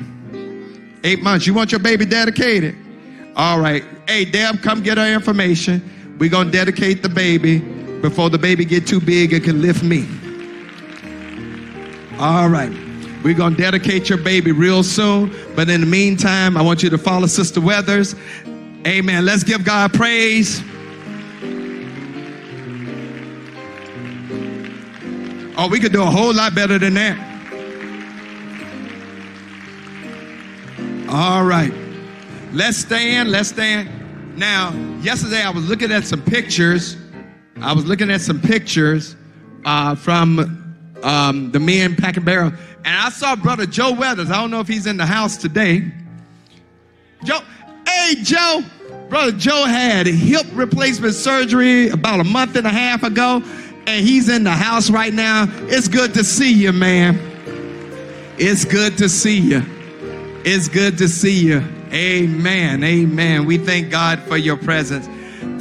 Eight 1.03 1.23
months. 1.23 1.47
You 1.47 1.55
want 1.55 1.73
your 1.73 1.79
baby 1.81 2.05
dedicated? 2.05 2.77
All 3.37 3.59
right. 3.59 3.85
Hey, 4.07 4.25
Deb, 4.25 4.63
come 4.63 4.83
get 4.83 4.99
our 4.99 5.09
information. 5.09 6.17
We're 6.19 6.31
going 6.31 6.47
to 6.47 6.53
dedicate 6.53 7.03
the 7.03 7.09
baby 7.09 7.59
before 8.01 8.29
the 8.29 8.39
baby 8.39 8.65
get 8.65 8.87
too 8.87 9.01
big 9.01 9.33
it 9.33 9.45
can 9.45 9.63
lift 9.63 9.83
me. 9.83 10.07
All 12.19 12.49
right. 12.49 12.71
We're 13.23 13.35
going 13.35 13.57
to 13.57 13.63
dedicate 13.63 14.09
your 14.09 14.19
baby 14.19 14.53
real 14.53 14.83
soon. 14.83 15.35
But 15.55 15.71
in 15.71 15.81
the 15.81 15.87
meantime, 15.87 16.57
I 16.57 16.63
want 16.63 16.83
you 16.83 16.91
to 16.91 16.99
follow 16.99 17.27
Sister 17.27 17.61
Weathers. 17.61 18.15
Amen. 18.87 19.25
Let's 19.25 19.45
give 19.45 19.65
God 19.65 19.93
praise. 19.93 20.63
Oh, 25.57 25.69
we 25.71 25.79
could 25.81 25.93
do 25.93 26.03
a 26.03 26.07
whole 26.07 26.35
lot 26.35 26.55
better 26.55 26.79
than 26.79 26.95
that. 26.95 27.30
All 31.11 31.43
right. 31.43 31.73
Let's 32.53 32.77
stand. 32.77 33.33
Let's 33.33 33.49
stand. 33.49 34.39
Now, 34.39 34.73
yesterday 35.01 35.43
I 35.43 35.51
was 35.51 35.69
looking 35.69 35.91
at 35.91 36.05
some 36.05 36.23
pictures. 36.23 36.97
I 37.61 37.73
was 37.73 37.85
looking 37.85 38.13
at 38.13 38.21
some 38.21 38.41
pictures 38.41 39.17
uh, 39.65 39.97
from 39.97 40.77
um, 41.03 41.51
the 41.51 41.59
men 41.59 41.97
packing 41.97 42.23
barrel, 42.23 42.53
and 42.85 42.97
I 42.97 43.09
saw 43.11 43.35
Brother 43.35 43.67
Joe 43.67 43.93
Weathers. 43.93 44.31
I 44.31 44.41
don't 44.41 44.53
know 44.53 44.61
if 44.61 44.69
he's 44.69 44.87
in 44.87 44.97
the 44.97 45.05
house 45.05 45.37
today. 45.37 45.83
Joe, 47.25 47.41
hey 47.89 48.15
Joe, 48.23 48.63
Brother 49.09 49.33
Joe 49.33 49.65
had 49.65 50.07
hip 50.07 50.47
replacement 50.53 51.15
surgery 51.15 51.89
about 51.89 52.21
a 52.21 52.25
month 52.25 52.55
and 52.55 52.69
a 52.69 52.71
half 52.71 53.03
ago, 53.03 53.43
and 53.89 54.07
he's 54.07 54.29
in 54.29 54.45
the 54.45 54.53
house 54.53 54.91
right 54.91 55.13
now. 55.13 55.47
It's 55.63 55.89
good 55.89 56.15
to 56.15 56.23
see 56.23 56.53
you, 56.53 56.73
man. 56.73 57.19
It's 58.39 58.65
good 58.65 58.97
to 58.99 59.09
see 59.09 59.41
you. 59.41 59.67
It's 60.43 60.69
good 60.69 60.97
to 60.97 61.07
see 61.07 61.39
you. 61.39 61.59
Amen. 61.93 62.83
Amen. 62.83 63.45
We 63.45 63.59
thank 63.59 63.91
God 63.91 64.19
for 64.21 64.39
your 64.39 64.57
presence. 64.57 65.07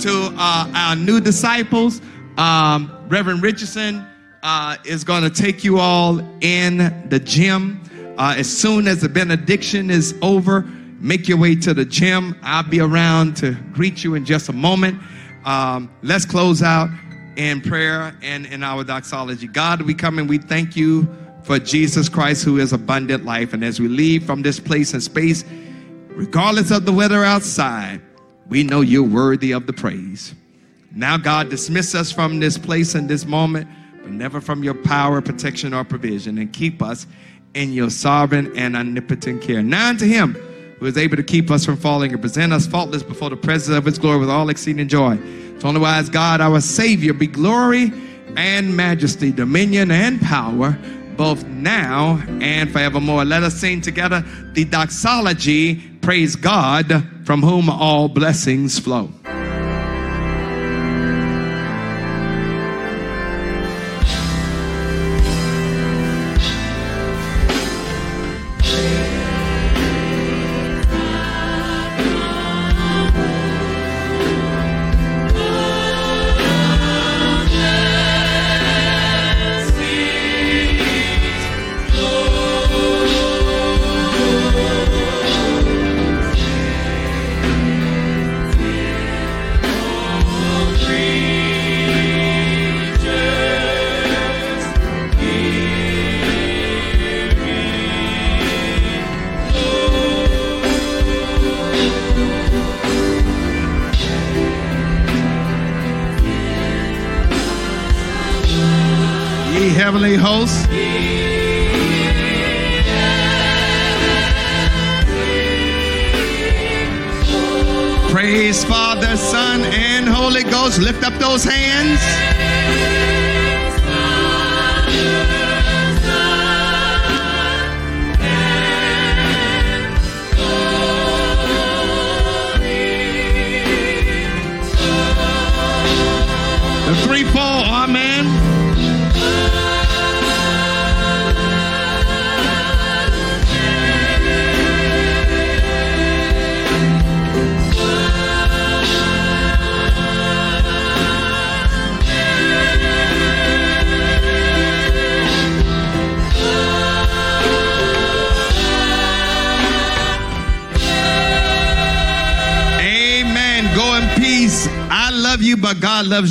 To 0.05 0.33
uh, 0.37 0.71
our 0.73 0.95
new 0.95 1.19
disciples, 1.19 2.01
um, 2.37 2.89
Reverend 3.09 3.43
Richardson 3.43 4.07
uh, 4.41 4.77
is 4.85 5.03
going 5.03 5.23
to 5.23 5.29
take 5.29 5.65
you 5.65 5.79
all 5.79 6.21
in 6.39 7.09
the 7.09 7.19
gym. 7.19 7.81
Uh, 8.17 8.35
as 8.37 8.49
soon 8.49 8.87
as 8.87 9.01
the 9.01 9.09
benediction 9.09 9.89
is 9.89 10.17
over, 10.21 10.61
make 11.01 11.27
your 11.27 11.37
way 11.37 11.55
to 11.55 11.73
the 11.73 11.83
gym. 11.83 12.37
I'll 12.41 12.63
be 12.63 12.79
around 12.79 13.35
to 13.37 13.57
greet 13.73 14.01
you 14.01 14.15
in 14.15 14.23
just 14.23 14.47
a 14.47 14.53
moment. 14.53 14.97
Um, 15.43 15.93
let's 16.03 16.23
close 16.23 16.63
out 16.63 16.89
in 17.35 17.59
prayer 17.59 18.15
and 18.21 18.45
in 18.45 18.63
our 18.63 18.85
doxology. 18.85 19.47
God, 19.47 19.81
we 19.81 19.93
come 19.93 20.19
and 20.19 20.29
we 20.29 20.37
thank 20.37 20.77
you 20.77 21.05
for 21.49 21.57
Jesus 21.57 22.09
Christ, 22.09 22.43
who 22.43 22.59
is 22.59 22.73
abundant 22.73 23.25
life. 23.25 23.53
And 23.53 23.63
as 23.63 23.79
we 23.79 23.87
leave 23.87 24.23
from 24.23 24.43
this 24.43 24.59
place 24.59 24.93
and 24.93 25.01
space, 25.01 25.43
regardless 26.09 26.69
of 26.69 26.85
the 26.85 26.91
weather 26.91 27.23
outside, 27.25 27.99
we 28.49 28.61
know 28.61 28.81
you're 28.81 29.01
worthy 29.01 29.51
of 29.51 29.65
the 29.65 29.73
praise. 29.73 30.35
Now, 30.93 31.17
God, 31.17 31.49
dismiss 31.49 31.95
us 31.95 32.11
from 32.11 32.39
this 32.39 32.55
place 32.55 32.93
and 32.93 33.09
this 33.09 33.25
moment, 33.25 33.67
but 34.03 34.11
never 34.11 34.39
from 34.39 34.63
your 34.63 34.75
power, 34.75 35.23
protection, 35.23 35.73
or 35.73 35.83
provision, 35.83 36.37
and 36.37 36.53
keep 36.53 36.83
us 36.83 37.07
in 37.55 37.73
your 37.73 37.89
sovereign 37.89 38.55
and 38.55 38.75
omnipotent 38.75 39.41
care. 39.41 39.63
Now 39.63 39.89
unto 39.89 40.05
him 40.05 40.35
who 40.77 40.85
is 40.85 40.99
able 40.99 41.17
to 41.17 41.23
keep 41.23 41.49
us 41.49 41.65
from 41.65 41.77
falling 41.77 42.11
and 42.11 42.21
present 42.21 42.53
us 42.53 42.67
faultless 42.67 43.01
before 43.01 43.31
the 43.31 43.37
presence 43.37 43.75
of 43.75 43.85
his 43.85 43.97
glory 43.97 44.19
with 44.19 44.29
all 44.29 44.49
exceeding 44.49 44.87
joy. 44.87 45.17
To 45.61 45.67
only 45.67 45.81
wise 45.81 46.09
God, 46.09 46.41
our 46.41 46.61
Savior, 46.61 47.13
be 47.13 47.25
glory 47.25 47.91
and 48.37 48.77
majesty, 48.77 49.31
dominion 49.31 49.89
and 49.89 50.21
power 50.21 50.77
both 51.19 51.45
now 51.47 52.23
and 52.39 52.71
forevermore. 52.71 53.25
Let 53.25 53.43
us 53.43 53.55
sing 53.55 53.81
together 53.81 54.23
the 54.53 54.63
doxology, 54.63 55.75
praise 55.99 56.37
God, 56.37 57.03
from 57.25 57.41
whom 57.41 57.69
all 57.69 58.07
blessings 58.07 58.79
flow. 58.79 59.09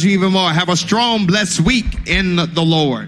You 0.09 0.19
even 0.19 0.33
more. 0.33 0.51
Have 0.51 0.69
a 0.69 0.77
strong, 0.77 1.27
blessed 1.27 1.61
week 1.61 2.09
in 2.09 2.37
the 2.37 2.63
Lord. 2.63 3.08